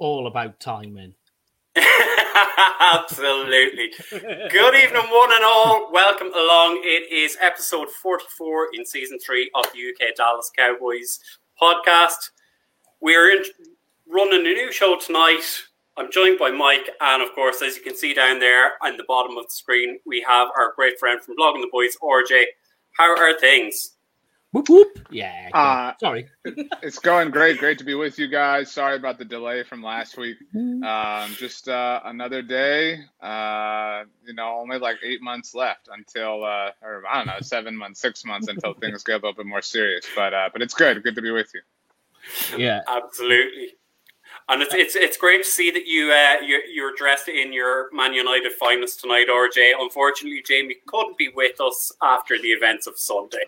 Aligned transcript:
All 0.00 0.26
about 0.26 0.60
timing. 0.60 1.14
Absolutely. 2.80 3.92
Good 4.10 4.74
evening, 4.74 5.02
one 5.10 5.32
and 5.32 5.44
all. 5.44 5.90
Welcome 5.90 6.32
along. 6.34 6.80
It 6.84 7.10
is 7.10 7.38
episode 7.42 7.88
44 7.90 8.68
in 8.74 8.84
season 8.84 9.18
three 9.18 9.50
of 9.54 9.64
the 9.72 9.78
UK 9.78 10.14
Dallas 10.14 10.50
Cowboys 10.54 11.18
podcast. 11.60 12.30
We're 13.00 13.30
in, 13.30 13.44
running 14.06 14.40
a 14.40 14.52
new 14.52 14.70
show 14.70 14.98
tonight. 14.98 15.62
I'm 15.96 16.12
joined 16.12 16.38
by 16.38 16.50
Mike, 16.50 16.90
and 17.00 17.22
of 17.22 17.34
course, 17.34 17.62
as 17.62 17.76
you 17.76 17.82
can 17.82 17.96
see 17.96 18.12
down 18.12 18.38
there 18.38 18.72
on 18.82 18.98
the 18.98 19.04
bottom 19.08 19.38
of 19.38 19.44
the 19.44 19.50
screen, 19.50 19.98
we 20.04 20.22
have 20.28 20.48
our 20.56 20.74
great 20.76 20.98
friend 20.98 21.22
from 21.22 21.36
Blogging 21.36 21.62
the 21.62 21.70
Boys, 21.72 21.96
RJ. 22.02 22.44
How 22.98 23.16
are 23.16 23.38
things? 23.38 23.95
Whoop 24.56 24.70
whoop. 24.70 25.06
Yeah. 25.10 25.50
Uh, 25.52 25.92
Sorry. 26.00 26.28
it's 26.82 26.98
going 26.98 27.30
great. 27.30 27.58
Great 27.58 27.76
to 27.76 27.84
be 27.84 27.92
with 27.92 28.18
you 28.18 28.26
guys. 28.26 28.72
Sorry 28.72 28.96
about 28.96 29.18
the 29.18 29.24
delay 29.26 29.62
from 29.62 29.82
last 29.82 30.16
week. 30.16 30.38
Um, 30.54 31.34
just 31.36 31.68
uh, 31.68 32.00
another 32.06 32.40
day. 32.40 33.00
Uh, 33.20 34.04
you 34.24 34.32
know, 34.32 34.56
only 34.58 34.78
like 34.78 34.96
eight 35.04 35.20
months 35.20 35.54
left 35.54 35.90
until, 35.92 36.42
uh, 36.42 36.70
or 36.80 37.02
I 37.06 37.18
don't 37.18 37.26
know, 37.26 37.36
seven 37.42 37.76
months, 37.76 38.00
six 38.00 38.24
months 38.24 38.48
until 38.48 38.72
things 38.80 39.02
get 39.02 39.12
a 39.12 39.16
little 39.16 39.34
bit 39.34 39.44
more 39.44 39.60
serious. 39.60 40.06
But 40.16 40.32
uh, 40.32 40.48
but 40.50 40.62
it's 40.62 40.72
good. 40.72 41.02
Good 41.02 41.16
to 41.16 41.20
be 41.20 41.32
with 41.32 41.52
you. 41.52 41.60
Yeah. 42.56 42.80
Absolutely. 42.88 43.74
And 44.48 44.62
it's, 44.62 44.72
it's 44.72 44.96
it's 44.96 45.18
great 45.18 45.44
to 45.44 45.50
see 45.50 45.70
that 45.70 45.86
you 45.86 46.12
uh, 46.12 46.40
you're, 46.42 46.64
you're 46.64 46.94
dressed 46.96 47.28
in 47.28 47.52
your 47.52 47.90
Man 47.92 48.14
United 48.14 48.52
finest 48.52 49.00
tonight, 49.00 49.26
RJ. 49.30 49.72
Unfortunately, 49.78 50.42
Jamie 50.46 50.76
couldn't 50.86 51.18
be 51.18 51.28
with 51.28 51.60
us 51.60 51.92
after 52.02 52.40
the 52.40 52.48
events 52.48 52.86
of 52.86 52.96
Sunday. 52.96 53.44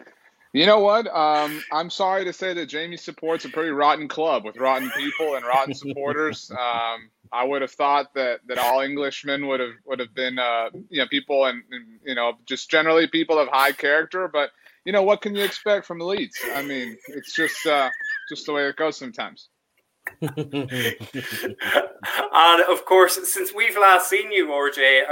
You 0.52 0.66
know 0.66 0.80
what? 0.80 1.06
Um, 1.14 1.62
I'm 1.70 1.90
sorry 1.90 2.24
to 2.24 2.32
say 2.32 2.54
that 2.54 2.66
Jamie 2.66 2.96
supports 2.96 3.44
a 3.44 3.50
pretty 3.50 3.70
rotten 3.70 4.08
club 4.08 4.44
with 4.44 4.56
rotten 4.56 4.90
people 4.90 5.34
and 5.34 5.44
rotten 5.44 5.74
supporters. 5.74 6.50
Um, 6.68 7.10
I 7.30 7.44
would 7.44 7.62
have 7.62 7.70
thought 7.70 8.14
that, 8.14 8.40
that 8.46 8.58
all 8.58 8.80
Englishmen 8.80 9.46
would 9.48 9.60
have 9.60 9.74
would 9.84 10.00
have 10.00 10.14
been 10.14 10.38
uh, 10.38 10.70
you 10.88 10.98
know 10.98 11.06
people 11.08 11.44
and, 11.44 11.62
and 11.70 12.00
you 12.04 12.14
know 12.14 12.32
just 12.46 12.70
generally 12.70 13.06
people 13.06 13.38
of 13.38 13.48
high 13.48 13.72
character. 13.72 14.28
But 14.32 14.50
you 14.84 14.92
know 14.92 15.02
what 15.02 15.20
can 15.20 15.34
you 15.34 15.44
expect 15.44 15.84
from 15.86 16.00
Leeds? 16.00 16.38
I 16.54 16.62
mean, 16.62 16.96
it's 17.08 17.34
just 17.34 17.66
uh, 17.66 17.90
just 18.30 18.46
the 18.46 18.54
way 18.54 18.66
it 18.66 18.76
goes 18.76 18.96
sometimes. 18.96 19.50
and 20.22 20.70
of 22.62 22.86
course, 22.86 23.18
since 23.30 23.52
we've 23.54 23.76
last 23.76 24.08
seen 24.08 24.32
you, 24.32 24.46
RJ, 24.46 25.02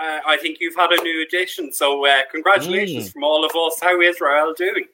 I, 0.00 0.20
I 0.34 0.38
think 0.38 0.58
you've 0.60 0.76
had 0.76 0.90
a 0.92 1.02
new 1.02 1.22
addition. 1.22 1.72
So 1.72 2.06
uh, 2.06 2.22
congratulations 2.32 3.10
Mm. 3.10 3.12
from 3.12 3.24
all 3.24 3.44
of 3.44 3.52
us. 3.56 3.80
How 3.82 4.00
is 4.00 4.20
Rael 4.20 4.54
doing? 4.54 4.86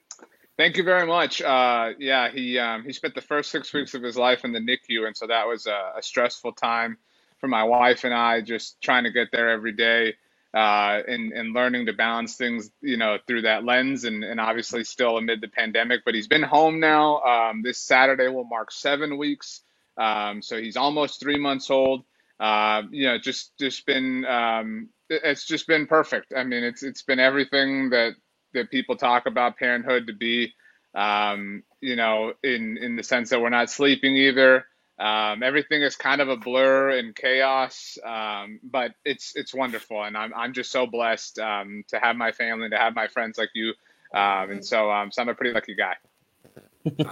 Thank 0.57 0.77
you 0.77 0.83
very 0.83 1.07
much. 1.07 1.41
Uh, 1.41 1.91
yeah, 1.99 2.29
he 2.31 2.59
um, 2.59 2.83
he 2.85 2.93
spent 2.93 3.15
the 3.15 3.21
first 3.21 3.51
six 3.51 3.73
weeks 3.73 3.93
of 3.95 4.03
his 4.03 4.17
life 4.17 4.45
in 4.45 4.53
the 4.53 4.59
NICU, 4.59 5.07
and 5.07 5.17
so 5.17 5.27
that 5.27 5.47
was 5.47 5.67
a, 5.67 5.93
a 5.97 6.03
stressful 6.03 6.53
time 6.53 6.97
for 7.39 7.47
my 7.47 7.63
wife 7.63 8.05
and 8.05 8.13
I, 8.13 8.41
just 8.41 8.81
trying 8.81 9.03
to 9.05 9.11
get 9.11 9.29
there 9.33 9.49
every 9.51 9.73
day 9.73 10.15
uh, 10.55 11.01
and 11.07 11.33
and 11.33 11.53
learning 11.53 11.87
to 11.87 11.93
balance 11.93 12.37
things, 12.37 12.71
you 12.81 12.97
know, 12.97 13.17
through 13.27 13.43
that 13.43 13.65
lens, 13.65 14.05
and 14.05 14.23
and 14.23 14.39
obviously 14.39 14.83
still 14.85 15.17
amid 15.17 15.41
the 15.41 15.49
pandemic. 15.49 16.01
But 16.05 16.15
he's 16.15 16.27
been 16.29 16.43
home 16.43 16.79
now. 16.79 17.21
Um, 17.21 17.63
this 17.63 17.79
Saturday 17.79 18.29
will 18.29 18.45
mark 18.45 18.71
seven 18.71 19.17
weeks, 19.17 19.61
um, 19.97 20.41
so 20.41 20.61
he's 20.61 20.77
almost 20.77 21.19
three 21.19 21.39
months 21.39 21.69
old. 21.71 22.05
Uh, 22.39 22.83
you 22.91 23.07
know, 23.07 23.17
just 23.17 23.57
just 23.57 23.85
been 23.85 24.25
um, 24.25 24.89
it's 25.09 25.45
just 25.45 25.67
been 25.67 25.87
perfect. 25.87 26.33
I 26.35 26.43
mean, 26.43 26.63
it's 26.63 26.83
it's 26.83 27.01
been 27.03 27.19
everything 27.19 27.89
that 27.91 28.13
that 28.53 28.71
people 28.71 28.95
talk 28.95 29.25
about 29.25 29.57
parenthood 29.57 30.07
to 30.07 30.13
be. 30.13 30.53
Um, 30.95 31.63
you 31.81 31.95
know, 31.95 32.33
in 32.43 32.77
in 32.77 32.95
the 32.95 33.03
sense 33.03 33.29
that 33.29 33.41
we're 33.41 33.49
not 33.49 33.69
sleeping 33.69 34.15
either. 34.15 34.65
Um, 34.99 35.43
everything 35.43 35.83
is 35.83 35.95
kind 35.95 36.21
of 36.21 36.29
a 36.29 36.37
blur 36.37 36.89
and 36.89 37.15
chaos, 37.15 37.99
um, 38.03 38.59
but 38.63 38.93
it's 39.05 39.35
it's 39.35 39.53
wonderful, 39.53 40.03
and 40.03 40.17
I'm 40.17 40.33
I'm 40.35 40.53
just 40.53 40.71
so 40.71 40.87
blessed 40.87 41.37
um, 41.37 41.83
to 41.89 41.99
have 41.99 42.15
my 42.15 42.31
family, 42.31 42.69
to 42.69 42.77
have 42.77 42.95
my 42.95 43.07
friends 43.07 43.37
like 43.37 43.51
you, 43.53 43.73
um, 44.15 44.49
and 44.49 44.65
so 44.65 44.89
um, 44.89 45.11
so 45.11 45.21
I'm 45.21 45.29
a 45.29 45.35
pretty 45.35 45.53
lucky 45.53 45.75
guy. 45.75 45.93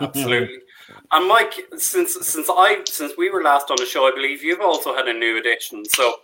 Absolutely. 0.02 0.60
And 1.12 1.28
Mike, 1.28 1.54
since 1.78 2.14
since 2.28 2.50
I 2.50 2.82
since 2.88 3.14
we 3.18 3.30
were 3.30 3.44
last 3.44 3.70
on 3.72 3.78
the 3.80 3.86
show, 3.86 4.08
I 4.08 4.12
believe 4.12 4.44
you've 4.44 4.62
also 4.62 4.96
had 4.96 5.08
a 5.08 5.14
new 5.14 5.38
addition. 5.38 5.84
So 5.86 6.16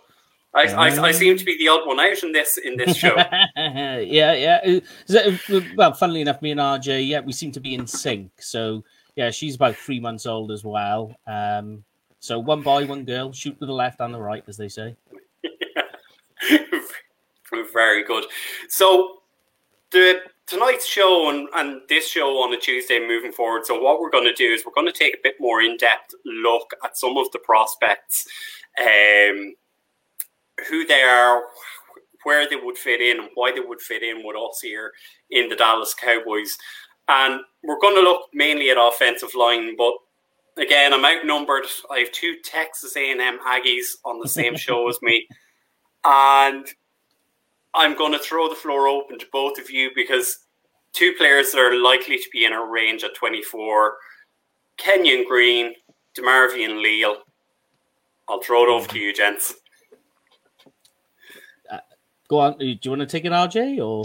I, 0.54 0.66
I, 0.66 0.86
I 1.02 1.12
seem 1.12 1.38
to 1.38 1.44
be 1.44 1.56
the 1.56 1.68
odd 1.68 1.86
one 1.86 1.98
out 1.98 2.22
in 2.22 2.32
this 2.32 2.58
in 2.58 2.76
this 2.76 2.96
show. 2.96 3.16
yeah, 3.56 4.00
yeah. 4.34 4.80
Uh, 5.10 5.36
uh, 5.56 5.60
Well, 5.76 5.94
funnily 5.94 6.20
enough, 6.20 6.42
me 6.42 6.50
and 6.50 6.60
RJ, 6.60 7.08
yeah, 7.08 7.20
we 7.20 7.32
seem 7.32 7.52
to 7.52 7.60
be 7.60 7.74
in 7.74 7.86
sync. 7.86 8.30
So, 8.38 8.84
yeah, 9.16 9.30
she's 9.30 9.54
about 9.54 9.76
three 9.76 9.98
months 9.98 10.26
old 10.26 10.52
as 10.52 10.62
well. 10.62 11.16
Um, 11.26 11.84
so 12.20 12.38
one 12.38 12.60
boy, 12.62 12.86
one 12.86 13.04
girl, 13.04 13.32
shoot 13.32 13.58
to 13.60 13.66
the 13.66 13.72
left 13.72 14.00
and 14.00 14.12
the 14.12 14.20
right, 14.20 14.44
as 14.46 14.56
they 14.58 14.68
say. 14.68 14.94
Very 17.72 18.04
good. 18.04 18.24
So 18.68 19.22
the 19.90 20.20
tonight's 20.52 20.86
show 20.86 21.30
and, 21.30 21.48
and 21.54 21.80
this 21.88 22.06
show 22.06 22.42
on 22.42 22.52
a 22.52 22.58
Tuesday 22.58 23.00
moving 23.00 23.32
forward. 23.32 23.64
So 23.64 23.80
what 23.80 24.00
we're 24.00 24.10
going 24.10 24.24
to 24.26 24.34
do 24.34 24.52
is 24.52 24.64
we're 24.64 24.74
going 24.74 24.86
to 24.86 24.92
take 24.92 25.14
a 25.14 25.22
bit 25.22 25.36
more 25.40 25.62
in 25.62 25.78
depth 25.78 26.14
look 26.26 26.74
at 26.84 26.98
some 26.98 27.16
of 27.16 27.30
the 27.32 27.38
prospects, 27.38 28.26
um, 28.78 29.54
who 30.68 30.84
they 30.86 31.02
are, 31.02 31.44
where 32.24 32.46
they 32.48 32.56
would 32.56 32.76
fit 32.76 33.00
in, 33.00 33.18
and 33.18 33.30
why 33.34 33.52
they 33.52 33.60
would 33.60 33.80
fit 33.80 34.02
in 34.02 34.22
with 34.24 34.36
us 34.36 34.60
here 34.60 34.92
in 35.30 35.48
the 35.48 35.56
Dallas 35.56 35.94
Cowboys. 35.94 36.56
And 37.08 37.40
we're 37.64 37.80
going 37.80 37.96
to 37.96 38.02
look 38.02 38.28
mainly 38.34 38.68
at 38.70 38.76
offensive 38.78 39.34
line, 39.34 39.74
but 39.76 39.94
again, 40.58 40.92
I'm 40.92 41.04
outnumbered. 41.04 41.64
I 41.90 42.00
have 42.00 42.12
two 42.12 42.36
Texas 42.44 42.94
A&M 42.94 43.38
Aggies 43.38 43.86
on 44.04 44.20
the 44.20 44.28
same 44.28 44.56
show 44.56 44.88
as 44.88 44.98
me, 45.00 45.26
and 46.04 46.66
I'm 47.74 47.96
going 47.96 48.12
to 48.12 48.18
throw 48.18 48.48
the 48.48 48.54
floor 48.54 48.88
open 48.88 49.18
to 49.18 49.26
both 49.32 49.58
of 49.58 49.70
you 49.70 49.90
because 49.94 50.38
two 50.92 51.14
players 51.16 51.52
that 51.52 51.58
are 51.58 51.74
likely 51.74 52.16
to 52.16 52.28
be 52.32 52.44
in 52.44 52.52
our 52.52 52.70
range 52.70 53.02
at 53.04 53.14
24, 53.14 53.94
Kenyon 54.76 55.24
Green, 55.28 55.74
DeMarvin 56.16 56.82
Leal. 56.82 57.16
I'll 58.28 58.42
throw 58.42 58.64
it 58.64 58.68
over 58.68 58.88
to 58.88 58.98
you, 58.98 59.14
gents. 59.14 59.54
Go 62.32 62.38
on. 62.38 62.56
Do 62.56 62.64
you 62.64 62.78
want 62.86 63.00
to 63.00 63.06
take 63.06 63.26
it, 63.26 63.32
RJ, 63.32 63.84
or? 63.84 64.04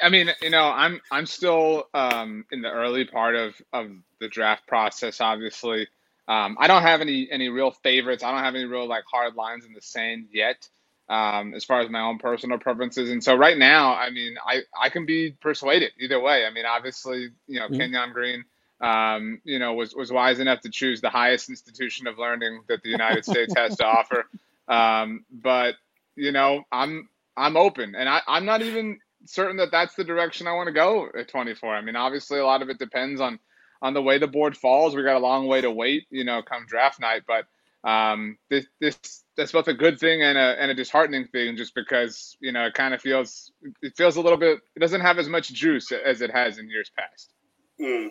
I 0.00 0.08
mean, 0.08 0.30
you 0.40 0.50
know, 0.50 0.70
I'm 0.70 1.00
I'm 1.10 1.26
still 1.26 1.88
um, 1.92 2.44
in 2.52 2.62
the 2.62 2.70
early 2.70 3.04
part 3.04 3.34
of, 3.34 3.54
of 3.72 3.90
the 4.20 4.28
draft 4.28 4.68
process. 4.68 5.20
Obviously, 5.20 5.88
um, 6.28 6.56
I 6.60 6.68
don't 6.68 6.82
have 6.82 7.00
any 7.00 7.28
any 7.32 7.48
real 7.48 7.72
favorites. 7.72 8.22
I 8.22 8.30
don't 8.30 8.44
have 8.44 8.54
any 8.54 8.66
real 8.66 8.86
like 8.86 9.02
hard 9.10 9.34
lines 9.34 9.64
in 9.64 9.72
the 9.72 9.80
sand 9.80 10.28
yet, 10.32 10.68
um, 11.08 11.54
as 11.54 11.64
far 11.64 11.80
as 11.80 11.90
my 11.90 12.00
own 12.00 12.18
personal 12.18 12.58
preferences. 12.58 13.10
And 13.10 13.22
so 13.22 13.34
right 13.36 13.58
now, 13.58 13.94
I 13.94 14.10
mean, 14.10 14.36
I 14.46 14.62
I 14.80 14.88
can 14.90 15.06
be 15.06 15.32
persuaded 15.32 15.92
either 16.00 16.20
way. 16.20 16.46
I 16.46 16.50
mean, 16.50 16.66
obviously, 16.66 17.30
you 17.46 17.60
know, 17.60 17.68
Mhm. 17.68 17.70
Kenyon 17.70 18.12
Green, 18.12 18.44
um, 18.80 19.40
you 19.44 19.58
know, 19.58 19.74
was 19.74 19.94
was 19.94 20.12
wise 20.12 20.40
enough 20.40 20.60
to 20.62 20.70
choose 20.70 21.00
the 21.00 21.10
highest 21.10 21.50
institution 21.50 22.06
of 22.06 22.18
learning 22.18 22.62
that 22.68 22.82
the 22.82 22.90
United 22.90 23.24
States 23.24 23.54
has 23.56 23.76
to 23.76 23.84
offer. 23.86 24.24
Um, 24.68 25.24
but 25.30 25.76
you 26.16 26.32
know, 26.32 26.62
I'm 26.72 27.08
I'm 27.36 27.56
open, 27.56 27.94
and 27.96 28.08
I 28.08 28.22
I'm 28.26 28.46
not 28.46 28.62
even 28.62 28.98
certain 29.26 29.56
that 29.58 29.70
that's 29.72 29.94
the 29.94 30.04
direction 30.04 30.46
I 30.46 30.52
want 30.52 30.68
to 30.68 30.72
go 30.74 31.08
at 31.18 31.28
24. 31.28 31.74
I 31.74 31.80
mean, 31.82 31.96
obviously, 31.96 32.38
a 32.38 32.46
lot 32.46 32.62
of 32.62 32.70
it 32.70 32.78
depends 32.78 33.20
on 33.20 33.38
on 33.82 33.94
the 33.94 34.02
way 34.02 34.18
the 34.18 34.26
board 34.28 34.56
falls. 34.56 34.96
We 34.96 35.02
got 35.02 35.16
a 35.16 35.20
long 35.20 35.46
way 35.48 35.60
to 35.60 35.70
wait, 35.70 36.06
you 36.10 36.24
know, 36.24 36.42
come 36.42 36.66
draft 36.66 37.00
night. 37.00 37.22
But 37.26 37.44
um, 37.84 38.38
this 38.48 38.66
this 38.80 38.98
that's 39.36 39.52
both 39.52 39.68
a 39.68 39.74
good 39.74 39.98
thing 39.98 40.22
and 40.22 40.38
a 40.38 40.60
and 40.60 40.70
a 40.70 40.74
disheartening 40.74 41.26
thing, 41.28 41.56
just 41.56 41.74
because 41.74 42.36
you 42.40 42.50
know 42.50 42.66
it 42.66 42.74
kind 42.74 42.94
of 42.94 43.02
feels 43.02 43.52
it 43.82 43.96
feels 43.96 44.16
a 44.16 44.20
little 44.20 44.38
bit. 44.38 44.58
It 44.74 44.80
doesn't 44.80 45.02
have 45.02 45.18
as 45.18 45.28
much 45.28 45.52
juice 45.52 45.92
as 45.92 46.22
it 46.22 46.30
has 46.30 46.58
in 46.58 46.68
years 46.70 46.90
past. 46.96 47.34
Mm, 47.80 48.08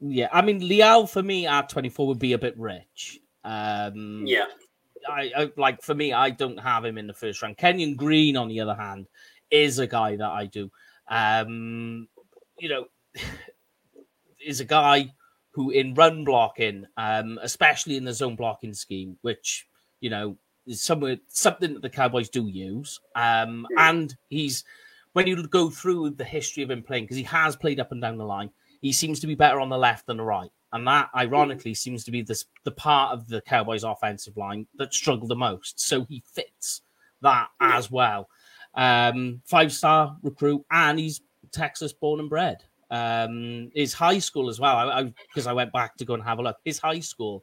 Yeah, 0.00 0.28
I 0.32 0.42
mean, 0.42 0.66
Leal 0.66 1.06
for 1.06 1.22
me 1.22 1.46
at 1.46 1.68
24 1.68 2.06
would 2.08 2.18
be 2.18 2.34
a 2.34 2.38
bit 2.38 2.58
rich. 2.58 3.18
Um, 3.44 4.24
yeah. 4.26 4.46
I, 5.08 5.30
I 5.36 5.52
like 5.56 5.82
for 5.82 5.94
me, 5.94 6.12
I 6.12 6.30
don't 6.30 6.58
have 6.58 6.84
him 6.84 6.98
in 6.98 7.06
the 7.06 7.14
first 7.14 7.40
round. 7.40 7.56
Kenyon 7.56 7.94
Green, 7.94 8.36
on 8.36 8.48
the 8.48 8.60
other 8.60 8.74
hand, 8.74 9.06
is 9.50 9.78
a 9.78 9.86
guy 9.86 10.16
that 10.16 10.28
I 10.28 10.46
do. 10.46 10.70
Um, 11.08 12.08
you 12.58 12.68
know, 12.68 12.86
is 14.44 14.60
a 14.60 14.64
guy 14.64 15.12
who 15.56 15.70
in 15.70 15.94
run 15.94 16.22
blocking, 16.22 16.84
um, 16.98 17.38
especially 17.42 17.96
in 17.96 18.04
the 18.04 18.12
zone 18.12 18.36
blocking 18.36 18.74
scheme, 18.74 19.16
which 19.22 19.66
you 20.00 20.10
know 20.10 20.36
is 20.66 20.82
somewhere 20.82 21.16
something 21.28 21.72
that 21.72 21.80
the 21.80 21.88
Cowboys 21.88 22.28
do 22.28 22.46
use. 22.46 23.00
Um, 23.14 23.66
and 23.78 24.14
he's 24.28 24.64
when 25.14 25.26
you 25.26 25.46
go 25.46 25.70
through 25.70 26.10
the 26.10 26.24
history 26.24 26.62
of 26.62 26.70
him 26.70 26.82
playing, 26.82 27.04
because 27.04 27.16
he 27.16 27.22
has 27.22 27.56
played 27.56 27.80
up 27.80 27.90
and 27.90 28.02
down 28.02 28.18
the 28.18 28.24
line, 28.24 28.50
he 28.82 28.92
seems 28.92 29.18
to 29.20 29.26
be 29.26 29.34
better 29.34 29.58
on 29.60 29.70
the 29.70 29.78
left 29.78 30.04
than 30.06 30.18
the 30.18 30.22
right. 30.22 30.50
And 30.74 30.86
that, 30.86 31.08
ironically, 31.16 31.72
seems 31.72 32.04
to 32.04 32.10
be 32.10 32.20
this, 32.20 32.44
the 32.64 32.70
part 32.70 33.14
of 33.14 33.26
the 33.26 33.40
Cowboys' 33.40 33.82
offensive 33.82 34.36
line 34.36 34.66
that 34.74 34.92
struggled 34.92 35.30
the 35.30 35.36
most. 35.36 35.80
So 35.80 36.04
he 36.04 36.22
fits 36.34 36.82
that 37.22 37.48
as 37.60 37.90
well. 37.90 38.28
Um, 38.74 39.40
Five 39.46 39.72
star 39.72 40.18
recruit, 40.22 40.66
and 40.70 40.98
he's 40.98 41.22
Texas 41.50 41.94
born 41.94 42.20
and 42.20 42.28
bred. 42.28 42.62
Um, 42.90 43.70
his 43.74 43.92
high 43.92 44.18
school 44.18 44.48
as 44.48 44.60
well, 44.60 44.76
I 44.76 45.02
because 45.02 45.46
I, 45.46 45.52
went 45.52 45.72
back 45.72 45.96
to 45.96 46.04
go 46.04 46.14
and 46.14 46.22
have 46.22 46.38
a 46.38 46.42
look. 46.42 46.56
His 46.64 46.78
high 46.78 47.00
school 47.00 47.42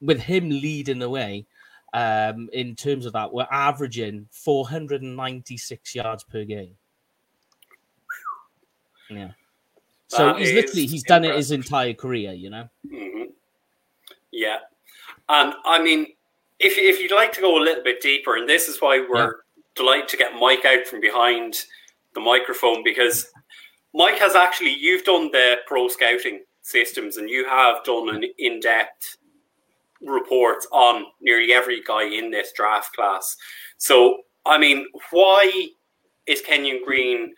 with 0.00 0.20
him 0.20 0.48
leading 0.48 0.98
the 0.98 1.08
way 1.08 1.46
um, 1.92 2.48
in 2.52 2.74
terms 2.74 3.06
of 3.06 3.12
that, 3.12 3.32
we're 3.32 3.46
averaging 3.50 4.28
496 4.30 5.94
yards 5.94 6.24
per 6.24 6.44
game. 6.44 6.76
Yeah. 9.08 9.30
So 10.08 10.26
That 10.26 10.38
he's 10.38 10.52
literally 10.52 10.86
he's 10.86 11.02
done 11.02 11.24
it 11.24 11.34
his 11.34 11.50
entire 11.52 11.94
career, 11.94 12.32
you 12.32 12.50
know. 12.50 12.68
hmm 12.88 13.24
Yeah, 14.32 14.58
and 15.28 15.54
I 15.64 15.80
mean, 15.82 16.06
if 16.58 16.76
if 16.78 17.00
you'd 17.00 17.14
like 17.14 17.32
to 17.34 17.40
go 17.40 17.56
a 17.56 17.62
little 17.62 17.84
bit 17.84 18.00
deeper, 18.00 18.36
and 18.36 18.48
this 18.48 18.68
is 18.68 18.80
why 18.80 19.04
we're 19.08 19.36
delighted 19.76 20.08
to 20.08 20.16
get 20.16 20.34
Mike 20.34 20.64
out 20.64 20.86
from 20.86 21.00
behind 21.00 21.64
the 22.14 22.20
microphone 22.20 22.82
because 22.82 23.26
Mike 23.94 24.18
has 24.18 24.34
actually 24.34 24.74
you've 24.74 25.04
done 25.04 25.30
the 25.32 25.56
pro 25.66 25.88
scouting 25.88 26.44
systems 26.62 27.16
and 27.16 27.28
you 27.28 27.44
have 27.46 27.82
done 27.84 28.14
an 28.14 28.24
in 28.38 28.60
depth 28.60 29.16
report 30.00 30.64
on 30.72 31.04
nearly 31.20 31.52
every 31.52 31.82
guy 31.82 32.04
in 32.04 32.30
this 32.30 32.52
draft 32.52 32.94
class. 32.94 33.36
So 33.78 34.18
I 34.46 34.58
mean, 34.58 34.86
why 35.10 35.68
is 36.26 36.40
Kenyon 36.40 36.82
Green 36.84 37.34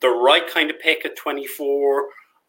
the 0.00 0.10
right 0.10 0.46
kind 0.48 0.70
of 0.70 0.80
pick 0.80 1.04
at 1.04 1.16
twenty 1.16 1.46
four? 1.46 2.08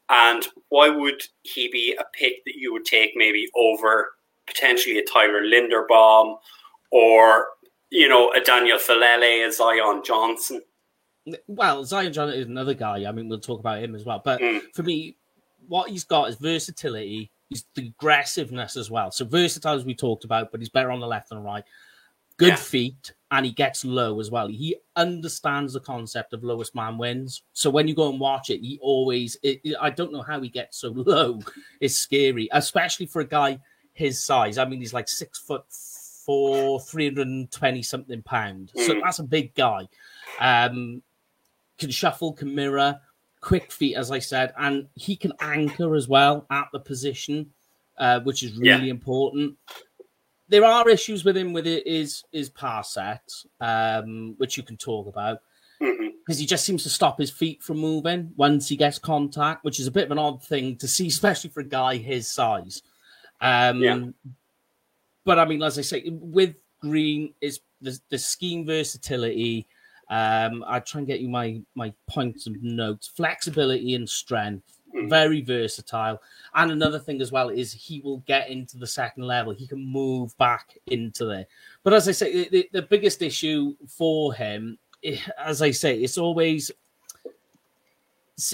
And 0.10 0.46
why 0.70 0.90
would 0.90 1.22
he 1.44 1.70
be 1.72 1.96
a 1.98 2.04
pick 2.14 2.44
that 2.46 2.56
you 2.56 2.74
would 2.74 2.86
take 2.86 3.12
maybe 3.16 3.48
over 3.56 4.12
potentially 4.46 5.00
a 5.00 5.06
Tyler 5.06 5.44
Linderbaum 5.44 6.38
or, 6.92 7.48
you 7.90 8.10
know, 8.10 8.32
a 8.34 8.42
Daniel 8.42 8.78
Faalele, 8.78 9.48
a 9.48 9.52
Zion 9.52 10.02
Johnson? 10.04 10.62
Well, 11.48 11.86
Zion 11.86 12.12
Johnson 12.14 12.40
is 12.40 12.48
another 12.48 12.74
guy. 12.74 13.06
I 13.08 13.12
mean, 13.12 13.30
we'll 13.30 13.40
talk 13.40 13.60
about 13.60 13.81
him 13.81 13.96
as 13.96 14.04
well. 14.06 14.22
But 14.24 14.42
Mm. 14.42 14.62
for 14.74 14.84
me, 14.84 15.16
what 15.68 15.90
he's 15.90 16.04
got 16.04 16.30
is 16.30 16.36
versatility. 16.36 17.31
He's 17.50 17.66
the 17.75 17.88
aggressiveness 17.88 18.75
as 18.75 18.92
well. 18.92 19.12
So 19.12 19.24
versatile 19.25 19.75
as 19.75 19.86
we 19.86 19.96
talked 19.96 20.24
about, 20.25 20.52
but 20.52 20.60
he's 20.60 20.70
better 20.70 20.92
on 20.92 21.00
the 21.00 21.08
left 21.08 21.31
and 21.31 21.44
right. 21.44 21.64
Good 22.38 22.48
Yeah. 22.50 22.56
feet, 22.56 23.14
and 23.31 23.46
he 23.46 23.52
gets 23.52 23.86
low 23.86 24.20
as 24.20 24.31
well. 24.31 24.48
He 24.48 24.75
understands 24.96 25.74
the 25.74 25.80
concept 25.80 26.34
of 26.34 26.44
lowest 26.44 26.74
man 26.74 26.98
wins. 26.98 27.44
So 27.54 27.69
when 27.69 27.88
you 27.88 27.94
go 27.94 28.10
and 28.10 28.19
watch 28.19 28.50
it, 28.50 28.60
he 28.60 28.80
always. 28.81 29.38
It, 29.44 29.62
it- 29.64 29.78
I 29.80 29.92
don't 29.92 30.12
know 30.12 30.24
how 30.24 30.42
he 30.42 30.50
gets 30.50 30.78
so 30.78 30.90
low. 30.96 31.40
It's 31.80 31.96
scary, 31.96 32.50
especially 32.52 33.06
for 33.06 33.22
a 33.22 33.26
guy 33.28 33.60
his 33.94 34.22
size. 34.22 34.58
I 34.58 34.66
mean, 34.66 34.80
he's 34.80 34.94
like 34.94 35.08
six 35.08 35.38
foot 35.40 35.64
four, 35.69 36.80
three 36.80 37.06
hundred 37.06 37.28
and 37.28 37.52
twenty 37.52 37.84
something 37.84 38.24
pound. 38.24 38.72
So 38.76 38.96
Mm. 38.96 39.02
that's 39.04 39.19
a 39.19 39.24
big 39.24 39.54
guy. 39.54 39.88
Um, 40.40 41.04
can 41.78 41.92
shuffle, 41.92 42.34
can 42.34 42.54
mirror, 42.54 43.00
quick 43.42 43.72
feet, 43.72 43.96
as 43.96 44.12
I 44.12 44.20
said, 44.20 44.54
and 44.58 44.88
he 44.96 45.16
can 45.16 45.34
anchor 45.40 45.96
as 45.96 46.08
well 46.08 46.46
at 46.50 46.68
the 46.72 46.80
position, 46.80 47.52
uh, 47.98 48.20
which 48.22 48.44
is 48.44 48.52
Yeah. 48.54 48.75
really 48.78 48.90
important. 48.90 49.58
There 50.50 50.64
are 50.66 50.88
issues 50.90 51.25
with 51.25 51.36
him 51.38 51.52
with 51.54 51.66
it 51.68 51.86
is 51.88 52.24
is 52.31 52.50
pass 52.50 52.94
set, 52.94 53.24
um, 53.60 54.36
which 54.38 54.58
you 54.58 54.64
can 54.64 54.78
talk 54.78 55.08
about 55.08 55.40
because 55.80 56.40
he 56.40 56.46
just 56.46 56.64
seems 56.64 56.84
to 56.84 56.90
stop 56.90 57.18
his 57.18 57.30
feet 57.31 57.62
from 57.62 57.78
moving 57.78 58.31
once 58.38 58.69
he 58.69 58.78
gets 58.78 58.98
contact, 58.98 59.66
which 59.66 59.80
is 59.80 59.88
a 59.88 59.92
bit 59.92 60.06
of 60.06 60.12
an 60.12 60.19
odd 60.19 60.42
thing 60.44 60.78
to 60.78 60.88
see, 60.88 61.08
especially 61.16 61.50
for 61.50 61.60
a 61.62 61.66
guy 61.66 61.98
his 61.98 62.30
size. 62.30 62.81
Um, 63.42 63.81
Yeah. 63.81 64.06
But 65.26 65.40
I 65.40 65.46
mean, 65.46 65.64
as 65.64 65.78
I 65.80 65.81
say, 65.81 66.04
with 66.08 66.56
Green 66.81 67.34
is 67.42 67.62
the, 67.81 67.98
the 68.10 68.18
scheme 68.18 68.66
versatility. 68.66 69.68
Um, 70.10 70.64
I 70.68 70.80
try 70.80 71.00
and 71.00 71.08
get 71.08 71.20
you 71.22 71.30
my 71.30 71.62
my 71.76 71.94
points 72.08 72.48
and 72.48 72.62
notes, 72.62 73.08
flexibility 73.08 73.96
and 73.96 74.08
strength. 74.10 74.80
Mhm. 74.94 75.10
Very 75.10 75.42
versatile. 75.42 76.22
And 76.54 76.72
another 76.72 77.00
thing 77.00 77.20
as 77.22 77.32
well 77.32 77.50
is 77.50 77.74
he 77.74 78.00
will 78.02 78.20
get 78.28 78.50
into 78.50 78.78
the 78.78 78.86
second 78.86 79.24
level. 79.24 79.52
He 79.54 79.66
can 79.66 79.84
move 79.84 80.38
back 80.38 80.78
into 80.88 81.26
there. 81.26 81.48
But 81.84 81.94
as 81.94 82.08
I 82.08 82.12
say, 82.12 82.48
the, 82.50 82.70
the 82.72 82.82
biggest 82.84 83.22
issue 83.24 83.76
for 83.88 84.34
him 84.34 84.78
as 85.38 85.62
I 85.62 85.72
say, 85.72 85.98
it's 86.00 86.18
always 86.18 86.72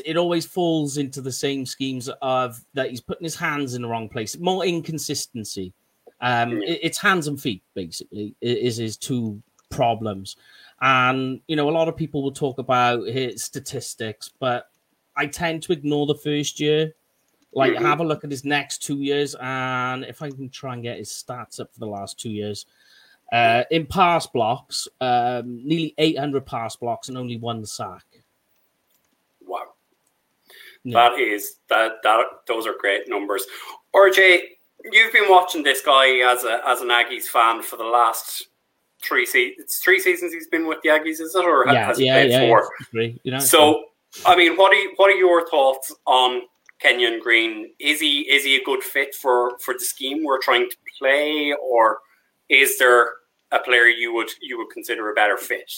it 0.06 0.18
always 0.18 0.46
falls 0.46 0.98
into 0.98 1.22
the 1.22 1.32
same 1.32 1.66
schemes 1.66 2.10
of 2.22 2.64
that 2.74 2.90
he's 2.90 3.02
putting 3.02 3.24
his 3.24 3.36
hands 3.36 3.76
in 3.76 3.82
the 3.82 3.88
wrong 3.88 4.10
place. 4.10 4.38
More 4.38 4.66
inconsistency. 4.66 5.72
Um, 6.22 6.62
it- 6.64 6.80
it's 6.84 6.98
hands 6.98 7.28
and 7.28 7.42
feet 7.42 7.64
basically 7.76 8.36
is 8.42 8.76
his 8.78 8.98
two 8.98 9.42
problems. 9.70 10.36
And 10.82 11.42
you 11.48 11.56
know, 11.56 11.70
a 11.70 11.72
lot 11.72 11.88
of 11.88 11.98
people 11.98 12.24
will 12.24 12.32
talk 12.32 12.58
about 12.58 13.08
his 13.08 13.44
statistics, 13.44 14.30
but 14.40 14.70
I 15.16 15.28
tend 15.28 15.64
to 15.64 15.74
ignore 15.74 16.06
the 16.06 16.16
first 16.16 16.60
year. 16.60 16.94
Like, 17.52 17.74
Mhm. 17.74 17.82
have 17.82 18.00
a 18.00 18.04
look 18.04 18.24
at 18.24 18.30
his 18.30 18.46
next 18.46 18.84
two 18.84 19.02
years, 19.02 19.36
and 19.42 20.06
if 20.06 20.22
I 20.22 20.30
can 20.30 20.50
try 20.50 20.74
and 20.74 20.84
get 20.84 21.00
his 21.00 21.10
stats 21.10 21.60
up 21.60 21.74
for 21.74 21.80
the 21.80 21.88
last 21.88 22.20
two 22.20 22.30
years, 22.30 22.68
uh, 23.34 23.64
in 23.72 23.86
pass 23.88 24.28
blocks, 24.28 24.88
um, 25.02 25.68
nearly 25.68 25.94
800 25.98 26.46
pass 26.46 26.76
blocks 26.76 27.10
and 27.10 27.18
only 27.18 27.38
one 27.38 27.66
sack. 27.66 28.06
Wow. 29.46 29.74
Yeah. 30.84 31.10
That 31.10 31.20
is 31.20 31.58
that 31.70 32.02
that 32.04 32.26
those 32.48 32.68
are 32.68 32.76
great 32.80 33.10
numbers. 33.10 33.46
RJ, 33.94 34.58
you've 34.86 35.12
been 35.14 35.30
watching 35.30 35.64
this 35.64 35.82
guy 35.82 36.20
as 36.20 36.44
a 36.44 36.62
as 36.68 36.82
an 36.82 36.90
Aggies 36.90 37.26
fan 37.26 37.62
for 37.64 37.78
the 37.78 37.84
last 37.84 38.49
three 39.04 39.26
seasons. 39.26 39.76
Three 39.84 40.00
seasons 40.00 40.34
he's 40.34 40.48
been 40.48 40.68
with 40.68 40.82
the 40.84 40.90
Aggies, 40.90 41.20
is 41.22 41.36
it, 41.36 41.46
or 41.46 41.66
yeah, 41.68 41.86
has 41.86 41.98
he 41.98 42.06
yeah, 42.06 42.14
played 42.16 42.32
yeah, 42.32 42.48
four? 42.48 42.62
yeah. 42.62 42.86
Agree, 42.88 43.20
You 43.24 43.32
know, 43.34 43.40
So, 43.40 43.86
I 44.26 44.36
mean, 44.36 44.56
what 44.58 44.74
are 44.74 44.78
you, 44.78 44.94
what 44.98 45.10
are 45.10 45.18
your 45.18 45.48
thoughts 45.50 45.94
on 46.06 46.42
Kenyon 46.80 47.20
Green? 47.22 47.72
Is 47.80 48.00
he 48.00 48.22
is 48.22 48.44
he 48.44 48.56
a 48.56 48.64
good 48.64 48.84
fit 48.84 49.14
for 49.16 49.58
for 49.60 49.74
the 49.74 49.80
scheme 49.82 50.24
we're 50.24 50.42
trying 50.42 50.70
to 50.70 50.76
play, 50.98 51.54
or 51.62 52.00
is 52.50 52.78
there 52.78 53.10
a 53.52 53.60
player 53.60 53.86
you 53.86 54.14
would 54.14 54.30
you 54.42 54.58
would 54.58 54.70
consider 54.72 55.12
a 55.12 55.14
better 55.14 55.38
fit? 55.38 55.72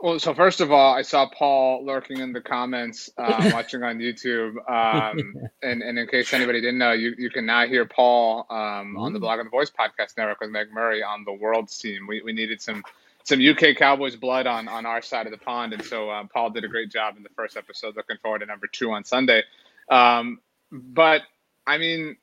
Well, 0.00 0.20
so 0.20 0.32
first 0.32 0.60
of 0.60 0.70
all, 0.70 0.94
I 0.94 1.02
saw 1.02 1.28
Paul 1.28 1.84
lurking 1.84 2.18
in 2.18 2.32
the 2.32 2.40
comments, 2.40 3.10
uh, 3.18 3.50
watching 3.52 3.82
on 3.82 3.98
YouTube. 3.98 4.54
Um, 4.70 5.34
and, 5.62 5.82
and 5.82 5.98
in 5.98 6.06
case 6.06 6.32
anybody 6.32 6.60
didn't 6.60 6.78
know, 6.78 6.92
you, 6.92 7.14
you 7.18 7.30
can 7.30 7.46
now 7.46 7.66
hear 7.66 7.84
Paul 7.84 8.46
um, 8.48 8.96
on 8.96 9.12
the 9.12 9.18
Mm. 9.18 9.24
Blogging 9.24 9.44
the 9.44 9.50
Boys 9.50 9.70
podcast 9.70 10.16
network 10.16 10.40
with 10.40 10.50
Meg 10.50 10.68
Murray 10.72 11.02
on 11.02 11.24
the 11.24 11.32
Worlds 11.32 11.76
team. 11.78 12.06
We, 12.06 12.22
we 12.22 12.32
needed 12.32 12.62
some 12.62 12.84
some 13.24 13.40
UK 13.46 13.76
Cowboys 13.76 14.16
blood 14.16 14.46
on, 14.46 14.68
on 14.68 14.86
our 14.86 15.02
side 15.02 15.26
of 15.26 15.32
the 15.32 15.38
pond, 15.38 15.74
and 15.74 15.84
so 15.84 16.08
uh, 16.08 16.24
Paul 16.32 16.48
did 16.48 16.64
a 16.64 16.68
great 16.68 16.90
job 16.90 17.16
in 17.18 17.22
the 17.22 17.28
first 17.30 17.58
episode. 17.58 17.94
Looking 17.94 18.16
forward 18.22 18.38
to 18.38 18.46
number 18.46 18.66
two 18.66 18.90
on 18.92 19.04
Sunday. 19.04 19.42
Um, 19.90 20.40
but 20.72 21.22
I 21.66 21.76
mean, 21.76 22.16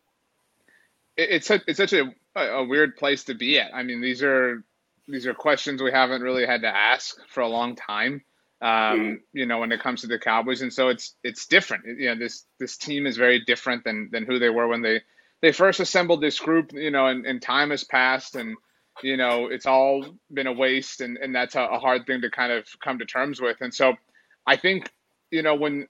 it, 1.15 1.29
it's 1.29 1.47
such, 1.47 1.61
it's 1.67 1.77
such 1.77 1.93
a, 1.93 2.11
a 2.35 2.63
weird 2.63 2.97
place 2.97 3.25
to 3.25 3.35
be 3.35 3.59
at. 3.59 3.75
I 3.75 3.83
mean, 3.83 4.01
these 4.01 4.23
are 4.23 4.63
these 5.07 5.27
are 5.27 5.33
questions 5.33 5.81
we 5.83 5.91
haven't 5.91 6.21
really 6.21 6.45
had 6.45 6.61
to 6.61 6.69
ask 6.69 7.15
for 7.29 7.41
a 7.41 7.47
long 7.49 7.75
time. 7.75 8.23
Um, 8.61 9.19
Mhm. 9.19 9.21
you 9.33 9.45
know, 9.45 9.59
when 9.59 9.71
it 9.71 9.81
comes 9.81 10.01
to 10.01 10.07
the 10.07 10.19
Cowboys, 10.19 10.61
and 10.61 10.73
so 10.73 10.89
it's 10.89 11.15
it's 11.23 11.47
different. 11.47 11.85
You 11.99 12.09
know, 12.09 12.15
this 12.19 12.45
this 12.59 12.77
team 12.77 13.05
is 13.07 13.17
very 13.17 13.41
different 13.45 13.83
than 13.83 14.09
than 14.11 14.25
who 14.25 14.39
they 14.39 14.49
were 14.49 14.67
when 14.67 14.81
they 14.81 15.01
they 15.41 15.51
first 15.51 15.81
assembled 15.81 16.21
this 16.21 16.39
group. 16.39 16.73
You 16.73 16.91
know, 16.91 17.07
and, 17.07 17.25
and 17.25 17.41
time 17.41 17.71
has 17.71 17.83
passed, 17.83 18.35
and 18.35 18.57
you 19.03 19.17
know, 19.17 19.47
it's 19.47 19.67
all 19.67 20.05
been 20.33 20.47
a 20.47 20.53
waste, 20.53 21.01
and 21.01 21.17
and 21.17 21.35
that's 21.35 21.55
a, 21.55 21.61
a 21.63 21.79
hard 21.79 22.07
thing 22.07 22.21
to 22.21 22.31
kind 22.31 22.53
of 22.53 22.65
come 22.83 22.99
to 22.99 23.05
terms 23.05 23.41
with. 23.41 23.57
And 23.61 23.73
so, 23.73 23.95
I 24.47 24.57
think 24.57 24.89
you 25.31 25.43
know 25.43 25.55
when 25.55 25.87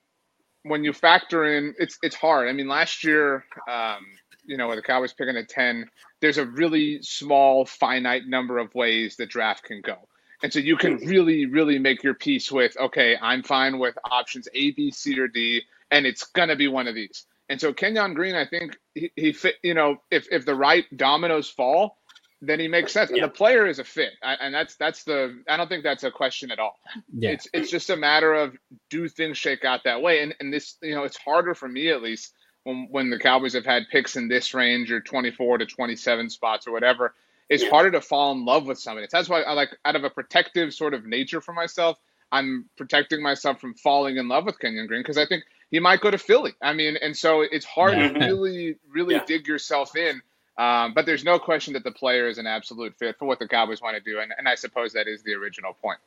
when 0.64 0.84
you 0.84 0.92
factor 0.94 1.46
in, 1.46 1.74
it's 1.78 1.98
it's 2.02 2.16
hard. 2.16 2.48
I 2.48 2.52
mean, 2.52 2.68
last 2.68 3.04
year, 3.04 3.46
um, 3.70 4.06
you 4.46 4.58
know, 4.58 4.68
with 4.68 4.78
the 4.78 4.82
Cowboys 4.82 5.14
picking 5.14 5.38
at 5.38 5.48
ten, 5.48 5.86
there's 6.20 6.38
a 6.38 6.46
really 6.46 7.02
small, 7.02 7.64
finite 7.64 8.26
number 8.26 8.58
of 8.58 8.74
ways 8.74 9.16
the 9.16 9.26
draft 9.26 9.64
can 9.64 9.80
go. 9.80 10.08
And 10.42 10.52
so 10.52 10.58
you 10.58 10.76
can 10.76 10.98
hmm. 10.98 11.06
really, 11.06 11.46
really 11.46 11.78
make 11.78 12.02
your 12.02 12.14
peace 12.14 12.52
with, 12.52 12.76
okay, 12.78 13.16
I'm 13.20 13.42
fine 13.42 13.78
with 13.78 13.96
options 14.10 14.48
A, 14.54 14.70
B, 14.72 14.90
C, 14.90 15.18
or 15.18 15.28
D, 15.28 15.62
and 15.90 16.06
it's 16.06 16.24
gonna 16.24 16.56
be 16.56 16.68
one 16.68 16.88
of 16.88 16.94
these. 16.94 17.26
And 17.48 17.60
so 17.60 17.72
Kenyon 17.72 18.14
Green, 18.14 18.34
I 18.34 18.46
think 18.46 18.76
he, 18.94 19.12
he 19.14 19.32
fit. 19.32 19.56
You 19.62 19.74
know, 19.74 20.02
if 20.10 20.26
if 20.32 20.44
the 20.44 20.54
right 20.54 20.84
dominoes 20.96 21.48
fall, 21.48 21.98
then 22.40 22.58
he 22.58 22.68
makes 22.68 22.92
sense. 22.92 23.10
Yeah. 23.14 23.26
The 23.26 23.30
player 23.30 23.66
is 23.66 23.78
a 23.78 23.84
fit, 23.84 24.12
I, 24.22 24.34
and 24.34 24.54
that's 24.54 24.76
that's 24.76 25.04
the. 25.04 25.42
I 25.48 25.56
don't 25.56 25.68
think 25.68 25.84
that's 25.84 26.02
a 26.02 26.10
question 26.10 26.50
at 26.50 26.58
all. 26.58 26.76
yeah, 27.12 27.30
It's 27.30 27.48
it's 27.52 27.70
just 27.70 27.90
a 27.90 27.96
matter 27.96 28.34
of 28.34 28.56
do 28.90 29.08
things 29.08 29.38
shake 29.38 29.64
out 29.64 29.84
that 29.84 30.02
way, 30.02 30.22
and 30.22 30.34
and 30.40 30.52
this 30.52 30.76
you 30.82 30.94
know 30.94 31.04
it's 31.04 31.16
harder 31.16 31.54
for 31.54 31.68
me 31.68 31.90
at 31.90 32.02
least 32.02 32.32
when 32.66 32.88
when 32.90 33.10
the 33.10 33.18
Cowboys 33.18 33.54
have 33.54 33.64
had 33.64 33.84
picks 33.90 34.16
in 34.16 34.28
this 34.28 34.52
range 34.54 34.90
or 34.90 35.00
24 35.00 35.58
to 35.58 35.66
27 35.66 36.30
spots 36.30 36.66
or 36.66 36.72
whatever. 36.72 37.14
It's 37.48 37.62
Yeah. 37.62 37.70
harder 37.70 37.92
to 37.92 38.00
fall 38.00 38.32
in 38.32 38.44
love 38.44 38.66
with 38.66 38.78
somebody. 38.80 39.06
That's 39.10 39.28
why 39.28 39.42
I 39.42 39.52
like 39.52 39.70
out 39.84 39.94
of 39.94 40.02
a 40.02 40.10
protective 40.10 40.74
sort 40.74 40.94
of 40.94 41.06
nature 41.06 41.40
for 41.40 41.52
myself. 41.52 41.96
I'm 42.32 42.68
protecting 42.76 43.22
myself 43.22 43.60
from 43.60 43.74
falling 43.74 44.16
in 44.16 44.26
love 44.26 44.46
with 44.46 44.58
Kenyon 44.58 44.88
Green 44.88 45.00
because 45.00 45.16
I 45.16 45.26
think 45.26 45.44
he 45.70 45.78
might 45.78 46.00
go 46.00 46.10
to 46.10 46.18
Philly. 46.18 46.54
I 46.60 46.72
mean, 46.72 46.96
and 47.00 47.16
so 47.16 47.42
it's 47.42 47.64
hard 47.64 47.96
Yeah. 47.96 48.08
to 48.08 48.18
really, 48.18 48.76
really 48.90 49.14
Yeah. 49.14 49.24
dig 49.24 49.46
yourself 49.46 49.94
in. 49.94 50.20
Um, 50.58 50.92
but 50.94 51.06
there's 51.06 51.22
no 51.22 51.38
question 51.38 51.74
that 51.74 51.84
the 51.84 51.92
player 51.92 52.26
is 52.26 52.38
an 52.38 52.46
absolute 52.48 52.96
fit 52.98 53.16
for 53.18 53.26
what 53.26 53.38
the 53.38 53.46
Cowboys 53.46 53.80
want 53.80 53.94
to 53.96 54.00
do, 54.02 54.18
and, 54.20 54.32
and 54.36 54.48
I 54.48 54.56
suppose 54.56 54.94
that 54.94 55.06
is 55.06 55.22
the 55.22 55.34
original 55.34 55.72
point. 55.74 56.00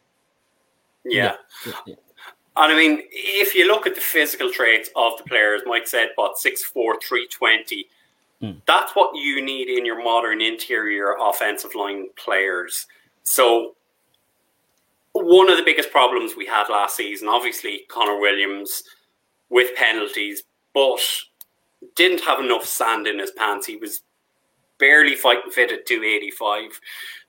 Yeah. 1.05 1.35
yeah, 1.65 1.73
yeah. 1.85 1.95
And 2.59 2.73
I 2.73 2.75
mean, 2.75 3.03
if 3.09 3.55
you 3.55 3.67
look 3.67 3.87
at 3.87 3.95
the 3.95 4.01
physical 4.01 4.51
traits 4.51 4.89
of 4.97 5.13
the 5.17 5.23
players, 5.23 5.61
Mike 5.65 5.87
said, 5.87 6.09
what, 6.15 6.35
6'4, 6.35 7.01
320. 7.01 7.87
Mm. 8.43 8.61
That's 8.67 8.91
what 8.97 9.15
you 9.15 9.41
need 9.41 9.69
in 9.69 9.85
your 9.85 10.03
modern 10.03 10.41
interior 10.41 11.15
offensive 11.21 11.73
line 11.73 12.07
players. 12.17 12.85
So, 13.23 13.75
one 15.13 15.49
of 15.49 15.55
the 15.55 15.63
biggest 15.63 15.89
problems 15.89 16.35
we 16.35 16.45
had 16.45 16.67
last 16.69 16.97
season, 16.97 17.29
obviously, 17.29 17.85
Connor 17.87 18.19
Williams 18.19 18.83
with 19.49 19.73
penalties, 19.75 20.43
but 20.73 20.99
didn't 21.95 22.21
have 22.25 22.41
enough 22.41 22.65
sand 22.65 23.07
in 23.07 23.19
his 23.19 23.31
pants. 23.31 23.67
He 23.67 23.77
was 23.77 24.01
barely 24.79 25.15
fighting 25.15 25.49
fit 25.49 25.71
at 25.71 25.85
285. 25.85 26.77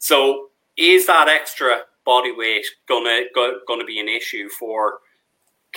So, 0.01 0.51
is 0.77 1.07
that 1.07 1.29
extra 1.29 1.83
body 2.05 2.33
weight 2.33 2.67
gonna 2.89 3.23
go, 3.33 3.61
gonna 3.69 3.85
be 3.85 4.01
an 4.01 4.09
issue 4.09 4.49
for 4.49 4.99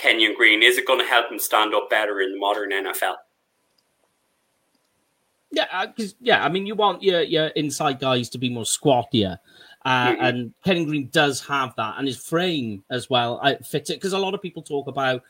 Kenyon 0.04 0.34
Green? 0.36 0.62
Is 0.62 0.76
it 0.76 0.86
going 0.86 0.98
to 0.98 1.06
help 1.06 1.32
him 1.32 1.38
stand 1.38 1.74
up 1.74 1.88
better 1.88 2.20
in 2.20 2.32
the 2.32 2.38
modern 2.38 2.70
NFL? 2.70 3.14
Yeah, 5.50 5.86
because 5.86 6.12
uh, 6.12 6.16
yeah, 6.20 6.44
I 6.44 6.48
mean, 6.50 6.66
you 6.66 6.74
want 6.74 7.02
your 7.02 7.22
your 7.22 7.46
inside 7.48 8.00
guys 8.00 8.28
to 8.30 8.38
be 8.38 8.50
more 8.50 8.64
squattier, 8.64 9.38
uh, 9.84 10.08
mm-hmm. 10.08 10.22
and 10.22 10.54
Kenyon 10.64 10.88
Green 10.88 11.08
does 11.10 11.40
have 11.46 11.74
that, 11.76 11.94
and 11.96 12.06
his 12.06 12.18
frame 12.18 12.84
as 12.90 13.08
well 13.08 13.40
I 13.42 13.56
fits 13.56 13.88
it. 13.88 13.94
Because 13.94 14.12
a 14.12 14.18
lot 14.18 14.34
of 14.34 14.42
people 14.42 14.62
talk 14.62 14.88
about 14.88 15.22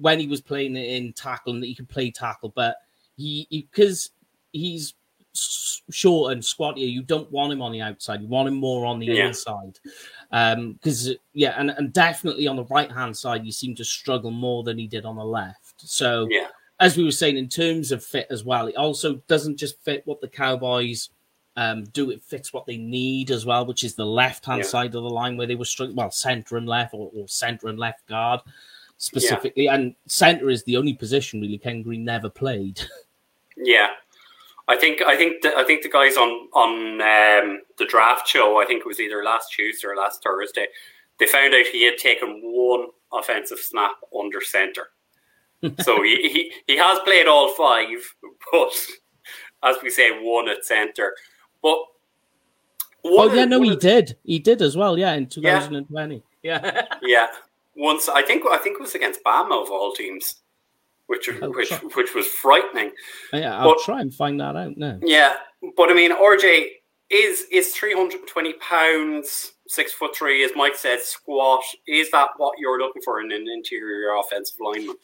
when 0.00 0.18
he 0.18 0.26
was 0.26 0.40
playing 0.40 0.74
in 0.74 1.12
tackle 1.12 1.52
and 1.52 1.62
that 1.62 1.66
he 1.66 1.74
could 1.74 1.88
play 1.88 2.10
tackle, 2.10 2.52
but 2.56 2.78
he 3.16 3.46
because 3.50 4.10
he, 4.52 4.72
he's 4.72 4.94
short 5.32 6.32
and 6.32 6.42
squattier, 6.42 6.86
you 6.86 7.02
don't 7.02 7.30
want 7.30 7.52
him 7.52 7.62
on 7.62 7.72
the 7.72 7.80
outside. 7.80 8.20
You 8.20 8.28
want 8.28 8.48
him 8.48 8.54
more 8.54 8.86
on 8.86 8.98
the 8.98 9.06
yeah. 9.06 9.28
inside. 9.28 9.78
Because 10.30 11.08
um, 11.08 11.14
yeah, 11.32 11.54
and, 11.58 11.70
and 11.70 11.92
definitely 11.92 12.46
on 12.46 12.56
the 12.56 12.64
right 12.64 12.90
hand 12.90 13.16
side, 13.16 13.44
you 13.44 13.52
seem 13.52 13.74
to 13.76 13.84
struggle 13.84 14.30
more 14.30 14.62
than 14.62 14.78
he 14.78 14.86
did 14.86 15.04
on 15.04 15.16
the 15.16 15.24
left. 15.24 15.74
So 15.78 16.26
yeah 16.30 16.48
as 16.80 16.96
we 16.96 17.04
were 17.04 17.12
saying, 17.12 17.36
in 17.36 17.48
terms 17.48 17.90
of 17.92 18.04
fit 18.04 18.26
as 18.30 18.44
well, 18.44 18.66
it 18.66 18.76
also 18.76 19.16
doesn't 19.26 19.56
just 19.56 19.82
fit 19.82 20.02
what 20.04 20.20
the 20.20 20.28
Cowboys 20.28 21.10
um, 21.56 21.84
do, 21.84 22.10
it 22.10 22.22
fits 22.22 22.52
what 22.52 22.66
they 22.66 22.76
need 22.76 23.32
as 23.32 23.44
well, 23.44 23.66
which 23.66 23.82
is 23.82 23.96
the 23.96 24.06
left 24.06 24.44
hand 24.44 24.62
yeah. 24.62 24.68
side 24.68 24.94
of 24.94 25.02
the 25.02 25.10
line 25.10 25.36
where 25.36 25.46
they 25.46 25.56
were 25.56 25.64
struggling, 25.64 25.96
well, 25.96 26.10
center 26.10 26.56
and 26.56 26.68
left, 26.68 26.94
or, 26.94 27.10
or 27.14 27.26
center 27.26 27.66
and 27.66 27.78
left 27.78 28.06
guard 28.06 28.40
specifically. 28.96 29.64
Yeah. 29.64 29.74
And 29.74 29.96
center 30.06 30.50
is 30.50 30.62
the 30.64 30.76
only 30.76 30.94
position 30.94 31.40
really 31.40 31.58
Ken 31.58 31.82
Green 31.82 32.04
never 32.04 32.28
played. 32.28 32.80
Yeah. 33.60 33.88
I 34.68 34.76
think 34.76 35.02
I 35.02 35.16
think 35.16 35.42
the, 35.42 35.56
I 35.56 35.64
think 35.64 35.82
the 35.82 35.88
guys 35.88 36.16
on 36.16 36.28
on 36.52 37.00
um, 37.00 37.60
the 37.78 37.86
draft 37.86 38.28
show. 38.28 38.60
I 38.60 38.66
think 38.66 38.80
it 38.80 38.86
was 38.86 39.00
either 39.00 39.24
last 39.24 39.52
Tuesday 39.52 39.88
or 39.88 39.96
last 39.96 40.22
Thursday. 40.22 40.66
They 41.18 41.26
found 41.26 41.54
out 41.54 41.66
he 41.66 41.84
had 41.84 41.98
taken 41.98 42.40
one 42.42 42.88
offensive 43.12 43.58
snap 43.58 43.92
under 44.16 44.40
center 44.40 44.88
so 45.80 46.02
he, 46.02 46.28
he, 46.28 46.52
he 46.66 46.76
has 46.76 46.98
played 47.00 47.26
all 47.26 47.52
five, 47.54 48.14
but 48.52 48.86
as 49.64 49.76
we 49.82 49.90
say, 49.90 50.10
one 50.10 50.48
at 50.48 50.64
centre. 50.64 51.14
But 51.62 51.78
oh 53.04 53.32
yeah, 53.32 53.44
no, 53.44 53.60
he 53.62 53.74
did. 53.76 54.16
He 54.22 54.38
did 54.38 54.62
as 54.62 54.76
well. 54.76 54.98
Yeah, 54.98 55.14
in 55.14 55.26
2020. 55.26 56.22
Yeah, 56.42 56.86
yeah. 57.02 57.28
Once 57.76 58.08
I 58.08 58.22
think 58.22 58.44
I 58.48 58.58
think 58.58 58.76
it 58.78 58.82
was 58.82 58.94
against 58.94 59.22
Bama 59.24 59.62
of 59.62 59.70
all 59.70 59.92
teams, 59.92 60.36
which 61.08 61.28
I'll 61.42 61.52
which 61.52 61.68
try. 61.68 61.78
which 61.78 62.14
was 62.14 62.26
frightening. 62.26 62.92
Oh, 63.32 63.38
yeah, 63.38 63.58
I'll 63.58 63.74
but, 63.74 63.78
try 63.84 64.00
and 64.00 64.14
find 64.14 64.38
that 64.40 64.56
out 64.56 64.76
now. 64.76 64.98
Yeah, 65.02 65.34
but 65.76 65.90
I 65.90 65.94
mean, 65.94 66.12
RJ 66.14 66.66
is 67.10 67.46
is 67.50 67.74
320 67.74 68.52
pounds, 68.54 69.52
six 69.66 69.92
foot 69.92 70.14
three, 70.14 70.44
as 70.44 70.52
Mike 70.54 70.76
said, 70.76 71.00
squat. 71.00 71.64
Is 71.86 72.10
that 72.12 72.28
what 72.36 72.58
you're 72.58 72.78
looking 72.78 73.02
for 73.02 73.20
in 73.20 73.32
an 73.32 73.46
interior 73.48 74.14
offensive 74.14 74.56
lineman? 74.60 74.96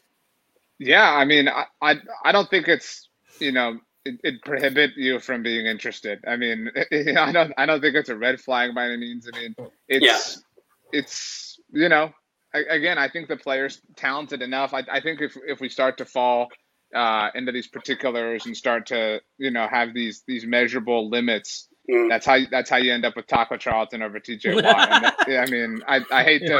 Yeah, 0.78 1.12
I 1.12 1.24
mean, 1.24 1.48
I, 1.48 1.64
I, 1.80 1.96
I 2.24 2.32
don't 2.32 2.50
think 2.50 2.68
it's 2.68 3.08
you 3.40 3.52
know 3.52 3.78
it, 4.04 4.20
it, 4.22 4.42
prohibit 4.44 4.90
you 4.96 5.18
from 5.20 5.42
being 5.42 5.66
interested. 5.66 6.18
I 6.26 6.36
mean, 6.36 6.70
it, 6.74 7.16
I 7.16 7.32
don't 7.32 7.52
I 7.56 7.64
don't 7.64 7.80
think 7.80 7.96
it's 7.96 8.10
a 8.10 8.16
red 8.16 8.40
flag 8.40 8.74
by 8.74 8.86
any 8.86 8.98
means. 8.98 9.28
I 9.32 9.38
mean, 9.38 9.54
it's 9.88 10.04
yeah. 10.04 10.98
it's 10.98 11.58
you 11.72 11.88
know 11.88 12.12
again 12.54 12.98
I 12.98 13.08
think 13.08 13.28
the 13.28 13.36
player's 13.36 13.80
talented 13.96 14.42
enough. 14.42 14.72
I, 14.74 14.84
I 14.90 15.00
think 15.00 15.20
if 15.20 15.36
if 15.46 15.60
we 15.60 15.68
start 15.68 15.98
to 15.98 16.04
fall 16.04 16.48
uh, 16.94 17.30
into 17.34 17.52
these 17.52 17.66
particulars 17.66 18.46
and 18.46 18.56
start 18.56 18.86
to 18.86 19.20
you 19.38 19.50
know 19.50 19.66
have 19.68 19.92
these 19.94 20.22
these 20.26 20.46
measurable 20.46 21.10
limits. 21.10 21.68
Mm. 21.90 22.08
That's 22.08 22.24
how 22.24 22.38
that's 22.50 22.70
how 22.70 22.76
you 22.76 22.94
end 22.94 23.04
up 23.04 23.16
with 23.16 23.26
Taco 23.26 23.56
Charlton 23.56 24.02
over 24.02 24.18
TJ 24.18 24.62
Watt. 24.62 25.14
I 25.28 25.46
mean, 25.50 25.82
I, 25.86 26.00
I 26.10 26.24
hate 26.24 26.40
to 26.40 26.56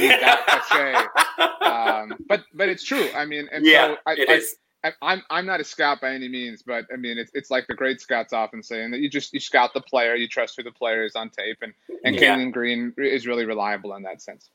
be 0.00 0.08
that 0.08 0.44
cliche, 0.48 1.64
um, 1.64 2.14
but 2.28 2.42
but 2.54 2.68
it's 2.68 2.82
true. 2.82 3.08
I 3.14 3.24
mean, 3.24 3.48
and 3.52 3.64
yeah, 3.64 3.88
so 3.88 3.96
I, 4.06 4.12
it 4.14 4.28
I, 4.28 4.32
is. 4.32 4.56
I'm 5.00 5.22
I'm 5.30 5.46
not 5.46 5.60
a 5.60 5.64
scout 5.64 6.00
by 6.00 6.12
any 6.12 6.28
means, 6.28 6.62
but 6.62 6.86
I 6.92 6.96
mean 6.96 7.18
it's 7.18 7.30
it's 7.34 7.50
like 7.50 7.66
the 7.68 7.74
great 7.74 8.00
scouts 8.00 8.32
often 8.32 8.62
saying 8.62 8.90
that 8.90 9.00
you 9.00 9.08
just 9.08 9.32
you 9.32 9.40
scout 9.40 9.72
the 9.74 9.80
player, 9.80 10.14
you 10.14 10.28
trust 10.28 10.56
who 10.56 10.62
the 10.62 10.72
player 10.72 11.04
is 11.04 11.14
on 11.14 11.30
tape, 11.30 11.58
and 11.62 11.72
and 12.04 12.16
yeah. 12.16 12.44
Green 12.50 12.92
is 12.98 13.26
really 13.26 13.46
reliable 13.46 13.94
in 13.94 14.02
that 14.02 14.20
sense. 14.20 14.50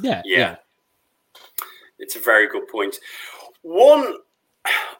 Yeah, 0.00 0.22
yeah, 0.24 0.38
yeah. 0.38 0.56
It's 1.98 2.16
a 2.16 2.20
very 2.20 2.48
good 2.48 2.68
point. 2.68 2.96
One 3.62 4.14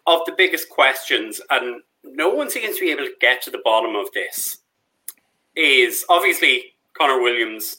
of 0.06 0.20
the 0.26 0.34
biggest 0.37 0.68
questions, 0.68 1.40
and 1.50 1.82
no 2.04 2.28
one 2.28 2.50
seems 2.50 2.76
to 2.76 2.80
be 2.80 2.90
able 2.90 3.04
to 3.04 3.14
get 3.20 3.42
to 3.42 3.50
the 3.50 3.62
bottom 3.64 3.96
of 3.96 4.12
this, 4.12 4.58
is 5.56 6.04
obviously 6.08 6.75
Connor 6.94 7.20
Williams 7.20 7.78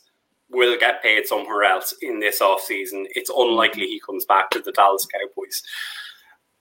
will 0.50 0.78
get 0.78 1.02
paid 1.02 1.26
somewhere 1.26 1.64
else 1.64 1.96
in 2.02 2.20
this 2.20 2.40
offseason. 2.40 3.06
It's 3.16 3.32
unlikely 3.36 3.86
he 3.88 4.00
comes 4.00 4.26
back 4.26 4.50
to 4.52 4.60
the 4.60 4.72
Dallas 4.72 5.08
Cowboys. 5.08 5.64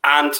And 0.04 0.32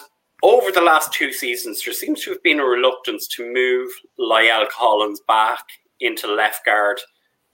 over 0.43 0.73
the 0.73 0.81
last 0.81 1.13
two 1.13 1.33
seasons, 1.33 1.85
there 1.85 1.95
seems 1.95 2.23
to 2.23 2.31
have 2.31 2.43
been 2.43 2.61
a 2.61 2.65
reluctance 2.65 3.29
to 3.29 3.53
move 3.53 3.91
La'el 4.19 4.69
Collins 4.71 5.21
back 5.29 5.65
into 6.01 6.33
left 6.33 6.65
guard. 6.65 7.01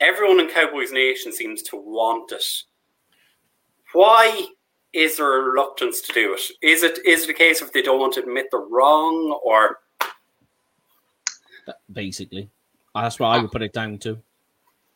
Everyone 0.00 0.40
in 0.40 0.48
Cowboys 0.48 0.92
Nation 0.92 1.32
seems 1.32 1.62
to 1.62 1.76
want 1.76 2.30
it. 2.32 2.44
Why 3.92 4.46
is 4.92 5.16
there 5.16 5.40
a 5.40 5.50
reluctance 5.50 6.00
to 6.02 6.12
do 6.12 6.34
it? 6.34 6.40
Is 6.62 6.82
it 6.82 6.98
is 7.04 7.24
it 7.24 7.30
a 7.30 7.34
case 7.34 7.60
of 7.60 7.72
they 7.72 7.82
don't 7.82 8.00
want 8.00 8.14
to 8.14 8.20
admit 8.20 8.46
the 8.50 8.58
wrong 8.58 9.38
or 9.44 9.78
basically? 11.92 12.48
That's 12.94 13.18
what 13.18 13.28
I 13.28 13.38
would 13.38 13.50
put 13.50 13.62
it 13.62 13.72
down 13.72 13.98
to. 13.98 14.18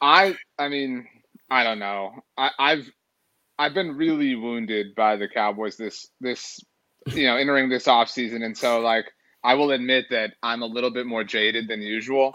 I 0.01 0.37
I 0.59 0.69
mean, 0.69 1.07
I 1.51 1.65
don't 1.65 1.79
know. 1.79 2.13
I, 2.37 2.51
I've 2.59 2.91
I've 3.59 3.75
been 3.75 3.97
really 3.97 4.35
wounded 4.35 4.95
by 4.95 5.17
the 5.17 5.29
Cowboys 5.29 5.77
this 5.77 6.09
this 6.21 6.61
you 7.07 7.27
know 7.27 7.37
entering 7.37 7.69
this 7.69 7.89
off 7.89 8.09
season, 8.09 8.43
and 8.43 8.57
so 8.57 8.81
like 8.81 9.07
I 9.45 9.55
will 9.55 9.73
admit 9.73 10.07
that 10.11 10.35
I'm 10.43 10.63
a 10.63 10.67
little 10.67 10.91
bit 10.91 11.07
more 11.07 11.25
jaded 11.25 11.69
than 11.69 11.83
usual. 11.83 12.35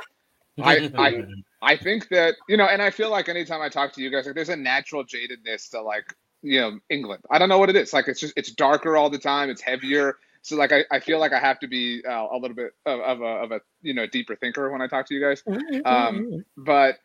I 0.62 0.92
I 0.98 1.24
I 1.62 1.78
think 1.78 2.10
that 2.10 2.36
you 2.48 2.58
know, 2.58 2.66
and 2.66 2.82
I 2.82 2.90
feel 2.90 3.10
like 3.10 3.30
anytime 3.30 3.62
I 3.62 3.70
talk 3.70 3.94
to 3.94 4.02
you 4.02 4.10
guys, 4.10 4.26
like 4.26 4.36
there's 4.36 4.50
a 4.50 4.56
natural 4.56 5.04
jadedness 5.04 5.70
to 5.72 5.82
like 5.82 6.14
you 6.42 6.60
know 6.62 6.80
England. 6.90 7.24
I 7.30 7.40
don't 7.40 7.50
know 7.50 7.58
what 7.58 7.70
it 7.70 7.76
is. 7.76 7.94
Like 7.94 8.08
it's 8.08 8.20
just 8.20 8.34
it's 8.38 8.52
darker 8.52 8.98
all 8.98 9.10
the 9.10 9.20
time. 9.20 9.50
It's 9.50 9.62
heavier. 9.62 10.18
So 10.42 10.56
like 10.56 10.72
I, 10.72 10.86
I 10.92 11.00
feel 11.00 11.20
like 11.20 11.34
I 11.34 11.40
have 11.40 11.60
to 11.60 11.68
be 11.68 12.04
uh, 12.08 12.28
a 12.32 12.38
little 12.38 12.56
bit 12.56 12.74
of, 12.86 13.00
of, 13.02 13.22
a 13.22 13.26
of 13.26 13.52
a 13.52 13.62
you 13.82 13.94
know 13.94 14.08
deeper 14.08 14.36
thinker 14.36 14.72
when 14.72 14.82
I 14.82 14.88
talk 14.88 15.08
to 15.08 15.14
you 15.14 15.22
guys. 15.22 15.44
Um, 15.84 16.46
but 16.56 17.00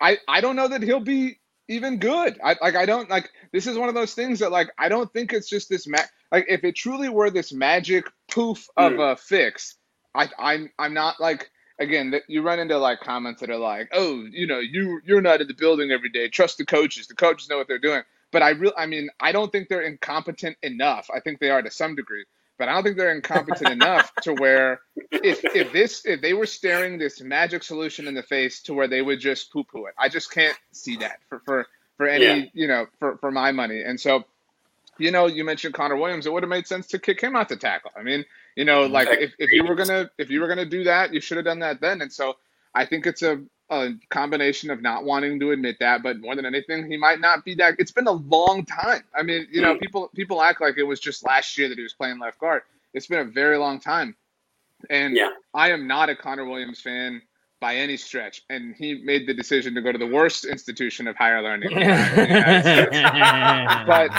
I 0.00 0.18
I 0.26 0.40
don't 0.40 0.56
know 0.56 0.68
that 0.68 0.82
he'll 0.82 1.00
be 1.00 1.38
even 1.68 1.98
good. 1.98 2.38
I 2.42 2.56
like 2.60 2.76
I 2.76 2.86
don't 2.86 3.08
like 3.08 3.30
this 3.52 3.66
is 3.66 3.76
one 3.76 3.88
of 3.88 3.94
those 3.94 4.14
things 4.14 4.40
that 4.40 4.52
like 4.52 4.70
I 4.78 4.88
don't 4.88 5.12
think 5.12 5.32
it's 5.32 5.48
just 5.48 5.68
this 5.68 5.86
ma- 5.86 5.98
like 6.32 6.46
if 6.48 6.64
it 6.64 6.76
truly 6.76 7.08
were 7.08 7.30
this 7.30 7.52
magic 7.52 8.08
poof 8.30 8.68
of 8.76 8.92
mm. 8.92 9.12
a 9.12 9.16
fix, 9.16 9.76
I 10.14 10.28
I'm 10.38 10.70
I'm 10.78 10.94
not 10.94 11.20
like 11.20 11.50
again 11.78 12.10
that 12.10 12.22
you 12.28 12.42
run 12.42 12.58
into 12.58 12.78
like 12.78 13.00
comments 13.00 13.40
that 13.40 13.50
are 13.50 13.58
like, 13.58 13.88
"Oh, 13.92 14.24
you 14.30 14.46
know, 14.46 14.58
you 14.58 15.00
you're 15.04 15.20
not 15.20 15.40
in 15.40 15.48
the 15.48 15.54
building 15.54 15.90
every 15.90 16.10
day. 16.10 16.28
Trust 16.28 16.58
the 16.58 16.64
coaches. 16.64 17.06
The 17.06 17.14
coaches 17.14 17.48
know 17.48 17.58
what 17.58 17.68
they're 17.68 17.78
doing." 17.78 18.02
But 18.32 18.42
I 18.42 18.50
real 18.50 18.72
I 18.76 18.86
mean, 18.86 19.08
I 19.20 19.32
don't 19.32 19.50
think 19.50 19.68
they're 19.68 19.82
incompetent 19.82 20.56
enough. 20.62 21.08
I 21.14 21.20
think 21.20 21.40
they 21.40 21.50
are 21.50 21.62
to 21.62 21.70
some 21.70 21.94
degree 21.94 22.24
but 22.58 22.68
I 22.68 22.74
don't 22.74 22.84
think 22.84 22.96
they're 22.96 23.14
incompetent 23.14 23.70
enough 23.70 24.12
to 24.22 24.32
where 24.34 24.80
if 25.10 25.44
if 25.44 25.72
this 25.72 26.04
if 26.06 26.20
they 26.20 26.32
were 26.32 26.46
staring 26.46 26.98
this 26.98 27.20
magic 27.20 27.62
solution 27.62 28.08
in 28.08 28.14
the 28.14 28.22
face 28.22 28.62
to 28.62 28.74
where 28.74 28.88
they 28.88 29.02
would 29.02 29.20
just 29.20 29.52
poo 29.52 29.64
poo 29.64 29.86
it. 29.86 29.94
I 29.98 30.08
just 30.08 30.30
can't 30.30 30.56
see 30.72 30.96
that 30.98 31.20
for 31.28 31.40
for 31.40 31.66
for 31.96 32.08
any 32.08 32.24
yeah. 32.24 32.44
you 32.54 32.68
know 32.68 32.86
for 32.98 33.18
for 33.18 33.30
my 33.30 33.52
money. 33.52 33.82
And 33.82 34.00
so, 34.00 34.24
you 34.98 35.10
know, 35.10 35.26
you 35.26 35.44
mentioned 35.44 35.74
Connor 35.74 35.96
Williams. 35.96 36.26
It 36.26 36.32
would 36.32 36.42
have 36.42 36.50
made 36.50 36.66
sense 36.66 36.86
to 36.88 36.98
kick 36.98 37.20
him 37.20 37.36
out 37.36 37.48
to 37.48 37.56
tackle. 37.56 37.90
I 37.96 38.02
mean, 38.02 38.24
you 38.56 38.64
know, 38.64 38.86
like 38.86 39.08
if, 39.10 39.32
if 39.38 39.52
you 39.52 39.64
were 39.64 39.74
gonna 39.74 40.10
if 40.18 40.30
you 40.30 40.40
were 40.40 40.48
gonna 40.48 40.64
do 40.64 40.84
that, 40.84 41.12
you 41.12 41.20
should 41.20 41.36
have 41.36 41.46
done 41.46 41.60
that 41.60 41.80
then. 41.80 42.02
And 42.02 42.12
so 42.12 42.36
I 42.74 42.84
think 42.84 43.06
it's 43.06 43.22
a 43.22 43.42
a 43.68 43.90
combination 44.10 44.70
of 44.70 44.80
not 44.80 45.04
wanting 45.04 45.40
to 45.40 45.50
admit 45.50 45.76
that, 45.80 46.02
but 46.02 46.20
more 46.20 46.36
than 46.36 46.46
anything, 46.46 46.88
he 46.88 46.96
might 46.96 47.20
not 47.20 47.44
be 47.44 47.54
that. 47.56 47.74
It's 47.78 47.90
been 47.90 48.06
a 48.06 48.12
long 48.12 48.64
time. 48.64 49.02
I 49.14 49.22
mean, 49.22 49.48
you 49.50 49.60
know, 49.60 49.74
mm. 49.74 49.80
people 49.80 50.10
people 50.14 50.42
act 50.42 50.60
like 50.60 50.78
it 50.78 50.84
was 50.84 51.00
just 51.00 51.24
last 51.24 51.56
year 51.58 51.68
that 51.68 51.76
he 51.76 51.82
was 51.82 51.94
playing 51.94 52.18
left 52.18 52.38
guard. 52.38 52.62
It's 52.94 53.06
been 53.06 53.20
a 53.20 53.24
very 53.24 53.58
long 53.58 53.80
time, 53.80 54.16
and 54.88 55.16
yeah. 55.16 55.30
I 55.52 55.70
am 55.70 55.86
not 55.86 56.08
a 56.08 56.16
Connor 56.16 56.44
Williams 56.44 56.80
fan 56.80 57.22
by 57.60 57.76
any 57.76 57.96
stretch. 57.96 58.42
And 58.50 58.74
he 58.76 59.02
made 59.02 59.26
the 59.26 59.34
decision 59.34 59.74
to 59.74 59.80
go 59.80 59.92
to 59.92 59.98
the 59.98 60.06
worst 60.06 60.44
institution 60.44 61.08
of 61.08 61.16
higher 61.16 61.42
learning. 61.42 61.70
but 63.86 64.10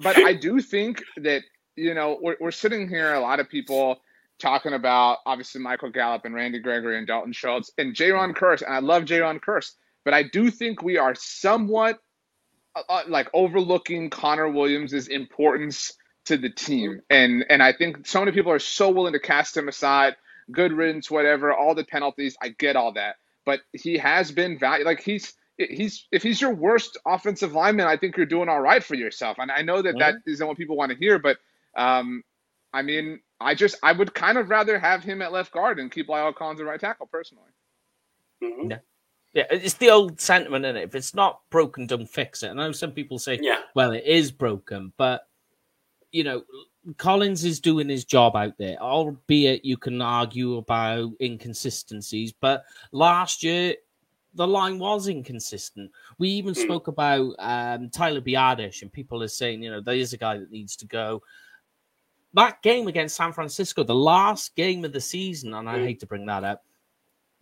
but 0.00 0.16
I 0.18 0.32
do 0.34 0.60
think 0.60 1.02
that 1.18 1.42
you 1.76 1.94
know 1.94 2.18
we're, 2.20 2.36
we're 2.40 2.50
sitting 2.50 2.88
here. 2.88 3.14
A 3.14 3.20
lot 3.20 3.40
of 3.40 3.48
people 3.48 4.00
talking 4.38 4.72
about 4.72 5.18
obviously 5.26 5.60
Michael 5.60 5.90
Gallup 5.90 6.24
and 6.24 6.34
Randy 6.34 6.58
Gregory 6.58 6.98
and 6.98 7.06
Dalton 7.06 7.32
Schultz 7.32 7.70
and 7.78 7.94
Jayron 7.94 8.34
Kearse, 8.34 8.62
and 8.62 8.74
I 8.74 8.78
love 8.78 9.04
Jayron 9.04 9.40
Kearse, 9.40 9.72
but 10.04 10.14
I 10.14 10.22
do 10.22 10.50
think 10.50 10.82
we 10.82 10.96
are 10.96 11.14
somewhat 11.14 12.00
uh, 12.74 12.82
uh, 12.88 13.02
like 13.08 13.28
overlooking 13.34 14.10
Connor 14.10 14.48
Williams' 14.48 15.08
importance 15.08 15.92
to 16.26 16.36
the 16.36 16.50
team, 16.50 17.00
and 17.10 17.44
and 17.48 17.62
I 17.62 17.72
think 17.72 18.06
so 18.06 18.20
many 18.20 18.32
people 18.32 18.52
are 18.52 18.58
so 18.58 18.90
willing 18.90 19.12
to 19.12 19.20
cast 19.20 19.56
him 19.56 19.68
aside. 19.68 20.16
Good 20.50 20.72
riddance, 20.72 21.10
whatever. 21.10 21.52
All 21.54 21.74
the 21.74 21.84
penalties, 21.84 22.36
I 22.42 22.48
get 22.48 22.74
all 22.74 22.94
that, 22.94 23.16
but 23.44 23.60
he 23.72 23.98
has 23.98 24.32
been 24.32 24.58
valued. 24.58 24.86
Like 24.86 25.00
he's 25.00 25.32
he's 25.68 26.06
if 26.10 26.22
he's 26.22 26.40
your 26.40 26.54
worst 26.54 26.96
offensive 27.06 27.52
lineman, 27.52 27.86
I 27.86 27.96
think 27.96 28.16
you're 28.16 28.26
doing 28.26 28.48
all 28.48 28.60
right 28.60 28.82
for 28.82 28.94
yourself. 28.94 29.38
And 29.38 29.50
I 29.50 29.62
know 29.62 29.82
that 29.82 29.98
that 29.98 30.16
isn't 30.26 30.46
what 30.46 30.56
people 30.56 30.76
want 30.76 30.92
to 30.92 30.98
hear, 30.98 31.18
but 31.18 31.38
um, 31.76 32.22
I 32.72 32.82
mean, 32.82 33.20
I 33.40 33.54
just 33.54 33.76
I 33.82 33.92
would 33.92 34.14
kind 34.14 34.38
of 34.38 34.50
rather 34.50 34.78
have 34.78 35.02
him 35.02 35.22
at 35.22 35.32
left 35.32 35.52
guard 35.52 35.78
and 35.78 35.90
keep 35.90 36.08
La'el 36.08 36.34
Collins 36.34 36.60
at 36.60 36.66
right 36.66 36.80
tackle 36.80 37.06
personally. 37.06 37.50
Mm-hmm. 38.42 38.70
Yeah. 38.70 38.78
Yeah, 39.32 39.44
it's 39.48 39.74
the 39.74 39.90
old 39.90 40.20
sentiment, 40.20 40.64
in 40.64 40.76
it? 40.76 40.82
If 40.82 40.96
it's 40.96 41.14
not 41.14 41.42
broken, 41.50 41.86
don't 41.86 42.10
fix 42.10 42.42
it. 42.42 42.48
I 42.48 42.52
know 42.52 42.72
some 42.72 42.90
people 42.90 43.16
say, 43.20 43.38
yeah. 43.40 43.60
well, 43.76 43.92
it 43.92 44.02
is 44.04 44.32
broken, 44.32 44.92
but 44.96 45.28
you 46.10 46.24
know, 46.24 46.42
Collins 46.96 47.44
is 47.44 47.60
doing 47.60 47.88
his 47.88 48.04
job 48.04 48.34
out 48.34 48.58
there, 48.58 48.76
albeit 48.78 49.64
you 49.64 49.76
can 49.76 50.02
argue 50.02 50.56
about 50.56 51.12
inconsistencies. 51.20 52.32
But 52.32 52.64
last 52.90 53.44
year, 53.44 53.74
the 54.34 54.46
line 54.46 54.78
was 54.78 55.08
inconsistent. 55.08 55.90
We 56.18 56.28
even 56.28 56.54
mm. 56.54 56.62
spoke 56.62 56.88
about 56.88 57.34
um, 57.38 57.90
Tyler 57.90 58.20
Biadasz, 58.20 58.82
and 58.82 58.92
people 58.92 59.22
are 59.22 59.28
saying, 59.28 59.62
you 59.62 59.70
know, 59.70 59.80
there 59.80 59.94
is 59.94 60.12
a 60.12 60.18
guy 60.18 60.38
that 60.38 60.50
needs 60.50 60.76
to 60.76 60.86
go 60.86 61.22
that 62.34 62.62
game 62.62 62.86
against 62.86 63.16
San 63.16 63.32
Francisco, 63.32 63.82
the 63.82 63.94
last 63.94 64.54
game 64.54 64.84
of 64.84 64.92
the 64.92 65.00
season, 65.00 65.54
and 65.54 65.68
I 65.68 65.78
mm. 65.78 65.84
hate 65.84 66.00
to 66.00 66.06
bring 66.06 66.26
that 66.26 66.44
up, 66.44 66.64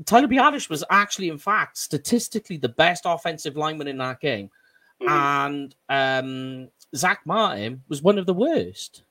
Tyler 0.05 0.29
Biadasz 0.29 0.71
was 0.71 0.85
actually, 0.91 1.29
in 1.29 1.39
fact, 1.39 1.77
statistically 1.77 2.57
the 2.57 2.69
best 2.69 3.03
offensive 3.05 3.57
lineman 3.57 3.89
in 3.89 3.99
that 3.99 4.21
game. 4.21 4.51
Mm. 5.03 5.09
And 5.11 5.75
um, 5.89 6.69
Zack 6.95 7.21
Martin 7.25 7.83
was 7.89 8.03
one 8.03 8.19
of 8.19 8.27
the 8.27 8.35
worst. 8.35 9.03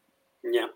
Yeah. 0.44 0.68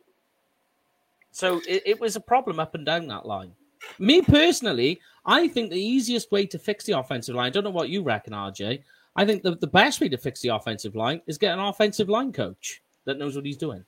So 1.31 1.61
it, 1.67 1.83
it 1.85 1.99
was 1.99 2.15
a 2.15 2.21
problem 2.21 2.59
up 2.59 2.75
and 2.75 2.85
down 2.85 3.07
that 3.07 3.25
line. 3.25 3.53
Me 3.99 4.21
personally, 4.21 4.99
I 5.25 5.47
think 5.47 5.69
the 5.69 5.79
easiest 5.79 6.31
way 6.31 6.45
to 6.47 6.59
fix 6.59 6.85
the 6.85 6.97
offensive 6.97 7.35
line, 7.35 7.47
I 7.47 7.49
don't 7.49 7.63
know 7.63 7.69
what 7.69 7.89
you 7.89 8.01
reckon, 8.01 8.33
RJ. 8.33 8.81
I 9.15 9.25
think 9.25 9.43
the, 9.43 9.55
the 9.55 9.67
best 9.67 10.01
way 10.01 10.09
to 10.09 10.17
fix 10.17 10.41
the 10.41 10.49
offensive 10.49 10.95
line 10.95 11.21
is 11.27 11.37
get 11.37 11.53
an 11.53 11.59
offensive 11.59 12.09
line 12.09 12.31
coach 12.31 12.81
that 13.05 13.17
knows 13.17 13.35
what 13.35 13.45
he's 13.45 13.57
doing. 13.57 13.83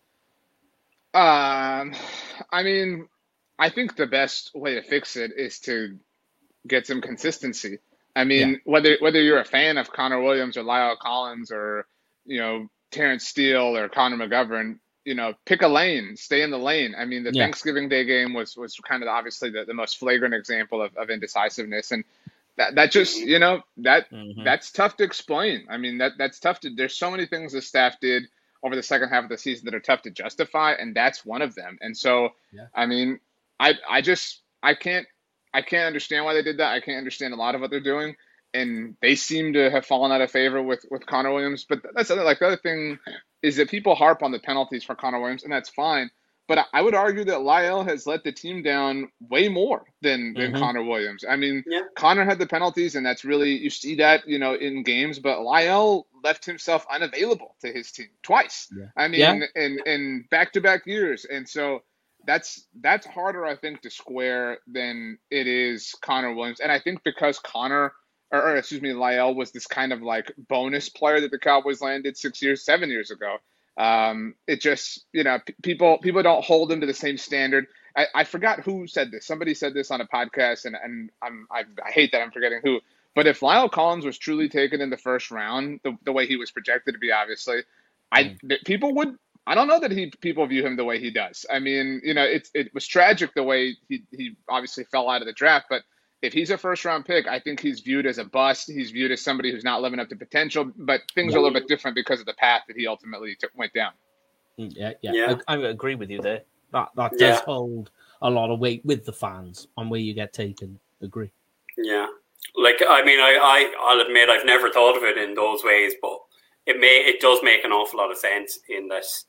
Um, 1.13 1.93
I 2.51 2.63
mean, 2.63 3.07
I 3.57 3.69
think 3.69 3.95
the 3.95 4.07
best 4.07 4.51
way 4.53 4.75
to 4.75 4.83
fix 4.83 5.15
it 5.15 5.31
is 5.37 5.59
to 5.61 5.97
get 6.67 6.87
some 6.87 7.01
consistency. 7.01 7.79
I 8.15 8.23
mean, 8.25 8.49
yeah. 8.51 8.57
whether 8.65 8.97
whether 8.99 9.21
you're 9.21 9.39
a 9.39 9.45
fan 9.45 9.77
of 9.77 9.91
Connor 9.91 10.21
Williams 10.21 10.57
or 10.57 10.63
La'el 10.63 10.97
Collins 10.97 11.51
or 11.51 11.87
you 12.25 12.39
know 12.39 12.67
Terence 12.91 13.27
Steele 13.27 13.75
or 13.75 13.89
Connor 13.89 14.17
McGovern, 14.17 14.79
you 15.05 15.15
know, 15.15 15.33
pick 15.45 15.61
a 15.61 15.67
lane, 15.67 16.15
stay 16.15 16.41
in 16.41 16.51
the 16.51 16.57
lane. 16.57 16.95
I 16.97 17.05
mean, 17.05 17.23
the 17.23 17.33
yeah. 17.33 17.43
Thanksgiving 17.43 17.89
Day 17.89 18.05
game 18.05 18.33
was 18.33 18.55
was 18.55 18.75
kind 18.75 19.03
of 19.03 19.09
obviously 19.09 19.49
the, 19.49 19.65
the 19.65 19.73
most 19.73 19.97
flagrant 19.97 20.33
example 20.33 20.81
of, 20.81 20.95
of 20.95 21.09
indecisiveness, 21.09 21.91
and 21.91 22.03
that 22.57 22.75
that 22.75 22.91
just 22.91 23.17
you 23.17 23.39
know 23.39 23.61
that 23.77 24.09
mm-hmm. 24.11 24.43
that's 24.43 24.71
tough 24.71 24.97
to 24.97 25.03
explain. 25.03 25.65
I 25.69 25.77
mean, 25.77 25.97
that 25.97 26.13
that's 26.17 26.39
tough 26.39 26.59
to. 26.61 26.69
There's 26.69 26.95
so 26.95 27.11
many 27.11 27.25
things 27.25 27.53
the 27.53 27.61
staff 27.61 27.99
did 27.99 28.23
over 28.63 28.75
the 28.75 28.83
second 28.83 29.09
half 29.09 29.23
of 29.23 29.29
the 29.29 29.37
season 29.37 29.65
that 29.65 29.75
are 29.75 29.79
tough 29.79 30.03
to 30.03 30.09
justify, 30.09 30.73
and 30.73 30.95
that's 30.95 31.25
one 31.25 31.41
of 31.41 31.53
them. 31.53 31.77
And 31.81 31.95
so, 31.95 32.29
yeah. 32.51 32.67
I 32.73 32.85
mean, 32.85 33.19
I 33.59 33.73
I 33.89 34.01
just 34.01 34.41
I 34.61 34.73
can't 34.73 35.05
I 35.53 35.61
can't 35.61 35.85
understand 35.85 36.25
why 36.25 36.33
they 36.33 36.43
did 36.43 36.57
that. 36.57 36.71
I 36.71 36.79
can't 36.79 36.97
understand 36.97 37.33
a 37.33 37.37
lot 37.37 37.55
of 37.55 37.61
what 37.61 37.69
they're 37.69 37.79
doing, 37.79 38.15
and 38.53 38.95
they 39.01 39.15
seem 39.15 39.53
to 39.53 39.69
have 39.69 39.85
fallen 39.85 40.11
out 40.11 40.21
of 40.21 40.31
favor 40.31 40.61
with 40.61 40.85
with 40.89 41.05
Connor 41.05 41.33
Williams. 41.33 41.65
But 41.67 41.81
that's 41.95 42.09
like 42.09 42.39
the 42.39 42.47
other 42.47 42.57
thing 42.57 42.99
is 43.41 43.57
that 43.57 43.69
people 43.69 43.95
harp 43.95 44.23
on 44.23 44.31
the 44.31 44.39
penalties 44.39 44.83
for 44.83 44.95
Connor 44.95 45.19
Williams, 45.19 45.43
and 45.43 45.51
that's 45.51 45.69
fine. 45.69 46.09
But 46.45 46.67
I 46.73 46.81
would 46.81 46.93
argue 46.93 47.23
that 47.25 47.37
La'el 47.37 47.87
has 47.87 48.05
let 48.05 48.25
the 48.25 48.33
team 48.33 48.63
down 48.63 49.09
way 49.21 49.47
more 49.47 49.85
than 50.01 50.33
than 50.33 50.51
mm-hmm. 50.51 50.59
Connor 50.61 50.83
Williams. 50.83 51.23
I 51.27 51.37
mean, 51.37 51.63
yeah. 51.65 51.81
Connor 51.95 52.25
had 52.25 52.37
the 52.37 52.47
penalties, 52.47 52.95
and 52.95 53.05
that's 53.05 53.23
really 53.23 53.57
you 53.57 53.69
see 53.69 53.95
that 53.95 54.27
you 54.27 54.39
know 54.39 54.53
in 54.53 54.83
games. 54.83 55.19
But 55.19 55.39
La'el 55.39 56.03
left 56.23 56.45
himself 56.45 56.85
unavailable 56.91 57.55
to 57.61 57.71
his 57.71 57.91
team 57.91 58.09
twice. 58.23 58.67
Yeah. 58.77 58.87
I 58.97 59.07
mean, 59.07 59.19
yeah. 59.19 59.39
in 59.55 59.79
in 59.85 60.25
back 60.29 60.53
to 60.53 60.61
back 60.61 60.85
years, 60.85 61.25
and 61.25 61.47
so 61.47 61.81
that's 62.25 62.67
that's 62.81 63.05
harder, 63.05 63.45
I 63.45 63.55
think, 63.55 63.81
to 63.81 63.89
square 63.89 64.59
than 64.67 65.17
it 65.29 65.47
is 65.47 65.95
Connor 66.01 66.33
Williams. 66.33 66.59
And 66.59 66.71
I 66.71 66.79
think 66.79 67.03
because 67.03 67.39
Connor, 67.39 67.93
or, 68.33 68.41
or 68.41 68.55
excuse 68.57 68.81
me, 68.81 68.89
La'el 68.89 69.35
was 69.35 69.51
this 69.51 69.67
kind 69.67 69.93
of 69.93 70.01
like 70.01 70.33
bonus 70.49 70.89
player 70.89 71.21
that 71.21 71.31
the 71.31 71.39
Cowboys 71.39 71.79
landed 71.81 72.17
six 72.17 72.41
years, 72.41 72.65
seven 72.65 72.89
years 72.89 73.11
ago. 73.11 73.37
Um, 73.77 74.35
it 74.47 74.59
just, 74.59 75.05
you 75.13 75.23
know, 75.23 75.39
p- 75.45 75.55
people 75.61 75.99
people 75.99 76.23
don't 76.23 76.43
hold 76.43 76.71
him 76.71 76.81
to 76.81 76.87
the 76.87 76.93
same 76.93 77.17
standard. 77.17 77.67
I, 77.95 78.07
I 78.13 78.23
forgot 78.23 78.61
who 78.61 78.87
said 78.87 79.11
this. 79.11 79.25
Somebody 79.25 79.53
said 79.53 79.73
this 79.73 79.91
on 79.91 80.01
a 80.01 80.07
podcast, 80.07 80.65
and 80.65 80.75
and 80.83 81.11
I'm 81.21 81.47
I, 81.51 81.63
I 81.83 81.91
hate 81.91 82.11
that 82.11 82.21
I'm 82.21 82.31
forgetting 82.31 82.59
who. 82.63 82.81
But 83.15 83.27
if 83.27 83.41
La'el 83.41 83.71
Collins 83.71 84.05
was 84.05 84.17
truly 84.17 84.49
taken 84.49 84.81
in 84.81 84.89
the 84.89 84.97
first 84.97 85.29
round, 85.29 85.79
the, 85.83 85.95
the 86.03 86.11
way 86.11 86.25
he 86.25 86.35
was 86.35 86.49
projected 86.49 86.95
to 86.95 86.99
be, 86.99 87.11
obviously, 87.11 87.61
I 88.11 88.35
mm. 88.43 88.65
people 88.65 88.93
would. 88.95 89.15
I 89.45 89.55
don't 89.55 89.67
know 89.67 89.81
that 89.81 89.91
he 89.91 90.11
people 90.21 90.47
view 90.47 90.65
him 90.65 90.77
the 90.77 90.85
way 90.85 90.99
he 90.99 91.11
does. 91.11 91.45
I 91.51 91.59
mean, 91.59 92.01
you 92.03 92.13
know, 92.13 92.23
it 92.23 92.47
it 92.53 92.73
was 92.73 92.87
tragic 92.87 93.33
the 93.35 93.43
way 93.43 93.75
he 93.89 94.03
he 94.11 94.35
obviously 94.47 94.85
fell 94.85 95.09
out 95.09 95.21
of 95.21 95.27
the 95.27 95.33
draft, 95.33 95.65
but 95.69 95.83
if 96.23 96.31
he's 96.31 96.49
a 96.49 96.57
first 96.57 96.85
round 96.85 97.05
pick, 97.05 97.27
I 97.27 97.37
think 97.37 97.59
he's 97.59 97.81
viewed 97.81 98.07
as 98.07 98.17
a 98.17 98.23
bust. 98.23 98.71
He's 98.71 98.91
viewed 98.91 99.11
as 99.11 99.21
somebody 99.21 99.51
who's 99.51 99.65
not 99.65 99.81
living 99.81 99.99
up 99.99 100.07
to 100.09 100.15
potential. 100.15 100.71
But 100.75 101.01
things 101.13 101.35
are 101.35 101.37
a 101.37 101.41
little 101.41 101.53
bit 101.53 101.67
different 101.67 101.95
because 101.95 102.21
of 102.21 102.25
the 102.25 102.33
path 102.35 102.61
that 102.67 102.77
he 102.77 102.87
ultimately 102.87 103.35
took, 103.35 103.51
went 103.55 103.73
down. 103.73 103.91
Yeah, 104.55 104.93
yeah, 105.01 105.11
yeah. 105.13 105.35
I, 105.47 105.55
I, 105.55 105.67
agree 105.67 105.95
with 105.95 106.09
you 106.09 106.21
there. 106.21 106.43
That 106.71 106.89
that 106.95 107.11
does 107.11 107.19
yeah. 107.19 107.41
hold 107.45 107.91
a 108.21 108.29
lot 108.29 108.51
of 108.51 108.59
weight 108.59 108.85
with 108.85 109.05
the 109.05 109.11
fans 109.11 109.67
on 109.75 109.89
where 109.89 109.99
you 109.99 110.13
get 110.13 110.31
taken. 110.31 110.79
Agree. 111.01 111.29
Yeah, 111.77 112.07
like 112.55 112.81
I 112.87 113.03
mean, 113.03 113.19
I, 113.19 113.37
I 113.41 113.73
I'll 113.81 113.99
admit 113.99 114.29
I've 114.29 114.45
never 114.45 114.69
thought 114.69 114.95
of 114.95 115.03
it 115.03 115.17
in 115.17 115.33
those 115.33 115.63
ways, 115.63 115.93
but 116.01 116.19
it 116.65 116.79
may 116.79 117.03
it 117.05 117.19
does 117.19 117.39
make 117.43 117.65
an 117.65 117.71
awful 117.71 117.99
lot 117.99 118.11
of 118.11 118.17
sense 118.17 118.59
in 118.69 118.87
this. 118.87 119.25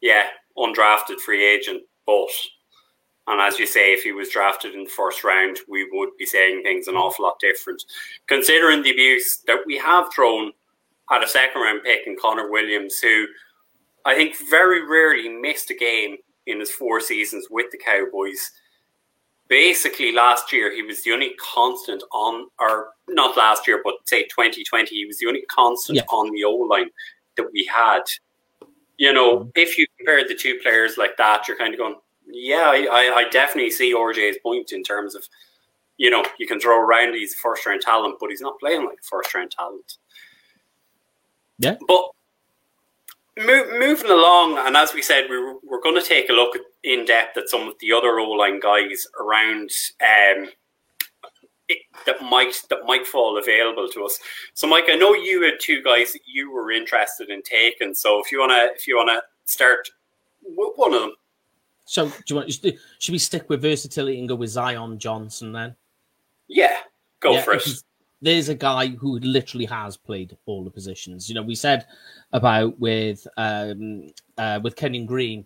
Yeah, 0.00 0.24
undrafted 0.56 1.20
free 1.20 1.46
agent, 1.46 1.82
but 2.06 2.30
and 3.28 3.40
as 3.40 3.58
you 3.58 3.66
say, 3.66 3.92
if 3.92 4.02
he 4.02 4.12
was 4.12 4.30
drafted 4.30 4.74
in 4.74 4.84
the 4.84 4.90
first 4.90 5.22
round, 5.22 5.58
we 5.68 5.88
would 5.92 6.10
be 6.18 6.26
saying 6.26 6.62
things 6.62 6.88
an 6.88 6.96
awful 6.96 7.24
lot 7.24 7.38
different. 7.38 7.84
Considering 8.26 8.82
the 8.82 8.90
abuse 8.90 9.42
that 9.46 9.60
we 9.64 9.78
have 9.78 10.12
thrown 10.12 10.52
at 11.10 11.22
a 11.22 11.28
second 11.28 11.60
round 11.60 11.82
pick 11.84 12.06
in 12.06 12.16
Connor 12.20 12.50
Williams, 12.50 12.98
who 12.98 13.26
I 14.04 14.14
think 14.14 14.34
very 14.50 14.84
rarely 14.84 15.28
missed 15.28 15.70
a 15.70 15.74
game 15.74 16.16
in 16.46 16.58
his 16.58 16.72
four 16.72 17.00
seasons 17.00 17.46
with 17.50 17.70
the 17.70 17.78
Cowboys. 17.78 18.50
Basically, 19.48 20.12
last 20.12 20.52
year 20.52 20.74
he 20.74 20.82
was 20.82 21.02
the 21.02 21.12
only 21.12 21.34
constant 21.38 22.02
on, 22.12 22.48
or 22.58 22.90
not 23.08 23.36
last 23.36 23.68
year, 23.68 23.80
but 23.84 23.94
say 24.04 24.22
2020, 24.24 24.94
he 24.94 25.06
was 25.06 25.18
the 25.18 25.26
only 25.26 25.42
constant 25.50 25.96
yeah. 25.96 26.04
on 26.10 26.32
the 26.32 26.44
O 26.44 26.50
line 26.50 26.90
that 27.36 27.46
we 27.52 27.68
had. 27.72 28.02
You 28.96 29.12
know, 29.12 29.50
if 29.54 29.78
you 29.78 29.86
compare 29.98 30.26
the 30.26 30.34
two 30.34 30.58
players 30.62 30.96
like 30.96 31.16
that, 31.18 31.46
you're 31.46 31.58
kind 31.58 31.74
of 31.74 31.78
going, 31.78 31.96
yeah, 32.26 32.70
I, 32.70 33.12
I 33.16 33.28
definitely 33.30 33.70
see 33.70 33.94
RJ's 33.94 34.38
point 34.42 34.72
in 34.72 34.82
terms 34.82 35.14
of, 35.14 35.26
you 35.98 36.10
know, 36.10 36.24
you 36.38 36.46
can 36.46 36.60
throw 36.60 36.80
around 36.80 37.14
he's 37.14 37.34
a 37.34 37.36
first 37.36 37.66
round 37.66 37.80
talent, 37.80 38.16
but 38.20 38.30
he's 38.30 38.40
not 38.40 38.58
playing 38.58 38.84
like 38.84 38.98
a 39.00 39.04
first 39.04 39.34
round 39.34 39.50
talent. 39.50 39.98
Yeah. 41.58 41.76
But 41.86 42.04
mo- 43.38 43.78
moving 43.78 44.10
along, 44.10 44.58
and 44.58 44.76
as 44.76 44.94
we 44.94 45.02
said, 45.02 45.26
we 45.28 45.38
were, 45.38 45.54
we're 45.64 45.82
going 45.82 46.00
to 46.00 46.06
take 46.06 46.28
a 46.28 46.32
look 46.32 46.56
in 46.84 47.04
depth 47.04 47.36
at 47.36 47.48
some 47.48 47.68
of 47.68 47.74
the 47.80 47.92
other 47.92 48.18
O 48.18 48.30
line 48.30 48.60
guys 48.60 49.06
around 49.20 49.70
um, 50.00 50.48
it, 51.68 51.78
that 52.06 52.22
might 52.22 52.60
that 52.70 52.84
might 52.86 53.06
fall 53.06 53.38
available 53.38 53.88
to 53.88 54.04
us. 54.04 54.18
So, 54.54 54.66
Mike, 54.66 54.86
I 54.88 54.96
know 54.96 55.14
you 55.14 55.42
had 55.42 55.54
two 55.60 55.82
guys 55.82 56.12
that 56.12 56.22
you 56.26 56.50
were 56.50 56.70
interested 56.70 57.30
in 57.30 57.42
taking. 57.42 57.94
So, 57.94 58.20
if 58.20 58.32
you 58.32 58.40
wanna 58.40 58.68
if 58.74 58.86
you 58.86 58.96
wanna 58.96 59.22
start 59.44 59.88
with 60.42 60.72
one 60.76 60.94
of 60.94 61.00
them. 61.00 61.12
So, 61.84 62.06
do 62.06 62.14
you 62.28 62.36
want? 62.36 62.52
Should 62.52 63.12
we 63.12 63.18
stick 63.18 63.48
with 63.48 63.62
versatility 63.62 64.18
and 64.18 64.28
go 64.28 64.34
with 64.34 64.50
Zion 64.50 64.98
Johnson 64.98 65.52
then? 65.52 65.74
Yeah, 66.48 66.76
go 67.20 67.32
yeah, 67.32 67.42
for 67.42 67.54
it. 67.54 67.82
There's 68.20 68.48
a 68.48 68.54
guy 68.54 68.88
who 68.88 69.18
literally 69.18 69.64
has 69.66 69.96
played 69.96 70.36
all 70.46 70.62
the 70.62 70.70
positions. 70.70 71.28
You 71.28 71.34
know, 71.34 71.42
we 71.42 71.56
said 71.56 71.86
about 72.32 72.78
with 72.78 73.26
um, 73.36 74.12
uh, 74.38 74.60
with 74.62 74.76
Kenyon 74.76 75.06
Green 75.06 75.44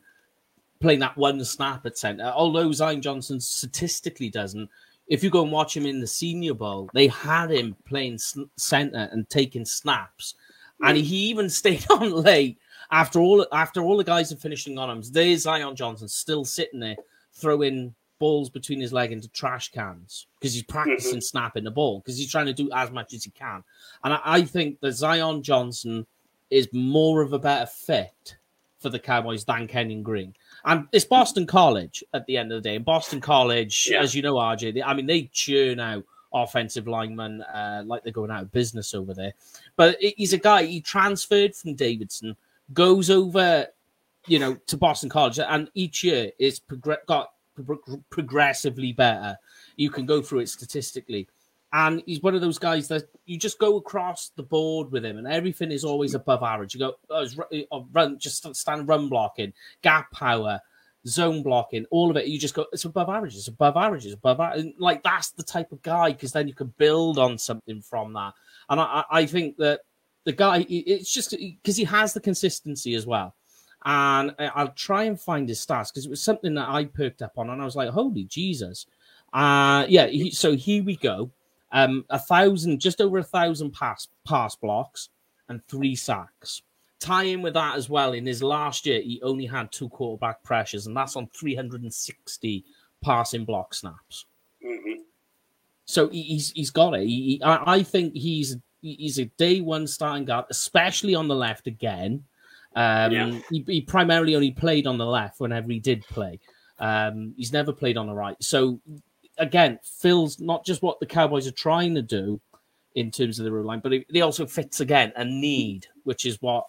playing 0.80 1.00
that 1.00 1.16
one 1.16 1.42
snap 1.44 1.86
at 1.86 1.96
center. 1.96 2.32
Although 2.34 2.72
Zion 2.72 3.00
Johnson 3.00 3.40
statistically 3.40 4.28
doesn't, 4.28 4.68
if 5.08 5.22
you 5.22 5.30
go 5.30 5.42
and 5.42 5.52
watch 5.52 5.76
him 5.76 5.86
in 5.86 6.00
the 6.00 6.06
Senior 6.06 6.54
Bowl, 6.54 6.90
they 6.92 7.06
had 7.06 7.50
him 7.50 7.76
playing 7.86 8.18
center 8.56 9.08
and 9.12 9.28
taking 9.30 9.64
snaps, 9.64 10.34
and 10.82 10.96
he 10.96 11.16
even 11.16 11.48
stayed 11.60 11.86
on 11.90 12.12
late 12.12 12.58
after 12.90 13.20
all 13.20 13.46
after 13.52 13.82
all 13.82 13.96
the 13.96 14.04
guys 14.04 14.32
are 14.32 14.36
finishing 14.36 14.78
on 14.78 14.90
him, 14.90 15.02
there's 15.12 15.42
Zion 15.42 15.76
Johnson 15.76 16.08
still 16.08 16.44
sitting 16.44 16.80
there 16.80 16.96
throwing 17.32 17.94
balls 18.18 18.48
between 18.48 18.80
his 18.80 18.92
leg 18.92 19.12
into 19.12 19.28
trash 19.28 19.70
cans 19.70 20.26
because 20.38 20.54
he's 20.54 20.62
practicing 20.62 21.12
mm-hmm. 21.12 21.20
snapping 21.20 21.64
the 21.64 21.70
ball 21.70 22.00
because 22.00 22.18
he's 22.18 22.30
trying 22.30 22.46
to 22.46 22.52
do 22.52 22.70
as 22.72 22.90
much 22.90 23.12
as 23.12 23.24
he 23.24 23.30
can. 23.30 23.62
And 24.04 24.14
I, 24.14 24.20
I 24.24 24.42
think 24.42 24.80
that 24.80 24.92
Zion 24.92 25.42
Johnson 25.42 26.06
is 26.50 26.68
more 26.72 27.22
of 27.22 27.32
a 27.32 27.38
better 27.38 27.66
fit 27.66 28.36
for 28.78 28.90
the 28.90 28.98
Cowboys 28.98 29.44
than 29.44 29.66
Kenyon 29.66 30.02
Green. 30.02 30.34
And 30.64 30.86
it's 30.92 31.04
Boston 31.04 31.46
College 31.46 32.04
at 32.14 32.26
the 32.26 32.36
end 32.36 32.52
of 32.52 32.62
the 32.62 32.68
day. 32.68 32.76
And 32.76 32.84
Boston 32.84 33.20
College, 33.20 33.88
yeah. 33.90 34.00
as 34.00 34.14
you 34.14 34.22
know, 34.22 34.34
RJ, 34.34 34.74
they, 34.74 34.82
I 34.82 34.94
mean, 34.94 35.06
they 35.06 35.30
churn 35.32 35.80
out 35.80 36.04
offensive 36.32 36.86
linemen 36.86 37.42
uh, 37.42 37.82
like 37.86 38.02
they're 38.02 38.12
going 38.12 38.30
out 38.30 38.42
of 38.42 38.52
business 38.52 38.94
over 38.94 39.14
there. 39.14 39.32
But 39.76 39.96
he's 40.00 40.32
a 40.32 40.38
guy, 40.38 40.64
he 40.64 40.80
transferred 40.80 41.54
from 41.54 41.74
Davidson, 41.74 42.36
goes 42.72 43.10
over, 43.10 43.66
you 44.26 44.38
know, 44.38 44.56
to 44.66 44.76
Boston 44.76 45.08
College, 45.08 45.38
and 45.38 45.70
each 45.74 46.02
year 46.04 46.30
is 46.38 46.58
prog- 46.58 47.06
got 47.06 47.32
pro- 47.64 48.02
progressively 48.10 48.92
better. 48.92 49.38
You 49.76 49.90
can 49.90 50.06
go 50.06 50.22
through 50.22 50.40
it 50.40 50.48
statistically 50.48 51.28
and 51.72 52.02
he's 52.06 52.22
one 52.22 52.34
of 52.34 52.40
those 52.40 52.58
guys 52.58 52.88
that 52.88 53.04
you 53.26 53.38
just 53.38 53.58
go 53.58 53.76
across 53.76 54.30
the 54.36 54.42
board 54.42 54.90
with 54.92 55.04
him, 55.04 55.18
and 55.18 55.26
everything 55.26 55.70
is 55.72 55.84
always 55.84 56.14
above 56.14 56.42
average. 56.42 56.74
You 56.74 56.80
go, 56.80 56.94
oh, 57.10 57.26
oh, 57.70 57.86
run, 57.92 58.18
just 58.18 58.54
stand 58.54 58.88
run 58.88 59.08
blocking, 59.08 59.52
gap 59.82 60.10
power, 60.12 60.60
zone 61.06 61.42
blocking, 61.42 61.84
all 61.90 62.10
of 62.10 62.16
it. 62.16 62.28
You 62.28 62.38
just 62.38 62.54
go, 62.54 62.66
it's 62.72 62.84
above 62.84 63.08
average, 63.08 63.34
it's 63.34 63.48
above 63.48 63.76
average, 63.76 64.06
it's 64.06 64.14
above 64.14 64.40
average. 64.40 64.74
Like 64.78 65.02
that's 65.02 65.30
the 65.30 65.42
type 65.42 65.72
of 65.72 65.82
guy 65.82 66.12
because 66.12 66.32
then 66.32 66.48
you 66.48 66.54
can 66.54 66.72
build 66.78 67.18
on 67.18 67.36
something 67.36 67.82
from 67.82 68.12
that. 68.14 68.32
And 68.70 68.80
I, 68.80 69.04
I 69.10 69.26
think 69.26 69.56
that 69.58 69.80
the 70.26 70.32
guy, 70.32 70.66
it's 70.68 71.10
just 71.10 71.30
because 71.30 71.76
he 71.76 71.84
has 71.84 72.12
the 72.12 72.20
consistency 72.20 72.94
as 72.94 73.06
well. 73.06 73.34
And 73.84 74.34
I'll 74.38 74.72
try 74.72 75.04
and 75.04 75.18
find 75.18 75.48
his 75.48 75.64
stats 75.64 75.92
because 75.92 76.04
it 76.04 76.10
was 76.10 76.22
something 76.22 76.54
that 76.54 76.68
I 76.68 76.84
perked 76.84 77.22
up 77.22 77.38
on, 77.38 77.48
and 77.48 77.62
I 77.62 77.64
was 77.64 77.76
like, 77.76 77.88
holy 77.88 78.24
Jesus. 78.24 78.86
Uh, 79.32 79.86
yeah, 79.88 80.06
he, 80.06 80.30
so 80.30 80.54
here 80.56 80.82
we 80.82 80.96
go 80.96 81.30
um, 81.72 82.04
a 82.10 82.18
thousand, 82.18 82.80
just 82.80 83.00
over 83.00 83.18
a 83.18 83.22
thousand 83.22 83.72
pass 83.72 84.08
pass 84.26 84.56
blocks 84.56 85.08
and 85.48 85.60
three 85.68 85.94
sacks. 85.94 86.62
Tie 86.98 87.24
in 87.24 87.42
with 87.42 87.54
that 87.54 87.76
as 87.76 87.88
well. 87.88 88.12
In 88.12 88.26
his 88.26 88.42
last 88.42 88.86
year, 88.86 89.00
he 89.00 89.20
only 89.22 89.46
had 89.46 89.70
two 89.70 89.88
quarterback 89.88 90.42
pressures, 90.42 90.86
and 90.86 90.96
that's 90.96 91.16
on 91.16 91.28
360 91.28 92.64
passing 93.04 93.44
block 93.44 93.74
snaps. 93.74 94.24
Mm-hmm. 94.64 95.02
So 95.84 96.08
he's 96.08 96.50
he's 96.52 96.70
got 96.70 96.94
it. 96.94 97.06
He, 97.06 97.40
I, 97.44 97.74
I 97.74 97.82
think 97.82 98.14
he's 98.14 98.56
he's 98.94 99.18
a 99.18 99.24
day 99.24 99.60
one 99.60 99.86
starting 99.86 100.24
guard, 100.24 100.46
especially 100.50 101.14
on 101.14 101.28
the 101.28 101.34
left 101.34 101.66
again. 101.66 102.24
Um, 102.74 103.12
yeah. 103.12 103.40
he, 103.50 103.64
he, 103.66 103.80
primarily 103.80 104.34
only 104.34 104.50
played 104.50 104.86
on 104.86 104.98
the 104.98 105.06
left 105.06 105.40
whenever 105.40 105.72
he 105.72 105.78
did 105.78 106.02
play. 106.08 106.38
Um, 106.78 107.32
he's 107.36 107.52
never 107.52 107.72
played 107.72 107.96
on 107.96 108.06
the 108.06 108.14
right. 108.14 108.36
So 108.40 108.80
again 109.38 109.78
fills 109.82 110.40
not 110.40 110.64
just 110.64 110.82
what 110.82 111.00
the 111.00 111.06
Cowboys 111.06 111.46
are 111.46 111.52
trying 111.52 111.94
to 111.94 112.02
do 112.02 112.40
in 112.94 113.10
terms 113.10 113.38
of 113.38 113.44
the 113.44 113.52
rule 113.52 113.64
line, 113.64 113.80
but 113.80 113.92
it, 113.92 114.20
also 114.20 114.46
fits 114.46 114.80
again 114.80 115.12
a 115.16 115.24
need, 115.24 115.86
which 116.04 116.24
is 116.24 116.40
what. 116.40 116.66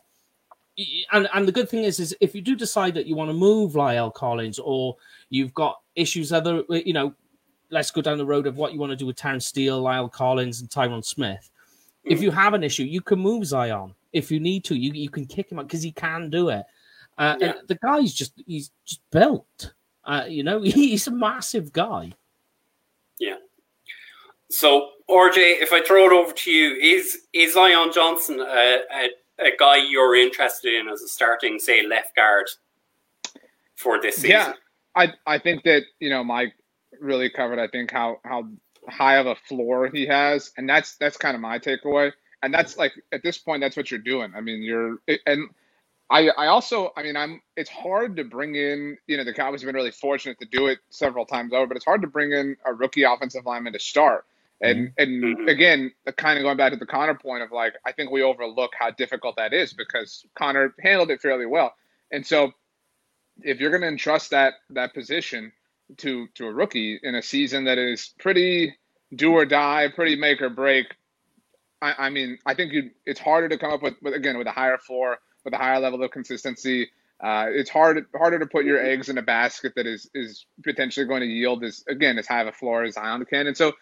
And 1.12 1.28
and 1.34 1.48
the 1.48 1.52
good 1.52 1.70
thing 1.70 1.84
is, 1.84 2.00
is 2.00 2.16
if 2.22 2.36
you 2.36 2.42
do 2.42 2.56
decide 2.56 2.94
that 2.94 3.08
you 3.08 3.16
want 3.16 3.30
to 3.30 3.34
move 3.34 3.74
La'el 3.74 4.14
Collins, 4.14 4.60
or 4.60 4.96
you've 5.30 5.54
got 5.54 5.80
issues 5.96 6.32
other, 6.32 6.64
you 6.70 6.94
know, 6.94 7.16
let's 7.72 7.90
go 7.90 8.02
down 8.02 8.18
the 8.18 8.26
road 8.26 8.46
of 8.46 8.58
what 8.58 8.74
you 8.74 8.80
want 8.80 8.92
to 8.92 8.96
do 8.96 9.08
with 9.08 9.16
Terence 9.16 9.48
Steele, 9.48 9.82
La'el 9.82 10.12
Collins, 10.12 10.62
and 10.62 10.70
Tyron 10.70 11.04
Smith. 11.04 11.50
If 12.10 12.22
you 12.22 12.32
have 12.32 12.54
an 12.54 12.63
issue, 12.63 12.84
you 12.84 13.02
can 13.02 13.20
move 13.20 13.46
Zion 13.46 13.93
if 14.13 14.32
you 14.32 14.39
need 14.39 14.63
to. 14.65 14.76
You 14.76 14.91
you 14.93 15.10
can 15.10 15.26
kick 15.26 15.52
him 15.52 15.60
out 15.60 15.67
because 15.67 15.84
he 15.84 15.91
can 15.91 16.30
do 16.30 16.50
it. 16.50 16.65
Uh, 17.17 17.36
yeah. 17.39 17.54
the 17.67 17.76
guy's 17.76 18.13
just 18.13 18.34
he's 18.46 18.72
just 18.86 19.02
built. 19.12 19.74
Uh, 20.04 20.26
you 20.28 20.43
know, 20.43 20.62
he's 20.63 21.08
a 21.08 21.12
massive 21.12 21.74
guy. 21.74 22.12
Yeah. 23.20 23.38
So, 24.50 24.91
RJ, 25.10 25.62
if 25.62 25.74
I 25.74 25.82
throw 25.82 26.06
it 26.06 26.13
over 26.13 26.32
to 26.32 26.52
you, 26.52 26.76
is 26.76 27.28
is 27.34 27.54
Zion 27.54 27.91
Johnson 27.93 28.39
a, 28.39 28.80
a, 28.93 29.10
a 29.39 29.52
guy 29.58 29.78
you're 29.78 30.15
interested 30.15 30.74
in 30.74 30.88
as 30.88 31.02
a 31.02 31.08
starting, 31.08 31.60
say, 31.60 31.86
left 31.86 32.15
guard 32.15 32.48
for 33.76 34.02
this 34.02 34.15
season? 34.15 34.32
Yeah, 34.32 34.54
I 34.96 35.13
I 35.26 35.39
think 35.39 35.63
that 35.63 35.84
you 36.00 36.10
know 36.10 36.24
Mike 36.24 36.54
really 37.00 37.30
covered. 37.30 37.60
I 37.60 37.67
think 37.67 37.91
how 37.91 38.20
how 38.24 38.48
high 38.88 39.17
of 39.17 39.28
a 39.28 39.36
floor 39.36 39.89
he 39.91 40.06
has, 40.08 40.52
and 40.58 40.67
that's 40.69 40.97
that's 40.97 41.17
kind 41.17 41.36
of 41.36 41.41
my 41.41 41.60
takeaway. 41.60 42.12
And 42.43 42.54
that's 42.54 42.78
like 42.78 42.93
at 43.12 43.23
this 43.23 43.38
point, 43.38 43.62
that's 43.62 43.76
what 43.76 43.89
you're 43.89 44.00
doing. 44.00 44.34
I 44.36 44.41
mean, 44.41 44.62
you're 44.62 44.97
and 45.26 45.50
I, 46.10 46.30
I 46.30 46.47
also, 46.47 46.93
I 46.95 47.04
mean, 47.04 47.17
I'm. 47.17 47.41
It's 47.58 47.69
hard 47.69 48.15
to 48.15 48.23
bring 48.23 48.56
in. 48.56 48.97
You 49.08 49.17
know, 49.17 49.23
the 49.23 49.34
Cowboys 49.34 49.62
have 49.62 49.67
been 49.67 49.76
really 49.76 49.91
fortunate 49.91 50.39
to 50.39 50.45
do 50.45 50.67
it 50.67 50.80
several 50.89 51.26
times 51.26 51.52
over, 51.54 51.67
but 51.67 51.76
it's 51.76 51.86
hard 51.86 52.02
to 52.02 52.08
bring 52.08 52.32
in 52.32 52.56
a 52.65 52.73
rookie 52.73 53.04
offensive 53.04 53.45
lineman 53.45 53.73
to 53.73 53.80
start. 53.80 54.26
And 54.62 54.89
mm-hmm. 54.89 55.02
and 55.02 55.23
mm-hmm. 55.23 55.47
again, 55.50 55.91
kind 56.15 56.39
of 56.39 56.43
going 56.43 56.58
back 56.58 56.71
to 56.71 56.80
the 56.80 56.86
Connor 56.86 57.15
point 57.15 57.43
of 57.43 57.52
like, 57.52 57.73
I 57.86 57.91
think 57.91 58.10
we 58.10 58.23
overlook 58.23 58.71
how 58.78 58.91
difficult 58.91 59.36
that 59.36 59.54
is 59.54 59.73
because 59.73 60.26
Connor 60.36 60.73
handled 60.82 61.12
it 61.12 61.21
fairly 61.21 61.45
well. 61.45 61.76
And 62.12 62.26
so, 62.26 62.54
if 63.41 63.60
you're 63.60 63.69
going 63.69 63.82
to 63.82 63.89
entrust 63.89 64.32
that 64.32 64.54
that 64.69 64.93
position 64.93 65.52
to 65.97 66.28
to 66.36 66.47
a 66.47 66.54
rookie 66.54 67.00
in 67.02 67.15
a 67.15 67.21
season 67.21 67.65
that 67.65 67.78
is 67.78 68.13
pretty 68.19 68.76
do 69.15 69.32
or 69.34 69.45
die, 69.45 69.88
pretty 69.95 70.15
make 70.15 70.41
or 70.41 70.50
break, 70.50 70.88
I, 71.82 71.93
I 71.97 72.10
mean, 72.10 72.39
I 72.45 72.54
think 72.54 72.73
you 72.73 72.91
it's 73.06 73.19
harder 73.19 73.50
to 73.50 73.58
come 73.58 73.71
up 73.71 73.82
with, 73.82 73.95
with 74.02 74.13
again 74.13 74.38
with 74.38 74.47
a 74.47 74.52
higher 74.52 74.78
floor 74.78 75.17
with 75.45 75.54
a 75.54 75.58
higher 75.58 75.80
level 75.80 76.04
of 76.04 76.12
consistency. 76.12 76.89
Uh, 77.23 77.47
it's 77.50 77.69
hard 77.69 78.06
harder 78.15 78.39
to 78.39 78.45
put 78.45 78.65
your 78.65 78.84
eggs 78.84 79.10
in 79.10 79.17
a 79.17 79.21
basket 79.21 79.73
that 79.76 79.88
is 79.88 80.10
is 80.13 80.45
potentially 80.63 81.06
going 81.06 81.21
to 81.21 81.28
yield 81.28 81.63
as 81.63 81.84
again 81.88 82.17
as 82.17 82.28
high 82.28 82.41
of 82.41 82.47
a 82.47 82.52
floor 82.52 82.84
as 82.84 82.95
Zion 82.95 83.26
can. 83.26 83.47
And 83.47 83.58
so 83.58 83.73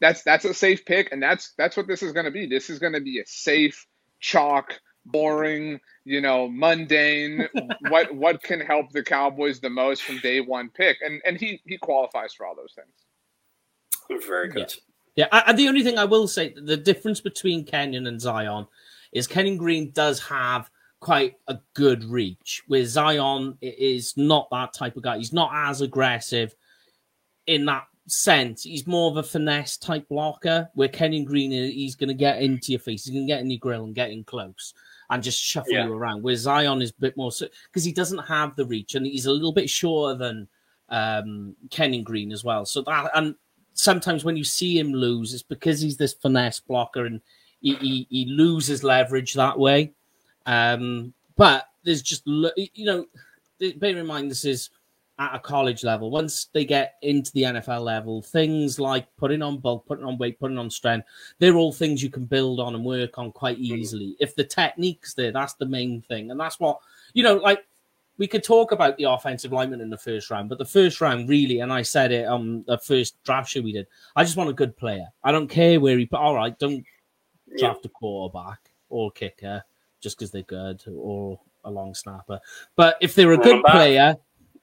that's 0.00 0.22
that's 0.22 0.44
a 0.44 0.54
safe 0.54 0.84
pick, 0.84 1.12
and 1.12 1.22
that's 1.22 1.52
that's 1.56 1.76
what 1.76 1.86
this 1.86 2.02
is 2.02 2.12
going 2.12 2.26
to 2.26 2.32
be. 2.32 2.46
This 2.46 2.70
is 2.70 2.78
going 2.78 2.94
to 2.94 3.00
be 3.00 3.20
a 3.20 3.26
safe 3.26 3.86
chalk, 4.20 4.80
boring, 5.06 5.80
you 6.04 6.20
know, 6.20 6.48
mundane. 6.48 7.48
what 7.88 8.14
what 8.14 8.42
can 8.42 8.60
help 8.60 8.90
the 8.92 9.02
Cowboys 9.02 9.60
the 9.60 9.70
most 9.70 10.02
from 10.02 10.18
day 10.18 10.40
one 10.40 10.70
pick, 10.70 10.98
and 11.02 11.20
and 11.24 11.38
he 11.38 11.60
he 11.66 11.78
qualifies 11.78 12.34
for 12.34 12.46
all 12.46 12.54
those 12.54 12.74
things. 12.74 14.24
Very 14.26 14.48
good. 14.48 14.72
Yeah, 15.16 15.26
yeah. 15.32 15.42
and 15.46 15.58
the 15.58 15.68
only 15.68 15.82
thing 15.82 15.98
I 15.98 16.04
will 16.04 16.28
say, 16.28 16.54
the 16.56 16.76
difference 16.76 17.20
between 17.20 17.64
Kenyon 17.64 18.06
and 18.06 18.20
Zion 18.20 18.66
is 19.12 19.26
Kenyon 19.26 19.56
Green 19.56 19.90
does 19.92 20.20
have 20.20 20.70
quite 21.00 21.36
a 21.48 21.58
good 21.74 22.04
reach. 22.04 22.62
Where 22.66 22.84
Zion 22.84 23.56
is 23.60 24.16
not 24.16 24.48
that 24.50 24.72
type 24.72 24.96
of 24.96 25.02
guy. 25.02 25.18
He's 25.18 25.32
not 25.32 25.50
as 25.52 25.80
aggressive 25.80 26.54
in 27.46 27.64
that 27.66 27.84
sense. 28.06 28.62
He's 28.62 28.86
more 28.86 29.10
of 29.10 29.16
a 29.16 29.22
finesse 29.22 29.76
type 29.76 30.08
blocker. 30.08 30.68
Where 30.74 30.88
Kenyon 30.88 31.24
Green, 31.24 31.50
he's 31.50 31.94
going 31.94 32.08
to 32.08 32.14
get 32.14 32.42
into 32.42 32.72
your 32.72 32.80
face. 32.80 33.04
He's 33.04 33.14
going 33.14 33.26
to 33.26 33.32
get 33.32 33.40
in 33.40 33.50
your 33.50 33.58
grill 33.58 33.84
and 33.84 33.94
get 33.94 34.10
in 34.10 34.24
close 34.24 34.74
and 35.10 35.22
just 35.22 35.40
shuffle 35.40 35.72
yeah. 35.72 35.86
you 35.86 35.92
around. 35.92 36.22
Where 36.22 36.36
Zion 36.36 36.82
is 36.82 36.90
a 36.90 37.00
bit 37.00 37.16
more 37.16 37.30
because 37.66 37.84
he 37.84 37.92
doesn't 37.92 38.18
have 38.18 38.56
the 38.56 38.66
reach 38.66 38.94
and 38.94 39.06
he's 39.06 39.26
a 39.26 39.32
little 39.32 39.52
bit 39.52 39.68
shorter 39.68 40.16
than 40.16 40.48
um, 40.88 41.56
Kenyon 41.70 42.04
Green 42.04 42.32
as 42.32 42.44
well. 42.44 42.64
So 42.64 42.82
that 42.82 43.10
and 43.14 43.34
sometimes 43.74 44.24
when 44.24 44.36
you 44.36 44.44
see 44.44 44.78
him 44.78 44.92
lose, 44.92 45.34
it's 45.34 45.42
because 45.42 45.80
he's 45.80 45.96
this 45.96 46.14
finesse 46.14 46.60
blocker 46.60 47.06
and 47.06 47.20
he, 47.60 47.74
he, 47.76 48.06
he 48.10 48.26
loses 48.26 48.84
leverage 48.84 49.34
that 49.34 49.58
way. 49.58 49.92
Um, 50.46 51.12
but 51.36 51.66
there's 51.82 52.02
just 52.02 52.26
you 52.26 52.84
know, 52.84 53.06
bear 53.76 53.96
in 53.96 54.06
mind 54.06 54.30
this 54.30 54.44
is 54.44 54.70
at 55.18 55.34
a 55.34 55.38
college 55.38 55.84
level. 55.84 56.10
Once 56.10 56.46
they 56.52 56.64
get 56.64 56.94
into 57.02 57.30
the 57.32 57.42
NFL 57.42 57.82
level, 57.82 58.20
things 58.20 58.80
like 58.80 59.06
putting 59.16 59.42
on 59.42 59.58
bulk, 59.58 59.86
putting 59.86 60.04
on 60.04 60.18
weight, 60.18 60.40
putting 60.40 60.58
on 60.58 60.68
strength, 60.70 61.06
they're 61.38 61.56
all 61.56 61.72
things 61.72 62.02
you 62.02 62.10
can 62.10 62.24
build 62.24 62.58
on 62.58 62.74
and 62.74 62.84
work 62.84 63.16
on 63.18 63.30
quite 63.30 63.58
mm. 63.58 63.62
easily. 63.62 64.16
If 64.18 64.34
the 64.34 64.44
technique's 64.44 65.14
there, 65.14 65.30
that's 65.30 65.54
the 65.54 65.66
main 65.66 66.02
thing. 66.02 66.30
And 66.30 66.40
that's 66.40 66.58
what, 66.58 66.80
you 67.12 67.22
know, 67.22 67.36
like 67.36 67.64
we 68.18 68.26
could 68.26 68.42
talk 68.42 68.72
about 68.72 68.96
the 68.96 69.04
offensive 69.04 69.52
lineman 69.52 69.80
in 69.80 69.90
the 69.90 69.98
first 69.98 70.30
round, 70.30 70.48
but 70.48 70.58
the 70.58 70.64
first 70.64 71.00
round 71.00 71.28
really, 71.28 71.60
and 71.60 71.72
I 71.72 71.82
said 71.82 72.10
it 72.10 72.26
on 72.26 72.64
the 72.66 72.78
first 72.78 73.22
draft 73.22 73.50
show 73.50 73.60
we 73.60 73.72
did, 73.72 73.86
I 74.16 74.24
just 74.24 74.36
want 74.36 74.50
a 74.50 74.54
good 74.54 74.76
player. 74.76 75.06
I 75.22 75.30
don't 75.30 75.48
care 75.48 75.78
where 75.78 75.98
he, 75.98 76.06
but 76.06 76.20
all 76.20 76.34
right, 76.34 76.58
don't 76.58 76.84
draft 77.56 77.80
yeah. 77.84 77.88
a 77.88 77.88
quarterback 77.88 78.70
or 78.88 79.12
kicker 79.12 79.62
just 80.00 80.18
because 80.18 80.32
they're 80.32 80.42
good 80.42 80.82
or 80.88 81.40
a 81.64 81.70
long 81.70 81.94
snapper. 81.94 82.40
But 82.76 82.96
if 83.00 83.14
they're 83.14 83.32
a 83.32 83.38
good 83.38 83.64
player, 83.64 84.16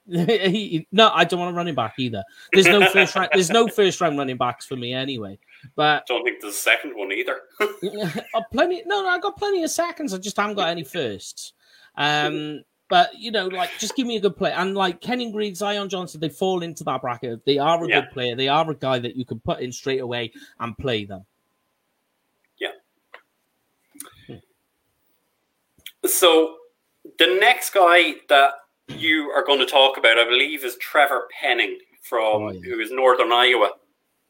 he, 0.08 0.86
no, 0.90 1.10
I 1.14 1.24
don't 1.24 1.38
want 1.38 1.52
a 1.52 1.56
running 1.56 1.74
back 1.74 1.94
either. 1.98 2.24
There's 2.52 2.66
no 2.66 2.86
first 2.90 3.14
round. 3.14 3.30
There's 3.32 3.50
no 3.50 3.68
first 3.68 4.00
round 4.00 4.18
running 4.18 4.36
backs 4.36 4.66
for 4.66 4.76
me 4.76 4.92
anyway. 4.92 5.38
But 5.76 6.06
don't 6.06 6.24
think 6.24 6.40
there's 6.40 6.54
a 6.54 6.58
second 6.58 6.92
one 6.96 7.12
either. 7.12 7.40
oh, 7.60 8.42
plenty. 8.50 8.82
No, 8.86 9.02
no, 9.02 9.08
I 9.08 9.18
got 9.18 9.36
plenty 9.36 9.62
of 9.62 9.70
seconds. 9.70 10.12
I 10.12 10.18
just 10.18 10.36
haven't 10.36 10.56
got 10.56 10.68
any 10.68 10.82
firsts. 10.82 11.52
Um, 11.96 12.62
but 12.88 13.10
you 13.16 13.30
know, 13.30 13.46
like 13.46 13.70
just 13.78 13.94
give 13.94 14.06
me 14.06 14.16
a 14.16 14.20
good 14.20 14.36
player. 14.36 14.54
And 14.54 14.74
like 14.74 15.00
Kenyon 15.00 15.30
Green, 15.30 15.54
Zion 15.54 15.88
Johnson, 15.88 16.20
they 16.20 16.28
fall 16.28 16.62
into 16.62 16.84
that 16.84 17.00
bracket. 17.00 17.44
They 17.46 17.58
are 17.58 17.82
a 17.82 17.88
yeah. 17.88 18.00
good 18.00 18.10
player. 18.10 18.36
They 18.36 18.48
are 18.48 18.68
a 18.68 18.74
guy 18.74 18.98
that 18.98 19.16
you 19.16 19.24
can 19.24 19.40
put 19.40 19.60
in 19.60 19.70
straight 19.70 20.00
away 20.00 20.32
and 20.58 20.76
play 20.76 21.04
them. 21.04 21.24
Yeah. 22.58 22.72
So 26.04 26.56
the 27.18 27.38
next 27.40 27.72
guy 27.72 28.14
that 28.28 28.50
you 28.98 29.30
are 29.30 29.44
going 29.44 29.58
to 29.58 29.66
talk 29.66 29.96
about, 29.98 30.18
I 30.18 30.24
believe, 30.24 30.64
is 30.64 30.76
Trevor 30.76 31.28
Penning 31.40 31.78
from 32.02 32.42
Oh, 32.42 32.50
yeah. 32.50 32.60
who 32.60 32.80
is 32.80 32.90
Northern 32.90 33.32
Iowa. 33.32 33.70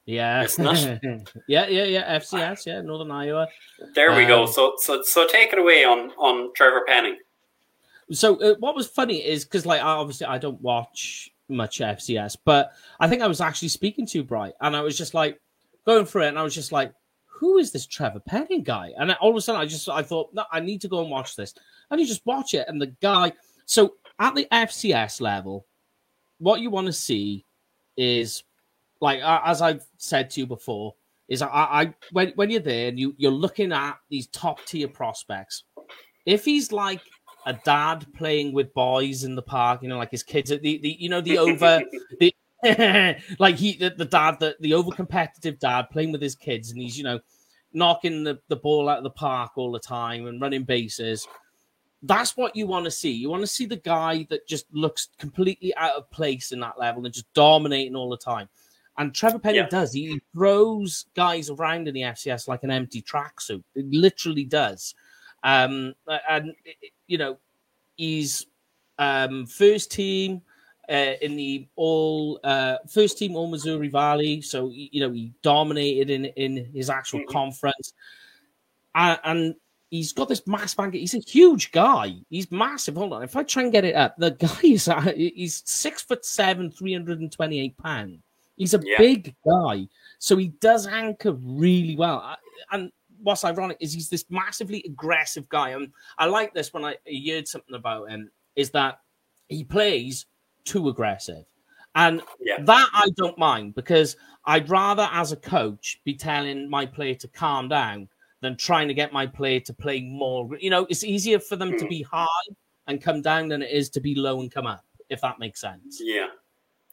Yeah, 0.04 0.42
Isn't 0.42 0.98
yeah, 1.48 1.68
yeah, 1.68 1.84
yeah. 1.84 2.18
FCS, 2.18 2.66
yeah, 2.66 2.80
Northern 2.80 3.10
Iowa. 3.12 3.46
There 3.94 4.14
we 4.16 4.24
go. 4.26 4.42
Um, 4.42 4.48
So 4.52 4.74
so 4.78 5.00
so 5.02 5.26
take 5.28 5.52
it 5.52 5.58
away 5.60 5.84
on 5.84 6.10
on 6.18 6.52
Trevor 6.54 6.82
Penning. 6.88 7.18
So 8.10 8.34
uh, 8.42 8.54
what 8.58 8.74
was 8.74 8.88
funny 8.88 9.18
is 9.24 9.44
because 9.44 9.64
like 9.64 9.80
I- 9.80 9.84
obviously 9.84 10.26
I 10.26 10.38
don't 10.38 10.60
watch 10.60 11.30
much 11.48 11.78
FCS, 11.78 12.36
but 12.44 12.72
I 12.98 13.08
think 13.08 13.22
I 13.22 13.28
was 13.28 13.40
actually 13.40 13.68
speaking 13.68 14.04
to 14.06 14.24
Bright, 14.24 14.54
and 14.60 14.74
I 14.74 14.80
was 14.80 14.98
just 14.98 15.14
like 15.14 15.40
going 15.86 16.04
through 16.04 16.22
it, 16.24 16.28
and 16.28 16.38
I 16.38 16.42
was 16.42 16.54
just 16.54 16.72
like, 16.72 16.92
who 17.26 17.58
is 17.58 17.70
this 17.70 17.86
Trevor 17.86 18.20
Penning 18.20 18.64
guy? 18.64 18.90
And 18.98 19.12
all 19.20 19.30
of 19.30 19.36
a 19.36 19.40
sudden 19.40 19.60
I 19.60 19.66
just 19.66 19.88
I 19.88 20.02
thought 20.02 20.34
no, 20.34 20.44
I 20.50 20.58
need 20.58 20.80
to 20.80 20.88
go 20.88 21.00
and 21.00 21.10
watch 21.12 21.36
this, 21.36 21.54
and 21.90 22.00
you 22.00 22.06
just 22.08 22.26
watch 22.26 22.54
it, 22.54 22.66
and 22.66 22.82
the 22.82 22.88
guy. 23.00 23.32
So 23.66 23.94
at 24.22 24.34
the 24.36 24.46
FCS 24.52 25.20
level, 25.20 25.66
what 26.38 26.60
you 26.60 26.70
want 26.70 26.86
to 26.86 26.92
see 26.92 27.44
is 27.96 28.44
like 29.00 29.20
as 29.22 29.60
I've 29.60 29.84
said 29.98 30.30
to 30.30 30.40
you 30.40 30.46
before. 30.46 30.94
Is 31.28 31.42
I, 31.42 31.48
I 31.48 31.94
when 32.12 32.32
when 32.36 32.50
you're 32.50 32.60
there 32.60 32.88
and 32.88 32.98
you 32.98 33.14
you're 33.16 33.30
looking 33.30 33.72
at 33.72 33.96
these 34.10 34.26
top 34.28 34.64
tier 34.64 34.88
prospects, 34.88 35.64
if 36.26 36.44
he's 36.44 36.72
like 36.72 37.00
a 37.46 37.54
dad 37.64 38.06
playing 38.14 38.52
with 38.52 38.72
boys 38.74 39.24
in 39.24 39.34
the 39.34 39.42
park, 39.42 39.82
you 39.82 39.88
know, 39.88 39.98
like 39.98 40.10
his 40.10 40.22
kids, 40.22 40.50
the, 40.50 40.58
the 40.58 40.96
you 40.98 41.08
know 41.08 41.20
the 41.20 41.38
over 41.38 41.82
the 42.20 42.34
like 43.38 43.56
he 43.56 43.76
the, 43.76 43.90
the 43.90 44.04
dad 44.04 44.38
the, 44.38 44.56
the 44.60 44.74
over 44.74 44.90
competitive 44.92 45.58
dad 45.58 45.90
playing 45.90 46.12
with 46.12 46.22
his 46.22 46.34
kids, 46.34 46.70
and 46.70 46.80
he's 46.80 46.96
you 46.96 47.04
know 47.04 47.18
knocking 47.72 48.22
the, 48.24 48.38
the 48.48 48.56
ball 48.56 48.88
out 48.88 48.98
of 48.98 49.04
the 49.04 49.10
park 49.10 49.52
all 49.56 49.72
the 49.72 49.80
time 49.80 50.26
and 50.26 50.40
running 50.40 50.64
bases. 50.64 51.26
That's 52.02 52.36
what 52.36 52.56
you 52.56 52.66
want 52.66 52.84
to 52.84 52.90
see. 52.90 53.12
You 53.12 53.30
want 53.30 53.42
to 53.42 53.46
see 53.46 53.66
the 53.66 53.76
guy 53.76 54.26
that 54.28 54.46
just 54.48 54.66
looks 54.72 55.08
completely 55.18 55.74
out 55.76 55.94
of 55.96 56.10
place 56.10 56.50
in 56.52 56.60
that 56.60 56.78
level 56.78 57.04
and 57.04 57.14
just 57.14 57.32
dominating 57.32 57.94
all 57.94 58.10
the 58.10 58.16
time. 58.16 58.48
And 58.98 59.14
Trevor 59.14 59.38
Penning 59.38 59.62
Yeah. 59.62 59.68
does. 59.68 59.92
He 59.92 60.20
throws 60.34 61.06
guys 61.14 61.48
around 61.48 61.88
in 61.88 61.94
the 61.94 62.02
FCS 62.02 62.48
like 62.48 62.62
an 62.64 62.70
empty 62.70 63.00
tracksuit. 63.02 63.62
It 63.74 63.86
literally 63.90 64.44
does. 64.44 64.94
Um, 65.44 65.94
and 66.28 66.54
you 67.06 67.18
know, 67.18 67.38
he's 67.96 68.46
um, 68.98 69.46
first 69.46 69.90
team 69.90 70.42
uh, 70.88 71.14
in 71.22 71.36
the 71.36 71.66
all 71.76 72.38
uh, 72.44 72.78
first 72.88 73.16
team 73.16 73.34
all 73.36 73.48
Missouri 73.48 73.88
Valley. 73.88 74.42
So 74.42 74.70
you 74.74 75.00
know, 75.00 75.10
he 75.12 75.32
dominated 75.42 76.10
in 76.10 76.26
in 76.26 76.64
his 76.72 76.90
actual 76.90 77.20
Mhm. 77.20 77.28
conference, 77.28 77.94
and, 78.94 79.18
and 79.24 79.54
he's 79.92 80.12
got 80.14 80.26
this 80.28 80.44
mass 80.46 80.74
bank. 80.74 80.94
He's 80.94 81.14
a 81.14 81.18
huge 81.18 81.70
guy. 81.70 82.14
He's 82.30 82.50
massive. 82.50 82.96
Hold 82.96 83.12
on, 83.12 83.22
if 83.22 83.36
I 83.36 83.42
try 83.44 83.62
and 83.62 83.70
get 83.70 83.84
it 83.84 83.94
up, 83.94 84.16
the 84.16 84.30
guy 84.46 84.58
is 84.64 84.88
uh, 84.88 85.12
he's 85.14 85.62
six 85.66 86.02
foot 86.02 86.24
seven, 86.24 86.70
three 86.72 86.92
hundred 86.92 87.20
and 87.20 87.30
twenty 87.30 87.60
eight 87.60 87.76
pounds. 87.78 88.18
He's 88.56 88.74
a 88.74 88.80
Yeah. 88.82 88.98
big 88.98 89.34
guy, 89.46 89.86
so 90.18 90.36
he 90.36 90.48
does 90.48 90.86
anchor 90.86 91.32
really 91.32 91.94
well. 91.94 92.36
And 92.72 92.90
what's 93.22 93.44
ironic 93.44 93.76
is 93.80 93.92
he's 93.92 94.08
this 94.08 94.24
massively 94.30 94.82
aggressive 94.86 95.48
guy. 95.48 95.70
And 95.70 95.92
I 96.18 96.26
like 96.26 96.52
this 96.54 96.72
when 96.72 96.84
I 96.84 96.96
heard 97.28 97.46
something 97.46 97.74
about 97.74 98.10
him 98.10 98.30
is 98.56 98.70
that 98.70 98.98
he 99.48 99.62
plays 99.62 100.26
too 100.64 100.88
aggressive. 100.88 101.44
And 101.94 102.22
Yeah. 102.40 102.62
that 102.62 102.88
I 102.92 103.08
don't 103.16 103.38
mind 103.38 103.74
because 103.74 104.16
I'd 104.44 104.68
rather, 104.70 105.08
as 105.12 105.30
a 105.32 105.36
coach, 105.36 106.00
be 106.04 106.14
telling 106.14 106.68
my 106.68 106.84
player 106.86 107.14
to 107.16 107.28
calm 107.28 107.68
down 107.68 108.08
than 108.42 108.56
trying 108.56 108.88
to 108.88 108.94
get 108.94 109.12
my 109.12 109.26
player 109.26 109.60
to 109.60 109.72
play 109.72 110.02
more. 110.02 110.50
You 110.60 110.68
know, 110.68 110.86
it's 110.90 111.04
easier 111.04 111.38
for 111.38 111.56
them 111.56 111.70
to 111.78 111.84
hmm. 111.84 111.88
be 111.88 112.02
high 112.02 112.26
and 112.86 113.00
come 113.00 113.22
down 113.22 113.48
than 113.48 113.62
it 113.62 113.70
is 113.70 113.88
to 113.90 114.00
be 114.00 114.14
low 114.14 114.40
and 114.40 114.52
come 114.52 114.66
up, 114.66 114.84
if 115.08 115.22
that 115.22 115.38
makes 115.38 115.60
sense. 115.60 116.00
Yeah, 116.02 116.26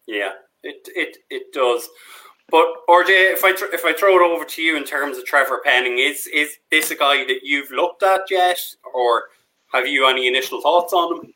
yeah, 0.08 0.32
it 0.64 0.88
it 0.96 1.18
it 1.30 1.52
does. 1.52 1.90
But 2.52 2.66
RJ, 2.88 3.34
if 3.34 3.44
I 3.44 3.52
tr- 3.52 3.74
if 3.74 3.84
I 3.84 3.94
throw 3.94 4.16
it 4.16 4.22
over 4.22 4.46
to 4.46 4.62
you 4.62 4.78
in 4.78 4.84
terms 4.84 5.18
of 5.18 5.26
Trevor 5.26 5.62
Penning, 5.64 5.98
is 6.00 6.28
is 6.28 6.58
this 6.72 6.92
a 6.92 6.96
guy 6.96 7.26
that 7.26 7.42
you've 7.44 7.72
looked 7.72 8.04
at 8.04 8.22
yet, 8.30 8.60
or 8.94 9.24
have 9.74 9.88
you 9.88 10.08
any 10.08 10.28
initial 10.28 10.62
thoughts 10.62 10.94
on 10.94 11.18
him? 11.18 11.34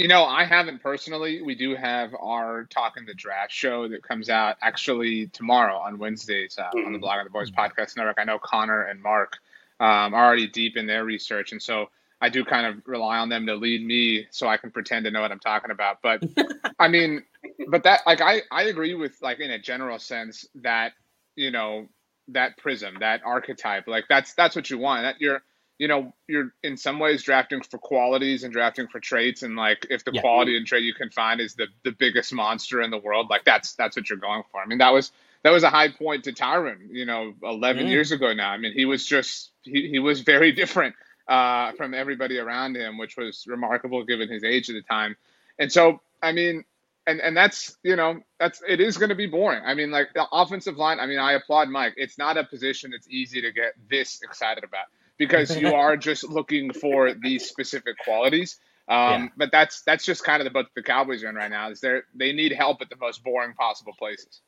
You 0.00 0.08
know, 0.08 0.24
I 0.24 0.46
haven't 0.46 0.82
personally. 0.82 1.42
We 1.42 1.54
do 1.54 1.76
have 1.76 2.14
our 2.18 2.64
Talking 2.64 3.04
the 3.04 3.12
Draft 3.12 3.52
show 3.52 3.86
that 3.88 4.02
comes 4.02 4.30
out 4.30 4.56
actually 4.62 5.26
tomorrow 5.26 5.76
on 5.76 5.98
Wednesdays 5.98 6.58
uh, 6.58 6.70
on 6.86 6.94
the 6.94 6.98
Mhm. 6.98 7.02
Blogging 7.02 7.24
the 7.24 7.30
Boys 7.30 7.50
Podcast 7.50 7.98
Network. 7.98 8.16
I 8.18 8.24
know 8.24 8.38
Connor 8.38 8.84
and 8.84 9.02
Mark 9.02 9.36
um, 9.78 10.14
are 10.14 10.24
already 10.24 10.46
deep 10.46 10.78
in 10.78 10.86
their 10.86 11.04
research, 11.04 11.52
and 11.52 11.60
so 11.62 11.90
I 12.18 12.30
do 12.30 12.46
kind 12.46 12.66
of 12.66 12.82
rely 12.88 13.18
on 13.18 13.28
them 13.28 13.44
to 13.44 13.54
lead 13.56 13.84
me 13.84 14.26
so 14.30 14.48
I 14.48 14.56
can 14.56 14.70
pretend 14.70 15.04
to 15.04 15.10
know 15.10 15.20
what 15.20 15.32
I'm 15.32 15.38
talking 15.38 15.70
about. 15.70 15.98
But 16.02 16.22
I 16.78 16.88
mean, 16.88 17.22
but 17.68 17.82
that 17.82 18.00
like 18.06 18.22
I 18.22 18.40
I 18.50 18.62
agree 18.64 18.94
with 18.94 19.20
like 19.20 19.40
in 19.40 19.50
a 19.50 19.58
general 19.58 19.98
sense 19.98 20.46
that 20.56 20.94
you 21.36 21.50
know 21.50 21.88
that 22.28 22.56
prism 22.56 22.96
that 23.00 23.20
archetype 23.22 23.86
like 23.86 24.04
that's 24.08 24.32
that's 24.32 24.56
what 24.56 24.70
you 24.70 24.78
want 24.78 25.02
that 25.02 25.20
you're 25.20 25.42
you 25.80 25.88
know 25.88 26.14
you're 26.28 26.54
in 26.62 26.78
some 26.78 27.00
ways 27.00 27.24
drafting 27.24 27.62
for 27.62 27.78
qualities 27.80 28.44
and 28.44 28.54
drafting 28.54 28.88
for 28.88 29.00
traits 29.00 29.42
and 29.42 29.56
like 29.56 29.88
if 29.90 30.04
the 30.04 30.12
Yeah. 30.12 30.22
quality 30.22 30.56
and 30.56 30.68
trait 30.68 30.84
you 30.84 30.94
can 30.94 31.10
find 31.10 31.40
is 31.42 31.56
the 31.56 31.68
the 31.84 31.92
biggest 31.92 32.32
monster 32.34 32.82
in 32.82 32.92
the 32.92 32.98
world 32.98 33.28
like 33.30 33.44
that's 33.44 33.74
that's 33.74 33.96
what 33.96 34.10
you're 34.10 34.18
going 34.20 34.44
for 34.52 34.62
i 34.62 34.66
mean 34.66 34.78
that 34.78 34.94
was 34.94 35.12
that 35.44 35.52
was 35.52 35.64
a 35.64 35.70
high 35.70 35.90
point 35.90 36.24
to 36.26 36.34
Tyron, 36.34 36.88
you 36.92 37.06
know, 37.06 37.34
11 37.44 37.86
Mm. 37.86 37.90
years 37.90 38.12
ago 38.12 38.34
now. 38.34 38.50
I 38.50 38.58
mean, 38.58 38.74
he 38.74 38.86
was 38.86 39.06
just, 39.06 39.52
he, 39.64 39.88
he 39.90 40.00
was 40.00 40.22
very 40.22 40.52
different 40.62 40.96
uh, 41.28 41.72
from 41.74 41.94
everybody 41.94 42.38
around 42.38 42.76
him, 42.76 42.98
which 42.98 43.16
was 43.16 43.46
remarkable 43.48 44.04
given 44.04 44.28
his 44.30 44.44
age 44.44 44.70
at 44.70 44.74
the 44.74 44.82
time. 44.82 45.16
And 45.58 45.72
so, 45.72 46.02
I 46.22 46.32
mean, 46.32 46.64
and, 47.08 47.20
and 47.22 47.36
that's, 47.36 47.76
you 47.84 47.96
know, 47.96 48.20
that's, 48.40 48.62
it 48.68 48.80
is 48.80 48.98
going 48.98 49.10
to 49.10 49.16
be 49.16 49.28
boring. 49.28 49.62
I 49.66 49.74
mean, 49.74 49.92
like 49.92 50.10
the 50.14 50.26
offensive 50.32 50.76
line, 50.78 51.00
I 51.00 51.06
mean, 51.06 51.20
I 51.20 51.32
applaud 51.34 51.70
Mike. 51.70 51.94
It's 51.96 52.18
not 52.18 52.38
a 52.38 52.44
position 52.44 52.92
that's 52.92 53.08
easy 53.08 53.42
to 53.42 53.52
get 53.52 53.74
this 53.90 54.20
excited 54.22 54.64
about 54.64 54.86
because 55.20 55.56
you 55.56 55.72
are 55.84 55.96
just 55.96 56.24
looking 56.28 56.72
for 56.72 57.14
these 57.14 57.48
specific 57.48 57.96
qualities. 58.04 58.58
Um, 58.88 58.96
Yeah. 58.96 59.26
But 59.36 59.52
that's 59.52 59.82
that's 59.82 60.04
just 60.04 60.24
kind 60.24 60.40
of 60.42 60.44
the 60.46 60.50
boat 60.50 60.66
the 60.74 60.82
Cowboys 60.82 61.22
are 61.22 61.28
in 61.28 61.36
right 61.36 61.50
now. 61.50 61.70
Is 61.70 61.80
they 61.80 62.00
they 62.16 62.32
need 62.32 62.50
help 62.52 62.82
at 62.82 62.88
the 62.90 62.96
most 62.96 63.22
boring 63.22 63.54
possible 63.54 63.92
places. 63.96 64.40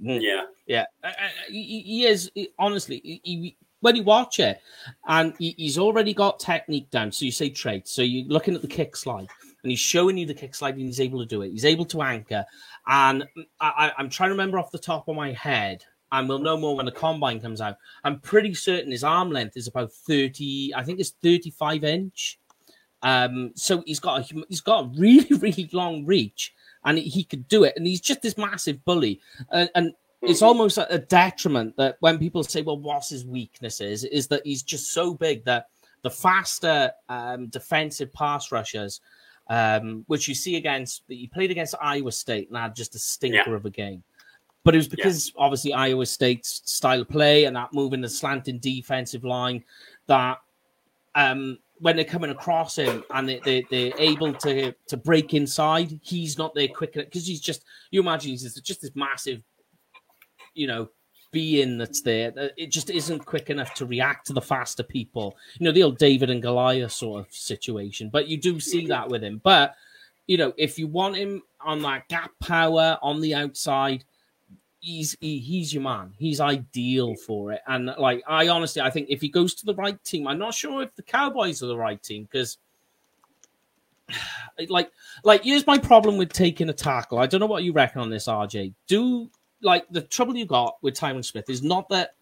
Yeah, 0.00 0.42
Yeah, 0.66 0.84
Uh, 1.02 1.08
uh, 1.08 1.12
he, 1.48 1.80
he 1.82 2.06
is 2.06 2.30
he- 2.34 2.50
honestly. 2.58 3.00
He, 3.04 3.20
he, 3.24 3.56
when 3.80 3.94
you 3.96 4.02
watch 4.04 4.38
it, 4.40 4.60
and 5.06 5.34
he, 5.38 5.54
he's 5.56 5.78
already 5.78 6.12
got 6.14 6.38
technique 6.40 6.90
down. 6.90 7.12
So 7.12 7.24
you 7.24 7.32
say 7.32 7.50
trade. 7.50 7.86
So 7.86 8.02
you're 8.02 8.26
looking 8.26 8.54
at 8.54 8.62
the 8.62 8.68
kick 8.68 8.94
slide, 8.96 9.28
and 9.62 9.70
he's 9.70 9.78
showing 9.80 10.16
you 10.16 10.26
the 10.26 10.34
kick 10.34 10.54
slide, 10.54 10.74
and 10.74 10.82
he's 10.84 11.00
able 11.00 11.18
to 11.20 11.26
do 11.26 11.42
it. 11.42 11.50
He's 11.50 11.64
able 11.64 11.84
to 11.86 12.02
anchor. 12.02 12.44
And 12.86 13.24
I, 13.60 13.68
I, 13.76 13.92
I'm 13.98 14.08
trying 14.08 14.28
to 14.30 14.34
remember 14.34 14.58
off 14.58 14.70
the 14.72 14.78
top 14.78 15.08
of 15.08 15.14
my 15.16 15.32
head, 15.32 15.84
and 16.12 16.28
we'll 16.28 16.38
know 16.38 16.56
more 16.56 16.76
when 16.76 16.86
the 16.86 16.92
combine 16.92 17.40
comes 17.40 17.60
out. 17.60 17.76
I'm 18.04 18.20
pretty 18.20 18.54
certain 18.54 18.90
his 18.90 19.04
arm 19.04 19.30
length 19.30 19.56
is 19.56 19.68
about 19.68 19.92
thirty. 19.92 20.72
I 20.74 20.82
think 20.82 21.00
it's 21.00 21.14
thirty-five 21.22 21.84
inch. 21.84 22.38
Um, 23.02 23.52
so 23.54 23.82
he's 23.86 24.00
got 24.00 24.20
a 24.20 24.44
he's 24.48 24.60
got 24.60 24.84
a 24.84 24.88
really 24.98 25.36
really 25.36 25.68
long 25.72 26.04
reach, 26.04 26.54
and 26.84 26.98
he 26.98 27.24
could 27.24 27.48
do 27.48 27.64
it. 27.64 27.74
And 27.76 27.86
he's 27.86 28.00
just 28.00 28.22
this 28.22 28.36
massive 28.36 28.84
bully, 28.84 29.20
and, 29.50 29.70
and 29.74 29.92
it's 30.22 30.42
almost 30.42 30.78
a 30.78 30.92
a 30.92 30.98
detriment 30.98 31.76
that 31.76 31.96
when 32.00 32.18
people 32.18 32.42
say, 32.42 32.62
"Well, 32.62 32.78
what's 32.78 33.10
his 33.10 33.24
weaknesses?" 33.24 34.04
is 34.04 34.28
that 34.28 34.42
he's 34.44 34.62
just 34.62 34.92
so 34.92 35.14
big 35.14 35.44
that 35.44 35.68
the 36.02 36.10
faster 36.10 36.92
um, 37.08 37.48
defensive 37.48 38.12
pass 38.12 38.52
rushers, 38.52 39.00
um, 39.48 40.04
which 40.06 40.28
you 40.28 40.34
see 40.34 40.56
against, 40.56 41.02
he 41.08 41.26
played 41.26 41.50
against 41.50 41.74
Iowa 41.80 42.12
State 42.12 42.48
and 42.48 42.56
had 42.56 42.74
just 42.74 42.94
a 42.94 42.98
stinker 42.98 43.54
of 43.54 43.64
a 43.64 43.70
game. 43.70 44.02
But 44.64 44.74
it 44.74 44.78
was 44.78 44.88
because 44.88 45.32
obviously 45.36 45.72
Iowa 45.72 46.04
State's 46.04 46.62
style 46.64 47.00
of 47.00 47.08
play 47.08 47.44
and 47.44 47.56
that 47.56 47.72
moving 47.72 48.00
the 48.00 48.08
slanting 48.08 48.58
defensive 48.58 49.24
line 49.24 49.64
that 50.08 50.40
um, 51.14 51.58
when 51.78 51.96
they're 51.96 52.04
coming 52.04 52.30
across 52.30 52.76
him 52.76 53.04
and 53.14 53.28
they, 53.28 53.40
they, 53.44 53.64
they're 53.70 53.92
able 53.98 54.34
to 54.34 54.72
to 54.86 54.96
break 54.96 55.34
inside, 55.34 55.98
he's 56.02 56.38
not 56.38 56.54
there 56.54 56.68
quick 56.68 56.96
enough 56.96 57.06
because 57.06 57.26
he's 57.26 57.40
just 57.40 57.64
you 57.90 58.00
imagine 58.00 58.30
he's 58.30 58.42
just, 58.42 58.64
just 58.64 58.82
this 58.82 58.90
massive, 58.94 59.42
you 60.54 60.66
know, 60.66 60.88
being 61.30 61.78
that's 61.78 62.00
there. 62.02 62.32
It 62.56 62.70
just 62.70 62.90
isn't 62.90 63.24
quick 63.24 63.50
enough 63.50 63.74
to 63.74 63.86
react 63.86 64.26
to 64.26 64.32
the 64.32 64.40
faster 64.40 64.82
people. 64.82 65.36
You 65.58 65.64
know, 65.64 65.72
the 65.72 65.82
old 65.82 65.98
David 65.98 66.30
and 66.30 66.42
Goliath 66.42 66.92
sort 66.92 67.26
of 67.26 67.32
situation. 67.32 68.10
But 68.10 68.28
you 68.28 68.36
do 68.36 68.60
see 68.60 68.86
that 68.86 69.08
with 69.08 69.22
him. 69.22 69.40
But 69.42 69.74
you 70.26 70.36
know, 70.36 70.52
if 70.56 70.78
you 70.78 70.86
want 70.86 71.16
him 71.16 71.42
on 71.60 71.80
that 71.82 72.08
gap 72.08 72.32
power 72.40 72.98
on 73.02 73.20
the 73.20 73.34
outside, 73.34 74.04
he's 74.80 75.16
he, 75.20 75.38
he's 75.38 75.72
your 75.72 75.82
man. 75.82 76.12
He's 76.18 76.40
ideal 76.40 77.14
for 77.14 77.52
it. 77.52 77.60
And 77.66 77.94
like 77.98 78.22
I 78.26 78.48
honestly, 78.48 78.82
I 78.82 78.90
think 78.90 79.08
if 79.10 79.20
he 79.20 79.28
goes 79.28 79.54
to 79.54 79.66
the 79.66 79.74
right 79.74 80.02
team, 80.04 80.26
I'm 80.26 80.38
not 80.38 80.54
sure 80.54 80.82
if 80.82 80.94
the 80.94 81.02
Cowboys 81.02 81.62
are 81.62 81.66
the 81.66 81.78
right 81.78 82.02
team 82.02 82.24
because. 82.30 82.58
Like, 84.68 84.90
like 85.22 85.44
here's 85.44 85.64
my 85.68 85.78
problem 85.78 86.16
with 86.16 86.32
taking 86.32 86.68
a 86.68 86.72
tackle. 86.72 87.20
I 87.20 87.28
don't 87.28 87.38
know 87.38 87.46
what 87.46 87.62
you 87.62 87.72
reckon 87.72 88.00
on 88.00 88.10
this, 88.10 88.26
RJ. 88.26 88.74
Do 88.88 89.30
like 89.62 89.86
the 89.88 90.02
trouble 90.02 90.36
you 90.36 90.46
got 90.46 90.78
with 90.82 90.94
Tyron 90.94 91.24
Smith 91.24 91.48
is 91.48 91.62
not 91.62 91.88
that 91.90 92.16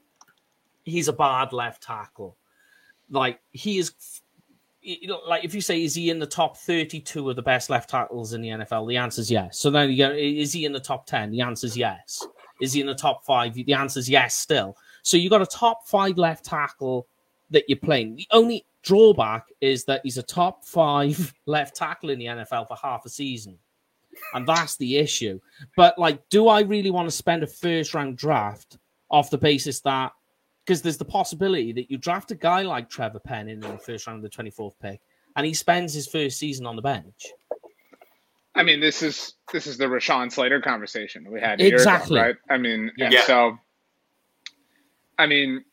he's 0.85 1.09
a 1.09 1.13
bad 1.13 1.53
left 1.53 1.83
tackle. 1.83 2.37
Like 3.11 3.41
he 3.53 3.79
is, 3.79 3.93
like 5.27 5.45
if 5.45 5.55
you 5.55 5.61
say 5.61 5.83
is 5.83 5.95
he 5.95 6.11
in 6.11 6.19
the 6.19 6.27
top 6.27 6.57
32 6.57 7.31
of 7.31 7.37
the 7.37 7.43
best 7.43 7.71
left 7.71 7.91
tackles 7.91 8.33
in 8.33 8.41
the 8.41 8.49
NFL, 8.49 8.89
the 8.89 8.97
answer 8.97 9.21
is 9.21 9.31
yes. 9.31 9.59
So 9.59 9.71
then 9.71 9.91
you 9.91 9.99
go, 9.99 10.11
is 10.13 10.53
he 10.53 10.65
in 10.65 10.73
the 10.73 10.81
top 10.81 11.07
10? 11.07 11.31
The 11.31 11.43
answer 11.43 11.67
is 11.67 11.77
yes. 11.77 12.27
Is 12.61 12.73
he 12.73 12.81
in 12.81 12.87
the 12.87 12.95
top 12.95 13.25
five? 13.25 13.55
The 13.55 13.75
answer 13.75 14.01
is 14.01 14.09
yes, 14.09 14.35
still. 14.35 14.77
So 15.03 15.17
you've 15.17 15.31
got 15.31 15.43
a 15.43 15.47
top 15.47 15.87
five 15.87 16.19
left 16.19 16.45
tackle 16.45 17.07
that 17.51 17.65
you're 17.69 17.79
playing. 17.79 18.17
The 18.17 18.27
only 18.31 18.67
drawback 18.83 19.47
is 19.61 19.85
that 19.85 20.01
he's 20.05 20.19
a 20.19 20.23
top 20.23 20.65
five 20.65 21.35
left 21.47 21.77
tackle 21.77 22.11
in 22.11 22.19
the 22.19 22.27
NFL 22.27 22.69
for 22.69 22.77
half 22.83 23.05
a 23.05 23.09
season. 23.09 23.59
And 24.35 24.47
that's 24.47 24.77
the 24.77 24.97
issue. 24.97 25.39
But 25.77 25.99
like, 25.99 26.27
do 26.31 26.49
I 26.49 26.61
really 26.61 26.91
want 26.91 27.07
to 27.07 27.15
spend 27.15 27.43
a 27.43 27.47
first 27.47 27.95
round 27.95 28.17
draft 28.17 28.79
off 29.11 29.31
the 29.31 29.39
basis 29.39 29.81
that 29.81 30.13
because 30.65 30.83
there's 30.83 30.97
the 30.97 31.05
possibility 31.05 31.73
that 31.73 31.91
you 31.91 31.97
draft 31.97 32.33
a 32.33 32.35
guy 32.35 32.63
like 32.63 32.91
Trevor 32.91 33.21
Penning 33.21 33.63
in 33.63 33.71
the 33.71 33.79
first 33.79 34.07
round 34.07 34.25
of 34.25 34.31
the 34.31 34.37
24th 34.37 34.75
pick 34.81 35.01
and 35.37 35.47
he 35.47 35.55
spends 35.55 35.95
his 35.95 36.09
first 36.09 36.39
season 36.39 36.67
on 36.67 36.75
the 36.75 36.83
bench. 36.83 37.27
I 38.57 38.63
mean, 38.63 38.81
this 38.81 39.03
is 39.03 39.35
this 39.53 39.67
is 39.67 39.77
the 39.79 39.85
Rashawn 39.85 40.33
Slater 40.33 40.61
conversation 40.61 41.31
we 41.31 41.41
had 41.41 41.61
exactly 41.61 42.19
ago, 42.19 42.27
right. 42.29 42.37
I 42.51 42.59
mean, 42.59 42.91
Yeah. 42.97 43.23
so 43.25 43.59
I 45.19 45.27
mean, 45.27 45.65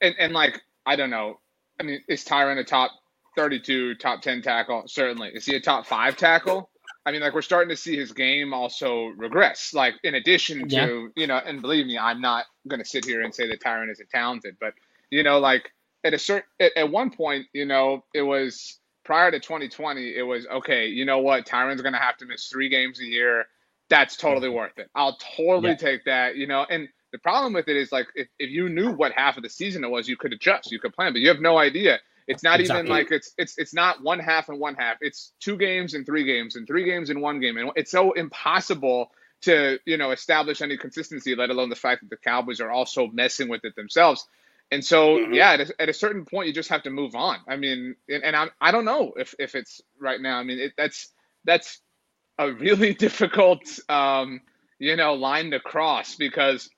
and, 0.00 0.14
and 0.18 0.32
like 0.32 0.60
I 0.86 0.96
don't 0.96 1.10
know. 1.10 1.40
I 1.80 1.84
mean, 1.84 2.00
is 2.08 2.24
Tyron 2.24 2.58
a 2.58 2.64
top 2.64 2.92
thirty-two, 3.36 3.96
top 3.96 4.22
ten 4.22 4.42
tackle? 4.42 4.84
Certainly. 4.86 5.30
Is 5.34 5.46
he 5.46 5.56
a 5.56 5.60
top 5.60 5.86
five 5.86 6.16
tackle? 6.16 6.70
I 7.04 7.10
mean, 7.10 7.20
like 7.20 7.34
we're 7.34 7.42
starting 7.42 7.70
to 7.70 7.76
see 7.76 7.96
his 7.96 8.12
game 8.12 8.54
also 8.54 9.06
regress. 9.16 9.72
Like 9.74 9.94
in 10.04 10.14
addition 10.14 10.68
to 10.68 10.74
Yeah. 10.76 11.06
you 11.16 11.26
know, 11.26 11.38
and 11.44 11.60
believe 11.60 11.86
me, 11.86 11.98
I'm 11.98 12.20
not 12.20 12.44
going 12.68 12.80
to 12.80 12.88
sit 12.88 13.04
here 13.04 13.22
and 13.22 13.34
say 13.34 13.48
that 13.48 13.60
Tyron 13.60 13.90
isn't 13.90 14.10
talented, 14.10 14.56
but 14.60 14.74
you 15.10 15.22
know, 15.24 15.38
like 15.40 15.70
at 16.04 16.14
a 16.14 16.18
certain 16.18 16.48
at, 16.60 16.72
at 16.76 16.90
one 16.90 17.10
point, 17.10 17.46
you 17.52 17.64
know, 17.66 18.04
it 18.14 18.22
was 18.22 18.78
prior 19.04 19.30
to 19.30 19.40
2020, 19.40 20.16
it 20.16 20.22
was 20.22 20.46
okay. 20.46 20.86
You 20.86 21.04
know 21.04 21.18
what? 21.18 21.46
Tyron's 21.46 21.82
going 21.82 21.94
to 21.94 21.98
have 21.98 22.16
to 22.18 22.26
miss 22.26 22.48
three 22.48 22.68
games 22.68 23.00
a 23.00 23.04
year. 23.04 23.46
That's 23.88 24.16
totally 24.16 24.48
mm-hmm. 24.48 24.56
worth 24.56 24.78
it. 24.78 24.90
I'll 24.94 25.16
totally 25.36 25.70
Yeah. 25.70 25.76
take 25.76 26.04
that. 26.04 26.36
You 26.36 26.46
know, 26.46 26.64
and 26.68 26.88
the 27.12 27.18
problem 27.18 27.52
with 27.52 27.68
it 27.68 27.76
is 27.76 27.92
like 27.92 28.06
if, 28.14 28.28
if 28.38 28.50
you 28.50 28.68
knew 28.68 28.92
what 28.92 29.12
half 29.12 29.36
of 29.36 29.42
the 29.42 29.50
season 29.50 29.84
it 29.84 29.90
was, 29.90 30.08
you 30.08 30.16
could 30.16 30.32
adjust, 30.32 30.72
you 30.72 30.78
could 30.78 30.94
plan, 30.94 31.12
but 31.12 31.20
you 31.20 31.28
have 31.28 31.40
no 31.40 31.58
idea. 31.58 32.00
It's 32.26 32.42
not 32.42 32.60
even 32.60 32.86
like 32.86 33.10
it's 33.10 33.32
it's 33.36 33.58
it's 33.58 33.74
not 33.74 34.02
one 34.02 34.20
half 34.20 34.48
and 34.48 34.58
one 34.58 34.74
half. 34.76 34.98
It's 35.00 35.32
two 35.40 35.56
games 35.56 35.94
and 35.94 36.06
three 36.06 36.24
games 36.24 36.56
and 36.56 36.66
three 36.66 36.84
games 36.84 37.10
and 37.10 37.20
one 37.20 37.40
game, 37.40 37.56
and 37.56 37.70
it's 37.76 37.90
so 37.90 38.12
impossible 38.12 39.10
to 39.42 39.78
you 39.84 39.96
know 39.96 40.12
establish 40.12 40.62
any 40.62 40.76
consistency. 40.76 41.34
Let 41.34 41.50
alone 41.50 41.68
the 41.68 41.76
fact 41.76 42.02
that 42.02 42.10
the 42.10 42.16
Cowboys 42.16 42.60
are 42.60 42.70
also 42.70 43.08
messing 43.08 43.48
with 43.48 43.64
it 43.64 43.74
themselves. 43.74 44.26
And 44.72 44.84
so, 44.84 45.20
Mhm. 45.20 45.32
yeah, 45.32 45.52
at 45.52 45.60
a, 45.62 45.82
at 45.82 45.90
a 45.90 45.94
certain 45.94 46.26
point, 46.26 46.48
you 46.48 46.54
just 46.54 46.70
have 46.70 46.84
to 46.84 46.90
move 46.90 47.16
on. 47.16 47.38
I 47.48 47.56
mean, 47.56 47.96
and, 48.10 48.24
and 48.24 48.36
I 48.36 48.48
I 48.60 48.72
don't 48.72 48.86
know 48.86 49.14
if 49.16 49.36
if 49.40 49.54
it's 49.56 49.82
right 50.00 50.20
now. 50.20 50.38
I 50.38 50.44
mean, 50.44 50.60
it, 50.60 50.74
that's 50.78 51.12
that's 51.44 51.80
a 52.38 52.52
really 52.52 52.94
difficult 53.06 53.62
um, 53.88 54.40
you 54.78 54.96
know 54.96 55.14
line 55.14 55.52
to 55.52 55.60
cross 55.60 56.16
because 56.16 56.70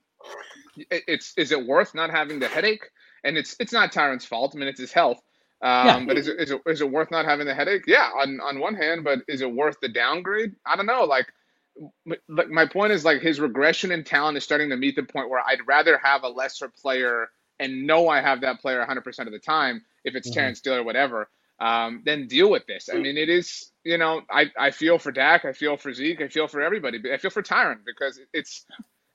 it, 0.77 1.05
it's 1.09 1.35
is 1.37 1.53
it 1.53 1.67
worth 1.67 1.95
not 1.95 2.11
having 2.11 2.41
the 2.41 2.49
headache? 2.49 2.85
And 3.25 3.39
it's 3.39 3.57
it's 3.61 3.73
not 3.73 3.93
Tyron's 3.93 4.25
fault. 4.27 4.55
I 4.57 4.59
mean, 4.61 4.69
it's 4.69 4.81
his 4.81 4.93
health. 4.93 5.21
Um, 5.63 6.07
Yeah. 6.07 6.07
But 6.07 6.19
is 6.19 6.29
it, 6.29 6.41
is 6.41 6.51
it 6.53 6.63
is 6.67 6.81
it 6.83 6.91
worth 6.91 7.11
not 7.11 7.27
having 7.27 7.47
the 7.47 7.55
headache? 7.55 7.85
Yeah, 7.87 8.11
on 8.21 8.41
on 8.41 8.61
one 8.61 8.77
hand, 8.77 9.05
but 9.05 9.21
is 9.29 9.43
it 9.43 9.53
worth 9.53 9.77
the 9.81 9.89
downgrade? 9.89 10.55
I 10.67 10.77
don't 10.77 10.87
know. 10.87 11.05
Like, 11.05 11.27
like 12.29 12.49
my 12.51 12.67
point 12.67 12.93
is 12.93 13.05
like 13.05 13.21
his 13.23 13.41
regression 13.41 13.93
in 13.93 14.05
talent 14.05 14.37
is 14.37 14.45
starting 14.45 14.71
to 14.71 14.77
meet 14.77 14.97
the 14.97 15.03
point 15.05 15.31
where 15.31 15.41
I'd 15.45 15.67
rather 15.67 15.99
have 15.99 16.25
a 16.25 16.29
lesser 16.29 16.71
player 16.83 17.29
and 17.59 17.87
know 17.87 18.09
I 18.09 18.21
have 18.21 18.41
that 18.43 18.61
player 18.61 18.81
100% 18.81 19.27
of 19.27 19.33
the 19.33 19.39
time 19.39 19.85
if 20.05 20.15
it's 20.15 20.31
Mhm. 20.31 20.35
Terence 20.35 20.59
Steele 20.59 20.77
or 20.77 20.83
whatever, 20.83 21.29
um, 21.61 22.03
then 22.05 22.27
deal 22.27 22.51
with 22.51 22.67
this. 22.67 22.89
I 22.93 22.99
mean, 22.99 23.17
it 23.17 23.29
is, 23.29 23.71
you 23.85 23.99
know, 23.99 24.23
I, 24.31 24.51
I 24.59 24.71
feel 24.71 24.99
for 24.99 25.13
Dak, 25.13 25.45
I 25.45 25.53
feel 25.53 25.77
for 25.77 25.93
Zeke, 25.93 26.21
I 26.23 26.29
feel 26.29 26.49
for 26.49 26.61
everybody, 26.61 26.99
but 26.99 27.13
I 27.13 27.19
feel 27.19 27.31
for 27.31 27.43
Tyron 27.43 27.79
because 27.85 28.21
it's 28.33 28.65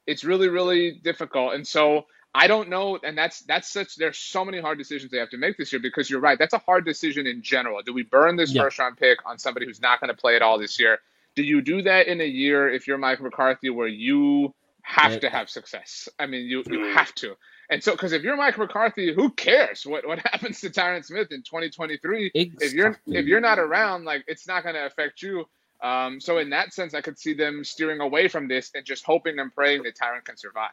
it's 0.07 0.23
really 0.23 0.49
really 0.49 0.91
difficult. 1.03 1.53
And 1.53 1.67
so 1.67 2.05
I 2.33 2.47
don't 2.47 2.69
know, 2.69 2.99
and 3.03 3.17
that's 3.17 3.41
that's 3.41 3.69
such. 3.69 3.95
There's 3.95 4.17
so 4.17 4.45
many 4.45 4.59
hard 4.61 4.77
decisions 4.77 5.11
they 5.11 5.17
have 5.17 5.31
to 5.31 5.37
make 5.37 5.57
this 5.57 5.73
year 5.73 5.79
because 5.81 6.09
you're 6.09 6.19
right. 6.19 6.37
That's 6.37 6.53
a 6.53 6.59
hard 6.59 6.85
decision 6.85 7.27
in 7.27 7.41
general. 7.41 7.81
Do 7.83 7.93
we 7.93 8.03
burn 8.03 8.35
this 8.35 8.53
Yeah. 8.53 8.63
first 8.63 8.79
round 8.79 8.97
pick 8.97 9.19
on 9.25 9.39
somebody 9.39 9.65
who's 9.65 9.81
not 9.81 9.99
going 9.99 10.09
to 10.09 10.19
play 10.19 10.35
at 10.35 10.41
all 10.41 10.59
this 10.59 10.79
year? 10.79 10.99
Do 11.35 11.43
you 11.43 11.61
do 11.61 11.81
that 11.83 12.07
in 12.07 12.21
a 12.21 12.25
year 12.25 12.69
if 12.69 12.87
you're 12.87 12.97
Mike 12.99 13.21
McCarthy 13.21 13.69
where 13.69 13.87
you 13.87 14.53
have 14.83 15.13
Yeah. 15.13 15.19
to 15.19 15.29
have 15.29 15.49
success? 15.49 16.07
I 16.19 16.27
mean, 16.27 16.45
you 16.45 16.63
you 16.69 16.79
have 16.93 17.13
to. 17.15 17.35
And 17.71 17.83
so, 17.83 17.91
because 17.91 18.13
if 18.13 18.23
you're 18.23 18.35
Mike 18.35 18.57
McCarthy, 18.57 19.13
who 19.13 19.29
cares 19.31 19.85
what 19.85 20.07
what 20.07 20.19
happens 20.31 20.59
to 20.61 20.69
Tyron 20.69 21.05
Smith 21.05 21.31
in 21.31 21.43
2023? 21.43 22.31
If 22.33 22.73
you're 22.73 22.99
if 23.07 23.25
you're 23.25 23.41
not 23.41 23.59
around, 23.59 24.05
like 24.05 24.23
it's 24.27 24.47
not 24.47 24.63
going 24.63 24.75
to 24.75 24.85
affect 24.85 25.21
you. 25.21 25.45
Um, 25.81 26.19
so 26.19 26.39
in 26.39 26.49
that 26.49 26.73
sense, 26.73 26.93
I 26.93 27.01
could 27.01 27.17
see 27.17 27.33
them 27.33 27.63
steering 27.63 28.01
away 28.01 28.27
from 28.27 28.47
this 28.47 28.71
and 28.75 28.85
just 28.85 29.05
hoping 29.05 29.39
and 29.39 29.53
praying 29.53 29.83
that 29.83 29.95
Tyron 29.95 30.23
can 30.25 30.35
survive. 30.35 30.71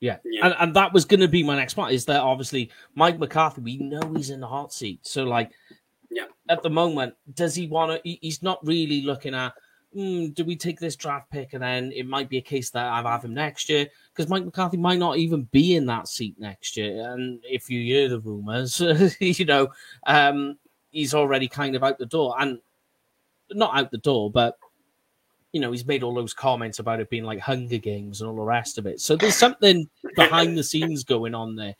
Yeah. 0.00 0.18
Yeah. 0.24 0.46
And, 0.46 0.56
and 0.58 0.74
that 0.74 0.92
was 0.92 1.04
going 1.04 1.20
to 1.20 1.28
be 1.28 1.44
my 1.44 1.54
next 1.56 1.74
point 1.74 1.94
is 1.94 2.04
that 2.06 2.20
obviously 2.20 2.70
Mike 2.94 3.18
McCarthy, 3.18 3.60
we 3.60 3.76
know 3.78 4.00
he's 4.14 4.30
in 4.30 4.40
the 4.40 4.48
hot 4.48 4.72
seat. 4.72 5.06
So, 5.06 5.22
like, 5.22 5.52
Yeah. 6.10 6.24
at 6.48 6.62
the 6.62 6.70
moment, 6.70 7.14
does 7.34 7.54
he 7.54 7.68
want 7.68 8.02
to? 8.02 8.16
He's 8.20 8.42
not 8.42 8.58
really 8.66 9.02
looking 9.02 9.32
at, 9.32 9.54
mm, 9.96 10.34
do 10.34 10.44
we 10.44 10.56
take 10.56 10.80
this 10.80 10.96
draft 10.96 11.30
pick 11.30 11.52
and 11.52 11.62
then 11.62 11.92
it 11.92 12.06
might 12.06 12.28
be 12.28 12.38
a 12.38 12.42
case 12.42 12.70
that 12.70 12.84
I 12.84 13.00
have 13.00 13.24
him 13.24 13.32
next 13.32 13.68
year? 13.68 13.86
Because 14.14 14.28
Mike 14.28 14.44
McCarthy 14.44 14.76
might 14.76 14.98
not 14.98 15.16
even 15.16 15.44
be 15.52 15.74
in 15.74 15.86
that 15.86 16.06
seat 16.06 16.34
next 16.38 16.76
year. 16.76 17.10
And 17.12 17.40
if 17.44 17.70
you 17.70 17.80
hear 17.80 18.08
the 18.08 18.20
rumors, 18.20 18.80
you 19.20 19.44
know, 19.46 19.68
um, 20.06 20.58
he's 20.90 21.14
already 21.14 21.48
kind 21.48 21.74
of 21.74 21.82
out 21.82 21.98
the 21.98 22.06
door. 22.06 22.34
And 22.38 22.58
not 23.54 23.76
out 23.76 23.90
the 23.90 23.98
door, 23.98 24.30
but 24.30 24.58
you 25.52 25.60
know, 25.60 25.70
he's 25.70 25.84
made 25.84 26.02
all 26.02 26.14
those 26.14 26.32
comments 26.32 26.78
about 26.78 27.00
it 27.00 27.10
being 27.10 27.24
like 27.24 27.38
Hunger 27.38 27.76
Games 27.76 28.20
and 28.20 28.30
all 28.30 28.36
the 28.36 28.42
rest 28.42 28.78
of 28.78 28.86
it. 28.86 29.00
So 29.00 29.16
there's 29.16 29.36
something 29.36 29.88
behind 30.16 30.56
the 30.56 30.64
scenes 30.64 31.04
going 31.04 31.34
on 31.34 31.56
there 31.56 31.74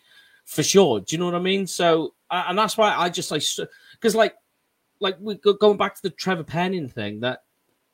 for 0.45 0.63
sure. 0.63 1.01
Do 1.01 1.07
you 1.15 1.19
know 1.19 1.25
what 1.25 1.35
I 1.35 1.41
mean? 1.41 1.67
So, 1.67 2.15
uh, 2.31 2.45
and 2.49 2.59
that's 2.59 2.77
why 2.77 2.95
I 2.95 3.09
just 3.09 3.31
like, 3.31 3.43
because 3.93 4.15
like, 4.15 4.35
like 5.01 5.17
we 5.21 5.37
go 5.37 5.55
going 5.55 5.79
back 5.79 5.95
to 5.95 6.03
the 6.03 6.11
Trevor 6.11 6.45
Penning 6.45 6.89
thing 6.89 7.21
that 7.21 7.45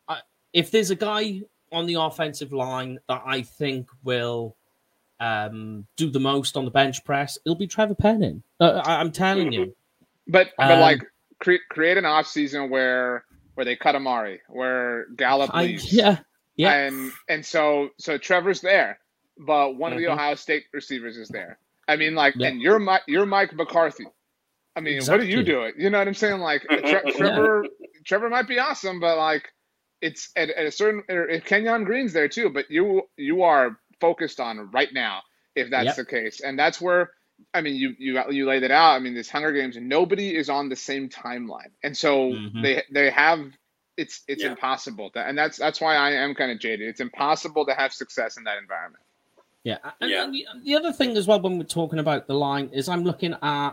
I, 0.09 0.21
if 0.53 0.73
there's 0.73 0.91
a 0.91 0.97
guy 0.97 1.43
on 1.73 1.87
the 1.87 1.95
offensive 1.95 2.53
line 2.53 2.99
that 3.09 3.23
I 3.25 3.43
think 3.43 3.89
will 4.05 4.57
um, 5.21 5.87
do 5.97 6.11
the 6.11 6.21
most 6.21 6.57
on 6.57 6.65
the 6.65 6.71
bench 6.71 7.05
press, 7.05 7.39
it'll 7.45 7.57
be 7.57 7.67
Trevor 7.67 7.95
Penning. 7.95 8.43
Uh, 8.61 8.83
I, 8.85 9.01
I'm 9.01 9.13
telling 9.13 9.53
you. 9.53 9.75
But 10.31 10.51
but 10.59 10.73
Um, 10.73 10.81
like 10.81 11.03
cre- 11.41 11.65
create 11.71 11.97
an 11.97 12.05
off 12.05 12.27
season 12.27 12.69
where 12.69 13.25
where 13.55 13.65
they 13.65 13.77
cut 13.77 13.97
Amari, 13.97 14.43
where 14.49 15.07
Gallup 15.17 15.51
I, 15.55 15.63
leaves, 15.63 15.91
yeah, 15.91 16.19
yeah, 16.57 16.75
and 16.75 17.11
and 17.31 17.47
so 17.47 17.89
so 17.97 18.19
Trevor's 18.19 18.61
there, 18.61 18.99
but 19.39 19.77
one 19.77 19.91
of 19.95 19.99
the 19.99 20.05
Mhm. 20.05 20.13
Ohio 20.13 20.35
State 20.35 20.65
receivers 20.75 21.17
is 21.17 21.29
there. 21.29 21.59
I 21.89 21.97
mean, 21.97 22.15
like, 22.15 22.35
Yeah. 22.37 22.49
and 22.49 22.61
you're 22.61 22.79
Mike, 22.79 23.05
you're 23.07 23.25
Mike 23.25 23.55
McCarthy. 23.55 24.05
I 24.77 24.81
mean, 24.81 25.01
what 25.07 25.19
are 25.19 25.25
you 25.25 25.43
doing? 25.43 25.73
You 25.79 25.89
know 25.89 25.97
what 25.99 26.07
I'm 26.09 26.13
saying? 26.13 26.41
Like, 26.41 26.61
Tre- 26.69 27.11
Trevor, 27.17 27.65
Trevor 28.05 28.29
might 28.29 28.47
be 28.47 28.59
awesome, 28.59 29.01
but 29.01 29.17
like, 29.17 29.49
it's 30.01 30.31
at, 30.37 30.51
at 30.51 30.67
a 30.67 30.71
certain. 30.71 31.03
If 31.09 31.45
Kenyon 31.45 31.85
Green's 31.85 32.13
there 32.13 32.29
too, 32.29 32.51
but 32.51 32.71
you 32.71 33.03
you 33.17 33.43
are 33.43 33.79
focused 34.01 34.41
on 34.41 34.71
right 34.71 34.93
now 34.93 35.23
if 35.55 35.71
that's 35.71 35.87
Yep. 35.87 35.97
the 35.97 36.05
case, 36.05 36.41
and 36.41 36.59
that's 36.59 36.81
where. 36.81 37.11
I 37.55 37.61
mean, 37.61 37.77
you 37.77 37.95
you 37.99 38.21
you 38.31 38.47
laid 38.47 38.65
it 38.65 38.73
out. 38.73 38.95
I 38.95 38.99
mean, 38.99 39.15
this 39.15 39.31
Hunger 39.31 39.53
Games, 39.53 39.77
nobody 39.81 40.35
is 40.37 40.51
on 40.51 40.69
the 40.69 40.75
same 40.77 41.09
timeline, 41.09 41.71
and 41.85 41.97
so 41.97 42.31
Mhm. 42.33 42.63
they 42.63 42.83
they 42.91 43.11
have 43.11 43.41
it's 43.97 44.23
it's 44.27 44.43
Yeah. 44.43 44.51
impossible 44.51 45.11
to, 45.11 45.21
and 45.21 45.39
that's 45.39 45.57
that's 45.57 45.81
why 45.81 45.95
I 45.95 46.11
am 46.13 46.35
kind 46.35 46.51
of 46.51 46.59
jaded. 46.59 46.89
It's 46.89 47.01
impossible 47.01 47.65
to 47.67 47.75
have 47.75 47.93
success 47.93 48.39
in 48.39 48.45
that 48.45 48.59
environment. 48.59 49.05
Yeah. 49.63 49.79
And, 50.01 50.11
Yeah. 50.11 50.25
and 50.25 50.35
the, 50.35 50.47
the 50.65 50.75
other 50.77 50.93
thing 50.93 51.17
as 51.17 51.29
well 51.29 51.41
when 51.41 51.59
we're 51.59 51.65
talking 51.65 52.01
about 52.01 52.27
the 52.27 52.35
line 52.35 52.71
is 52.73 52.89
I'm 52.89 53.05
looking 53.05 53.35
at 53.41 53.71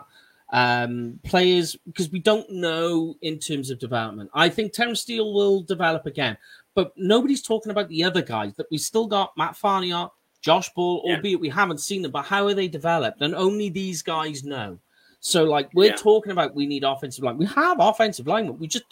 um, 0.56 1.20
players 1.26 1.76
because 1.86 2.10
we 2.10 2.20
don't 2.20 2.50
know 2.50 3.18
in 3.22 3.38
terms 3.40 3.70
of 3.70 3.78
development. 3.78 4.30
I 4.34 4.48
think 4.48 4.72
Terence 4.72 5.02
Steele 5.02 5.34
will 5.34 5.62
develop 5.62 6.06
again, 6.06 6.38
but 6.76 6.94
nobody's 6.96 7.42
talking 7.42 7.72
about 7.74 7.90
the 7.90 8.06
other 8.06 8.22
guys 8.22 8.54
that 8.56 8.68
we 8.72 8.78
still 8.78 9.06
got 9.06 9.36
Matt 9.36 9.56
Farniok, 9.56 10.12
Josh 10.40 10.74
Ball, 10.74 11.04
Yeah. 11.06 11.16
albeit 11.16 11.42
we 11.42 11.50
haven't 11.50 11.82
seen 11.82 12.02
them, 12.02 12.12
but 12.12 12.24
how 12.24 12.48
are 12.48 12.54
they 12.54 12.70
developed? 12.70 13.22
And 13.22 13.36
only 13.36 13.68
these 13.68 14.02
guys 14.02 14.46
know. 14.46 14.80
So, 15.20 15.44
like, 15.44 15.70
we're 15.74 15.90
Yeah. 15.90 15.96
talking 15.98 16.32
about 16.32 16.56
we 16.56 16.66
need 16.66 16.86
offensive 16.86 17.24
line. 17.26 17.38
We 17.38 17.48
have 17.48 17.78
offensive 17.82 18.28
line, 18.28 18.46
but 18.48 18.58
We 18.58 18.68
just, 18.68 18.86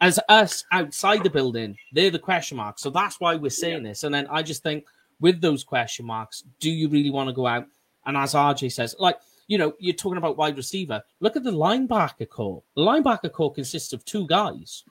as 0.00 0.18
us 0.30 0.64
outside 0.72 1.24
the 1.24 1.30
building, 1.30 1.76
they're 1.92 2.10
the 2.10 2.18
question 2.18 2.56
marks. 2.56 2.80
So 2.80 2.88
that's 2.88 3.20
why 3.20 3.34
we're 3.34 3.50
saying 3.50 3.82
this. 3.82 4.02
And 4.04 4.14
then 4.14 4.26
I 4.30 4.42
just 4.42 4.62
think 4.62 4.86
with 5.20 5.42
those 5.42 5.62
question 5.62 6.06
marks, 6.06 6.44
do 6.58 6.70
you 6.70 6.88
really 6.88 7.10
want 7.10 7.28
to 7.28 7.34
go 7.34 7.46
out? 7.46 7.66
And 8.06 8.16
as 8.16 8.34
RJ 8.34 8.70
says, 8.72 8.94
like, 8.98 9.18
you 9.48 9.58
know, 9.58 9.74
you're 9.78 9.94
talking 9.94 10.18
about 10.18 10.36
wide 10.36 10.56
receiver. 10.56 11.02
Look 11.20 11.36
at 11.36 11.44
the 11.44 11.52
linebacker 11.52 12.28
core. 12.28 12.62
The 12.76 12.82
linebacker 12.82 13.32
core 13.32 13.52
consists 13.52 13.92
of 13.92 14.04
two 14.04 14.26
guys. 14.26 14.84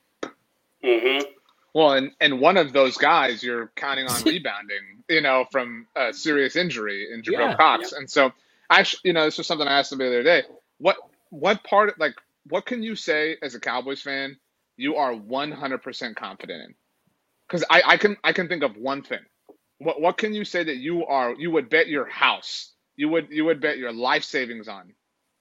Mm-hmm. 0.83 1.25
Well, 1.73 1.93
and 1.93 2.11
and 2.21 2.39
one 2.39 2.57
of 2.57 2.73
those 2.73 2.97
guys 2.97 3.43
you're 3.43 3.71
counting 3.75 4.07
on 4.07 4.21
rebounding, 4.25 5.03
you 5.09 5.21
know, 5.21 5.45
from 5.51 5.87
a 5.95 6.13
serious 6.13 6.55
injury 6.55 7.09
in 7.13 7.21
Jabril 7.21 7.51
Yeah. 7.51 7.55
Cox, 7.57 7.91
and 7.93 8.09
so 8.09 8.31
actually, 8.69 9.01
you 9.05 9.13
know, 9.13 9.25
this 9.25 9.37
was 9.37 9.47
something 9.47 9.67
I 9.67 9.79
asked 9.79 9.89
somebody 9.89 10.11
the 10.11 10.15
other 10.17 10.23
day. 10.23 10.43
What 10.79 10.97
what 11.31 11.63
part 11.63 11.99
like 11.99 12.15
what 12.49 12.65
can 12.65 12.83
you 12.83 12.95
say 12.95 13.37
as 13.41 13.55
a 13.55 13.59
Cowboys 13.59 14.01
fan 14.01 14.37
you 14.77 14.97
are 14.97 15.13
100% 15.13 16.15
confident 16.15 16.63
in? 16.63 16.75
Because 17.47 17.65
I, 17.69 17.83
I 17.85 17.97
can 17.97 18.17
I 18.23 18.33
can 18.33 18.47
think 18.47 18.63
of 18.63 18.77
one 18.77 19.03
thing. 19.03 19.19
What 19.79 20.01
what 20.01 20.17
can 20.17 20.33
you 20.33 20.45
say 20.45 20.63
that 20.63 20.77
you 20.77 21.05
are 21.05 21.35
you 21.35 21.51
would 21.51 21.69
bet 21.69 21.87
your 21.89 22.07
house 22.07 22.74
you 22.95 23.09
would 23.09 23.27
you 23.29 23.45
would 23.45 23.61
bet 23.61 23.77
your 23.77 23.91
life 23.91 24.23
savings 24.23 24.67
on? 24.67 24.93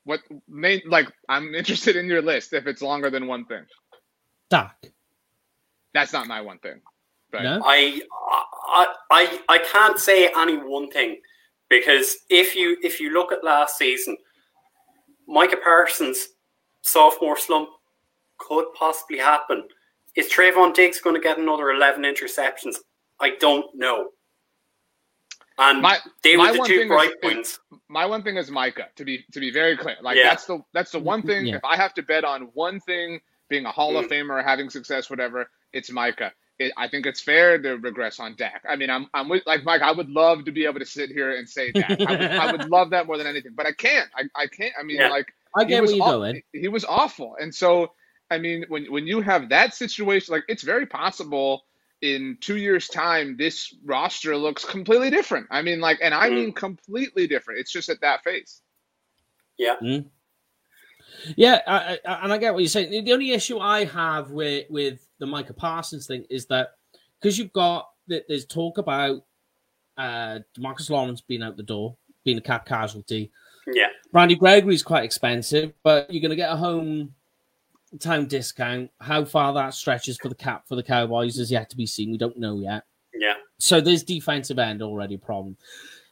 What 0.04 0.20
main 0.48 0.82
like 0.86 1.08
I'm 1.28 1.54
interested 1.54 1.96
in 1.96 2.06
your 2.06 2.22
list 2.22 2.52
if 2.52 2.66
it's 2.66 2.82
longer 2.82 3.10
than 3.10 3.26
one 3.26 3.44
thing. 3.46 3.64
Dak. 4.50 4.92
That's 5.92 6.12
not 6.12 6.26
my 6.26 6.40
one 6.40 6.58
thing. 6.58 6.80
But 7.30 7.42
No? 7.42 7.62
I, 7.64 8.02
I 8.68 8.86
I 9.10 9.40
I 9.48 9.58
can't 9.58 9.98
say 9.98 10.30
any 10.36 10.56
one 10.56 10.90
thing 10.90 11.20
because 11.68 12.16
if 12.28 12.54
you 12.54 12.76
if 12.82 13.00
you 13.00 13.12
look 13.12 13.32
at 13.32 13.44
last 13.44 13.78
season, 13.78 14.16
Micah 15.26 15.56
Parsons 15.56 16.28
sophomore 16.82 17.38
slump 17.38 17.70
could 18.38 18.66
possibly 18.74 19.18
happen. 19.18 19.64
Is 20.16 20.30
Trevon 20.30 20.74
Diggs 20.74 21.00
going 21.00 21.16
to 21.16 21.20
get 21.20 21.38
another 21.38 21.70
eleven 21.70 22.04
interceptions? 22.04 22.76
I 23.20 23.30
don't 23.40 23.66
know. 23.74 24.10
And 25.58 25.82
My- 25.82 25.98
they 26.22 26.36
my 26.36 26.48
were 26.48 26.52
the 26.54 26.58
one 26.58 26.68
two 26.68 26.78
thing 26.78 26.88
bright 26.88 27.10
is- 27.10 27.16
points. 27.22 27.60
my 27.88 28.06
one 28.06 28.22
thing 28.22 28.36
is 28.36 28.50
Micah. 28.50 28.88
To 28.96 29.04
be 29.04 29.24
to 29.32 29.40
be 29.40 29.50
very 29.52 29.76
clear, 29.76 29.96
like 30.02 30.16
Yeah. 30.16 30.24
that's 30.30 30.46
the 30.46 30.60
that's 30.72 30.90
the 30.92 30.98
one 30.98 31.22
thing. 31.22 31.46
Yeah. 31.46 31.56
If 31.56 31.64
I 31.64 31.76
have 31.76 31.94
to 31.94 32.02
bet 32.02 32.24
on 32.24 32.42
one 32.54 32.80
thing, 32.80 33.20
being 33.48 33.64
a 33.66 33.70
Hall 33.70 33.96
of 33.96 34.06
Mm. 34.06 34.10
Famer, 34.10 34.44
having 34.44 34.68
success, 34.70 35.08
whatever, 35.10 35.48
it's 35.72 35.90
Micah. 35.90 36.32
It, 36.58 36.72
I 36.76 36.86
think 36.88 37.04
it's 37.06 37.20
fair 37.20 37.58
to 37.60 37.76
regress 37.78 38.20
on 38.20 38.36
Dak. 38.36 38.62
I 38.68 38.76
mean, 38.76 38.88
I'm 38.90 39.08
I'm 39.14 39.28
with 39.28 39.44
like 39.46 39.64
Mike. 39.64 39.82
I 39.82 39.92
would 39.92 40.08
love 40.08 40.44
to 40.44 40.52
be 40.52 40.64
able 40.66 40.78
to 40.80 40.86
sit 40.86 41.10
here 41.10 41.36
and 41.36 41.48
say 41.48 41.72
Dak. 41.72 42.00
I 42.00 42.10
would, 42.10 42.20
I 42.22 42.52
would 42.52 42.68
love 42.76 42.90
that 42.90 43.06
more 43.06 43.18
than 43.18 43.26
anything, 43.26 43.52
but 43.54 43.66
I 43.66 43.72
can't. 43.72 44.08
I, 44.16 44.22
I 44.36 44.46
can't. 44.46 44.72
I 44.78 44.82
mean, 44.84 44.96
Yeah. 44.98 45.08
like 45.08 45.32
I 45.56 45.62
he 45.64 45.68
get 45.70 45.82
was 45.82 45.90
where 45.90 45.96
you're 45.98 46.06
aw- 46.06 46.10
going. 46.18 46.42
He 46.52 46.68
was 46.68 46.84
awful, 46.84 47.36
and 47.40 47.54
so 47.54 47.92
I 48.30 48.38
mean, 48.38 48.64
when 48.68 48.86
when 48.90 49.06
you 49.06 49.20
have 49.20 49.48
that 49.50 49.74
situation, 49.74 50.32
like 50.32 50.44
it's 50.48 50.62
very 50.62 50.86
possible 50.86 51.64
in 52.04 52.36
two 52.40 52.56
years' 52.58 52.88
time, 52.88 53.36
this 53.36 53.74
roster 53.84 54.36
looks 54.36 54.64
completely 54.64 55.08
different. 55.10 55.46
I 55.50 55.62
mean, 55.62 55.80
like, 55.80 55.98
and 56.02 56.12
I 56.12 56.28
Mhm. 56.28 56.34
mean 56.34 56.52
completely 56.52 57.26
different. 57.26 57.60
It's 57.60 57.72
just 57.72 57.88
at 57.88 58.00
that 58.02 58.22
phase. 58.22 58.60
Yeah, 59.56 59.76
Yeah, 61.36 61.62
I, 61.66 61.98
I, 62.04 62.14
and 62.24 62.32
I 62.32 62.38
get 62.38 62.52
what 62.52 62.60
you're 62.62 62.68
saying. 62.68 63.04
The 63.04 63.12
only 63.12 63.30
issue 63.30 63.58
I 63.58 63.84
have 63.84 64.30
with 64.32 64.66
with 64.68 65.08
the 65.20 65.26
Micah 65.26 65.54
Parsons 65.54 66.06
thing 66.06 66.26
is 66.28 66.46
that 66.46 66.74
because 67.20 67.38
you've 67.38 67.52
got 67.52 67.88
that 68.08 68.24
there's 68.28 68.44
talk 68.46 68.78
about 68.78 69.24
uh 69.96 70.40
Demarcus 70.58 70.90
Lawrence 70.90 71.20
being 71.20 71.42
out 71.42 71.56
the 71.56 71.62
door, 71.62 71.96
being 72.24 72.36
a 72.38 72.42
cap 72.42 72.66
casualty. 72.66 73.30
Yeah, 73.72 73.88
Randy 74.12 74.34
Gregory's 74.34 74.82
quite 74.82 75.04
expensive, 75.04 75.72
but 75.82 76.12
you're 76.12 76.20
going 76.20 76.30
to 76.30 76.36
get 76.36 76.52
a 76.52 76.56
home 76.56 77.14
time 77.98 78.26
discount. 78.26 78.90
How 79.00 79.24
far 79.24 79.52
that 79.54 79.74
stretches 79.74 80.18
for 80.18 80.28
the 80.28 80.34
cap 80.34 80.66
for 80.68 80.76
the 80.76 80.82
Cowboys 80.82 81.38
is 81.38 81.50
yet 81.50 81.70
to 81.70 81.76
be 81.76 81.86
seen. 81.86 82.10
We 82.10 82.18
don't 82.18 82.38
know 82.38 82.58
yet. 82.58 82.84
yeah, 83.14 83.34
So 83.58 83.80
there's 83.80 84.02
defensive 84.02 84.58
end 84.58 84.82
already 84.82 85.14
a 85.14 85.18
problem. 85.18 85.56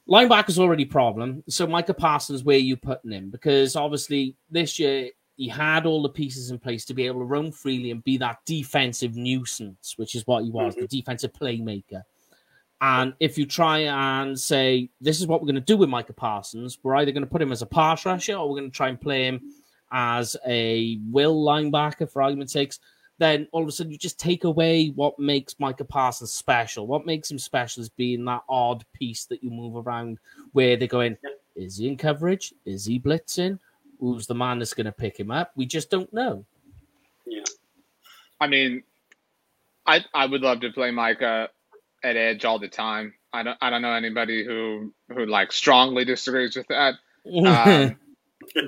Linebacker's 0.09 0.59
already 0.59 0.83
a 0.83 0.87
problem. 0.87 1.45
So 1.49 1.67
Micah 1.67 1.95
Parsons, 1.95 2.43
where 2.43 2.57
are 2.57 2.61
you 2.61 2.77
putting 2.77 3.13
him? 3.13 3.31
Because 3.31 3.77
obviously 3.77 4.37
this 4.51 4.79
year 4.79 5.11
he 5.37 5.49
had 5.49 5.87
all 5.87 6.03
the 6.03 6.09
pieces 6.09 6.51
in 6.51 6.59
place 6.59 6.85
to 6.87 6.95
be 6.95 7.07
able 7.07 7.21
to 7.21 7.27
roam 7.27 7.53
freely 7.53 7.91
and 7.91 8.05
be 8.05 8.17
that 8.19 8.39
defensive 8.45 9.17
nuisance, 9.17 9.95
which 9.97 10.15
is 10.15 10.27
what 10.27 10.45
he 10.45 10.51
was, 10.51 10.75
the 10.75 10.83
mm-hmm. 10.83 10.97
defensive 10.97 11.33
playmaker. 11.33 12.03
And 12.81 13.15
if 13.21 13.39
you 13.39 13.47
try 13.47 13.79
and 13.79 14.39
say, 14.39 14.91
this 15.01 15.21
is 15.21 15.29
what 15.29 15.41
we're 15.41 15.47
going 15.47 15.55
to 15.55 15.61
do 15.61 15.77
with 15.77 15.89
Micah 15.89 16.13
Parsons, 16.13 16.79
we're 16.83 16.97
either 16.97 17.13
going 17.13 17.25
to 17.25 17.31
put 17.31 17.41
him 17.41 17.53
as 17.53 17.63
a 17.63 17.67
pass 17.67 18.05
rusher 18.05 18.35
or 18.35 18.49
we're 18.49 18.59
going 18.59 18.71
to 18.71 18.77
try 18.77 18.89
and 18.89 19.01
play 19.01 19.27
him 19.27 19.41
as 19.93 20.37
a 20.47 20.99
will 21.11 21.45
linebacker, 21.45 22.11
for 22.11 22.23
argument's 22.23 22.53
sakes, 22.53 22.81
then 23.19 23.47
all 23.53 23.63
of 23.63 23.69
a 23.69 23.73
sudden 23.73 23.93
you 23.93 23.99
just 23.99 24.19
take 24.19 24.45
away 24.45 24.89
what 24.89 25.19
makes 25.19 25.61
Micah 25.61 25.85
Parsons 25.85 26.33
special. 26.33 26.87
What 26.87 27.07
makes 27.07 27.31
him 27.31 27.39
special 27.39 27.83
is 27.83 27.89
being 27.89 28.25
that 28.25 28.43
odd 28.49 28.85
piece 28.95 29.27
that 29.27 29.45
you 29.45 29.51
move 29.51 29.77
around 29.77 30.19
where 30.53 30.77
they're 30.77 30.89
going, 30.89 31.17
is 31.55 31.77
he 31.77 31.89
in 31.89 31.97
coverage? 31.97 32.53
Is 32.65 32.87
he 32.87 32.99
blitzing? 32.99 33.59
Who's 34.01 34.27
the 34.27 34.35
man 34.35 34.59
that's 34.59 34.75
going 34.75 34.87
to 34.87 34.93
pick 34.93 35.19
him 35.21 35.31
up? 35.31 35.53
We 35.55 35.67
just 35.67 35.91
don't 35.91 36.13
know. 36.13 36.45
yeah. 37.27 37.45
I 38.41 38.49
mean, 38.49 38.83
I 39.87 40.05
I 40.13 40.27
would 40.27 40.41
love 40.41 40.61
to 40.61 40.71
play 40.73 40.91
Micah 40.91 41.49
at 42.03 42.17
edge 42.17 42.45
all 42.45 42.59
the 42.59 42.69
time. 42.69 43.15
I 43.33 43.45
don't 43.45 43.59
I 43.61 43.71
don't 43.71 43.83
know 43.83 43.93
anybody 43.93 44.45
who 44.45 44.93
who 45.15 45.27
like 45.27 45.53
strongly 45.53 46.05
disagrees 46.05 46.57
with 46.57 46.67
that. 46.69 46.95
Um, 47.25 47.97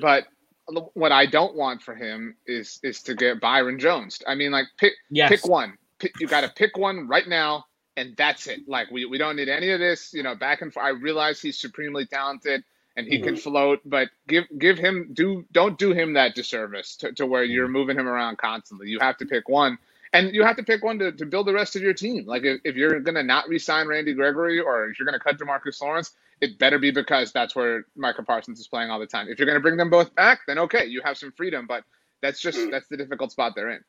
but 0.00 0.26
what 0.66 1.12
I 1.12 1.26
don't 1.26 1.54
want 1.54 1.82
for 1.82 1.94
him 1.94 2.36
is 2.46 2.80
is 2.82 3.02
to 3.02 3.14
get 3.14 3.40
Byron 3.40 3.78
Jones. 3.78 4.22
I 4.26 4.34
mean, 4.34 4.50
like 4.50 4.66
pick 4.78 4.94
yes. 5.10 5.28
pick 5.28 5.46
one. 5.46 5.76
Pick, 5.98 6.18
you 6.20 6.26
got 6.26 6.40
to 6.40 6.48
pick 6.48 6.76
one 6.76 7.06
right 7.06 7.26
now, 7.26 7.66
and 7.96 8.16
that's 8.16 8.46
it. 8.46 8.68
Like 8.68 8.90
we, 8.90 9.04
we 9.04 9.18
don't 9.18 9.36
need 9.36 9.48
any 9.48 9.70
of 9.70 9.80
this, 9.80 10.12
you 10.12 10.22
know, 10.22 10.34
back 10.34 10.62
and 10.62 10.72
forth. 10.72 10.86
I 10.86 10.90
realize 10.90 11.40
he's 11.40 11.58
supremely 11.58 12.06
talented 12.06 12.64
and 12.96 13.06
he 13.06 13.18
can 13.18 13.34
mm-hmm. 13.34 13.50
float, 13.50 13.80
but 13.84 14.08
give 14.28 14.44
give 14.58 14.78
him 14.78 15.10
do 15.12 15.44
don't 15.52 15.78
do 15.78 15.92
him 15.92 16.14
that 16.14 16.34
disservice 16.34 16.96
to, 16.96 17.12
to 17.12 17.26
where 17.26 17.44
you're 17.44 17.68
moving 17.68 17.98
him 17.98 18.08
around 18.08 18.38
constantly. 18.38 18.88
You 18.88 19.00
have 19.00 19.16
to 19.18 19.26
pick 19.26 19.48
one. 19.48 19.78
And 20.14 20.32
you 20.32 20.44
have 20.44 20.56
to 20.56 20.62
pick 20.62 20.84
one 20.84 20.98
to, 21.00 21.10
to 21.12 21.26
build 21.26 21.46
the 21.48 21.52
rest 21.52 21.74
of 21.74 21.82
your 21.82 21.92
team. 21.92 22.24
Like 22.24 22.44
if, 22.44 22.60
if 22.64 22.76
you're 22.76 23.00
gonna 23.00 23.22
not 23.22 23.48
re-sign 23.48 23.88
Randy 23.88 24.14
Gregory 24.14 24.60
or 24.60 24.88
if 24.88 24.98
you're 24.98 25.06
gonna 25.06 25.18
cut 25.18 25.38
Demarcus 25.38 25.82
Lawrence, 25.82 26.12
it 26.40 26.58
better 26.58 26.78
be 26.78 26.92
because 26.92 27.32
that's 27.32 27.56
where 27.56 27.86
Micah 27.96 28.22
Parsons 28.22 28.60
is 28.60 28.68
playing 28.68 28.90
all 28.90 29.00
the 29.00 29.06
time. 29.06 29.28
If 29.28 29.38
you're 29.38 29.46
gonna 29.46 29.60
bring 29.60 29.76
them 29.76 29.90
both 29.90 30.14
back, 30.14 30.40
then 30.46 30.58
okay, 30.60 30.86
you 30.86 31.02
have 31.04 31.18
some 31.18 31.32
freedom, 31.32 31.66
but 31.66 31.84
that's 32.22 32.40
just 32.40 32.58
Mm. 32.58 32.70
that's 32.70 32.88
the 32.88 32.96
difficult 32.96 33.32
spot 33.32 33.52
they're 33.56 33.70
in. 33.70 33.84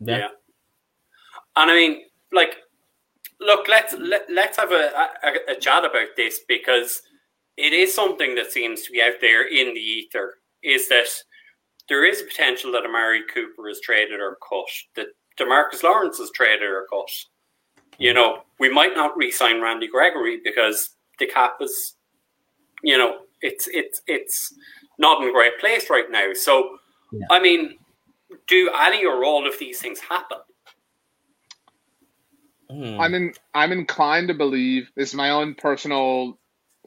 Yeah. 0.00 0.18
Yeah. 0.18 0.28
And 1.56 1.70
I 1.70 1.74
mean, 1.74 2.02
like, 2.32 2.56
look, 3.40 3.66
let's 3.68 3.92
let, 3.98 4.30
let's 4.30 4.56
have 4.56 4.70
a, 4.72 5.08
a, 5.24 5.52
a 5.52 5.60
chat 5.60 5.84
about 5.84 6.08
this 6.16 6.40
because 6.46 7.02
it 7.56 7.72
is 7.72 7.92
something 7.94 8.34
that 8.36 8.52
seems 8.52 8.82
to 8.82 8.92
be 8.92 9.02
out 9.02 9.20
there 9.20 9.46
in 9.48 9.74
the 9.74 9.80
ether. 9.80 10.34
Is 10.62 10.88
that 10.88 11.06
there 11.88 12.04
is 12.06 12.22
a 12.22 12.24
potential 12.24 12.72
that 12.72 12.84
Amari 12.84 13.22
Cooper 13.32 13.68
is 13.68 13.80
traded 13.80 14.20
or 14.20 14.38
cut, 14.48 14.64
that 14.96 15.08
Demarcus 15.38 15.82
Lawrence 15.82 16.18
is 16.20 16.30
traded 16.34 16.62
or 16.68 16.86
cut. 16.90 17.28
You 17.98 18.12
know, 18.12 18.42
we 18.58 18.68
might 18.70 18.94
not 18.94 19.16
re-sign 19.16 19.60
Randy 19.60 19.88
Gregory 19.88 20.40
because 20.42 20.90
the 21.18 21.26
cap 21.26 21.56
is, 21.60 21.96
you 22.82 22.98
know, 22.98 23.18
it's 23.40 23.68
it's 23.68 24.02
it's 24.06 24.54
not 24.98 25.22
in 25.22 25.28
a 25.28 25.32
great 25.32 25.58
place 25.60 25.90
right 25.90 26.10
now. 26.10 26.32
So, 26.34 26.78
Yeah. 27.12 27.26
I 27.30 27.40
mean, 27.40 27.78
do 28.48 28.70
any 28.76 29.04
or 29.06 29.24
all 29.24 29.46
of 29.46 29.58
these 29.58 29.80
things 29.80 30.00
happen? 30.00 30.38
Hmm. 32.70 33.00
I'm 33.00 33.14
in, 33.14 33.34
I'm 33.54 33.72
inclined 33.72 34.28
to 34.28 34.34
believe 34.34 34.88
this 34.96 35.10
is 35.10 35.14
my 35.14 35.30
own 35.30 35.54
personal 35.54 36.38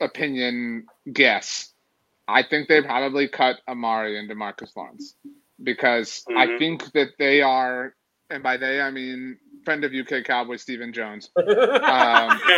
opinion 0.01 0.87
guess. 1.11 1.73
I 2.27 2.43
think 2.43 2.67
they 2.67 2.81
probably 2.81 3.27
cut 3.29 3.57
Amari 3.67 4.19
and 4.19 4.29
Demarcus 4.29 4.75
Lawrence 4.75 5.15
because 5.63 6.25
I 6.35 6.47
Mhm. 6.47 6.59
think 6.59 6.91
that 6.93 7.17
they 7.17 7.41
are, 7.41 7.95
and 8.29 8.43
by 8.43 8.57
they 8.57 8.81
I 8.81 8.91
mean 8.91 9.37
friend 9.65 9.83
of 9.83 9.93
UK 9.93 10.23
Cowboy 10.23 10.57
Stephen 10.57 10.93
Jones. 10.93 11.29
Um, 11.39 12.39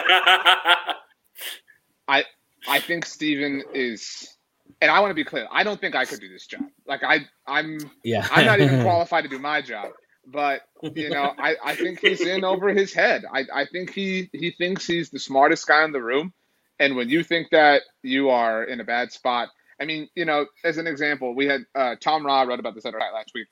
I 2.68 2.80
think 2.80 3.06
Stephen 3.06 3.64
is, 3.74 4.38
and 4.82 4.92
I 4.92 5.00
want 5.00 5.12
to 5.12 5.16
be 5.16 5.24
clear. 5.24 5.48
I 5.52 5.64
don't 5.64 5.80
think 5.80 5.96
I 5.96 6.06
could 6.06 6.20
do 6.20 6.30
this 6.30 6.46
job. 6.46 6.62
Like 6.88 7.04
I, 7.04 7.22
I'm 7.48 7.80
yeah. 8.04 8.28
I'm 8.32 8.46
not 8.46 8.60
even 8.60 8.82
qualified 8.84 9.24
to 9.24 9.30
do 9.30 9.40
my 9.40 9.62
job. 9.62 9.92
But 10.28 10.62
you 10.84 11.10
know, 11.10 11.34
I, 11.40 11.56
I 11.64 11.76
think 11.76 12.02
he's 12.02 12.22
in 12.22 12.44
over 12.44 12.70
his 12.70 12.94
head. 12.94 13.24
I, 13.32 13.46
I 13.52 13.66
think 13.66 13.92
he 13.92 14.30
he 14.32 14.52
thinks 14.52 14.86
he's 14.86 15.10
the 15.10 15.18
smartest 15.18 15.68
guy 15.68 15.84
in 15.86 15.92
the 15.92 16.02
room. 16.02 16.34
And 16.80 16.96
when 16.96 17.10
you 17.10 17.24
think 17.24 17.48
that 17.52 17.82
you 18.04 18.30
are 18.30 18.64
in 18.64 18.80
a 18.80 18.84
bad 18.84 19.12
spot, 19.12 19.50
I 19.82 19.86
mean, 19.86 20.08
you 20.14 20.26
know, 20.26 20.46
as 20.64 20.78
an 20.78 20.86
example, 20.86 21.34
we 21.36 21.48
had 21.48 21.62
uh, 21.74 21.96
Tom 22.00 22.26
Ryle 22.26 22.46
wrote 22.46 22.60
about 22.60 22.76
this 22.76 22.86
at 22.86 22.94
right 22.94 23.12
last 23.12 23.32
week. 23.34 23.48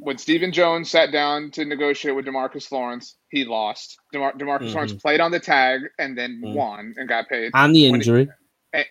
When 0.00 0.18
Stephen 0.18 0.52
Jones 0.52 0.90
sat 0.90 1.12
down 1.12 1.50
to 1.52 1.64
negotiate 1.64 2.14
with 2.14 2.26
Demarcus 2.26 2.70
Lawrence, 2.72 3.16
he 3.30 3.44
lost. 3.44 3.98
DeMar- 4.12 4.34
Demarcus 4.34 4.68
Mhm. 4.70 4.74
Lawrence 4.74 4.92
played 4.94 5.20
on 5.20 5.30
the 5.30 5.40
tag 5.40 5.82
and 5.98 6.16
then 6.18 6.40
Mhm. 6.44 6.54
won 6.54 6.94
and 6.96 7.08
got 7.08 7.28
paid 7.28 7.52
and 7.54 7.74
the 7.74 7.90
when 7.90 8.00
he- 8.00 8.08
injury. 8.10 8.28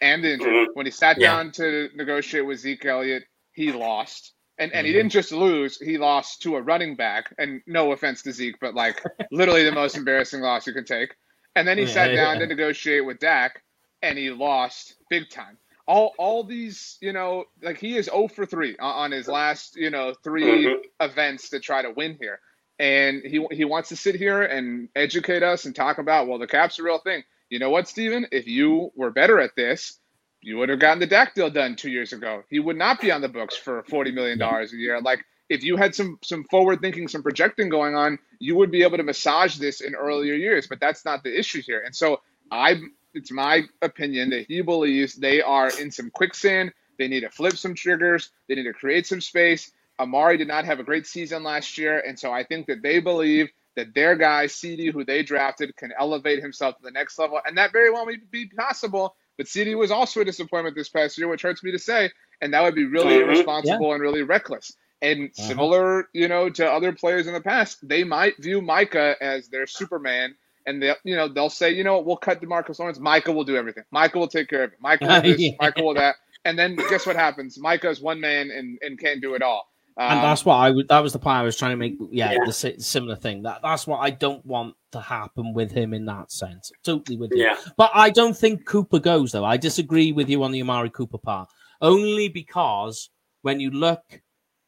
and 0.02 0.24
the 0.24 0.34
injury. 0.34 0.68
When 0.74 0.86
he 0.86 0.92
sat 0.92 1.20
Yeah. 1.20 1.36
down 1.36 1.52
to 1.54 1.90
negotiate 1.96 2.46
with 2.46 2.60
Zeke 2.60 2.86
Elliott, 2.86 3.24
he 3.54 3.72
lost. 3.72 4.34
And 4.58 4.72
and 4.74 4.86
he 4.86 4.94
Mhm. 4.94 4.98
didn't 4.98 5.12
just 5.12 5.32
lose, 5.32 5.80
he 5.80 5.98
lost 5.98 6.42
to 6.44 6.56
a 6.56 6.62
running 6.62 6.96
back. 6.96 7.34
And 7.38 7.62
no 7.68 7.92
offense 7.92 8.22
to 8.24 8.32
Zeke, 8.32 8.60
but 8.60 8.74
like 8.76 9.02
literally 9.32 9.64
the 9.64 9.72
most 9.72 9.98
embarrassing 9.98 10.42
loss 10.42 10.68
you 10.68 10.74
can 10.74 10.86
take. 10.86 11.14
And 11.56 11.68
then 11.68 11.78
he 11.78 11.84
Yeah, 11.88 11.90
sat 11.94 12.08
down 12.16 12.36
yeah. 12.36 12.42
to 12.42 12.48
negotiate 12.48 13.06
with 13.06 13.20
Dak 13.20 13.62
and 14.02 14.18
he 14.18 14.30
lost 14.32 14.96
big 15.10 15.30
time. 15.30 15.58
All 15.92 16.14
all 16.18 16.44
these, 16.46 16.98
you 17.02 17.14
know, 17.14 17.46
like 17.62 17.78
he 17.80 17.98
is 17.98 18.06
0 18.06 18.30
for 18.30 18.46
3 18.46 18.78
on, 18.80 18.96
on 19.06 19.12
his 19.12 19.28
last, 19.28 19.76
you 19.76 19.90
know, 19.92 20.14
3 20.24 20.44
Mhm. 20.46 20.76
events 21.02 21.50
to 21.52 21.60
try 21.60 21.82
to 21.84 21.92
win 21.92 22.18
here. 22.22 22.40
And 22.80 23.24
he 23.24 23.46
he 23.52 23.66
wants 23.66 23.90
to 23.90 23.98
sit 23.98 24.16
here 24.16 24.42
and 24.44 24.90
educate 24.96 25.44
us 25.44 25.66
and 25.66 25.76
talk 25.76 25.98
about, 26.00 26.28
well, 26.28 26.40
the 26.40 26.48
cap's 26.48 26.80
a 26.80 26.84
real 26.84 27.00
thing. 27.00 27.24
You 27.50 27.60
know 27.60 27.72
what, 27.72 27.90
Stephen? 27.90 28.28
If 28.32 28.48
you 28.48 28.92
were 28.96 29.12
better 29.12 29.40
at 29.40 29.56
this, 29.58 30.00
you 30.42 30.58
would 30.58 30.70
have 30.70 30.80
gotten 30.80 31.00
the 31.00 31.08
Dak 31.08 31.36
deal 31.36 31.50
done 31.52 31.76
two 31.76 31.92
years 31.92 32.14
ago. 32.14 32.44
He 32.50 32.60
would 32.60 32.78
not 32.78 33.02
be 33.02 33.12
on 33.12 33.22
the 33.22 33.30
books 33.30 33.58
for 33.58 33.84
forty 33.90 34.12
million 34.14 34.40
dollars 34.40 34.74
a 34.74 34.78
year. 34.78 35.02
Like 35.02 35.26
if 35.50 35.64
you 35.64 35.78
had 35.78 35.96
some 35.96 36.20
some 36.24 36.46
forward 36.46 36.82
thinking, 36.82 37.08
some 37.10 37.24
projecting 37.24 37.70
going 37.70 37.96
on, 37.96 38.20
you 38.40 38.56
would 38.58 38.72
be 38.72 38.84
able 38.84 38.98
to 38.98 39.04
massage 39.04 39.58
this 39.58 39.82
in 39.82 39.96
earlier 39.96 40.36
years. 40.36 40.68
But 40.68 40.80
that's 40.82 41.06
not 41.06 41.24
the 41.24 41.38
issue 41.38 41.62
here. 41.62 41.82
And 41.86 41.96
so 41.96 42.22
I, 42.52 42.82
it's 43.14 43.32
my 43.32 43.64
opinion 43.82 44.30
that 44.32 44.46
he 44.48 44.62
believes 44.62 45.16
they 45.16 45.42
are 45.42 45.70
in 45.80 45.92
some 45.92 46.10
quicksand. 46.10 46.72
They 46.98 47.08
need 47.08 47.22
to 47.22 47.30
flip 47.30 47.58
some 47.58 47.76
triggers. 47.76 48.30
They 48.48 48.56
need 48.56 48.64
to 48.64 48.74
create 48.74 49.08
some 49.08 49.22
space. 49.22 49.72
Amari 50.00 50.38
did 50.38 50.48
not 50.48 50.66
have 50.66 50.80
a 50.80 50.84
great 50.84 51.06
season 51.06 51.44
last 51.44 51.78
year, 51.78 52.00
and 52.00 52.18
so 52.18 52.32
I 52.32 52.44
think 52.44 52.68
that 52.68 52.82
they 52.82 53.00
believe 53.00 53.50
that 53.76 53.94
their 53.94 54.16
guy 54.16 54.48
CD, 54.48 54.92
who 54.92 55.06
they 55.06 55.24
drafted, 55.24 55.76
can 55.76 55.92
elevate 55.98 56.42
himself 56.42 56.78
to 56.78 56.84
the 56.84 56.92
next 56.92 57.18
level, 57.20 57.40
and 57.46 57.58
that 57.58 57.72
very 57.72 57.92
well 57.92 58.06
may 58.06 58.18
be 58.32 58.48
possible. 58.48 59.16
But 59.38 59.48
CD 59.48 59.76
was 59.76 59.92
also 59.92 60.22
a 60.22 60.26
disappointment 60.26 60.76
this 60.76 60.90
past 60.90 61.18
year, 61.18 61.28
which 61.28 61.42
hurts 61.42 61.64
me 61.64 61.72
to 61.72 61.80
say, 61.80 62.12
and 62.42 62.54
that 62.54 62.62
would 62.62 62.76
be 62.76 62.86
really 62.86 63.16
mm-hmm. 63.16 63.30
irresponsible 63.30 63.88
yeah. 63.88 63.94
and 63.94 64.02
really 64.02 64.24
reckless. 64.24 64.74
And 65.02 65.30
uh-huh. 65.30 65.48
similar, 65.48 66.10
you 66.14 66.28
know, 66.28 66.50
to 66.50 66.72
other 66.72 66.94
players 66.94 67.28
in 67.28 67.34
the 67.34 67.42
past, 67.42 67.88
they 67.88 68.04
might 68.04 68.38
view 68.38 68.62
Micah 68.62 69.16
as 69.22 69.48
their 69.48 69.66
Superman, 69.66 70.36
and 70.66 70.82
they, 70.82 70.94
you 71.04 71.16
know, 71.16 71.28
they'll 71.28 71.50
say, 71.50 71.72
you 71.72 71.84
know, 71.84 72.00
we'll 72.00 72.18
cut 72.18 72.42
Demarcus 72.42 72.80
Lawrence. 72.80 73.00
Micah 73.00 73.32
will 73.32 73.44
do 73.44 73.56
everything. 73.56 73.84
Micah 73.92 74.18
will 74.18 74.28
take 74.28 74.50
care 74.50 74.64
of 74.64 74.74
it. 74.74 74.78
Micah 74.82 75.06
will 75.06 75.22
this. 75.22 75.40
yeah. 75.40 75.52
Micah 75.60 75.84
will 75.84 75.94
that. 75.96 76.16
And 76.46 76.58
then 76.58 76.76
guess 76.76 77.06
what 77.06 77.16
happens? 77.16 77.60
Micah's 77.60 78.02
one 78.02 78.20
man 78.20 78.50
and, 78.52 78.78
and 78.82 79.00
can't 79.00 79.22
do 79.22 79.36
it 79.36 79.42
all. 79.42 79.68
Um, 79.98 80.14
and 80.14 80.24
that's 80.24 80.46
what 80.46 80.56
I 80.56 80.72
would. 80.72 80.88
That 80.88 81.02
was 81.02 81.14
the 81.14 81.20
point 81.20 81.38
I 81.38 81.44
was 81.44 81.58
trying 81.58 81.72
to 81.72 81.78
make. 81.78 81.98
Yeah, 82.12 82.32
yeah, 82.32 82.38
the 82.46 82.76
similar 82.80 83.18
thing. 83.18 83.44
That 83.44 83.60
that's 83.62 83.86
what 83.86 83.98
I 83.98 84.10
don't 84.10 84.44
want 84.46 84.76
to 84.94 85.02
happen 85.02 85.54
with 85.54 85.72
him 85.72 85.94
in 85.94 86.06
that 86.06 86.32
sense. 86.32 86.72
Totally 86.84 87.18
with 87.18 87.32
you. 87.36 87.44
Yeah. 87.44 87.58
But 87.76 87.92
I 87.94 88.10
don't 88.10 88.36
think 88.36 88.66
Cooper 88.66 89.00
goes 89.00 89.34
though. 89.34 89.44
I 89.44 89.58
disagree 89.58 90.14
with 90.14 90.30
you 90.30 90.44
on 90.44 90.52
the 90.52 90.62
Amari 90.62 90.90
Cooper 90.90 91.18
part. 91.18 91.50
Only 91.82 92.30
because 92.30 93.10
when 93.42 93.60
you 93.60 93.70
look 93.70 94.22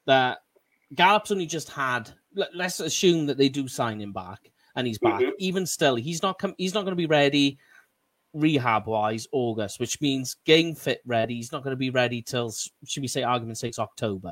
that 0.06 0.40
Gallup's 0.94 1.32
only 1.32 1.46
just 1.46 1.70
had. 1.70 2.12
Let's 2.54 2.80
assume 2.80 3.28
that 3.28 3.38
they 3.38 3.50
do 3.50 3.68
sign 3.68 4.02
him 4.02 4.12
back 4.12 4.52
and 4.76 4.88
he's 4.88 5.00
back. 5.00 5.22
Mm-hmm. 5.22 5.32
Even 5.40 5.66
still, 5.66 5.96
he's 5.96 6.22
not. 6.22 6.40
Com- 6.40 6.56
he's 6.58 6.74
not 6.74 6.82
going 6.82 6.94
to 6.94 6.96
be 6.96 7.06
ready 7.06 7.58
rehab 8.34 8.88
wise 8.88 9.28
August, 9.32 9.80
which 9.80 10.02
means 10.02 10.38
game 10.46 10.74
fit 10.74 11.02
ready. 11.06 11.36
He's 11.36 11.52
not 11.52 11.64
going 11.64 11.74
to 11.74 11.78
be 11.78 11.92
ready 11.92 12.22
till 12.22 12.52
should 12.86 13.02
we 13.02 13.08
say 13.08 13.24
argument 13.24 13.58
sake 13.58 13.78
October. 13.78 14.32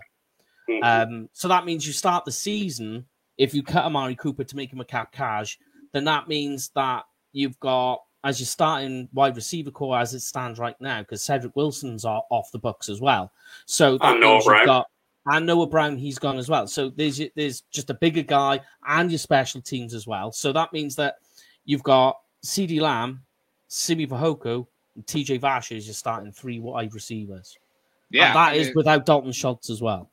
Mm-hmm. 0.69 0.83
Um, 0.83 1.29
so 1.33 1.47
that 1.47 1.65
means 1.65 1.85
you 1.85 1.93
start 1.93 2.25
the 2.25 2.31
season 2.31 3.05
if 3.37 3.53
you 3.53 3.63
cut 3.63 3.85
Amari 3.85 4.15
Cooper 4.15 4.43
to 4.43 4.55
make 4.55 4.71
him 4.71 4.81
a 4.81 4.85
cap 4.85 5.11
cash, 5.11 5.57
then 5.93 6.03
that 6.05 6.27
means 6.27 6.69
that 6.75 7.03
you've 7.33 7.59
got 7.59 8.01
as 8.23 8.39
you're 8.39 8.45
starting 8.45 9.09
wide 9.13 9.35
receiver 9.35 9.71
core 9.71 9.97
as 9.97 10.13
it 10.13 10.19
stands 10.19 10.59
right 10.59 10.79
now, 10.79 11.01
because 11.01 11.23
Cedric 11.23 11.55
Wilson's 11.55 12.05
are 12.05 12.21
off 12.29 12.51
the 12.51 12.59
books 12.59 12.87
as 12.87 13.01
well. 13.01 13.31
So 13.65 13.97
that 13.97 14.19
means 14.19 14.45
you've 14.45 14.65
got 14.65 14.87
and 15.27 15.45
Noah 15.45 15.67
Brown, 15.67 15.97
he's 15.97 16.19
gone 16.19 16.37
as 16.37 16.49
well. 16.49 16.67
So 16.67 16.89
there's 16.89 17.21
there's 17.35 17.61
just 17.71 17.89
a 17.89 17.93
bigger 17.93 18.23
guy 18.23 18.61
and 18.87 19.11
your 19.11 19.19
special 19.19 19.61
teams 19.61 19.93
as 19.93 20.07
well. 20.07 20.31
So 20.31 20.51
that 20.53 20.73
means 20.73 20.95
that 20.95 21.15
you've 21.65 21.83
got 21.83 22.19
CD 22.41 22.79
Lamb, 22.79 23.21
Simi 23.67 24.07
Fehoko, 24.07 24.65
and 24.95 25.05
TJ 25.05 25.39
Vash 25.39 25.71
as 25.71 25.85
your 25.85 25.93
starting 25.93 26.31
three 26.31 26.59
wide 26.59 26.93
receivers. 26.93 27.57
Yeah, 28.09 28.27
and 28.27 28.35
that 28.35 28.53
I 28.53 28.55
is 28.55 28.67
mean, 28.67 28.73
without 28.77 29.05
Dalton 29.05 29.31
Schultz 29.31 29.69
as 29.69 29.81
well. 29.81 30.09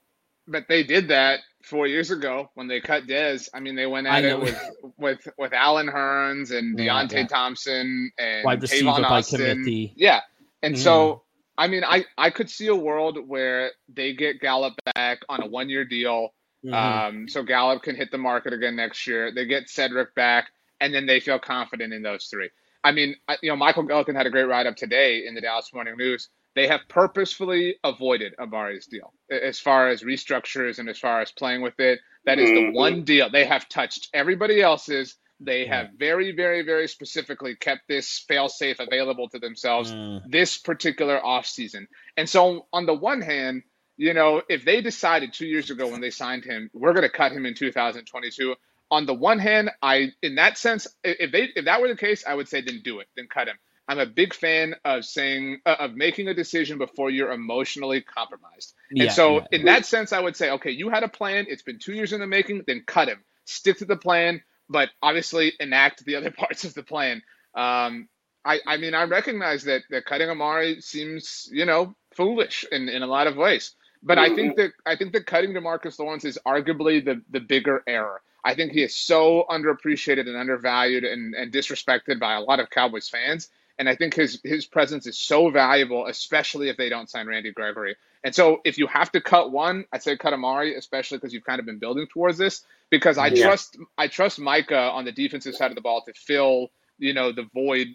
But 0.47 0.67
they 0.69 0.83
did 0.83 1.09
that 1.09 1.41
four 1.63 1.87
years 1.87 2.11
ago 2.11 2.51
when 2.55 2.69
they 2.69 2.81
cut 2.81 3.07
Dez. 3.07 3.49
I 3.53 3.61
mean, 3.61 3.75
they 3.75 3.87
went 3.87 4.07
at 4.07 4.25
it 4.25 4.39
with 4.39 4.61
with 4.99 5.29
with 5.39 5.53
Allen 5.53 5.89
Hurns 5.89 6.57
and 6.57 6.79
yeah, 6.79 6.87
Deonte 6.87 7.13
yeah. 7.13 7.27
Thompson 7.27 8.13
and 8.19 8.45
wide 8.45 8.63
receiver 8.63 8.91
Tavon 8.91 9.03
by 9.03 9.19
Austin. 9.19 9.39
committee. 9.39 9.95
Yeah, 9.97 10.21
and 10.63 10.75
mm. 10.75 10.79
so 10.79 11.23
I 11.59 11.67
mean, 11.67 11.83
I 11.85 12.07
I 12.17 12.31
could 12.31 12.49
see 12.49 12.69
a 12.69 12.75
world 12.75 13.19
where 13.27 13.73
they 13.93 14.15
get 14.15 14.41
Gallup 14.41 14.75
back 14.95 15.19
on 15.29 15.43
a 15.43 15.47
one 15.47 15.69
year 15.69 15.85
deal. 15.85 16.33
Mm-hmm. 16.65 16.75
Um, 16.75 17.29
so 17.29 17.43
Gallup 17.43 17.83
can 17.83 17.97
hit 17.97 18.11
the 18.11 18.19
market 18.19 18.53
again 18.53 18.77
next 18.77 19.07
year. 19.07 19.33
They 19.35 19.45
get 19.45 19.69
Cedric 19.69 20.15
back, 20.15 20.51
and 20.81 20.95
then 20.95 21.07
they 21.07 21.21
feel 21.21 21.39
confident 21.39 21.93
in 21.93 22.03
those 22.03 22.27
three. 22.27 22.51
I 22.85 22.93
mean, 22.93 23.17
you 23.43 23.51
know, 23.51 23.57
Michael 23.57 23.85
Gehlken 23.85 24.15
had 24.15 24.27
a 24.27 24.31
great 24.31 24.45
write 24.45 24.67
up 24.67 24.77
today 24.77 25.27
in 25.27 25.35
the 25.35 25.41
Dallas 25.41 25.73
Morning 25.75 25.97
News. 25.97 26.29
They 26.55 26.69
have 26.69 26.81
purposefully 26.89 27.77
avoided 27.85 28.35
Amari's 28.39 28.87
deal 28.87 29.13
as 29.31 29.61
far 29.61 29.89
as 29.89 30.03
restructures 30.03 30.79
and 30.79 30.89
as 30.89 30.99
far 30.99 31.21
as 31.21 31.31
playing 31.33 31.63
with 31.63 31.79
it. 31.79 32.01
That 32.25 32.39
is 32.39 32.51
mm-hmm. 32.51 32.73
the 32.73 32.79
one 32.79 33.05
deal 33.05 33.31
they 33.31 33.45
have 33.45 33.69
touched 33.69 34.09
everybody 34.15 34.61
else's. 34.61 35.17
They 35.41 35.67
have 35.67 35.91
very, 35.97 36.33
very, 36.33 36.63
very 36.63 36.89
specifically 36.89 37.55
kept 37.55 37.87
this 37.87 38.25
fail 38.27 38.49
safe 38.49 38.81
available 38.81 39.29
to 39.29 39.39
themselves 39.39 39.93
mm. 39.93 40.21
this 40.29 40.59
particular 40.59 41.21
offseason. 41.21 41.87
And 42.17 42.29
so, 42.29 42.67
on 42.73 42.87
the 42.87 42.95
one 42.95 43.21
hand, 43.21 43.63
you 43.97 44.15
know, 44.15 44.43
if 44.49 44.65
they 44.65 44.81
decided 44.81 45.33
two 45.33 45.47
years 45.47 45.71
ago 45.71 45.89
when 45.89 46.01
they 46.01 46.11
signed 46.11 46.45
him, 46.45 46.71
we're 46.73 46.93
going 46.93 47.03
to 47.03 47.09
cut 47.09 47.33
him 47.33 47.47
in 47.47 47.55
2022. 47.55 48.55
On 48.91 49.07
the 49.07 49.15
one 49.15 49.39
hand, 49.39 49.71
I, 49.83 50.13
in 50.23 50.37
that 50.37 50.57
sense, 50.59 50.87
if 51.05 51.31
they, 51.31 51.51
if 51.55 51.67
that 51.67 51.81
were 51.81 51.89
the 51.89 51.97
case, 51.97 52.25
I 52.27 52.35
would 52.35 52.49
say 52.49 52.61
then 52.61 52.81
do 52.83 53.01
it, 53.01 53.09
then 53.17 53.27
cut 53.27 53.49
him. 53.49 53.57
I'm 53.89 53.99
a 53.99 54.07
big 54.07 54.35
fan 54.35 54.75
of 54.85 55.05
saying 55.05 55.61
uh, 55.65 55.77
of 55.81 55.95
making 55.95 56.29
a 56.29 56.35
decision 56.35 56.79
before 56.79 57.11
you're 57.11 57.33
emotionally 57.33 58.03
compromised. 58.03 58.75
And 58.91 58.99
yeah, 58.99 59.11
so, 59.11 59.37
yeah. 59.37 59.47
in 59.53 59.65
that 59.65 59.87
sense, 59.87 60.13
I 60.13 60.21
would 60.21 60.37
say, 60.37 60.51
okay, 60.53 60.71
you 60.71 60.91
had 60.91 61.05
a 61.05 61.09
plan. 61.09 61.47
It's 61.49 61.63
been 61.63 61.79
two 61.79 61.95
years 61.95 62.13
in 62.13 62.21
the 62.21 62.27
making. 62.27 62.65
Then 62.67 62.85
cut 62.87 63.09
him. 63.09 63.19
Stick 63.47 63.79
to 63.79 63.87
the 63.87 63.97
plan 63.97 64.43
but 64.69 64.91
obviously 65.03 65.53
enact 65.61 66.05
the 66.05 66.17
other 66.17 66.31
parts 66.37 66.65
of 66.65 66.75
the 66.75 66.83
plan. 66.83 67.23
Um, 67.55 68.09
I, 68.45 68.61
I 68.67 68.77
mean, 68.77 68.95
I 68.95 69.05
recognize 69.05 69.65
that, 69.65 69.83
that 69.91 70.05
cutting 70.05 70.31
Amari 70.31 70.81
seems, 70.81 71.49
you 71.53 71.67
know, 71.67 71.95
foolish 72.15 72.65
in, 72.71 72.89
in 72.89 73.03
a 73.03 73.07
lot 73.07 73.27
of 73.27 73.37
ways. 73.37 73.75
But 74.03 74.19
I 74.19 74.35
think 74.35 74.57
that 74.57 74.73
I 74.87 74.95
think 74.95 75.13
that 75.15 75.27
cutting 75.27 75.53
Demarcus 75.53 75.99
Lawrence 75.99 76.25
is 76.25 76.39
arguably 76.47 77.05
the, 77.05 77.21
the 77.31 77.41
bigger 77.41 77.83
error. 77.87 78.23
I 78.45 78.55
think 78.55 78.73
he 78.73 78.83
is 78.83 78.95
so 78.95 79.45
underappreciated 79.51 80.29
and 80.29 80.37
undervalued 80.37 81.05
and, 81.05 81.35
and 81.35 81.53
disrespected 81.53 82.21
by 82.21 82.35
a 82.35 82.41
lot 82.41 82.61
of 82.61 82.71
Cowboys 82.71 83.09
fans. 83.09 83.49
And 83.79 83.89
I 83.89 83.97
think 83.97 84.15
his 84.15 84.41
his 84.45 84.67
presence 84.67 85.07
is 85.07 85.19
so 85.19 85.51
valuable, 85.51 86.07
especially 86.07 86.69
if 86.69 86.77
they 86.77 86.89
don't 86.89 87.11
sign 87.11 87.27
Randy 87.27 87.53
Gregory. 87.53 87.97
And 88.25 88.35
so 88.35 88.61
if 88.65 88.79
you 88.79 88.87
have 88.89 89.13
to 89.13 89.21
cut 89.21 89.53
one, 89.53 89.85
I'd 89.93 90.03
say 90.03 90.17
cut 90.17 90.33
Amari, 90.33 90.75
especially 90.75 91.19
because 91.19 91.33
you've 91.33 91.45
kind 91.45 91.61
of 91.61 91.67
been 91.67 91.79
building 91.79 92.07
towards 92.13 92.39
this. 92.39 92.65
Because 92.91 93.19
I 93.19 93.29
yeah. 93.29 93.45
trust 93.45 93.77
I 93.97 94.09
trust 94.09 94.39
Micah 94.39 94.91
on 94.91 95.05
the 95.05 95.13
defensive 95.13 95.55
side 95.55 95.71
of 95.71 95.75
the 95.75 95.81
ball 95.81 96.03
to 96.03 96.13
fill, 96.15 96.69
you 96.99 97.15
know, 97.15 97.33
the 97.33 97.47
void. 97.55 97.89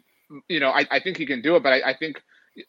You 0.48 0.60
know, 0.60 0.70
I, 0.70 0.86
I 0.90 1.00
think 1.00 1.18
he 1.18 1.26
can 1.26 1.42
do 1.42 1.56
it, 1.56 1.64
but 1.64 1.74
I, 1.74 1.92
I 1.92 1.94
think 1.96 2.22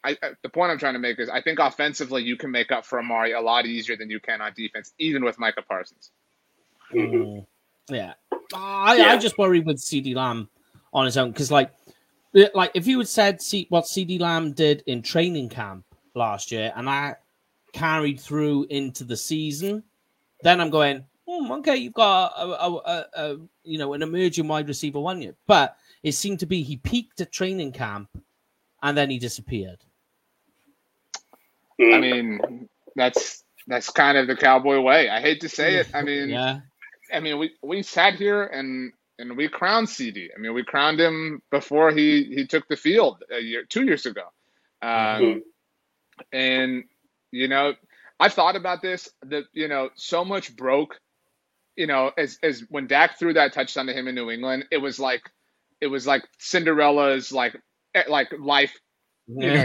I, 0.02 0.16
I, 0.22 0.30
the 0.42 0.48
point 0.48 0.70
I'm 0.70 0.78
trying 0.78 0.94
to 0.94 0.98
make 0.98 1.18
is 1.18 1.28
I 1.28 1.40
think 1.40 1.58
offensively 1.58 2.22
you 2.22 2.36
can 2.36 2.50
make 2.50 2.72
up 2.72 2.84
for 2.86 2.98
Amari 2.98 3.32
a 3.32 3.40
lot 3.40 3.66
easier 3.66 3.96
than 3.96 4.10
you 4.10 4.20
can 4.20 4.40
on 4.40 4.52
defense, 4.54 4.92
even 4.98 5.24
with 5.24 5.38
Micah 5.38 5.62
Parsons. 5.62 6.10
Mm-hmm. 6.92 7.94
Yeah. 7.94 8.14
I, 8.54 8.96
yeah. 8.96 9.12
I 9.12 9.18
just 9.18 9.38
worry 9.38 9.60
with 9.60 9.78
CD 9.78 10.14
Lamb 10.14 10.48
on 10.92 11.04
his 11.04 11.16
own 11.16 11.30
because, 11.30 11.50
like, 11.50 11.70
like 12.32 12.70
if 12.74 12.86
you 12.86 12.98
had 12.98 13.08
said 13.08 13.42
see 13.42 13.66
what 13.68 13.86
CD 13.86 14.18
Lamb 14.18 14.52
did 14.52 14.82
in 14.86 15.02
training 15.02 15.48
camp 15.48 15.84
last 16.14 16.50
year, 16.50 16.72
and 16.74 16.88
I 16.88 17.16
carried 17.74 18.18
through 18.18 18.66
into 18.70 19.04
the 19.04 19.16
season, 19.16 19.82
then 20.42 20.60
I'm 20.60 20.70
going, 20.70 21.04
hmm, 21.28 21.52
okay, 21.52 21.76
you've 21.76 21.92
got 21.92 22.32
a, 22.36 22.44
a, 22.44 22.74
a, 22.74 23.06
a, 23.14 23.36
you 23.64 23.78
know 23.78 23.92
an 23.92 24.02
emerging 24.02 24.48
wide 24.48 24.68
receiver 24.68 25.00
one 25.00 25.20
year, 25.20 25.34
but 25.46 25.76
it 26.02 26.12
seemed 26.12 26.40
to 26.40 26.46
be 26.46 26.62
he 26.62 26.76
peaked 26.76 27.20
at 27.20 27.32
training 27.32 27.72
camp 27.72 28.08
and 28.82 28.96
then 28.96 29.10
he 29.10 29.18
disappeared. 29.18 29.78
I 31.80 31.98
mean, 31.98 32.68
that's 32.94 33.42
that's 33.66 33.90
kind 33.90 34.16
of 34.16 34.28
the 34.28 34.36
cowboy 34.36 34.80
way. 34.80 35.08
I 35.08 35.20
hate 35.20 35.40
to 35.40 35.48
say 35.48 35.76
it. 35.76 35.88
I 35.92 36.02
mean, 36.08 36.28
yeah. 36.28 36.60
I 37.12 37.20
mean, 37.20 37.38
we 37.38 37.52
we 37.62 37.82
sat 37.82 38.14
here 38.14 38.44
and 38.44 38.92
and 39.18 39.36
we 39.36 39.48
crowned 39.48 39.88
CD. 39.88 40.30
I 40.34 40.40
mean, 40.40 40.54
we 40.54 40.62
crowned 40.62 41.00
him 41.00 41.42
before 41.50 41.90
he 41.90 42.24
he 42.24 42.46
took 42.46 42.68
the 42.68 42.76
field 42.76 43.24
a 43.30 43.40
year, 43.40 43.64
two 43.64 43.84
years 43.84 44.06
ago. 44.06 44.22
Um, 44.82 44.90
mm-hmm. 44.90 45.38
And 46.32 46.84
you 47.34 47.48
know, 47.48 47.74
I've 48.20 48.34
thought 48.34 48.56
about 48.56 48.82
this. 48.82 49.08
That 49.22 49.44
you 49.52 49.68
know, 49.68 49.90
so 49.94 50.24
much 50.24 50.54
broke. 50.56 50.98
You 51.76 51.86
know, 51.86 52.12
as 52.16 52.38
as 52.42 52.64
when 52.68 52.86
Dak 52.86 53.18
threw 53.18 53.34
that 53.34 53.52
touchdown 53.52 53.86
to 53.86 53.92
him 53.92 54.08
in 54.08 54.14
New 54.14 54.30
England, 54.30 54.66
it 54.70 54.78
was 54.78 54.98
like 54.98 55.22
it 55.80 55.88
was 55.88 56.06
like 56.06 56.22
Cinderella's 56.38 57.32
like 57.32 57.56
like 58.08 58.28
life. 58.38 58.78
You 59.26 59.50
know, 59.50 59.64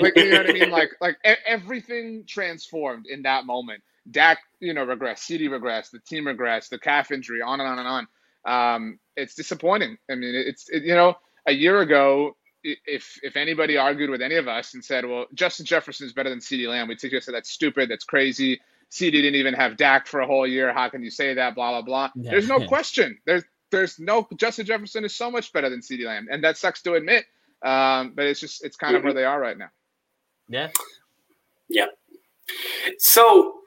like, 0.00 0.16
you 0.16 0.30
know 0.30 0.38
what 0.38 0.50
I 0.50 0.52
mean? 0.52 0.70
Like 0.70 0.90
like 1.00 1.16
everything 1.46 2.24
transformed 2.26 3.06
in 3.08 3.22
that 3.22 3.46
moment. 3.46 3.82
Dak, 4.10 4.38
you 4.60 4.72
know, 4.72 4.86
regressed. 4.86 5.18
CD 5.18 5.48
regressed. 5.48 5.90
The 5.90 6.00
team 6.06 6.24
regressed. 6.24 6.68
The 6.68 6.78
calf 6.78 7.10
injury. 7.10 7.42
On 7.42 7.60
and 7.60 7.68
on 7.68 7.78
and 7.78 7.88
on. 7.88 8.06
Um, 8.46 8.98
it's 9.16 9.34
disappointing. 9.34 9.96
I 10.10 10.14
mean, 10.14 10.34
it's 10.34 10.68
it, 10.68 10.84
you 10.84 10.94
know, 10.94 11.14
a 11.46 11.52
year 11.52 11.80
ago, 11.80 12.36
if 12.86 13.18
if 13.22 13.36
anybody 13.36 13.76
argued 13.76 14.10
with 14.10 14.22
any 14.22 14.36
of 14.36 14.48
us 14.48 14.74
and 14.74 14.84
said, 14.84 15.04
"Well, 15.04 15.26
Justin 15.34 15.66
Jefferson 15.66 16.06
is 16.06 16.12
better 16.12 16.30
than 16.30 16.40
CeeDee 16.40 16.68
Lamb," 16.68 16.88
we'd 16.88 17.00
suggest 17.00 17.26
that 17.26 17.32
that's 17.32 17.50
stupid, 17.50 17.90
that's 17.90 18.04
crazy. 18.04 18.60
CeeDee 18.90 19.12
didn't 19.12 19.34
even 19.34 19.54
have 19.54 19.76
Dak 19.76 20.06
for 20.06 20.20
a 20.20 20.26
whole 20.26 20.46
year. 20.46 20.72
How 20.72 20.88
can 20.88 21.02
you 21.02 21.10
say 21.10 21.34
that? 21.34 21.54
Blah 21.54 21.72
blah 21.72 21.82
blah. 21.82 22.10
Yeah, 22.14 22.32
there's 22.32 22.48
no 22.48 22.58
yeah. 22.58 22.66
question. 22.74 23.18
There's 23.24 23.44
there's 23.70 23.98
no 23.98 24.26
Justin 24.36 24.66
Jefferson 24.66 25.04
is 25.04 25.14
so 25.14 25.30
much 25.30 25.52
better 25.52 25.68
than 25.70 25.80
CeeDee 25.80 26.06
Lamb, 26.06 26.28
and 26.30 26.44
that 26.44 26.56
sucks 26.56 26.82
to 26.82 26.94
admit. 26.94 27.24
Um, 27.62 28.12
but 28.14 28.26
it's 28.26 28.40
just 28.40 28.64
it's 28.64 28.76
kind 28.76 28.94
of 28.94 29.00
mm-hmm. 29.00 29.08
where 29.08 29.14
they 29.14 29.24
are 29.24 29.40
right 29.40 29.58
now. 29.58 29.70
Yeah. 30.48 30.70
Yeah. 31.68 31.86
So, 32.98 33.60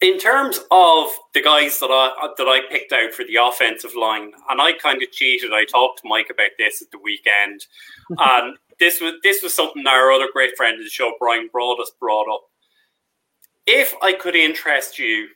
in 0.00 0.18
terms 0.18 0.58
of 0.70 1.08
the 1.34 1.42
guys 1.42 1.80
that 1.80 1.90
I 1.90 2.28
that 2.36 2.46
I 2.46 2.60
picked 2.70 2.92
out 2.92 3.12
for 3.12 3.24
the 3.24 3.36
offensive 3.36 3.94
line, 3.96 4.32
and 4.48 4.60
I 4.60 4.72
kind 4.74 5.02
of 5.02 5.10
cheated. 5.10 5.52
I 5.52 5.64
talked 5.64 6.02
to 6.02 6.08
Mike 6.08 6.28
about 6.30 6.50
this 6.58 6.82
at 6.82 6.90
the 6.90 6.98
weekend, 6.98 7.66
and 8.10 8.18
um, 8.18 8.54
this 8.78 9.00
was 9.00 9.14
this 9.22 9.42
was 9.42 9.54
something 9.54 9.86
our 9.86 10.12
other 10.12 10.28
great 10.32 10.56
friend 10.56 10.78
of 10.78 10.84
the 10.84 10.90
show, 10.90 11.12
Bryan 11.18 11.48
Broaddus, 11.52 11.88
brought 11.98 12.32
up. 12.32 12.42
If 13.66 13.94
I 14.02 14.12
could 14.12 14.36
interest 14.36 14.98
you 14.98 15.28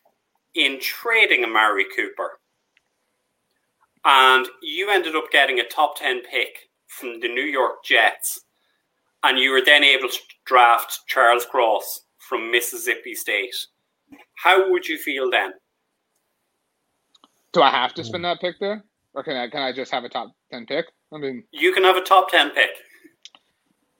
in 0.54 0.78
trading 0.80 1.44
Amari 1.44 1.86
Cooper, 1.96 2.38
and 4.04 4.46
you 4.62 4.90
ended 4.90 5.16
up 5.16 5.30
getting 5.32 5.58
a 5.58 5.68
top 5.68 5.96
ten 5.98 6.22
pick 6.22 6.70
from 6.86 7.20
the 7.20 7.28
New 7.28 7.42
York 7.42 7.84
Jets, 7.84 8.42
and 9.24 9.38
you 9.38 9.50
were 9.50 9.62
then 9.64 9.82
able 9.82 10.08
to 10.08 10.18
draft 10.46 11.00
Charles 11.08 11.46
Cross 11.46 12.02
from 12.18 12.52
Mississippi 12.52 13.14
State, 13.14 13.54
how 14.36 14.70
would 14.70 14.86
you 14.86 14.98
feel 14.98 15.30
then? 15.30 15.52
Do 17.52 17.62
I 17.62 17.70
have 17.70 17.94
to 17.94 18.04
spend 18.04 18.24
that 18.24 18.40
pick 18.40 18.58
there, 18.60 18.84
or 19.14 19.22
can 19.22 19.36
I 19.36 19.48
can 19.48 19.62
I 19.62 19.72
just 19.72 19.92
have 19.92 20.04
a 20.04 20.08
top 20.08 20.32
ten 20.50 20.66
pick? 20.66 20.86
I 21.12 21.18
mean, 21.18 21.44
you 21.50 21.72
can 21.72 21.84
have 21.84 21.96
a 21.96 22.02
top 22.02 22.30
ten 22.30 22.50
pick. 22.50 22.70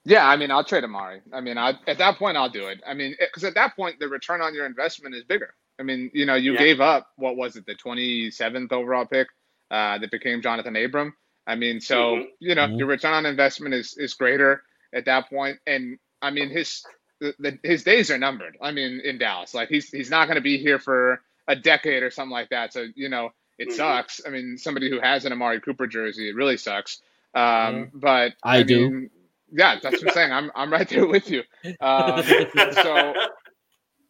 Yeah, 0.05 0.27
I 0.27 0.37
mean, 0.37 0.51
I'll 0.51 0.65
trade 0.65 0.83
Amari. 0.83 1.21
I 1.33 1.41
mean, 1.41 1.59
I, 1.59 1.75
at 1.87 1.99
that 1.99 2.19
point, 2.19 2.37
I'll 2.37 2.51
do 2.51 2.67
it. 2.67 2.81
I 2.85 2.93
mean, 2.93 3.15
because 3.21 3.45
at 3.45 3.55
that 3.55 3.77
point, 3.77 4.01
the 4.01 4.09
return 4.09 4.41
on 4.41 4.53
your 4.53 4.67
investment 4.67 5.15
is 5.15 5.23
bigger. 5.23 5.55
I 5.79 5.85
mean, 5.85 6.11
you 6.13 6.27
know, 6.27 6.35
you 6.35 6.55
yeah. 6.55 6.59
gave 6.59 6.81
up 6.81 7.09
what 7.17 7.37
was 7.37 7.57
it, 7.57 7.67
the 7.67 7.75
twenty 7.75 8.31
seventh 8.31 8.73
overall 8.73 9.07
pick 9.07 9.29
uh, 9.71 9.99
that 9.99 10.11
became 10.11 10.43
Johnathan 10.43 10.85
Abram. 10.85 11.15
I 11.47 11.55
mean, 11.57 11.81
so 11.81 12.17
mm-hmm. 12.17 12.23
you 12.41 12.55
know, 12.55 12.67
mm-hmm. 12.67 12.79
your 12.79 12.89
return 12.89 13.15
on 13.15 13.27
investment 13.27 13.75
is 13.75 13.95
is 13.97 14.15
greater 14.15 14.63
at 14.93 15.05
that 15.05 15.29
point, 15.29 15.59
and 15.67 15.99
I 16.21 16.31
mean, 16.31 16.51
his 16.51 16.83
the, 17.23 17.35
the, 17.39 17.59
his 17.63 17.85
days 17.85 18.11
are 18.11 18.19
numbered. 18.19 18.57
I 18.61 18.73
mean, 18.73 19.01
in 19.05 19.19
Dallas, 19.19 19.55
like 19.55 19.69
he's 19.69 19.89
he's 19.89 20.11
not 20.11 20.27
going 20.27 20.37
to 20.37 20.43
be 20.43 20.59
here 20.59 20.79
for 20.79 21.21
a 21.47 21.55
decade 21.57 22.03
or 22.03 22.11
something 22.11 22.33
like 22.33 22.51
that. 22.51 22.73
So 22.73 22.87
you 22.95 23.09
know, 23.09 23.31
it 23.59 23.69
mm-hmm. 23.69 23.77
sucks. 23.77 24.21
I 24.27 24.31
mean, 24.31 24.59
somebody 24.59 24.91
who 24.91 25.01
has 25.01 25.25
an 25.25 25.33
Amari 25.33 25.61
Cooper 25.61 25.87
jersey, 25.87 26.29
it 26.29 26.35
really 26.35 26.57
sucks. 26.57 27.01
Um, 27.35 27.43
mm-hmm. 27.43 27.99
But 27.99 28.35
I, 28.43 28.59
I 28.59 28.63
do. 28.65 28.91
Mean, 28.91 29.11
yeah, 29.53 29.79
that's 29.83 30.03
what 30.03 30.11
I'm 30.11 30.15
saying. 30.15 30.33
I'm 30.33 30.51
I'm 30.55 30.73
right 30.73 30.89
there 30.89 31.07
with 31.07 31.31
you. 31.31 31.43
Um, 31.81 32.23
so 32.23 33.15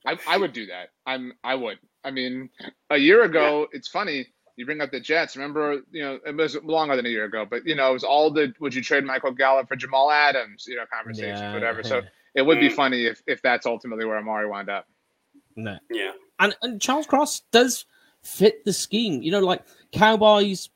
I 0.07 0.19
I 0.27 0.37
would 0.39 0.53
do 0.53 0.67
that. 0.67 0.89
I'm 1.07 1.33
I 1.45 1.55
would. 1.55 1.79
I 2.05 2.11
mean, 2.11 2.51
a 2.91 2.97
year 2.97 3.23
ago, 3.23 3.61
yeah. 3.61 3.79
it's 3.79 3.89
funny 3.89 4.27
you 4.57 4.67
bring 4.67 4.81
up 4.81 4.91
the 4.91 5.01
Jets. 5.01 5.37
Remember, 5.37 5.81
you 5.91 6.03
know, 6.03 6.19
it 6.25 6.37
was 6.37 6.57
longer 6.63 6.97
than 6.97 7.07
a 7.07 7.09
year 7.09 7.25
ago, 7.25 7.47
but 7.49 7.67
you 7.67 7.75
know, 7.75 7.91
it 7.91 7.93
was 7.95 8.05
all 8.05 8.31
the 8.31 8.53
would 8.61 8.75
you 8.75 8.83
trade 8.83 9.05
Michael 9.05 9.33
Gallup 9.33 9.69
for 9.69 9.77
Jamal 9.77 10.11
Adams, 10.11 10.67
you 10.69 10.77
know, 10.77 10.85
conversations, 10.93 11.41
yeah, 11.41 11.55
whatever. 11.55 11.83
So 11.83 12.03
it 12.35 12.43
would 12.43 12.61
be 12.61 12.69
mm. 12.69 12.75
funny 12.75 13.07
if 13.07 13.23
if 13.27 13.43
that's 13.43 13.67
ultimately 13.67 14.05
where 14.05 14.19
Amari 14.19 14.49
wound 14.49 14.71
up. 14.71 14.87
No. 15.57 15.79
Yeah. 15.91 16.13
And 16.39 16.57
and 16.63 16.81
Charles 16.81 17.07
Cross 17.07 17.43
does 17.53 17.85
fit 18.23 18.65
the 18.65 18.73
scheme. 18.73 19.23
You 19.23 19.33
know, 19.33 19.41
like 19.41 19.63
Cowboys 19.93 20.71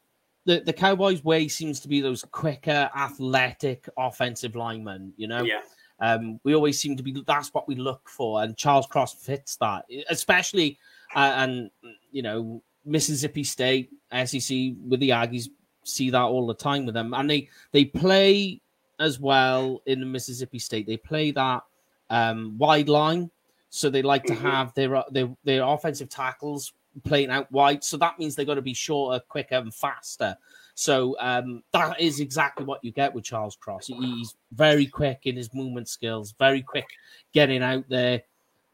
the, 0.46 0.62
the 0.64 0.72
Cowboys' 0.72 1.24
way 1.24 1.48
seems 1.48 1.80
to 1.80 1.88
be 1.88 2.00
those 2.00 2.24
quicker, 2.30 2.88
athletic 2.96 3.88
offensive 3.98 4.54
linemen, 4.54 5.12
you 5.16 5.26
know? 5.26 5.42
Yeah. 5.42 5.60
Um, 5.98 6.40
we 6.44 6.54
always 6.54 6.78
seem 6.80 6.96
to 6.96 7.02
be 7.02 7.22
that's 7.26 7.52
what 7.52 7.66
we 7.66 7.74
look 7.74 8.08
for, 8.08 8.42
and 8.42 8.54
Charles 8.56 8.86
Cross 8.86 9.14
fits 9.14 9.56
that, 9.56 9.86
especially 10.10 10.78
uh, 11.14 11.32
and 11.38 11.70
you 12.12 12.20
know 12.20 12.62
Mississippi 12.84 13.44
State, 13.44 13.88
SEC 14.12 14.74
with 14.86 15.00
the 15.00 15.10
Aggies 15.10 15.48
see 15.84 16.10
that 16.10 16.20
all 16.20 16.46
the 16.46 16.52
time 16.54 16.84
with 16.84 16.94
them, 16.94 17.14
and 17.14 17.30
they 17.30 17.48
they 17.72 17.86
play 17.86 18.60
as 18.98 19.20
well 19.20 19.82
in 19.86 20.00
the 20.00 20.06
Mississippi 20.06 20.58
State. 20.58 20.86
They 20.86 20.96
play 20.96 21.30
that 21.32 21.62
um, 22.10 22.56
wide 22.58 22.88
line, 22.88 23.30
so 23.70 23.90
they 23.90 24.02
like 24.02 24.24
to 24.24 24.34
mm-hmm. 24.34 24.46
have 24.46 24.74
their 24.74 25.02
their 25.10 25.28
their 25.44 25.62
offensive 25.64 26.08
tackles 26.08 26.72
playing 27.04 27.30
out 27.30 27.50
wide. 27.52 27.84
So 27.84 27.96
that 27.98 28.18
means 28.18 28.34
they've 28.34 28.46
got 28.46 28.54
to 28.54 28.62
be 28.62 28.74
shorter, 28.74 29.22
quicker, 29.28 29.56
and 29.56 29.74
faster. 29.74 30.36
So 30.74 31.16
um, 31.20 31.62
that 31.72 32.00
is 32.00 32.20
exactly 32.20 32.66
what 32.66 32.84
you 32.84 32.92
get 32.92 33.14
with 33.14 33.24
Charles 33.24 33.56
Cross. 33.56 33.86
He's 33.86 34.36
very 34.52 34.86
quick 34.86 35.20
in 35.24 35.34
his 35.34 35.54
movement 35.54 35.88
skills, 35.88 36.34
very 36.38 36.62
quick 36.62 36.86
getting 37.32 37.62
out 37.62 37.84
there. 37.88 38.22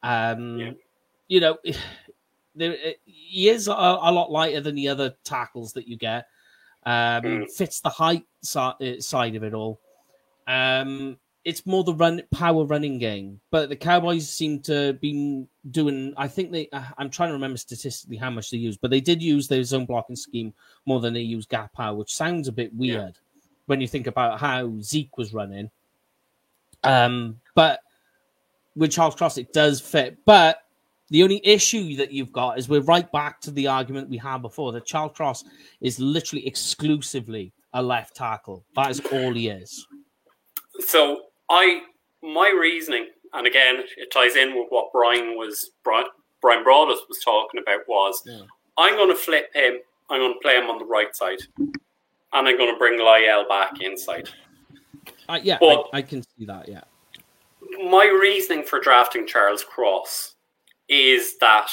Um, 0.03 0.59
yeah. 0.59 0.71
You 1.29 1.41
know, 1.41 1.59
there, 2.57 2.73
uh, 2.73 2.91
he 3.05 3.49
is 3.49 3.69
a, 3.69 3.73
a, 3.73 4.11
lot 4.13 4.33
lighter 4.33 4.61
than 4.61 4.75
the 4.75 4.89
other 4.89 5.15
tackles 5.23 5.73
that 5.75 5.87
you 5.87 5.97
get. 5.97 6.27
Um, 6.85 7.23
mm. 7.23 7.51
Fits 7.53 7.81
the 7.81 7.91
height 7.91 8.25
uh, 8.57 8.73
side 8.99 9.37
of 9.37 9.45
it 9.45 9.55
all. 9.55 9.79
Um, 10.47 11.19
it's 11.45 11.67
more 11.67 11.83
the 11.83 11.95
run 11.95 12.23
power 12.33 12.65
running 12.65 12.99
game, 12.99 13.41
but 13.51 13.69
the 13.69 13.77
Cowboys 13.77 14.29
seem 14.29 14.61
to 14.61 14.93
be 14.95 15.45
doing. 15.71 16.15
I 16.17 16.29
think 16.29 16.53
they. 16.53 16.69
Uh, 16.73 16.85
I'm 16.99 17.11
trying 17.11 17.31
to 17.31 17.35
remember 17.35 17.57
statistically 17.57 18.17
how 18.17 18.31
much 18.31 18.51
they 18.51 18.59
use, 18.59 18.77
but 18.77 18.91
they 18.91 19.01
did 19.01 19.23
use 19.23 19.49
their 19.49 19.65
zone 19.65 19.87
blocking 19.87 20.17
scheme 20.17 20.55
more 20.87 21.01
than 21.01 21.15
they 21.15 21.21
use 21.21 21.47
gap 21.47 21.73
power, 21.73 21.97
which 21.97 22.15
sounds 22.15 22.47
a 22.47 22.53
bit 22.53 22.73
weird 22.75 23.15
yeah. 23.15 23.43
when 23.67 23.81
you 23.81 23.89
think 23.89 24.07
about 24.07 24.39
how 24.39 24.73
Zeke 24.81 25.17
was 25.19 25.35
running. 25.35 25.71
Um, 26.85 27.41
but 27.55 27.81
with 28.77 28.93
Charles 28.93 29.15
Cross, 29.15 29.39
it 29.39 29.53
does 29.53 29.81
fit. 29.81 30.19
But 30.25 30.63
the 31.11 31.23
only 31.23 31.41
issue 31.45 31.97
that 31.97 32.13
you've 32.13 32.33
got 32.33 32.59
is 32.59 32.69
we're 32.69 32.81
right 32.81 33.11
back 33.13 33.41
to 33.43 33.51
the 33.51 33.67
argument 33.67 34.09
we 34.09 34.17
had 34.17 34.39
before 34.39 34.73
that 34.73 34.87
Charles 34.87 35.13
Cross 35.15 35.45
is 35.81 35.99
literally 35.99 36.47
exclusively 36.47 37.53
a 37.75 37.83
left 37.83 38.17
tackle. 38.17 38.65
That 38.77 38.91
is 38.91 39.01
all 39.13 39.35
he 39.35 39.49
is. 39.49 39.87
So 40.81 41.23
I, 41.51 41.83
my 42.23 42.49
reasoning, 42.49 43.09
and 43.33 43.47
again, 43.47 43.85
it 43.97 44.11
ties 44.13 44.37
in 44.37 44.55
with 44.55 44.67
what 44.71 44.93
Brian 44.93 45.37
was 45.37 45.71
Brian, 45.85 46.07
Bryan 46.41 46.65
Broaddus 46.65 46.99
was 47.09 47.21
talking 47.25 47.61
about 47.61 47.81
was, 47.87 48.23
yeah. 48.27 48.41
I'm 48.79 48.97
going 48.97 49.11
to 49.11 49.15
flip 49.15 49.51
him. 49.55 49.75
I'm 50.11 50.21
going 50.21 50.35
to 50.35 50.41
play 50.41 50.57
him 50.57 50.69
on 50.69 50.79
the 50.79 50.85
right 50.85 51.15
side, 51.15 51.39
and 51.59 51.77
I'm 52.33 52.57
going 52.57 52.73
to 52.73 52.79
bring 52.79 52.99
La'el 52.99 53.49
back 53.49 53.81
inside. 53.81 54.29
Uh, 55.29 55.39
yeah, 55.43 55.59
but 55.61 55.89
I, 55.93 55.99
I 55.99 56.03
can 56.03 56.23
see 56.23 56.45
that. 56.47 56.69
Yeah. 56.69 56.83
My 57.89 58.05
reasoning 58.05 58.65
for 58.65 58.81
drafting 58.81 59.27
Charles 59.27 59.65
Cross 59.65 60.35
is 60.89 61.39
that 61.39 61.71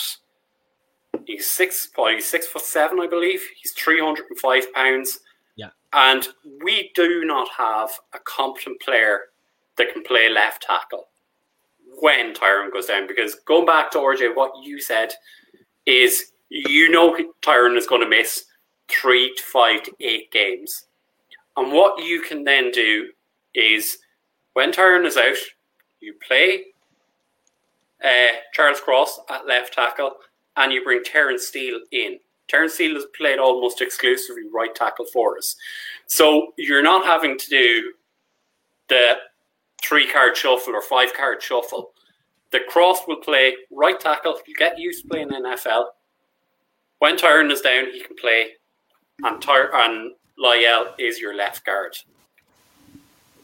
he's 1.26 1.48
six, 1.48 1.90
well, 1.98 2.14
he's 2.14 2.30
six 2.30 2.48
foot 2.48 2.62
seven, 2.62 3.00
I 3.00 3.08
believe. 3.08 3.42
He's 3.62 3.72
three 3.72 4.00
hundred 4.00 4.26
and 4.30 4.40
five 4.40 4.72
pounds. 4.74 5.20
And 5.94 6.28
we 6.64 6.92
do 6.96 7.26
not 7.26 7.50
have 7.58 7.90
a 8.14 8.20
competent 8.20 8.80
player 8.82 9.22
that 9.78 9.92
can 9.94 10.04
play 10.04 10.30
left 10.30 10.64
tackle 10.64 11.08
when 12.00 12.34
Tyron 12.34 12.72
goes 12.72 12.86
down. 12.86 13.08
Because 13.08 13.36
going 13.46 13.66
back 13.66 13.92
to 13.92 13.98
RJ, 13.98 14.36
what 14.36 14.52
you 14.64 14.80
said 14.80 15.14
is 15.86 16.32
you 16.50 16.92
know 16.92 17.18
Tyron 17.42 17.78
is 17.78 17.88
going 17.88 18.02
to 18.02 18.10
miss 18.10 18.46
three 18.90 19.34
to 19.36 19.44
five 19.44 19.84
to 19.84 19.92
eight 20.00 20.32
games. 20.32 20.86
And 21.58 21.72
what 21.72 22.04
you 22.04 22.22
can 22.22 22.44
then 22.44 22.72
do 22.72 23.10
is 23.56 23.98
when 24.54 24.72
Tyron 24.72 25.06
is 25.06 25.18
out, 25.18 25.36
you 26.00 26.14
play 26.26 26.66
uh, 28.04 28.38
Charles 28.54 28.80
Cross 28.80 29.20
at 29.30 29.46
left 29.46 29.74
tackle, 29.74 30.14
and 30.56 30.72
you 30.72 30.84
bring 30.84 31.04
Terence 31.04 31.48
Steele 31.48 31.82
in. 31.92 32.20
Terence 32.50 32.74
Steele 32.74 32.96
has 32.96 33.06
played 33.16 33.40
almost 33.40 33.82
exclusively 33.82 34.44
right 34.54 34.74
tackle 34.74 35.06
for 35.06 35.38
us. 35.38 35.56
So 36.08 36.54
you're 36.58 36.84
not 36.84 37.06
having 37.06 37.38
to 37.38 37.50
do 37.50 37.94
the 38.90 39.14
three 39.82 40.12
card 40.12 40.36
shuffle 40.36 40.74
or 40.74 40.82
five 40.82 41.14
card 41.14 41.42
shuffle. 41.42 41.92
The 42.52 42.62
cross 42.68 43.02
will 43.08 43.18
play 43.18 43.54
right 43.72 44.00
tackle. 44.00 44.40
You 44.48 44.56
get 44.56 44.80
used 44.80 45.04
to 45.04 45.10
playing 45.10 45.32
in 45.32 45.44
NFL. 45.44 45.86
When 46.98 47.16
Tyron 47.16 47.52
is 47.52 47.62
down, 47.62 47.92
he 47.92 48.02
can 48.02 48.16
play, 48.16 48.48
and 49.24 49.42
Tyr- 49.42 49.72
and 49.74 50.12
La'el 50.44 50.94
is 50.98 51.20
your 51.20 51.36
left 51.36 51.66
guard. 51.66 51.96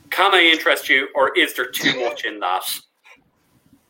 Can 0.10 0.34
I 0.34 0.42
interest 0.42 0.90
you, 0.90 1.08
or 1.16 1.38
is 1.38 1.54
there 1.56 1.70
too 1.70 2.04
much 2.04 2.26
in 2.26 2.40
that? 2.40 2.64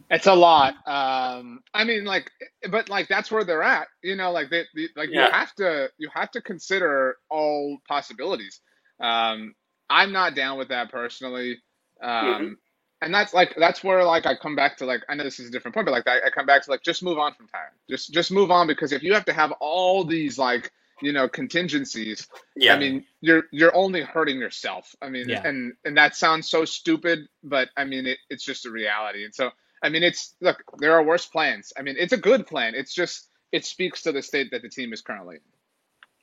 It's 0.10 0.28
a 0.28 0.36
lot. 0.36 0.76
Um, 0.86 1.62
I 1.74 1.84
mean, 1.84 2.06
like, 2.06 2.32
but 2.70 2.90
like 2.90 3.08
that's 3.08 3.32
where 3.32 3.44
they're 3.44 3.64
at. 3.64 3.88
You 4.04 4.16
know, 4.16 4.32
like 4.32 4.50
they, 4.50 4.64
they 4.76 4.88
like 4.96 5.10
yeah. 5.12 5.26
you 5.26 5.32
have 5.32 5.56
to 5.56 5.90
you 5.98 6.10
have 6.14 6.32
to 6.32 6.42
consider 6.42 7.18
all 7.30 7.80
possibilities. 7.88 8.62
Um, 9.00 9.56
I'm 9.90 10.12
not 10.12 10.36
down 10.36 10.58
with 10.58 10.70
that 10.70 10.92
personally. 10.92 11.58
Um, 12.02 12.12
mm-hmm. 12.12 12.54
and 13.02 13.14
that's 13.14 13.34
like 13.34 13.56
that's 13.58 13.84
where 13.84 14.04
like 14.04 14.26
I 14.26 14.36
come 14.36 14.56
back 14.56 14.78
to 14.78 14.86
like 14.86 15.02
I 15.10 15.16
know 15.16 15.24
this 15.24 15.40
is 15.40 15.50
a 15.50 15.52
different 15.52 15.74
point, 15.74 15.86
but 15.88 15.92
like 15.92 16.08
I, 16.08 16.28
I 16.28 16.30
come 16.30 16.46
back 16.46 16.64
to 16.64 16.72
like 16.72 16.84
just 16.84 17.02
move 17.02 17.18
on 17.18 17.34
from 17.34 17.48
Tyron. 17.48 17.74
Just 17.90 18.14
just 18.14 18.32
move 18.32 18.52
on 18.52 18.68
because 18.68 18.92
if 18.92 19.02
you 19.02 19.14
have 19.14 19.26
to 19.26 19.34
have 19.34 19.54
all 19.60 20.04
these 20.04 20.38
like 20.38 20.72
you 21.02 21.12
know 21.12 21.28
contingencies 21.28 22.28
yeah 22.56 22.74
i 22.74 22.80
mean 22.80 23.04
you're 23.20 23.44
you're 23.52 23.76
only 23.76 24.02
hurting 24.02 24.38
yourself 24.40 24.96
i 25.02 25.10
mean 25.10 25.28
yeah. 25.28 25.42
and 25.46 25.74
and 25.84 25.98
that 25.98 26.16
sounds 26.16 26.50
so 26.50 26.64
stupid 26.64 27.28
but 27.44 27.70
i 27.76 27.84
mean 27.84 28.06
it, 28.06 28.18
it's 28.30 28.46
just 28.46 28.66
a 28.66 28.72
reality 28.72 29.26
and 29.26 29.36
so 29.36 29.52
I 29.84 29.90
mean, 29.90 30.04
it's 30.04 30.36
look, 30.42 30.64
there 30.80 30.94
are 30.94 31.04
worse 31.04 31.26
plans. 31.26 31.74
I 31.78 31.82
mean, 31.82 31.96
it's 31.98 32.14
a 32.14 32.18
good 32.18 32.48
plan. 32.48 32.74
It's 32.76 32.94
just 32.94 33.30
it 33.52 33.66
speaks 33.66 34.02
to 34.04 34.12
the 34.12 34.22
state 34.22 34.52
that 34.52 34.62
the 34.62 34.70
team 34.70 34.94
is 34.94 35.02
currently 35.02 35.36
in. 35.36 35.42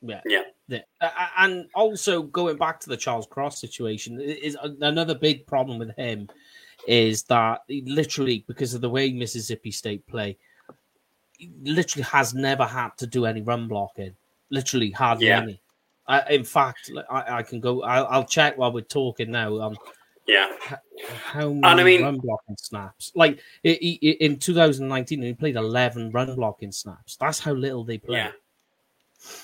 Yeah, 0.09 0.21
yeah, 0.27 0.43
yeah. 0.67 0.81
Uh, 1.01 1.11
and 1.39 1.67
also 1.75 2.23
going 2.23 2.57
back 2.57 2.81
to 2.81 2.89
the 2.89 2.97
Charles 2.97 3.27
Cross 3.27 3.61
situation 3.61 4.21
is 4.21 4.57
another 4.81 5.15
big 5.15 5.47
problem 5.47 5.79
with 5.79 5.95
him 5.97 6.29
is 6.89 7.23
that 7.25 7.61
literally 7.69 8.45
because 8.49 8.75
of 8.75 8.81
the 8.81 8.91
way 8.91 9.13
Mississippi 9.13 9.71
State 9.71 10.07
play, 10.07 10.37
literally 11.63 12.05
has 12.05 12.35
never 12.35 12.65
had 12.65 12.91
to 12.99 13.07
do 13.07 13.27
any 13.27 13.43
run 13.43 13.69
blocking. 13.69 14.15
Literally 14.51 14.91
hardly 14.91 15.29
yeah. 15.29 15.43
any. 15.43 15.61
I, 16.07 16.35
in 16.35 16.45
fact, 16.45 16.91
I, 17.11 17.39
I, 17.39 17.43
can 17.43 17.61
go. 17.61 17.83
I'll, 17.83 18.07
I'll, 18.07 18.25
check 18.25 18.59
while 18.59 18.73
we're 18.73 18.81
talking 18.83 19.31
now. 19.31 19.61
Um, 19.61 19.77
yeah. 20.27 20.53
How 21.25 21.49
many 21.49 21.67
and 21.67 21.81
I 21.81 21.85
mean, 21.85 22.03
run 22.03 22.19
blocking 22.19 22.57
snaps? 22.59 23.13
Like 23.15 23.41
in 23.65 24.39
2019, 24.39 25.23
he 25.23 25.33
played 25.35 25.57
11 25.57 26.11
run 26.11 26.35
blocking 26.35 26.73
snaps. 26.73 27.17
That's 27.17 27.39
how 27.41 27.53
little 27.53 27.85
they 27.85 27.99
play. 27.99 28.19
Yeah. 28.19 28.33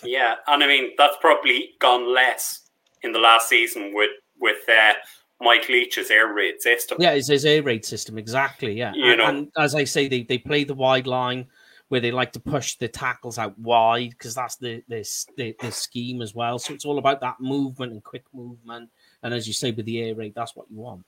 Yeah, 0.03 0.35
and 0.47 0.63
I 0.63 0.67
mean 0.67 0.91
that's 0.99 1.17
probably 1.21 1.71
gone 1.79 2.13
less 2.13 2.69
in 3.03 3.13
the 3.13 3.19
last 3.19 3.49
season 3.49 3.93
with 3.95 4.11
with 4.41 4.69
uh, 4.69 4.95
Mike 5.41 5.69
Leach's 5.69 6.11
air 6.11 6.33
raid 6.33 6.61
system. 6.61 6.99
Yeah, 7.01 7.13
it's 7.13 7.29
his 7.29 7.45
air 7.45 7.63
raid 7.63 7.85
system 7.85 8.19
exactly. 8.19 8.73
Yeah, 8.73 8.93
you 8.95 9.13
and, 9.13 9.19
know, 9.19 9.27
and 9.27 9.49
as 9.57 9.75
I 9.75 9.85
say, 9.85 10.09
they 10.09 10.23
they 10.23 10.39
play 10.39 10.65
the 10.65 10.75
wide 10.75 11.07
line 11.07 11.47
where 11.89 12.01
they 12.01 12.11
like 12.11 12.33
to 12.33 12.41
push 12.41 12.77
the 12.77 12.89
tackles 12.89 13.39
out 13.39 13.59
wide 13.59 14.11
because 14.11 14.35
that's 14.35 14.57
the 14.57 14.83
this 14.89 15.27
the, 15.37 15.55
the 15.61 15.73
scheme 15.73 16.23
as 16.23 16.35
well. 16.35 16.59
So 16.59 16.75
it's 16.75 16.85
all 16.85 16.99
about 16.99 17.21
that 17.21 17.41
movement 17.41 17.93
and 17.93 18.03
quick 18.03 18.25
movement. 18.35 18.91
And 19.23 19.35
as 19.35 19.47
you 19.47 19.53
say, 19.53 19.71
with 19.73 19.87
the 19.87 20.01
air 20.01 20.15
raid, 20.15 20.35
that's 20.35 20.55
what 20.55 20.67
you 20.71 20.79
want. 20.79 21.05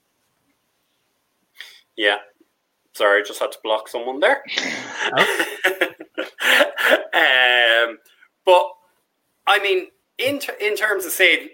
Yeah. 1.96 2.16
Sorry, 2.92 3.20
I 3.20 3.24
just 3.24 3.40
had 3.40 3.52
to 3.52 3.58
block 3.62 3.88
someone 3.88 4.20
there. 4.20 4.42
Oh. 5.16 5.46
um, 7.14 7.98
but 8.44 8.66
I 9.46 9.58
mean, 9.62 9.86
in 10.18 10.38
ter- 10.38 10.56
in 10.60 10.76
terms 10.76 11.04
of 11.04 11.12
say, 11.12 11.52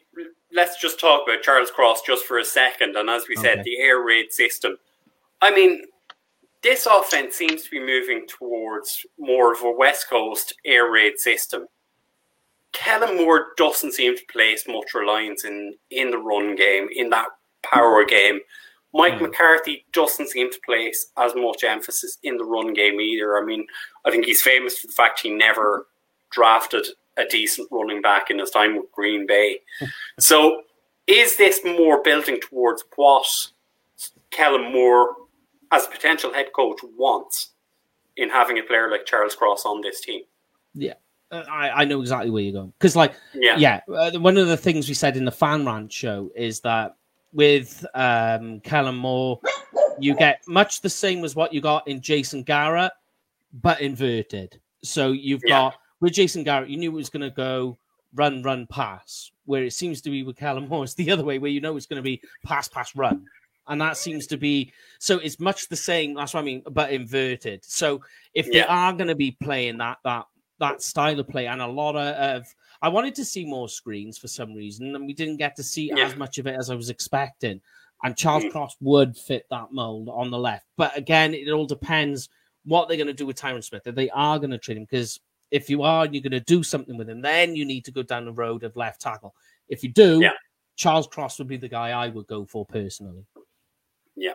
let's 0.53 0.81
just 0.81 0.99
talk 0.99 1.23
about 1.27 1.43
Charles 1.43 1.71
Cross 1.71 2.03
just 2.03 2.25
for 2.25 2.39
a 2.39 2.45
second. 2.45 2.97
And 2.97 3.11
as 3.11 3.29
we 3.29 3.37
okay. 3.37 3.55
said, 3.55 3.65
the 3.65 3.79
air 3.79 4.03
raid 4.03 4.33
system. 4.33 4.77
I 5.43 5.55
mean, 5.55 5.83
this 6.63 6.87
offense 6.87 7.37
seems 7.37 7.65
to 7.65 7.71
be 7.71 7.81
moving 7.81 8.27
towards 8.27 9.05
more 9.19 9.53
of 9.53 9.63
a 9.63 9.71
West 9.71 10.09
Coast 10.09 10.55
air 10.65 10.91
raid 10.91 11.19
system. 11.19 11.67
Kellen 12.77 13.17
Moore 13.17 13.49
doesn't 13.57 13.95
seem 13.95 14.17
to 14.17 14.23
place 14.31 14.65
much 14.69 14.93
reliance 14.95 15.45
in 15.45 15.75
in 15.91 16.11
the 16.11 16.19
run 16.19 16.55
game, 16.55 16.89
in 16.95 17.09
that 17.11 17.29
power 17.63 18.05
game. 18.05 18.41
Mike 18.93 19.15
mm. 19.15 19.23
McCarthy 19.23 19.87
doesn't 19.93 20.29
seem 20.29 20.51
to 20.53 20.61
place 20.65 21.07
as 21.17 21.33
much 21.35 21.65
emphasis 21.65 22.19
in 22.23 22.37
the 22.37 22.45
run 22.45 22.75
game 22.75 23.01
either. 23.01 23.39
I 23.39 23.45
mean, 23.45 23.67
I 24.05 24.11
think 24.11 24.27
he's 24.27 24.43
famous 24.43 24.79
for 24.79 24.89
the 24.89 24.93
fact 24.93 25.21
he 25.21 25.31
never 25.31 25.87
drafted 26.31 26.87
a 27.17 27.25
decent 27.25 27.69
running 27.71 28.03
back 28.03 28.31
in 28.31 28.39
his 28.39 28.51
time 28.51 28.77
with 28.77 28.93
Green 28.93 29.27
Bay. 29.27 29.61
so, 30.21 30.63
is 31.07 31.39
this 31.39 31.61
more 31.65 32.03
building 32.03 32.41
towards 32.41 32.85
what 32.95 33.27
Kellen 34.31 34.71
Moore, 34.71 35.17
as 35.73 35.87
a 35.87 35.91
potential 35.91 36.33
head 36.33 36.53
coach, 36.55 36.81
wants 36.97 37.53
in 38.19 38.29
having 38.29 38.59
a 38.59 38.63
player 38.63 38.91
like 38.91 39.07
Charles 39.07 39.35
Cross 39.35 39.65
on 39.65 39.81
this 39.81 40.03
team? 40.03 40.23
Yeah. 40.75 40.95
Uh, 41.31 41.43
I, 41.51 41.83
I 41.83 41.85
know 41.85 42.01
exactly 42.01 42.31
where 42.31 42.43
you're 42.43 42.53
going 42.53 42.73
because, 42.79 42.95
like, 42.95 43.15
yeah, 43.35 43.57
yeah. 43.57 43.81
Uh, 43.93 44.13
one 44.19 44.37
of 44.37 44.47
the 44.47 44.57
things 44.57 44.89
we 44.89 44.95
said 44.95 45.17
in 45.17 45.25
the 45.25 45.33
fan 45.33 45.67
rant 45.67 45.93
show 45.93 46.31
is 46.37 46.61
that 46.61 46.97
with 47.33 47.85
um, 47.95 48.61
Kellen 48.61 48.97
Moore, 48.97 49.41
you 49.99 50.15
get 50.15 50.41
much 50.47 50.81
the 50.81 50.91
same 50.91 51.25
as 51.25 51.35
what 51.35 51.53
you 51.53 51.61
got 51.61 51.87
in 51.89 52.01
Jason 52.01 52.43
Garrett, 52.43 52.93
but 53.53 53.81
inverted. 53.81 54.61
So 54.83 55.13
you've 55.13 55.43
yeah. 55.45 55.71
got 55.71 55.75
with 56.01 56.13
Jason 56.13 56.45
Garrett, 56.45 56.71
you 56.71 56.77
knew 56.77 56.91
it 56.91 56.95
was 56.95 57.11
going 57.11 57.23
to 57.23 57.31
go 57.31 57.77
run, 58.15 58.43
run, 58.43 58.67
pass. 58.67 59.31
Where 59.45 59.65
it 59.65 59.73
seems 59.73 60.01
to 60.03 60.11
be 60.11 60.23
with 60.23 60.37
Kellen 60.37 60.69
Moore, 60.69 60.85
it's 60.85 60.95
the 60.95 61.11
other 61.11 61.25
way, 61.25 61.39
where 61.39 61.51
you 61.51 61.61
know 61.61 61.77
it's 61.77 61.87
going 61.87 61.99
to 61.99 62.03
be 62.03 62.21
pass, 62.45 62.69
pass, 62.69 62.95
run. 62.97 63.27
And 63.69 63.81
that 63.81 63.97
seems 63.97 64.29
to 64.29 64.37
be 64.37 64.73
so 65.01 65.19
it's 65.19 65.41
much 65.41 65.69
the 65.69 65.77
same. 65.77 66.15
That's 66.15 66.35
what 66.35 66.41
I 66.41 66.45
mean, 66.45 66.63
but 66.71 66.93
inverted. 66.93 67.65
So 67.65 68.01
if 68.33 68.47
yeah. 68.47 68.53
they 68.53 68.63
are 68.63 68.93
going 68.93 69.09
to 69.09 69.17
be 69.17 69.33
playing 69.33 69.79
that 69.79 69.99
that 70.05 70.27
that 70.59 70.83
style 70.83 71.21
of 71.21 71.29
play 71.29 71.47
and 71.47 71.61
a 71.61 71.67
lot 71.67 71.97
of, 71.97 72.47
I 72.83 72.89
wanted 72.89 73.15
to 73.17 73.25
see 73.25 73.45
more 73.45 73.69
screens 73.69 74.19
for 74.19 74.29
some 74.29 74.55
reason, 74.55 74.95
and 74.95 75.07
we 75.07 75.13
didn't 75.13 75.37
get 75.37 75.57
to 75.57 75.63
see 75.63 75.93
yeah. 75.95 76.07
as 76.07 76.17
much 76.17 76.39
of 76.39 76.47
it 76.47 76.57
as 76.59 76.71
I 76.71 76.75
was 76.75 76.91
expecting. 76.91 77.61
And 78.03 78.17
Charles 78.17 78.45
mm. 78.45 78.53
Cross 78.53 78.77
would 78.81 79.17
fit 79.17 79.47
that 79.51 79.73
mold 79.73 80.09
on 80.09 80.31
the 80.31 80.39
left, 80.39 80.67
but 80.77 80.97
again, 80.97 81.35
it 81.35 81.51
all 81.51 81.67
depends 81.67 82.29
what 82.65 82.89
they're 82.89 82.97
going 82.97 83.07
to 83.07 83.15
do 83.15 83.27
with 83.27 83.41
Tyron 83.41 83.63
Smith. 83.63 83.87
If 83.87 83.95
they 83.95 84.11
are 84.11 84.39
going 84.39 84.51
to 84.51 84.59
trade 84.59 84.77
him, 84.77 84.85
because 84.85 85.21
if 85.51 85.71
you 85.71 85.83
are, 85.83 86.07
you're 86.07 86.23
going 86.23 86.33
to 86.33 86.41
do 86.41 86.63
something 86.63 86.97
with 86.97 87.09
him, 87.09 87.23
then 87.23 87.55
you 87.55 87.65
need 87.65 87.85
to 87.85 87.93
go 87.93 88.03
down 88.03 88.25
the 88.25 88.33
road 88.33 88.65
of 88.65 88.77
left 88.77 89.01
tackle. 89.01 89.35
If 89.69 89.83
you 89.83 89.89
do, 89.91 90.21
yeah. 90.21 90.33
Charles 90.77 91.07
Cross 91.07 91.39
would 91.39 91.49
be 91.49 91.57
the 91.57 91.69
guy 91.69 91.91
I 91.91 92.09
would 92.09 92.27
go 92.27 92.45
for 92.45 92.67
personally. 92.67 93.25
Yeah. 94.17 94.33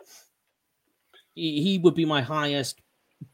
He, 1.36 1.62
he 1.62 1.78
would 1.78 1.94
be 1.94 2.06
my 2.06 2.22
highest 2.22 2.82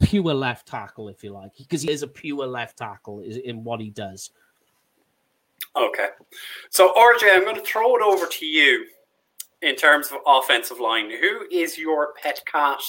pure 0.01 0.33
left 0.33 0.67
tackle, 0.67 1.09
if 1.09 1.23
you 1.23 1.31
like, 1.31 1.51
because 1.57 1.81
he 1.81 1.91
is 1.91 2.03
a 2.03 2.07
pure 2.07 2.45
left 2.45 2.77
tackle 2.77 3.21
in 3.21 3.63
what 3.63 3.79
he 3.79 3.89
does. 3.89 4.31
Okay. 5.75 6.09
So, 6.69 6.93
RJ, 6.93 7.33
I'm 7.33 7.43
going 7.43 7.55
to 7.55 7.61
throw 7.61 7.95
it 7.95 8.01
over 8.01 8.25
to 8.25 8.45
you 8.45 8.85
in 9.61 9.75
terms 9.75 10.11
of 10.11 10.17
offensive 10.25 10.79
line. 10.79 11.09
Who 11.09 11.47
is 11.51 11.77
your 11.77 12.13
pet 12.21 12.41
cat? 12.45 12.79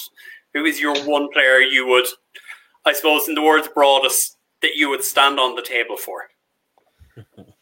Who 0.54 0.64
is 0.64 0.80
your 0.80 0.96
one 1.04 1.28
player 1.32 1.61
you 1.61 1.86
would, 1.86 2.06
I 2.84 2.92
suppose, 2.92 3.28
in 3.28 3.34
the 3.34 3.42
words 3.42 3.68
broadest, 3.74 4.36
that 4.62 4.76
you 4.76 4.88
would 4.90 5.04
stand 5.04 5.38
on 5.38 5.54
the 5.54 5.62
table 5.62 5.96
for? 5.96 6.28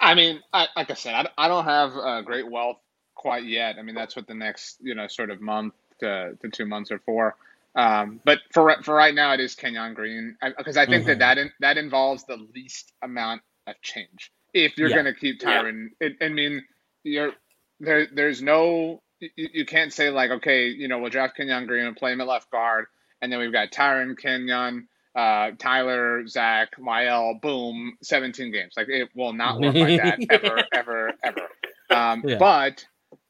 I 0.00 0.14
mean, 0.14 0.40
I, 0.52 0.68
like 0.76 0.90
I 0.90 0.94
said, 0.94 1.14
I, 1.14 1.46
I 1.46 1.48
don't 1.48 1.64
have 1.64 1.92
a 1.96 2.22
great 2.22 2.48
wealth 2.50 2.78
quite 3.14 3.44
yet. 3.44 3.76
I 3.78 3.82
mean, 3.82 3.94
that's 3.94 4.14
what 4.14 4.26
the 4.26 4.34
next, 4.34 4.76
you 4.80 4.94
know, 4.94 5.06
sort 5.08 5.30
of 5.30 5.40
month 5.40 5.74
to, 6.00 6.36
to 6.40 6.48
two 6.48 6.66
months 6.66 6.90
are 6.90 7.00
for. 7.00 7.36
Um, 7.76 8.20
but 8.24 8.38
for 8.52 8.74
for 8.82 8.94
right 8.94 9.14
now, 9.14 9.32
it 9.32 9.40
is 9.40 9.54
Kenyon 9.54 9.94
Green 9.94 10.36
because 10.56 10.76
I, 10.76 10.82
I, 10.82 10.86
think 10.86 11.02
mm-hmm. 11.02 11.18
that 11.18 11.18
that, 11.18 11.38
in, 11.38 11.52
that 11.60 11.78
involves 11.78 12.24
the 12.24 12.38
least 12.54 12.92
amount 13.02 13.42
of 13.66 13.74
change. 13.82 14.32
If 14.54 14.78
you're 14.78 14.88
yeah. 14.88 15.02
going 15.02 15.06
to 15.06 15.14
keep 15.14 15.40
Tyron, 15.40 15.88
yeah. 16.00 16.08
it, 16.08 16.16
I 16.22 16.28
mean, 16.28 16.64
you're 17.04 17.32
there. 17.80 18.06
There's 18.10 18.40
no 18.40 19.02
you, 19.20 19.30
you, 19.36 19.66
can't 19.66 19.92
say 19.92 20.08
like, 20.08 20.30
okay, 20.30 20.68
you 20.68 20.88
know, 20.88 20.98
we'll 20.98 21.10
draft 21.10 21.36
Kenyon 21.36 21.66
Green 21.66 21.84
and 21.84 21.96
play 21.96 22.12
him 22.12 22.22
at 22.22 22.26
left 22.26 22.50
guard, 22.50 22.86
and 23.20 23.30
then 23.30 23.38
we've 23.38 23.52
got 23.52 23.70
Tyron 23.70 24.16
Kenyon 24.18 24.88
uh, 25.16 25.52
Tyler, 25.58 26.26
Zack, 26.26 26.76
Myel, 26.78 27.40
boom, 27.40 27.96
17 28.02 28.52
games. 28.52 28.74
Like 28.76 28.88
it 28.88 29.08
will 29.14 29.32
not 29.32 29.58
work 29.58 29.74
like 29.74 30.00
that 30.02 30.18
ever, 30.30 30.62
ever, 30.72 31.12
ever. 31.24 31.48
Um, 31.90 32.22
yeah. 32.26 32.36
But 32.36 32.84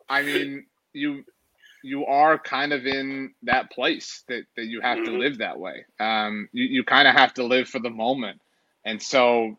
I 0.09 0.23
mean, 0.23 0.67
you 0.93 1.25
you 1.87 2.07
are 2.07 2.39
kind 2.39 2.73
of 2.73 2.87
in 2.87 3.35
that 3.43 3.71
place 3.71 4.25
that, 4.29 4.45
that 4.57 4.67
you 4.67 4.81
have 4.81 4.99
mm-hmm. 4.99 5.13
to 5.13 5.19
live 5.19 5.39
that 5.39 5.59
way. 5.59 5.85
Um, 6.01 6.49
you, 6.53 6.65
you 6.65 6.85
kind 6.85 7.09
of 7.09 7.15
have 7.15 7.35
to 7.35 7.45
live 7.45 7.69
for 7.69 7.79
the 7.79 7.91
moment. 7.91 8.41
And 8.85 9.03
so 9.03 9.57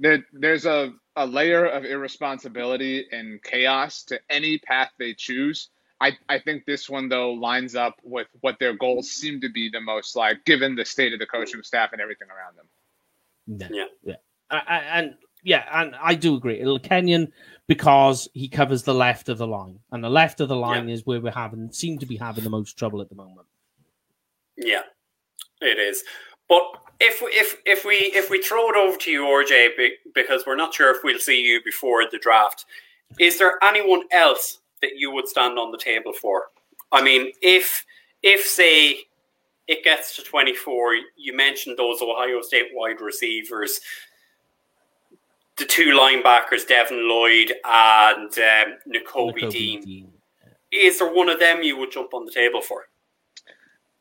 there, 0.00 0.24
there's 0.32 0.66
a, 0.66 0.92
a 1.16 1.26
layer 1.26 1.64
of 1.64 1.84
irresponsibility 1.84 3.06
and 3.10 3.42
chaos 3.42 4.04
to 4.04 4.20
any 4.30 4.58
path 4.58 4.90
they 4.98 5.14
choose 5.14 5.68
I, 6.00 6.18
I 6.28 6.38
think 6.38 6.66
this 6.66 6.90
one 6.90 7.08
though 7.08 7.32
lines 7.32 7.74
up 7.74 7.98
with 8.02 8.26
what 8.40 8.58
their 8.58 8.74
goals 8.74 9.10
seem 9.10 9.40
to 9.40 9.48
be 9.48 9.70
the 9.70 9.80
most 9.80 10.16
like 10.16 10.44
given 10.44 10.76
the 10.76 10.84
state 10.84 11.12
of 11.12 11.18
the 11.18 11.26
coaching 11.26 11.62
staff 11.62 11.92
and 11.92 12.00
everything 12.00 12.28
around 12.28 12.56
them. 12.56 13.70
Yeah, 13.72 13.84
yeah, 14.02 14.16
I, 14.50 14.78
and 14.98 15.14
yeah, 15.44 15.64
and 15.72 15.94
I 16.02 16.14
do 16.14 16.34
agree. 16.34 16.58
It'll 16.58 16.78
Kenyon 16.78 17.32
because 17.66 18.28
he 18.32 18.48
covers 18.48 18.82
the 18.82 18.94
left 18.94 19.28
of 19.28 19.38
the 19.38 19.46
line, 19.46 19.78
and 19.92 20.02
the 20.02 20.10
left 20.10 20.40
of 20.40 20.48
the 20.48 20.56
line 20.56 20.88
yeah. 20.88 20.94
is 20.94 21.06
where 21.06 21.20
we're 21.20 21.30
having 21.30 21.70
seem 21.70 21.98
to 21.98 22.06
be 22.06 22.16
having 22.16 22.44
the 22.44 22.50
most 22.50 22.78
trouble 22.78 23.00
at 23.00 23.10
the 23.10 23.14
moment. 23.14 23.46
Yeah, 24.56 24.82
it 25.60 25.78
is. 25.78 26.02
But 26.48 26.62
if 26.98 27.20
if 27.22 27.56
if 27.66 27.84
we 27.84 27.94
if 27.94 28.30
we 28.30 28.42
throw 28.42 28.70
it 28.70 28.76
over 28.76 28.96
to 28.96 29.10
you, 29.10 29.22
RJ, 29.22 29.90
because 30.14 30.44
we're 30.46 30.56
not 30.56 30.74
sure 30.74 30.90
if 30.90 31.04
we'll 31.04 31.18
see 31.18 31.42
you 31.42 31.60
before 31.62 32.04
the 32.10 32.18
draft, 32.18 32.64
is 33.18 33.38
there 33.38 33.58
anyone 33.62 34.02
else 34.12 34.60
that 34.80 34.92
you 34.96 35.10
would 35.10 35.28
stand 35.28 35.58
on 35.58 35.70
the 35.70 35.78
table 35.78 36.12
for? 36.12 36.44
I 36.90 37.02
mean, 37.02 37.32
if 37.42 37.84
if 38.22 38.46
say 38.46 39.00
it 39.66 39.84
gets 39.84 40.16
to 40.16 40.22
24, 40.22 40.94
you 41.16 41.34
mentioned 41.34 41.78
those 41.78 42.00
Ohio 42.02 42.40
State 42.42 42.68
wide 42.72 43.00
receivers, 43.00 43.80
the 45.56 45.64
two 45.64 45.96
linebackers, 45.98 46.66
Devin 46.66 47.08
Lloyd 47.08 47.52
and 47.64 48.38
um, 48.38 48.78
Nakobe, 48.88 49.50
Dean. 49.50 49.80
Dean. 49.80 50.12
Is 50.72 50.98
there 50.98 51.12
one 51.12 51.28
of 51.28 51.38
them 51.38 51.62
you 51.62 51.76
would 51.76 51.92
jump 51.92 52.12
on 52.14 52.24
the 52.24 52.32
table 52.32 52.60
for? 52.60 52.84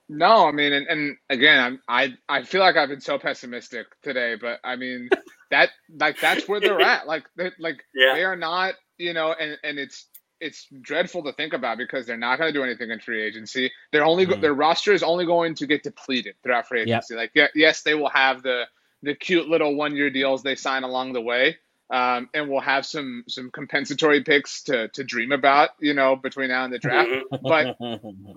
No, 0.09 0.47
I 0.47 0.51
mean, 0.51 0.73
and, 0.73 0.87
and 0.87 1.17
again, 1.29 1.79
i 1.87 2.03
I 2.03 2.37
I 2.37 2.43
feel 2.43 2.61
like 2.61 2.75
I've 2.75 2.89
been 2.89 3.01
so 3.01 3.17
pessimistic 3.17 3.87
today, 4.01 4.35
but 4.39 4.59
I 4.63 4.75
mean 4.75 5.09
that 5.51 5.69
like 5.97 6.19
that's 6.19 6.47
where 6.47 6.59
they're 6.59 6.81
at. 6.81 7.07
Like 7.07 7.25
they 7.37 7.51
like 7.59 7.83
yeah. 7.95 8.13
they 8.13 8.23
are 8.23 8.35
not, 8.35 8.73
you 8.97 9.13
know, 9.13 9.33
and 9.33 9.57
and 9.63 9.79
it's 9.79 10.07
it's 10.41 10.67
dreadful 10.81 11.23
to 11.23 11.31
think 11.33 11.53
about 11.53 11.77
because 11.77 12.05
they're 12.05 12.17
not 12.17 12.37
going 12.37 12.51
to 12.51 12.59
do 12.59 12.63
anything 12.63 12.91
in 12.91 12.99
free 12.99 13.23
agency. 13.23 13.71
They're 13.91 14.05
only 14.05 14.25
mm. 14.25 14.41
their 14.41 14.53
roster 14.53 14.91
is 14.91 15.03
only 15.03 15.25
going 15.25 15.55
to 15.55 15.67
get 15.67 15.83
depleted 15.83 16.35
throughout 16.43 16.67
free 16.67 16.81
agency. 16.81 17.13
Yep. 17.13 17.21
Like 17.21 17.31
yeah, 17.33 17.47
yes, 17.55 17.81
they 17.83 17.93
will 17.93 18.09
have 18.09 18.43
the 18.43 18.65
the 19.03 19.13
cute 19.15 19.47
little 19.47 19.75
one 19.75 19.95
year 19.95 20.09
deals 20.09 20.41
they 20.43 20.55
sign 20.55 20.83
along 20.83 21.13
the 21.13 21.21
way, 21.21 21.57
Um, 21.91 22.29
and 22.33 22.49
we'll 22.49 22.61
have 22.61 22.85
some 22.85 23.23
some 23.27 23.51
compensatory 23.51 24.23
picks 24.23 24.63
to 24.63 24.87
to 24.95 25.03
dream 25.03 25.31
about, 25.31 25.69
you 25.79 25.93
know, 25.93 26.15
between 26.15 26.49
now 26.49 26.63
and 26.65 26.73
the 26.73 26.79
draft. 26.79 27.09
But 27.43 27.77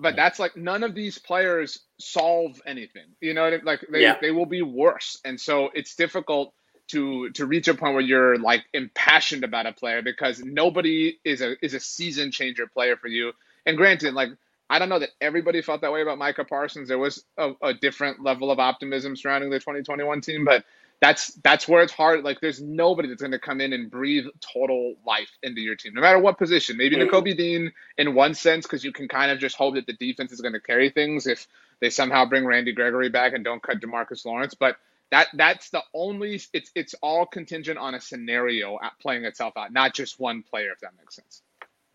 but 0.05 0.15
that's 0.15 0.37
like 0.39 0.55
none 0.55 0.83
of 0.83 0.93
these 0.93 1.17
players 1.17 1.79
solve 1.99 2.61
anything. 2.65 3.07
You 3.21 3.33
know, 3.33 3.43
what 3.43 3.53
I 3.53 3.57
mean? 3.57 3.65
like 3.65 3.81
they, 3.91 4.01
Yeah. 4.01 4.17
they 4.21 4.31
will 4.31 4.45
be 4.45 4.61
worse, 4.61 5.19
and 5.25 5.39
so 5.39 5.69
it's 5.73 5.95
difficult 5.95 6.53
to 6.89 7.29
to 7.31 7.45
reach 7.45 7.67
a 7.67 7.73
point 7.73 7.93
where 7.95 8.03
you're 8.03 8.37
like 8.37 8.63
impassioned 8.73 9.43
about 9.43 9.65
a 9.65 9.73
player 9.73 10.01
because 10.01 10.39
nobody 10.43 11.17
is 11.23 11.41
a 11.41 11.55
is 11.65 11.73
a 11.73 11.79
season 11.79 12.31
changer 12.31 12.67
player 12.67 12.95
for 12.97 13.07
you. 13.07 13.31
And 13.65 13.75
granted, 13.77 14.13
like 14.13 14.29
I 14.69 14.79
don't 14.79 14.89
know 14.89 14.99
that 14.99 15.11
everybody 15.21 15.61
felt 15.61 15.81
that 15.81 15.91
way 15.93 16.01
about 16.01 16.17
Micah 16.17 16.45
Parsons. 16.45 16.89
There 16.89 16.99
was 16.99 17.23
a, 17.37 17.51
a 17.61 17.73
different 17.73 18.21
level 18.23 18.51
of 18.51 18.59
optimism 18.59 19.15
surrounding 19.15 19.49
the 19.49 19.59
2021 19.59 20.21
team, 20.21 20.45
but 20.45 20.65
that's 20.99 21.33
that's 21.43 21.67
where 21.67 21.83
it's 21.83 21.93
hard. 21.93 22.23
Like 22.23 22.41
there's 22.41 22.61
nobody 22.61 23.07
that's 23.07 23.21
going 23.21 23.31
to 23.31 23.39
come 23.39 23.61
in 23.61 23.71
and 23.73 23.89
breathe 23.89 24.25
total 24.41 24.95
life 25.05 25.29
into 25.43 25.61
your 25.61 25.75
team, 25.75 25.93
no 25.93 26.01
matter 26.01 26.19
what 26.19 26.37
position. 26.37 26.75
Maybe 26.77 26.97
Mhm. 26.97 27.09
Nakobe 27.09 27.37
Dean 27.37 27.71
in 27.97 28.15
one 28.15 28.33
sense, 28.33 28.65
because 28.65 28.83
you 28.83 28.91
can 28.91 29.07
kind 29.07 29.31
of 29.31 29.39
just 29.39 29.55
hope 29.55 29.75
that 29.75 29.85
the 29.85 29.93
defense 29.93 30.31
is 30.31 30.41
going 30.41 30.53
to 30.53 30.59
carry 30.59 30.89
things 30.89 31.27
if 31.27 31.47
they 31.79 31.89
somehow 31.89 32.25
bring 32.25 32.45
Randy 32.45 32.73
Gregory 32.73 33.09
back 33.09 33.33
and 33.33 33.43
don't 33.43 33.61
cut 33.61 33.79
Demarcus 33.79 34.25
Lawrence. 34.25 34.55
But 34.55 34.77
that 35.11 35.27
that's 35.35 35.69
the 35.69 35.83
only 35.93 36.41
it's 36.53 36.71
it's 36.75 36.95
all 37.01 37.25
contingent 37.27 37.77
on 37.77 37.93
a 37.95 38.01
scenario 38.01 38.79
at 38.81 38.93
playing 38.99 39.23
itself 39.25 39.55
out, 39.55 39.71
not 39.71 39.93
just 39.93 40.19
one 40.19 40.43
player, 40.43 40.71
if 40.71 40.79
that 40.79 40.91
makes 40.97 41.15
sense. 41.15 41.43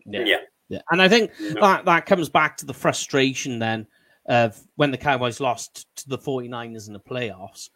Yeah. 0.05 0.23
Yeah, 0.25 0.37
and 0.91 1.01
I 1.01 1.07
think 1.07 1.31
No. 1.39 1.61
that 1.61 1.85
that 1.85 2.05
comes 2.05 2.29
back 2.29 2.57
to 2.57 2.65
the 2.65 2.73
frustration 2.73 3.59
then 3.59 3.85
of 4.27 4.59
when 4.75 4.91
the 4.91 4.97
Cowboys 4.97 5.39
lost 5.39 5.87
to 5.97 6.09
the 6.09 6.17
49ers 6.17 6.87
in 6.87 6.93
the 6.93 6.99
playoffs 6.99 7.69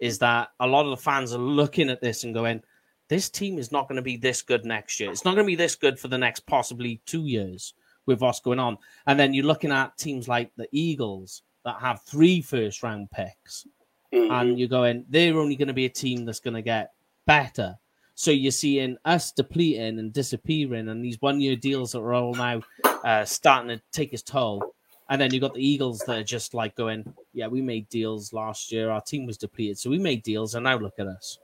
is 0.00 0.18
that 0.18 0.50
a 0.60 0.66
lot 0.66 0.84
of 0.84 0.90
the 0.90 0.96
fans 1.02 1.32
are 1.32 1.38
looking 1.38 1.88
at 1.88 2.00
this 2.00 2.24
and 2.24 2.34
going, 2.34 2.62
this 3.08 3.30
team 3.30 3.58
is 3.58 3.72
not 3.72 3.88
going 3.88 3.96
to 3.96 4.02
be 4.02 4.16
this 4.16 4.42
good 4.42 4.64
next 4.64 5.00
year. 5.00 5.10
It's 5.10 5.24
not 5.24 5.34
going 5.34 5.44
to 5.46 5.50
be 5.50 5.54
this 5.56 5.74
good 5.76 5.98
for 5.98 6.08
the 6.08 6.18
next 6.18 6.40
possibly 6.46 7.00
two 7.06 7.26
years 7.26 7.74
with 8.06 8.20
what's 8.20 8.40
going 8.40 8.58
on. 8.58 8.76
And 9.06 9.18
then 9.18 9.32
you're 9.32 9.46
looking 9.46 9.72
at 9.72 9.96
teams 9.96 10.28
like 10.28 10.50
the 10.56 10.68
Eagles 10.72 11.42
that 11.64 11.80
have 11.80 12.02
three 12.02 12.42
first 12.42 12.82
round 12.82 13.10
picks 13.10 13.66
Mhm. 14.12 14.30
and 14.30 14.58
you're 14.58 14.68
going, 14.68 15.06
they're 15.08 15.38
only 15.38 15.56
going 15.56 15.68
to 15.68 15.74
be 15.74 15.86
a 15.86 15.90
team 15.90 16.24
that's 16.26 16.40
going 16.40 16.54
to 16.54 16.62
get 16.62 16.92
better. 17.26 17.78
So 18.14 18.30
you're 18.30 18.52
seeing 18.52 18.96
us 19.04 19.32
depleting 19.32 19.98
and 19.98 20.12
disappearing, 20.12 20.88
and 20.88 21.04
these 21.04 21.20
one 21.20 21.40
year 21.40 21.56
deals 21.56 21.92
that 21.92 21.98
are 22.00 22.14
all 22.14 22.34
now 22.34 22.62
uh, 23.04 23.24
starting 23.24 23.76
to 23.76 23.82
take 23.92 24.12
its 24.12 24.22
toll. 24.22 24.74
And 25.10 25.20
then 25.20 25.32
you've 25.34 25.42
got 25.42 25.54
the 25.54 25.66
Eagles 25.66 25.98
that 26.06 26.18
are 26.18 26.24
just 26.24 26.54
like 26.54 26.76
going, 26.76 27.12
yeah, 27.34 27.46
we 27.48 27.60
made 27.60 27.88
deals 27.88 28.32
last 28.32 28.72
year. 28.72 28.88
Our 28.90 29.00
team 29.02 29.26
was 29.26 29.36
depleted, 29.36 29.78
so 29.78 29.90
we 29.90 29.98
made 29.98 30.22
deals, 30.22 30.54
and 30.54 30.64
now 30.64 30.78
look 30.78 30.94
at 30.98 31.06
us. 31.06 31.38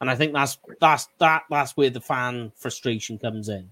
And 0.00 0.10
I 0.10 0.14
think 0.14 0.32
that's 0.32 0.58
that's 0.80 1.08
that 1.18 1.42
that's 1.50 1.76
where 1.76 1.90
the 1.90 2.00
fan 2.00 2.52
frustration 2.56 3.18
comes 3.18 3.48
in. 3.48 3.70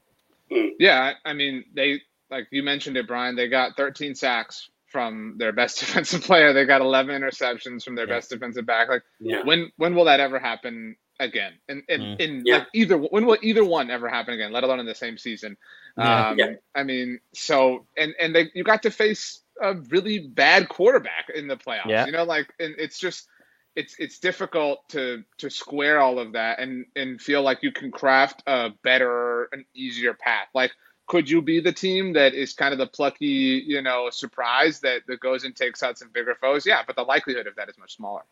Yeah, 0.79 1.13
I 1.25 1.31
I 1.31 1.33
mean, 1.35 1.65
they 1.75 2.01
like 2.31 2.47
you 2.51 2.63
mentioned 2.63 2.97
it, 2.97 3.07
Brian. 3.07 3.37
They 3.37 3.49
got 3.49 3.77
13 3.77 4.15
sacks 4.15 4.71
from 4.87 5.35
their 5.39 5.53
best 5.53 5.79
defensive 5.81 6.23
player. 6.23 6.53
They 6.53 6.65
got 6.65 6.81
11 6.81 7.21
interceptions 7.21 7.83
from 7.83 7.95
their 7.97 8.07
Yeah. 8.09 8.15
best 8.17 8.31
defensive 8.31 8.67
back. 8.67 8.89
Like, 8.89 9.03
Yeah. 9.21 9.43
when 9.45 9.71
when 9.77 9.95
will 9.95 10.05
that 10.07 10.21
ever 10.21 10.39
happen 10.39 10.97
again? 11.19 11.53
And 11.69 11.83
and, 11.89 12.03
Mm. 12.03 12.21
in 12.21 12.43
Yeah. 12.45 12.59
like 12.59 12.69
either 12.73 12.97
when 12.97 13.27
will 13.27 13.39
either 13.43 13.65
one 13.65 13.91
ever 13.91 14.09
happen 14.09 14.35
again? 14.35 14.53
Let 14.53 14.65
alone 14.65 14.81
in 14.81 14.87
the 14.87 14.95
same 14.95 15.19
season. 15.19 15.57
Yeah. 15.97 16.29
Um, 16.29 16.39
Yeah. 16.39 16.55
I 16.75 16.83
mean, 16.83 17.21
so 17.33 17.87
and 17.97 18.15
and 18.19 18.35
they 18.35 18.51
you 18.55 18.65
got 18.65 18.83
to 18.83 18.91
face 18.91 19.41
a 19.61 19.75
really 19.75 20.19
bad 20.19 20.69
quarterback 20.69 21.31
in 21.35 21.47
the 21.49 21.57
playoffs. 21.57 21.87
Yeah. 21.89 22.07
You 22.07 22.13
know, 22.13 22.25
like 22.25 22.53
and 22.61 22.75
it's 22.79 22.99
just 22.99 23.29
it's 23.75 23.95
it's 23.99 24.19
difficult 24.19 24.89
to 24.91 25.25
to 25.39 25.51
square 25.51 26.01
all 26.01 26.19
of 26.19 26.33
that 26.33 26.59
and 26.59 26.87
and 26.97 27.21
feel 27.21 27.43
like 27.43 27.63
you 27.63 27.73
can 27.73 27.91
craft 27.91 28.43
a 28.47 28.71
better 28.83 29.45
an 29.53 29.65
easier 29.75 30.15
path. 30.15 30.49
Like 30.55 30.73
could 31.07 31.31
you 31.31 31.41
be 31.41 31.61
the 31.61 31.73
team 31.73 32.15
that 32.15 32.35
is 32.35 32.53
kind 32.53 32.73
of 32.73 32.79
the 32.79 32.87
plucky, 32.87 33.63
you 33.65 33.81
know, 33.81 34.11
surprise 34.11 34.81
that, 34.81 35.03
that 35.07 35.21
goes 35.21 35.45
and 35.45 35.55
takes 35.55 35.81
out 35.85 35.97
some 35.97 36.09
bigger 36.13 36.35
foes? 36.35 36.67
Yeah, 36.67 36.83
but 36.85 36.97
the 36.97 37.05
likelihood 37.05 37.47
of 37.47 37.55
that 37.55 37.69
is 37.69 37.79
much 37.79 37.95
smaller. 37.95 38.23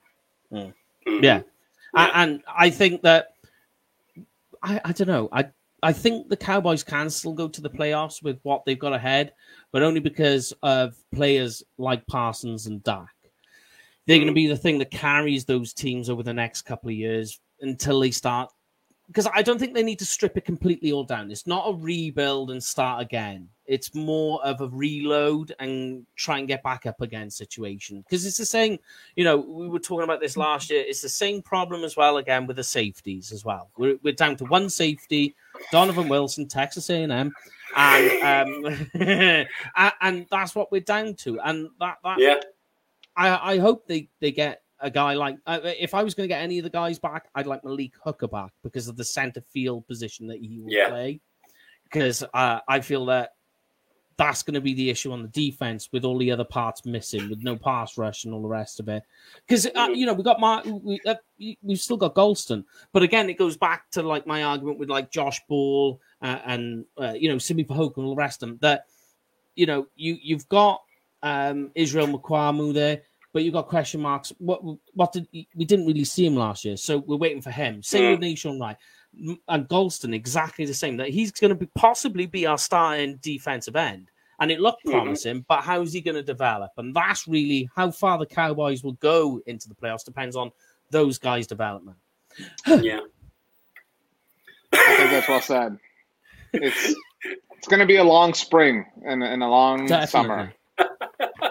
Mhm. 0.52 0.74
Yeah. 1.22 1.42
Yeah. 1.94 2.10
And 2.14 2.42
I 2.46 2.70
think 2.70 3.02
that 3.02 3.34
I, 4.62 4.80
I 4.84 4.92
don't 4.92 5.08
know. 5.08 5.28
I 5.32 5.46
I 5.82 5.92
think 5.92 6.30
the 6.30 6.36
Cowboys 6.36 6.82
can 6.82 7.10
still 7.10 7.34
go 7.34 7.46
to 7.46 7.60
the 7.60 7.68
playoffs 7.68 8.22
with 8.22 8.38
what 8.42 8.64
they've 8.64 8.78
got 8.78 8.94
ahead, 8.94 9.34
but 9.70 9.82
only 9.82 10.00
because 10.00 10.54
of 10.62 10.96
players 11.14 11.62
like 11.76 12.06
Parsons 12.06 12.66
and 12.66 12.82
Dak. 12.82 13.14
They're 14.06 14.16
going 14.16 14.28
to 14.28 14.32
be 14.32 14.46
the 14.46 14.56
thing 14.56 14.78
that 14.78 14.90
carries 14.90 15.44
those 15.44 15.74
teams 15.74 16.08
over 16.08 16.22
the 16.22 16.32
next 16.32 16.62
couple 16.62 16.88
of 16.88 16.96
years 16.96 17.38
until 17.60 18.00
they 18.00 18.10
start. 18.10 18.50
Because 19.08 19.28
I 19.34 19.42
don't 19.42 19.58
think 19.58 19.74
they 19.74 19.82
need 19.82 19.98
to 19.98 20.06
strip 20.06 20.38
it 20.38 20.46
completely 20.46 20.90
all 20.90 21.04
down. 21.04 21.30
It's 21.30 21.46
not 21.46 21.68
a 21.68 21.74
rebuild 21.74 22.50
and 22.50 22.64
start 22.64 23.02
again. 23.02 23.50
It's 23.66 23.94
more 23.94 24.44
of 24.44 24.60
a 24.60 24.68
reload 24.68 25.54
and 25.58 26.06
try 26.16 26.38
and 26.38 26.46
get 26.48 26.62
back 26.62 26.86
up 26.86 27.00
again 27.00 27.30
situation. 27.30 28.02
Because 28.02 28.26
it's 28.26 28.36
the 28.36 28.44
same 28.46 28.78
you 29.16 29.24
know, 29.24 29.36
we 29.36 29.68
were 29.68 29.78
talking 29.78 30.04
about 30.04 30.20
this 30.20 30.36
last 30.36 30.70
year. 30.70 30.84
It's 30.86 31.00
the 31.00 31.08
same 31.08 31.40
problem 31.42 31.84
as 31.84 31.96
well 31.96 32.18
again 32.18 32.46
with 32.46 32.56
the 32.56 32.64
safeties 32.64 33.32
as 33.32 33.44
well. 33.44 33.70
We're, 33.76 33.98
we're 34.02 34.12
down 34.12 34.36
to 34.36 34.44
one 34.44 34.68
safety, 34.68 35.34
Donovan 35.72 36.08
Wilson, 36.08 36.46
Texas 36.48 36.90
A&M, 36.90 37.10
and 37.10 37.34
um, 37.76 38.88
and, 38.94 39.48
and 40.00 40.26
that's 40.30 40.54
what 40.54 40.70
we're 40.70 40.80
down 40.80 41.14
to. 41.14 41.40
And 41.40 41.68
that 41.80 41.98
that 42.04 42.18
Yeah. 42.18 42.40
I 43.16 43.54
I 43.54 43.58
hope 43.58 43.86
they 43.86 44.08
they 44.20 44.32
get 44.32 44.62
a 44.80 44.90
guy 44.90 45.14
like 45.14 45.36
uh, 45.46 45.60
if 45.62 45.94
I 45.94 46.02
was 46.02 46.14
going 46.14 46.28
to 46.28 46.34
get 46.34 46.42
any 46.42 46.58
of 46.58 46.64
the 46.64 46.70
guys 46.70 46.98
back, 46.98 47.28
I'd 47.34 47.46
like 47.46 47.64
Malik 47.64 47.92
Hooker 48.02 48.28
back 48.28 48.52
because 48.62 48.88
of 48.88 48.96
the 48.96 49.04
center 49.04 49.40
field 49.40 49.86
position 49.86 50.26
that 50.26 50.40
he 50.40 50.60
will 50.60 50.70
Yeah. 50.70 50.88
play. 50.90 51.20
Because 51.84 52.24
uh, 52.34 52.60
I 52.68 52.80
feel 52.80 53.06
that 53.06 53.30
that's 54.16 54.42
going 54.42 54.54
to 54.54 54.60
be 54.60 54.74
the 54.74 54.90
issue 54.90 55.12
on 55.12 55.22
the 55.22 55.28
defense 55.28 55.88
with 55.92 56.04
all 56.04 56.18
the 56.18 56.30
other 56.30 56.44
parts 56.44 56.84
missing, 56.84 57.28
with 57.28 57.42
no 57.42 57.56
pass 57.56 57.98
rush 57.98 58.24
and 58.24 58.34
all 58.34 58.42
the 58.42 58.48
rest 58.48 58.80
of 58.80 58.88
it. 58.88 59.02
Because 59.46 59.66
uh, 59.66 59.88
you 59.92 60.06
know 60.06 60.14
we 60.14 60.22
got 60.22 60.40
Mar- 60.40 60.62
we 60.64 61.00
uh, 61.06 61.14
we've 61.62 61.80
still 61.80 61.96
got 61.96 62.14
Golston, 62.14 62.64
but 62.92 63.02
again 63.02 63.28
it 63.28 63.38
goes 63.38 63.56
back 63.56 63.90
to 63.92 64.02
like 64.02 64.26
my 64.26 64.44
argument 64.44 64.78
with 64.78 64.88
like 64.88 65.10
Josh 65.10 65.40
Ball 65.48 66.00
uh, 66.22 66.38
and 66.46 66.84
uh, 67.00 67.12
you 67.12 67.28
know 67.28 67.38
Simi 67.38 67.64
Fehoko 67.64 67.96
and 67.96 68.06
all 68.06 68.14
the 68.14 68.22
rest 68.22 68.42
of 68.42 68.48
them 68.48 68.58
that 68.62 68.86
you 69.54 69.66
know 69.66 69.86
you 69.96 70.16
you've 70.22 70.48
got 70.48 70.82
um, 71.22 71.70
Israel 71.74 72.06
Mukuamu 72.06 72.72
there, 72.72 73.02
but 73.32 73.42
you've 73.42 73.54
got 73.54 73.68
question 73.68 74.00
marks. 74.00 74.32
What 74.38 74.62
what 74.94 75.12
did 75.12 75.28
we 75.32 75.64
didn't 75.64 75.86
really 75.86 76.04
see 76.04 76.26
him 76.26 76.36
last 76.36 76.64
year, 76.64 76.76
so 76.76 76.98
we're 76.98 77.16
waiting 77.16 77.42
for 77.42 77.50
him. 77.50 77.82
Same 77.82 78.12
with 78.12 78.20
Nahshon 78.20 78.60
Wright 78.60 78.76
and 79.48 79.68
Golston, 79.68 80.14
exactly 80.14 80.64
the 80.64 80.74
same. 80.74 80.96
That 80.96 81.08
he's 81.08 81.30
going 81.32 81.50
to 81.50 81.54
be 81.54 81.68
possibly 81.74 82.26
be 82.26 82.46
our 82.46 82.58
starting 82.58 83.16
defensive 83.22 83.76
end, 83.76 84.10
and 84.40 84.50
it 84.50 84.60
looked 84.60 84.84
Mhm. 84.84 84.92
promising. 84.92 85.44
But 85.48 85.62
how's 85.62 85.92
he 85.92 86.00
going 86.00 86.16
to 86.16 86.22
develop? 86.22 86.72
And 86.76 86.94
that's 86.94 87.26
really 87.28 87.68
how 87.74 87.90
far 87.90 88.18
the 88.18 88.26
Cowboys 88.26 88.82
will 88.82 88.92
go 88.94 89.40
into 89.46 89.68
the 89.68 89.74
playoffs. 89.74 90.04
Depends 90.04 90.36
on 90.36 90.50
those 90.90 91.18
guys' 91.18 91.46
development. 91.46 91.98
Yeah. 92.66 93.00
I 94.72 94.96
think 94.96 95.10
that's 95.10 95.28
well 95.28 95.40
said. 95.40 95.78
It's 96.52 96.94
it's 97.22 97.68
going 97.68 97.80
to 97.80 97.86
be 97.86 97.96
a 97.96 98.04
long 98.04 98.34
spring 98.34 98.84
and, 99.06 99.22
and 99.22 99.42
a 99.42 99.48
long 99.48 99.88
summer. 100.06 100.52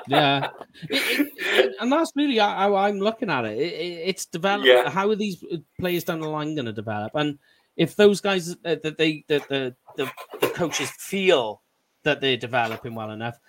Yeah, 0.07 0.49
It- 0.89 1.19
it- 1.19 1.31
it- 1.37 1.75
and 1.79 1.91
that's 1.91 2.11
really 2.15 2.37
how 2.37 2.75
I'm 2.75 2.99
looking 2.99 3.29
at 3.29 3.45
it. 3.45 3.57
it, 3.57 3.73
it 3.73 4.01
it's 4.09 4.25
develop. 4.25 4.65
Yeah. 4.65 4.89
How 4.89 5.09
are 5.09 5.15
these 5.15 5.43
players 5.79 6.03
down 6.03 6.19
the 6.21 6.29
line 6.29 6.55
going 6.55 6.65
to 6.65 6.73
develop? 6.73 7.13
And 7.15 7.37
if 7.77 7.95
those 7.95 8.21
guys 8.21 8.51
uh, 8.65 8.75
that 8.83 8.97
they 8.97 9.23
that 9.27 9.47
the, 9.49 9.75
the 9.97 10.09
the 10.41 10.47
coaches 10.49 10.89
feel 10.91 11.61
that 12.03 12.21
they're 12.21 12.37
developing 12.37 12.95
well 12.95 13.11
enough, 13.11 13.39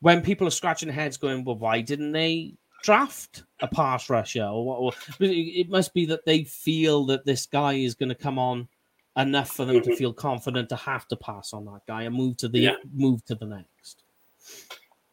when 0.00 0.22
people 0.22 0.46
are 0.46 0.50
scratching 0.50 0.88
their 0.88 0.94
heads, 0.94 1.16
going, 1.16 1.44
"Well, 1.44 1.56
why 1.58 1.80
didn't 1.80 2.12
they 2.12 2.54
draft 2.82 3.44
a 3.60 3.68
pass 3.68 4.08
rusher?" 4.10 4.44
Or 4.44 4.64
what? 4.64 4.78
Or, 4.78 4.92
it 5.20 5.68
must 5.68 5.92
be 5.94 6.06
that 6.06 6.24
they 6.26 6.44
feel 6.44 7.06
that 7.06 7.24
this 7.26 7.46
guy 7.46 7.74
is 7.74 7.94
going 7.94 8.08
to 8.10 8.14
come 8.14 8.38
on 8.38 8.68
enough 9.16 9.50
for 9.50 9.64
them 9.66 9.82
to 9.82 9.90
Mhm. 9.90 9.96
feel 9.98 10.12
confident 10.12 10.68
to 10.70 10.76
have 10.76 11.06
to 11.08 11.16
pass 11.16 11.52
on 11.52 11.64
that 11.66 11.80
guy 11.86 12.02
and 12.04 12.14
move 12.14 12.36
to 12.38 12.48
the 12.48 12.60
Yeah. 12.60 12.76
move 12.94 13.24
to 13.26 13.34
the 13.34 13.46
next. 13.46 14.02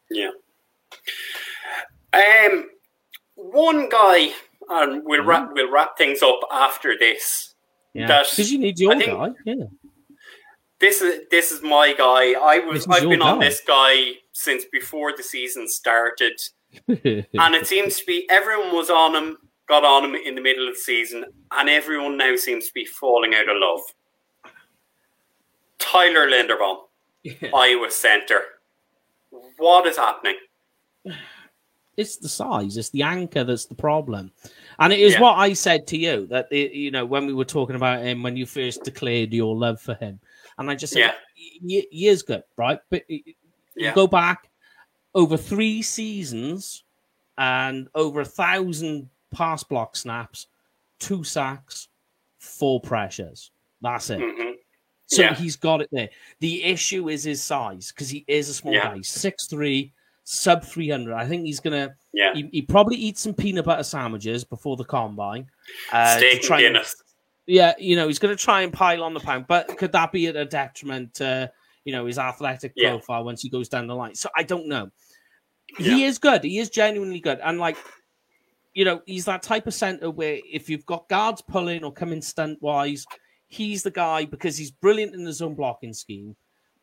Yeah. 0.09 0.31
Um, 2.13 2.69
one 3.35 3.89
guy, 3.89 4.31
and 4.69 5.03
we'll 5.05 5.23
wrap 5.23 5.51
we'll 5.53 5.71
wrap 5.71 5.97
things 5.97 6.21
up 6.21 6.39
after 6.51 6.97
this. 6.97 7.55
Yeah, 7.93 8.23
because 8.29 8.51
you 8.51 8.59
need 8.59 8.79
your 8.79 8.95
guy. 8.95 9.29
Yeah. 9.45 9.65
This 10.79 11.01
is 11.01 11.21
this 11.29 11.51
is 11.51 11.61
my 11.61 11.93
guy. 11.93 12.33
I 12.33 12.59
was 12.59 12.87
I've 12.87 13.09
been 13.09 13.21
on 13.21 13.39
this 13.39 13.61
guy 13.65 14.13
since 14.31 14.63
before 14.71 15.13
the 15.15 15.23
season 15.23 15.67
started, 15.67 16.39
and 16.87 17.55
it 17.55 17.67
seems 17.67 17.99
to 17.99 18.05
be 18.05 18.25
everyone 18.29 18.73
was 18.73 18.89
on 18.89 19.15
him, 19.15 19.37
got 19.67 19.83
on 19.83 20.05
him 20.05 20.15
in 20.15 20.35
the 20.35 20.41
middle 20.41 20.67
of 20.67 20.75
the 20.75 20.79
season, 20.79 21.25
and 21.51 21.69
everyone 21.69 22.17
now 22.17 22.35
seems 22.35 22.67
to 22.67 22.73
be 22.73 22.85
falling 22.85 23.35
out 23.35 23.49
of 23.49 23.57
love. 23.57 23.81
Tyler 25.79 26.27
Linderbaum, 26.29 26.77
Iowa 27.53 27.91
center. 27.91 28.41
What 29.57 29.85
is 29.85 29.97
happening? 29.97 30.35
It's 31.97 32.17
the 32.17 32.29
size, 32.29 32.77
it's 32.77 32.89
the 32.89 33.03
anchor 33.03 33.43
that's 33.43 33.65
the 33.65 33.75
problem. 33.75 34.31
And 34.79 34.93
it 34.93 34.99
is 34.99 35.13
Yeah. 35.13 35.21
what 35.21 35.33
I 35.37 35.53
said 35.53 35.85
to 35.87 35.97
you 35.97 36.27
that 36.27 36.49
the, 36.49 36.69
you 36.73 36.91
know 36.91 37.05
when 37.05 37.25
we 37.25 37.33
were 37.33 37.45
talking 37.45 37.75
about 37.75 38.01
him 38.03 38.23
when 38.23 38.37
you 38.37 38.45
first 38.45 38.83
declared 38.83 39.33
your 39.33 39.55
love 39.55 39.81
for 39.81 39.95
him, 39.95 40.19
and 40.57 40.69
I 40.69 40.75
just 40.75 40.93
said 40.93 40.99
Yeah. 40.99 41.15
he 41.35 42.07
is 42.07 42.23
right? 42.57 42.79
But 42.89 43.09
you 43.09 43.21
Yeah. 43.75 43.93
go 43.93 44.07
back 44.07 44.49
over 45.13 45.37
three 45.37 45.81
seasons 45.81 46.83
and 47.37 47.87
over 47.95 48.21
a 48.21 48.25
thousand 48.25 49.09
pass 49.31 49.63
block 49.63 49.95
snaps, 49.95 50.47
two 50.99 51.23
sacks, 51.23 51.87
four 52.39 52.79
pressures. 52.81 53.51
That's 53.81 54.09
it. 54.09 54.19
Mhm. 54.19 54.55
So 55.07 55.33
he's 55.33 55.55
got 55.55 55.81
it 55.81 55.89
there. 55.91 56.09
The 56.39 56.63
issue 56.63 57.09
is 57.09 57.23
his 57.23 57.41
size 57.41 57.91
because 57.91 58.09
he 58.09 58.23
is 58.27 58.47
a 58.49 58.53
small 58.53 58.73
guy. 58.73 59.01
six 59.01 59.47
6'3, 59.47 59.91
sub 60.31 60.63
300. 60.63 61.15
I 61.15 61.25
think 61.27 61.43
he's 61.43 61.59
going 61.59 61.73
to, 61.73 61.95
Yeah. 62.13 62.35
he, 62.35 62.47
he 62.51 62.61
probably 62.61 62.97
eats 62.97 63.21
some 63.21 63.33
peanut 63.33 63.65
butter 63.65 63.81
sandwiches 63.81 64.43
before 64.43 64.77
the 64.77 64.83
combine. 64.85 65.47
Uh, 65.91 66.17
Steak 66.17 66.33
and 66.35 66.41
try 66.43 66.61
and- 66.61 66.77
yeah, 67.47 67.73
you 67.79 67.95
know, 67.95 68.05
he's 68.05 68.19
going 68.19 68.37
to 68.37 68.41
try 68.43 68.61
and 68.61 68.71
pile 68.71 69.01
on 69.03 69.15
the 69.15 69.19
pound, 69.19 69.45
but 69.47 69.75
could 69.79 69.91
that 69.93 70.11
be 70.11 70.27
at 70.27 70.35
a 70.35 70.45
detriment 70.45 71.15
to, 71.15 71.51
you 71.83 71.91
know, 71.91 72.05
his 72.05 72.19
athletic 72.19 72.73
Yeah. 72.75 72.91
profile 72.91 73.23
once 73.23 73.41
he 73.41 73.49
goes 73.49 73.69
down 73.69 73.87
the 73.87 73.95
line? 73.95 74.13
So 74.13 74.29
I 74.37 74.43
don't 74.43 74.67
know. 74.67 74.91
He 75.79 76.03
is 76.05 76.19
good. 76.19 76.43
He 76.43 76.59
is 76.59 76.69
genuinely 76.69 77.19
good. 77.19 77.39
And 77.43 77.57
like, 77.57 77.77
you 78.75 78.85
know, 78.85 79.01
he's 79.07 79.25
that 79.25 79.41
type 79.41 79.65
of 79.65 79.73
center 79.73 80.11
where 80.11 80.37
if 80.47 80.69
you've 80.69 80.85
got 80.85 81.09
guards 81.09 81.41
pulling 81.41 81.83
or 81.83 81.91
coming 81.91 82.21
stunt 82.21 82.61
wise, 82.61 83.03
he's 83.47 83.81
the 83.81 83.89
guy 83.89 84.25
because 84.25 84.57
he's 84.57 84.69
brilliant 84.69 85.15
in 85.15 85.23
the 85.23 85.33
zone 85.33 85.55
blocking 85.55 85.93
scheme, 85.93 86.35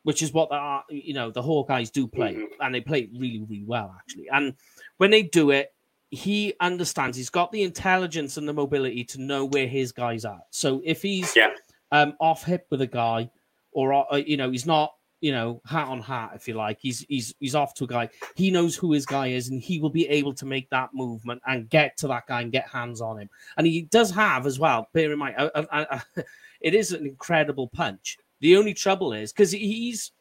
which 0.07 0.22
is 0.22 0.32
what 0.32 0.48
the 0.50 0.54
uh, 0.54 0.82
you 0.88 1.14
know 1.14 1.32
the 1.32 1.42
Hawkeyes 1.42 1.90
do 1.90 2.07
play, 2.07 2.34
Mhm. 2.34 2.44
and 2.61 2.72
they 2.72 2.80
play 2.80 3.09
really, 3.12 3.40
really 3.40 3.64
well 3.64 3.92
actually. 3.98 4.28
And 4.30 4.54
when 4.98 5.11
they 5.11 5.24
do 5.24 5.50
it, 5.50 5.74
he 6.11 6.54
understands. 6.61 7.16
He's 7.16 7.28
got 7.28 7.50
the 7.50 7.64
intelligence 7.64 8.36
and 8.36 8.48
the 8.48 8.52
mobility 8.52 9.02
to 9.02 9.20
know 9.20 9.44
where 9.46 9.66
his 9.66 9.90
guys 9.90 10.24
are. 10.24 10.42
So 10.50 10.80
if 10.84 11.02
he's 11.02 11.34
Yeah. 11.34 11.50
um, 11.90 12.14
off 12.20 12.44
hip 12.44 12.66
with 12.70 12.82
a 12.82 12.86
guy, 12.86 13.28
or 13.72 13.92
uh, 13.92 14.16
you 14.18 14.36
know 14.36 14.50
he's 14.52 14.64
not 14.64 14.92
you 15.20 15.32
know 15.32 15.61
hat 15.64 15.88
on 15.88 16.00
hat 16.00 16.30
if 16.36 16.46
you 16.46 16.54
like, 16.54 16.78
he's 16.80 17.00
he's 17.09 17.34
he's 17.40 17.57
off 17.57 17.74
to 17.74 17.84
a 17.84 17.88
guy. 17.88 18.09
He 18.36 18.52
knows 18.52 18.76
who 18.76 18.92
his 18.92 19.07
guy 19.07 19.26
is, 19.38 19.48
and 19.48 19.61
he 19.61 19.80
will 19.80 19.90
be 19.90 20.07
able 20.09 20.34
to 20.34 20.46
make 20.46 20.70
that 20.70 20.90
movement 20.94 21.42
and 21.48 21.68
get 21.68 21.96
to 21.96 22.07
that 22.07 22.28
guy 22.28 22.42
and 22.42 22.52
get 22.52 22.68
hands 22.68 23.00
on 23.00 23.18
him. 23.18 23.28
And 23.57 23.66
he 23.66 23.82
does 23.82 24.12
have 24.12 24.46
as 24.46 24.61
well. 24.61 24.88
Bear 24.92 25.11
in 25.11 25.18
mind, 25.18 25.34
uh, 25.36 25.50
uh, 25.52 25.84
uh, 25.90 26.22
it 26.61 26.74
is 26.76 26.92
an 26.92 27.04
incredible 27.07 27.66
punch. 27.66 28.18
The 28.41 28.57
only 28.57 28.74
trouble 28.74 29.12
is 29.12 29.32
because 29.32 29.51
he's 29.51 30.12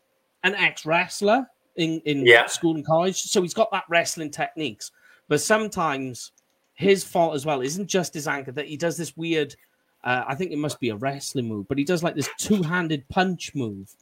an 0.44 0.56
ex 0.56 0.86
wrestler 0.86 1.48
in 1.76 2.02
in 2.06 2.26
Yeah. 2.26 2.46
school 2.48 2.76
and 2.76 2.86
college, 2.86 3.22
so 3.22 3.42
he's 3.42 3.54
got 3.54 3.72
that 3.72 3.84
wrestling 3.90 4.32
techniques. 4.32 4.92
But 5.28 5.42
sometimes 5.42 6.32
his 6.74 7.04
fault 7.04 7.36
as 7.36 7.46
well 7.46 7.62
isn't 7.62 7.88
just 7.88 8.14
his 8.14 8.28
anchor 8.28 8.52
that 8.54 8.68
he 8.68 8.78
does 8.78 8.98
this 8.98 9.16
weird. 9.18 9.56
Uh, 10.04 10.24
I 10.28 10.36
think 10.36 10.52
it 10.52 10.58
must 10.60 10.80
be 10.80 10.90
a 10.90 10.96
wrestling 10.96 11.48
move, 11.48 11.68
but 11.68 11.78
he 11.78 11.84
does 11.84 12.04
like 12.04 12.16
this 12.16 12.30
two-handed 12.38 13.08
punch 13.10 13.56
move, 13.56 13.94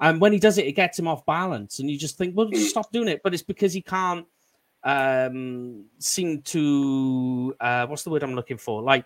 and 0.00 0.20
when 0.20 0.32
he 0.32 0.38
does 0.40 0.58
it, 0.58 0.66
it 0.66 0.72
gets 0.72 0.98
him 0.98 1.06
off 1.06 1.24
balance, 1.24 1.78
and 1.78 1.88
you 1.90 1.96
just 1.96 2.18
think, 2.18 2.36
well, 2.36 2.48
just 2.48 2.70
stop 2.70 2.90
doing 2.90 3.06
it. 3.08 3.20
But 3.22 3.32
it's 3.32 3.44
because 3.44 3.72
he 3.72 3.80
can't 3.82 4.26
um 4.84 5.84
seem 5.98 6.42
to 6.42 7.54
uh 7.60 7.86
what's 7.86 8.02
the 8.02 8.10
word 8.10 8.24
i'm 8.24 8.34
looking 8.34 8.56
for 8.56 8.82
like 8.82 9.04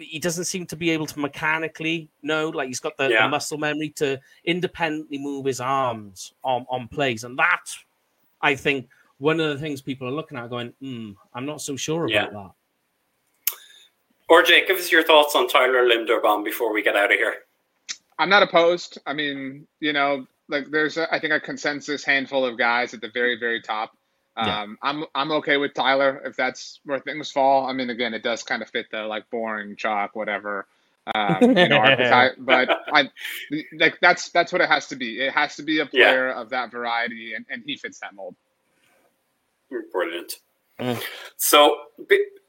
he 0.00 0.18
doesn't 0.18 0.44
seem 0.44 0.66
to 0.66 0.76
be 0.76 0.90
able 0.90 1.06
to 1.06 1.18
mechanically 1.18 2.08
know 2.22 2.48
like 2.50 2.68
he's 2.68 2.80
got 2.80 2.96
the, 2.96 3.08
the 3.08 3.28
muscle 3.28 3.58
memory 3.58 3.90
to 3.90 4.18
independently 4.44 5.18
move 5.18 5.44
his 5.46 5.60
arms 5.60 6.34
on 6.44 6.64
on 6.68 6.88
plays 6.88 7.24
and 7.24 7.38
that, 7.38 7.64
i 8.42 8.54
think 8.54 8.88
one 9.18 9.40
of 9.40 9.48
the 9.48 9.58
things 9.58 9.80
people 9.82 10.06
are 10.06 10.12
looking 10.12 10.38
at 10.38 10.48
going 10.50 10.72
hmm 10.80 11.10
i'm 11.34 11.44
not 11.46 11.60
so 11.60 11.76
sure 11.76 12.04
about 12.06 12.12
Yeah. 12.12 12.26
that 12.30 12.50
RJ, 14.30 14.66
give 14.66 14.76
us 14.76 14.92
your 14.92 15.02
thoughts 15.02 15.34
on 15.34 15.48
Tyler 15.48 15.88
Linderbaum 15.88 16.44
before 16.44 16.70
we 16.70 16.82
get 16.82 16.94
out 16.96 17.10
of 17.10 17.16
here. 17.16 17.36
I'm 18.18 18.28
not 18.28 18.42
opposed. 18.42 18.98
I 19.06 19.14
mean, 19.14 19.66
you 19.80 19.94
know, 19.94 20.26
like 20.48 20.70
there's 20.70 20.98
a, 20.98 21.12
I 21.12 21.18
think 21.18 21.32
a 21.32 21.40
consensus 21.40 22.04
handful 22.04 22.44
of 22.44 22.58
guys 22.58 22.92
at 22.92 23.00
the 23.00 23.08
very 23.08 23.38
very 23.38 23.62
top. 23.62 23.96
Yeah. 24.38 24.62
Um, 24.62 24.78
I'm 24.82 25.04
I'm 25.14 25.32
okay 25.32 25.56
with 25.56 25.74
Tyler 25.74 26.22
if 26.24 26.36
that's 26.36 26.80
where 26.84 27.00
things 27.00 27.30
fall. 27.30 27.66
I 27.66 27.72
mean, 27.72 27.90
again, 27.90 28.14
it 28.14 28.22
does 28.22 28.42
kind 28.42 28.62
of 28.62 28.70
fit 28.70 28.86
the 28.90 29.02
like 29.02 29.28
boring 29.30 29.74
chalk 29.76 30.14
whatever. 30.14 30.66
Um, 31.14 31.38
you 31.40 31.68
know, 31.68 31.78
archetype, 31.78 32.34
but 32.38 32.68
I 32.92 33.10
like 33.78 33.98
that's 34.00 34.28
that's 34.28 34.52
what 34.52 34.60
it 34.60 34.68
has 34.68 34.86
to 34.88 34.96
be. 34.96 35.20
It 35.20 35.32
has 35.32 35.56
to 35.56 35.62
be 35.62 35.80
a 35.80 35.86
player 35.86 36.30
of 36.30 36.50
that 36.50 36.70
variety, 36.70 37.34
and, 37.34 37.46
and 37.50 37.62
he 37.66 37.76
fits 37.76 37.98
that 38.00 38.14
mold. 38.14 38.36
Brilliant. 39.92 40.34
Mm. 40.78 41.02
So, 41.36 41.76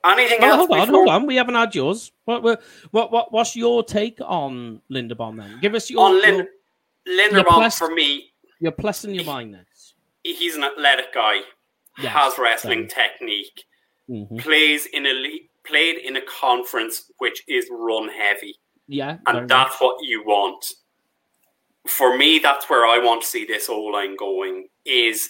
anything 0.05 0.41
well, 0.41 0.59
else? 0.59 0.67
hold 0.67 0.71
on 0.71 0.87
before- 0.87 0.95
hold 1.05 1.09
on 1.09 1.25
we 1.25 1.35
haven't 1.35 1.55
had 1.55 1.73
yours 1.73 2.11
what 2.25 2.43
what 2.43 2.61
what, 2.91 3.11
what 3.11 3.31
what's 3.31 3.55
your 3.55 3.83
take 3.83 4.19
on 4.23 4.79
linderbaum 4.91 5.37
then 5.37 5.57
give 5.61 5.73
us 5.73 5.89
your 5.89 6.05
On 6.05 6.21
Lin- 6.21 6.47
your, 7.05 7.29
Linderbaum, 7.29 7.55
plus- 7.55 7.79
for 7.79 7.89
me, 7.89 8.31
your 8.59 8.71
plus 8.71 9.03
and 9.03 9.15
your 9.15 9.25
minus 9.25 9.95
he's 10.23 10.55
an 10.55 10.63
athletic 10.63 11.13
guy, 11.13 11.39
Yes, 12.01 12.13
has 12.13 12.37
wrestling 12.37 12.87
technique, 12.87 13.63
Mhm. 14.09 14.39
plays 14.39 14.85
in 14.87 15.05
a 15.05 15.13
league, 15.13 15.49
played 15.63 15.97
in 15.97 16.15
a 16.15 16.21
conference 16.21 17.11
which 17.17 17.43
is 17.47 17.67
run 17.71 18.09
heavy, 18.09 18.55
yeah 18.87 19.17
and 19.27 19.47
that's 19.49 19.73
much. 19.75 19.81
what 19.81 19.97
you 20.03 20.23
want. 20.23 20.65
For 21.87 22.17
me, 22.17 22.39
that's 22.39 22.69
where 22.69 22.85
I 22.85 22.97
want 22.99 23.21
to 23.21 23.27
see 23.27 23.45
this 23.45 23.69
O 23.69 23.79
line 23.81 24.15
going. 24.15 24.69
Is 24.85 25.29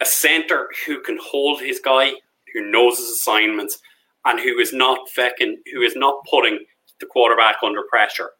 a 0.00 0.04
center 0.06 0.68
who 0.86 1.00
can 1.02 1.18
hold 1.18 1.60
his 1.60 1.80
guy, 1.80 2.12
who 2.52 2.62
knows 2.70 2.98
his 2.98 3.10
assignments, 3.10 3.80
and 4.24 4.40
who 4.40 4.58
is 4.58 4.72
not 4.72 5.08
fecking, 5.16 5.56
who 5.72 5.82
is 5.82 5.94
not 5.96 6.24
putting 6.28 6.64
the 7.00 7.06
quarterback 7.06 7.56
under 7.62 7.82
pressure 7.84 8.30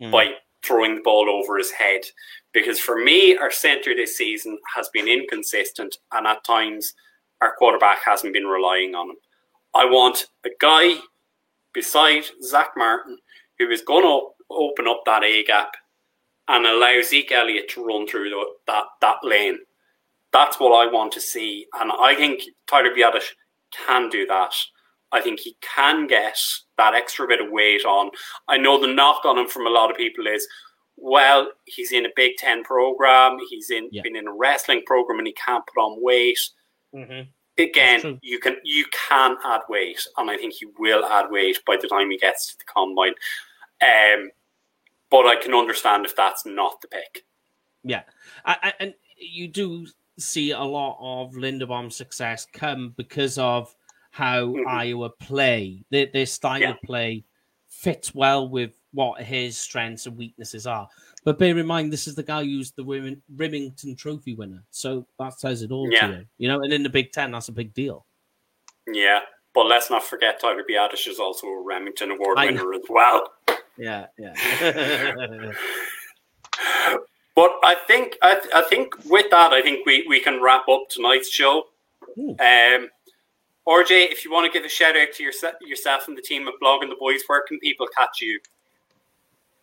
Mm. 0.00 0.10
by 0.10 0.36
throwing 0.62 0.94
the 0.96 1.00
ball 1.02 1.28
over 1.30 1.56
his 1.58 1.70
head. 1.70 2.02
Because 2.52 2.78
for 2.80 2.96
me, 2.98 3.36
our 3.36 3.50
center 3.50 3.94
this 3.94 4.16
season 4.16 4.58
has 4.74 4.88
been 4.90 5.08
inconsistent, 5.08 5.98
and 6.12 6.26
at 6.26 6.44
times 6.44 6.94
our 7.40 7.54
quarterback 7.56 7.98
hasn't 8.04 8.32
been 8.32 8.46
relying 8.46 8.94
on 8.94 9.10
him. 9.10 9.16
I 9.74 9.84
want 9.84 10.26
a 10.44 10.50
guy 10.60 10.94
beside 11.72 12.24
Zack 12.42 12.70
Martin 12.76 13.18
who 13.58 13.68
is 13.70 13.82
going 13.82 14.04
to 14.04 14.28
open 14.50 14.86
up 14.88 15.02
that 15.06 15.24
A 15.24 15.44
gap 15.44 15.72
and 16.48 16.66
allow 16.66 17.00
Zeke 17.02 17.32
Elliott 17.32 17.68
to 17.70 17.84
run 17.84 18.06
through 18.06 18.30
the, 18.30 18.44
that 18.66 18.84
that 19.00 19.16
lane. 19.22 19.58
That's 20.32 20.60
what 20.60 20.72
I 20.72 20.90
want 20.90 21.12
to 21.12 21.20
see, 21.20 21.66
and 21.80 21.90
I 21.92 22.14
think 22.14 22.42
Tyler 22.66 22.90
Biadasz 22.94 23.30
can 23.86 24.08
do 24.10 24.26
that. 24.26 24.52
I 25.12 25.20
think 25.20 25.40
he 25.40 25.56
can 25.62 26.06
get 26.06 26.36
that 26.76 26.94
extra 26.94 27.26
bit 27.26 27.40
of 27.40 27.50
weight 27.50 27.84
on. 27.84 28.10
I 28.48 28.58
know 28.58 28.78
the 28.80 28.92
knock 28.92 29.24
on 29.24 29.38
him 29.38 29.46
from 29.48 29.66
a 29.66 29.70
lot 29.70 29.90
of 29.90 29.96
people 29.96 30.26
is, 30.26 30.46
well, 30.96 31.48
he's 31.64 31.92
in 31.92 32.06
a 32.06 32.10
Big 32.16 32.36
Ten 32.36 32.64
program, 32.64 33.38
he's 33.48 33.70
in 33.70 33.88
Yeah. 33.92 34.02
been 34.02 34.16
in 34.16 34.26
a 34.26 34.32
wrestling 34.32 34.82
program, 34.84 35.18
and 35.18 35.26
he 35.26 35.32
can't 35.34 35.64
put 35.66 35.80
on 35.80 36.02
weight. 36.02 36.38
Mhm. 36.94 37.28
Again, 37.58 38.18
you 38.22 38.38
can 38.38 38.56
you 38.64 38.84
can 38.92 39.36
add 39.44 39.62
weight, 39.68 40.06
and 40.18 40.30
I 40.30 40.36
think 40.36 40.54
he 40.54 40.66
will 40.78 41.04
add 41.04 41.30
weight 41.30 41.58
by 41.66 41.76
the 41.80 41.88
time 41.88 42.10
he 42.10 42.18
gets 42.18 42.48
to 42.52 42.58
the 42.58 42.64
combine. 42.64 43.14
Um, 43.80 44.30
but 45.10 45.26
I 45.26 45.36
can 45.36 45.54
understand 45.54 46.04
if 46.04 46.14
that's 46.14 46.44
not 46.44 46.80
the 46.82 46.88
pick. 46.88 47.24
Yeah, 47.82 48.02
I, 48.44 48.74
and 48.80 48.94
you 49.16 49.48
do 49.48 49.86
see 50.18 50.50
a 50.50 50.60
lot 50.62 50.98
of 51.00 51.32
Linderbaum's 51.34 51.96
success 51.96 52.46
come 52.52 52.90
because 52.96 53.38
of 53.38 53.74
how 54.10 54.46
Mhm. 54.46 54.66
Iowa 54.66 55.10
play. 55.10 55.84
Their, 55.90 56.06
their 56.06 56.26
style 56.26 56.60
Yeah. 56.60 56.70
of 56.72 56.82
play 56.82 57.24
fits 57.68 58.14
well 58.14 58.48
with 58.48 58.78
what 58.92 59.22
his 59.22 59.56
strengths 59.58 60.06
and 60.06 60.16
weaknesses 60.16 60.66
are. 60.66 60.88
But 61.26 61.40
bear 61.40 61.58
in 61.58 61.66
mind, 61.66 61.92
this 61.92 62.06
is 62.06 62.14
the 62.14 62.22
guy 62.22 62.44
who's 62.44 62.70
the 62.70 62.84
Rim- 62.84 63.20
Rimington 63.34 63.98
Trophy 63.98 64.34
winner, 64.34 64.62
so 64.70 65.04
that 65.18 65.40
says 65.40 65.60
it 65.62 65.72
all 65.72 65.90
Yeah. 65.90 66.06
to 66.06 66.12
you. 66.18 66.26
You 66.38 66.48
know, 66.48 66.60
and 66.62 66.72
in 66.72 66.84
the 66.84 66.88
Big 66.88 67.10
Ten, 67.10 67.32
that's 67.32 67.48
a 67.48 67.52
big 67.52 67.74
deal. 67.74 68.06
Yeah, 68.86 69.22
but 69.52 69.66
let's 69.66 69.90
not 69.90 70.04
forget 70.04 70.38
Tyler 70.40 70.62
Biadasz 70.62 71.08
is 71.08 71.18
also 71.18 71.48
a 71.48 71.64
Rimington 71.64 72.12
Award 72.14 72.38
I 72.38 72.46
winner 72.46 72.72
as 72.72 72.82
well. 72.88 73.28
Yeah, 73.76 74.06
yeah. 74.16 75.52
But 77.34 77.50
I 77.62 77.74
think 77.86 78.16
I, 78.22 78.34
th- 78.36 78.54
I 78.54 78.62
think 78.62 78.94
with 79.04 79.30
that, 79.30 79.52
I 79.52 79.60
think 79.60 79.84
we, 79.84 80.06
we 80.08 80.20
can 80.20 80.40
wrap 80.42 80.66
up 80.70 80.84
tonight's 80.88 81.28
show. 81.30 81.64
Ooh. 82.18 82.30
Um, 82.30 82.88
RJ, 83.68 84.10
if 84.10 84.24
you 84.24 84.32
want 84.32 84.50
to 84.50 84.58
give 84.58 84.64
a 84.64 84.70
shout 84.70 84.96
out 84.96 85.08
to 85.14 85.22
your, 85.22 85.32
yourself 85.60 86.08
and 86.08 86.16
the 86.16 86.22
team 86.22 86.48
at 86.48 86.54
Blogging 86.62 86.88
the 86.88 86.96
Boys, 86.98 87.20
where 87.26 87.42
can 87.46 87.58
people 87.58 87.86
catch 87.94 88.22
you? 88.22 88.40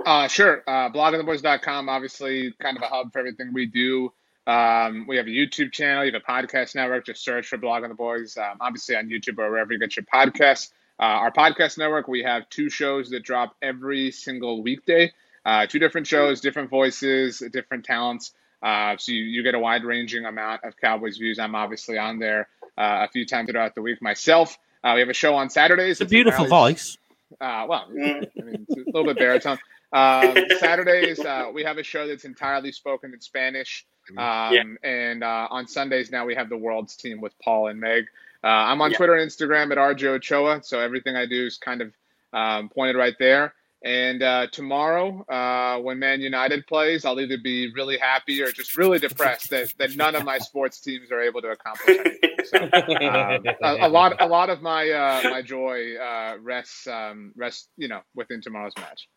Uh, 0.06 0.28
sure. 0.28 0.64
Uh, 0.68 0.90
bloggingtheboys.com, 0.90 1.90
obviously, 1.90 2.54
kind 2.60 2.78
of 2.78 2.84
a 2.84 2.88
hub 2.88 3.14
for 3.14 3.20
everything 3.20 3.54
we 3.54 3.66
do. 3.66 4.12
Um, 4.46 5.06
we 5.08 5.18
have 5.18 5.28
a 5.28 5.30
YouTube 5.30 5.72
channel, 5.72 6.04
you 6.04 6.12
have 6.12 6.22
a 6.22 6.32
podcast 6.32 6.76
network. 6.76 7.06
Just 7.06 7.24
search 7.24 7.48
for 7.48 7.58
Blog 7.58 7.84
Blogging 7.84 7.90
the 7.90 7.96
Boys, 7.96 8.38
um, 8.38 8.58
obviously 8.60 8.96
on 8.96 9.08
YouTube 9.08 9.38
or 9.40 9.50
wherever 9.50 9.72
you 9.72 9.80
get 9.80 9.96
your 9.96 10.06
podcasts. 10.06 10.72
Uh, 11.00 11.04
our 11.04 11.32
podcast 11.32 11.78
network, 11.78 12.08
we 12.08 12.24
have 12.24 12.50
two 12.50 12.70
shows 12.70 13.10
that 13.12 13.24
drop 13.24 13.56
every 13.62 14.12
single 14.12 14.62
weekday. 14.62 15.12
Uh, 15.46 15.66
two 15.66 15.80
different 15.80 16.08
shows, 16.08 16.42
different 16.42 16.70
voices, 16.70 17.42
different 17.52 17.86
talents. 17.86 18.34
Uh, 18.62 18.96
so 18.98 19.12
you, 19.12 19.24
you 19.24 19.44
get 19.44 19.56
a 19.56 19.60
wide 19.60 19.84
ranging 19.84 20.26
amount 20.26 20.64
of 20.64 20.76
Cowboys 20.78 21.18
views. 21.18 21.40
I'm 21.40 21.56
obviously 21.56 21.98
on 21.98 22.20
there 22.20 22.48
uh, 22.78 23.06
a 23.06 23.10
few 23.10 23.26
times 23.26 23.50
throughout 23.50 23.76
the 23.76 23.82
week 23.82 24.02
myself. 24.02 24.58
Uh, 24.84 24.92
we 24.96 25.00
have 25.02 25.10
a 25.10 25.14
show 25.14 25.36
on 25.36 25.50
Saturdays. 25.50 26.02
It's 26.02 26.02
a 26.02 26.06
beautiful 26.06 26.46
voice. 26.46 26.98
Uh, 27.42 27.66
well. 27.68 27.88
I 27.90 27.94
mean, 27.94 28.68
a 28.70 28.76
little 28.88 29.06
bit 29.06 29.18
baritone. 29.18 29.58
Um, 29.94 30.36
Saturdays, 30.60 31.20
uh, 31.20 31.52
we 31.54 31.64
have 31.64 31.78
a 31.78 31.84
show 31.84 32.08
that's 32.08 32.26
entirely 32.26 32.72
spoken 32.72 33.14
in 33.14 33.22
Spanish. 33.22 33.86
Mm-hmm. 34.12 34.20
Um, 34.20 34.78
yeah. 34.84 34.90
And 34.90 35.24
uh, 35.24 35.48
on 35.50 35.68
Sundays 35.68 36.12
now 36.12 36.26
we 36.26 36.36
have 36.36 36.50
the 36.50 36.58
World's 36.58 36.96
Team 36.96 37.22
with 37.22 37.34
Paul 37.40 37.68
and 37.68 37.80
Meg. 37.80 38.06
Uh, 38.44 38.48
I'm 38.48 38.82
on 38.82 38.92
yeah. 38.92 38.98
Twitter 38.98 39.16
and 39.16 39.30
Instagram 39.30 39.72
at 39.72 39.78
RJ 39.78 40.04
Ochoa, 40.08 40.62
so 40.64 40.80
everything 40.80 41.16
I 41.16 41.26
do 41.26 41.46
is 41.46 41.58
kind 41.58 41.82
of 41.82 41.94
um, 42.34 42.68
pointed 42.68 42.98
right 42.98 43.16
there. 43.18 43.54
And 43.86 44.24
uh, 44.24 44.48
tomorrow, 44.48 45.26
uh, 45.28 45.78
when 45.82 46.00
Man 46.00 46.22
United 46.22 46.66
plays, 46.68 47.04
I'll 47.04 47.20
either 47.20 47.38
be 47.38 47.72
really 47.74 47.98
happy 47.98 48.42
or 48.42 48.50
just 48.50 48.78
really 48.78 48.98
depressed 48.98 49.50
that, 49.50 49.74
that 49.78 49.98
none 49.98 50.16
of 50.16 50.24
my 50.24 50.38
sports 50.38 50.80
teams 50.80 51.12
are 51.12 51.22
able 51.22 51.42
to 51.42 51.50
accomplish 51.50 51.98
anything. 52.00 52.30
So, 52.46 52.58
um, 52.62 53.46
a, 53.62 53.88
a, 53.88 53.90
lot, 53.90 54.22
a 54.22 54.26
lot 54.26 54.50
of 54.50 54.62
my 54.62 54.90
uh, 54.90 55.30
my 55.30 55.42
joy 55.42 55.96
uh, 55.96 56.38
rests 56.42 56.88
um, 56.88 57.34
rests 57.36 57.68
you 57.78 57.90
know 57.90 58.02
within 58.16 58.42
tomorrow's 58.42 58.74
match. 58.78 59.10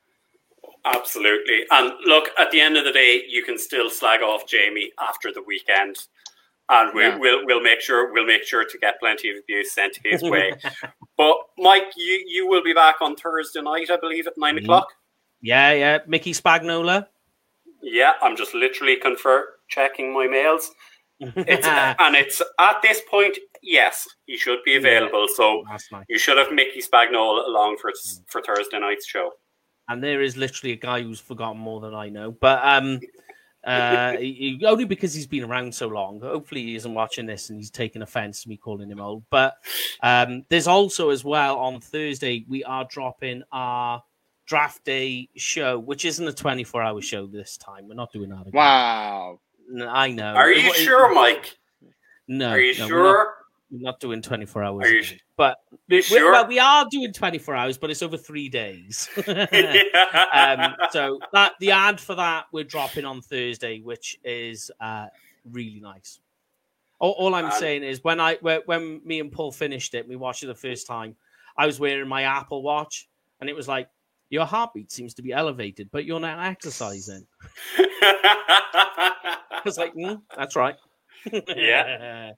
Absolutely. 0.87 1.65
And 1.71 1.93
look, 2.05 2.31
at 2.39 2.51
the 2.53 2.61
end 2.61 2.77
of 2.77 2.85
the 2.85 2.93
day, 2.93 3.25
you 3.29 3.43
can 3.43 3.59
still 3.59 3.91
slag 3.91 4.23
off 4.23 4.47
Jamie 4.47 4.93
after 5.01 5.33
the 5.33 5.43
weekend. 5.43 5.97
And 6.69 6.95
we, 6.95 7.03
yeah. 7.03 7.17
we'll 7.19 7.45
we'll 7.45 7.63
make 7.63 7.81
sure 7.81 8.13
we'll 8.13 8.27
make 8.27 8.45
sure 8.45 8.65
to 8.65 8.79
get 8.79 8.99
plenty 8.99 9.31
of 9.31 9.37
abuse 9.37 9.73
sent 9.73 9.99
his 10.05 10.23
way. 10.31 10.53
but 11.17 11.37
Mike, 11.59 11.93
you, 11.97 12.25
you 12.27 12.49
will 12.49 12.63
be 12.63 12.73
back 12.73 12.97
on 13.01 13.17
Thursday 13.17 13.63
night, 13.63 13.91
I 13.91 13.97
believe, 13.97 14.27
at 14.27 14.35
9 14.37 14.55
mm-hmm. 14.55 14.65
o'clock. 14.65 14.89
Yeah, 15.41 15.73
yeah. 15.73 15.99
Mickey 16.07 16.33
Spagnola. 16.33 17.07
Yeah, 17.83 18.13
I'm 18.21 18.37
just 18.37 18.55
literally 18.55 18.97
confer 18.97 19.47
checking 19.69 20.13
my 20.13 20.27
mails. 20.27 20.71
it's, 21.21 21.67
and 22.01 22.17
it's 22.17 22.43
at 22.59 22.83
this 22.83 23.01
point, 23.09 23.39
yes, 23.63 24.09
he 24.27 24.37
should 24.37 24.59
be 24.65 24.77
available. 24.77 25.27
Yeah, 25.29 25.37
so 25.37 25.65
nice. 25.69 26.05
you 26.09 26.19
should 26.19 26.39
have 26.39 26.53
Mickey 26.53 26.81
Spagnola 26.81 27.47
along 27.47 27.79
for 27.81 27.91
mm. 27.91 28.21
for 28.27 28.41
Thursday 28.43 28.79
night's 28.79 29.07
show 29.07 29.33
and 29.89 30.03
there 30.03 30.23
is 30.23 30.37
literally 30.37 30.73
a 30.73 30.77
guy 30.77 31.03
who's 31.03 31.21
forgotten 31.21 31.59
more 31.59 31.81
than 31.81 31.95
I 31.95 32.09
know. 32.09 32.33
But 32.33 32.61
um, 32.65 33.01
uh, 33.65 34.13
he, 34.19 34.61
only 34.67 34.85
because 34.85 35.15
he's 35.15 35.27
been 35.27 35.45
around 35.45 35.75
so 35.75 35.89
long. 35.89 36.21
Hopefully, 36.21 36.63
he 36.63 36.77
isn't 36.77 36.95
watching 36.95 37.27
this 37.27 37.51
and 37.51 37.59
he's 37.59 37.71
taking 37.71 38.03
offense 38.03 38.43
to 38.43 38.49
me 38.49 38.57
calling 38.57 38.91
him 38.91 39.01
old. 39.01 39.25
But 39.31 39.55
um, 40.03 40.45
there's 40.49 40.67
also 40.67 41.11
as 41.11 41.25
well 41.25 41.59
on 41.59 41.81
Thursday 41.81 42.45
we 42.49 42.65
are 42.65 42.87
dropping 42.91 43.43
our 43.53 44.03
draft 44.47 44.85
day 44.85 45.29
show, 45.37 45.79
which 45.79 46.05
isn't 46.05 46.27
a 46.27 46.33
24 46.33 46.83
hour 46.83 47.01
show 47.01 47.27
this 47.27 47.57
time. 47.57 47.89
We're 47.89 47.95
not 47.95 48.13
doing 48.13 48.31
that. 48.31 48.43
Again. 48.43 48.53
Wow. 48.55 49.41
I 49.89 50.13
know. 50.13 50.35
Are 50.35 50.53
you 50.53 50.71
it, 50.71 50.77
sure, 50.77 51.13
Mike? 51.13 51.59
No. 52.29 52.51
Are 52.51 52.61
you 52.61 52.79
no, 52.79 52.89
sure? 52.89 53.35
We're 53.71 53.81
not 53.81 53.99
doing 53.99 54.23
24 54.23 54.63
hours. 54.63 55.11
You 55.11 55.19
but 55.37 55.59
we, 55.89 56.03
sure? 56.03 56.31
well, 56.31 56.47
we 56.47 56.59
are 56.59 56.87
doing 56.91 57.13
24 57.13 57.55
hours, 57.57 57.79
but 57.79 57.91
it's 57.91 58.03
over 58.03 58.17
three 58.17 58.49
days. 58.49 59.09
um, 59.27 60.75
so 60.91 61.19
that 61.33 61.53
the 61.59 61.73
ad 61.73 62.01
for 62.01 62.15
that 62.15 62.47
we're 62.53 62.65
dropping 62.65 63.05
on 63.05 63.21
Thursday, 63.21 63.81
which 63.81 64.19
is 64.23 64.71
uh, 64.81 65.07
really 65.51 65.81
nice. 65.81 66.21
All, 66.99 67.13
all 67.13 67.35
I'm 67.35 67.47
uh, 67.47 67.51
saying 67.51 67.83
is 67.83 68.03
when 68.05 68.21
I 68.21 68.37
when 68.37 69.01
me 69.05 69.21
and 69.21 69.33
Paul 69.33 69.51
finished 69.51 69.95
it, 69.95 70.09
we 70.09 70.17
watched 70.17 70.43
it 70.43 70.47
the 70.47 70.55
first 70.55 70.87
time. 70.87 71.17
I 71.59 71.67
was 71.67 71.81
wearing 71.81 72.09
my 72.09 72.23
Apple 72.23 72.63
Watch, 72.63 73.09
and 73.41 73.51
it 73.51 73.57
was 73.57 73.67
like 73.67 73.89
your 74.31 74.45
heartbeat 74.45 74.93
seems 74.93 75.15
to 75.15 75.23
be 75.23 75.33
elevated, 75.33 75.91
but 75.91 76.05
you're 76.05 76.21
not 76.21 76.39
exercising. 76.47 77.27
I 77.79 79.63
was 79.65 79.79
like, 79.79 79.95
mm, 79.95 80.23
that's 80.37 80.57
right. 80.57 80.77
yeah. 81.49 82.33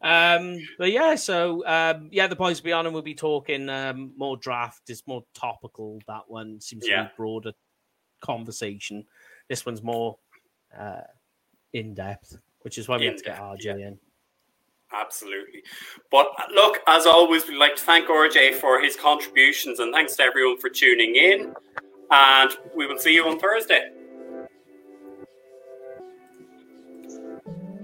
Um, 0.00 0.58
but 0.78 0.92
yeah, 0.92 1.14
so 1.14 1.66
um, 1.66 2.08
yeah, 2.12 2.26
the 2.26 2.36
boys 2.36 2.60
beyond 2.60 2.86
and 2.86 2.94
we'll 2.94 3.02
be 3.02 3.14
talking 3.14 3.68
um, 3.68 4.12
more 4.16 4.36
draft. 4.36 4.88
It's 4.88 5.06
more 5.06 5.24
topical. 5.34 6.00
That 6.06 6.22
one 6.26 6.60
seems 6.60 6.86
yeah. 6.86 6.96
to 6.96 7.04
be 7.04 7.10
broader 7.16 7.52
conversation. 8.22 9.04
This 9.48 9.66
one's 9.66 9.82
more 9.82 10.18
uh, 10.78 11.02
in 11.72 11.94
depth, 11.94 12.38
which 12.60 12.78
is 12.78 12.88
why 12.88 12.96
we 12.96 13.06
in 13.06 13.12
have 13.12 13.18
to 13.18 13.24
get 13.24 13.38
RJ 13.38 13.64
yeah. 13.64 13.88
in. 13.88 13.98
Absolutely. 14.94 15.62
But 16.10 16.28
look, 16.54 16.78
as 16.86 17.06
always, 17.06 17.48
we'd 17.48 17.56
like 17.56 17.76
to 17.76 17.82
thank 17.82 18.08
RJ 18.08 18.54
for 18.54 18.80
his 18.80 18.94
contributions 18.94 19.80
and 19.80 19.92
thanks 19.92 20.16
to 20.16 20.22
everyone 20.22 20.58
for 20.58 20.68
tuning 20.68 21.16
in. 21.16 21.54
And 22.10 22.50
we 22.76 22.86
will 22.86 22.98
see 22.98 23.14
you 23.14 23.26
on 23.26 23.38
Thursday. 23.38 23.90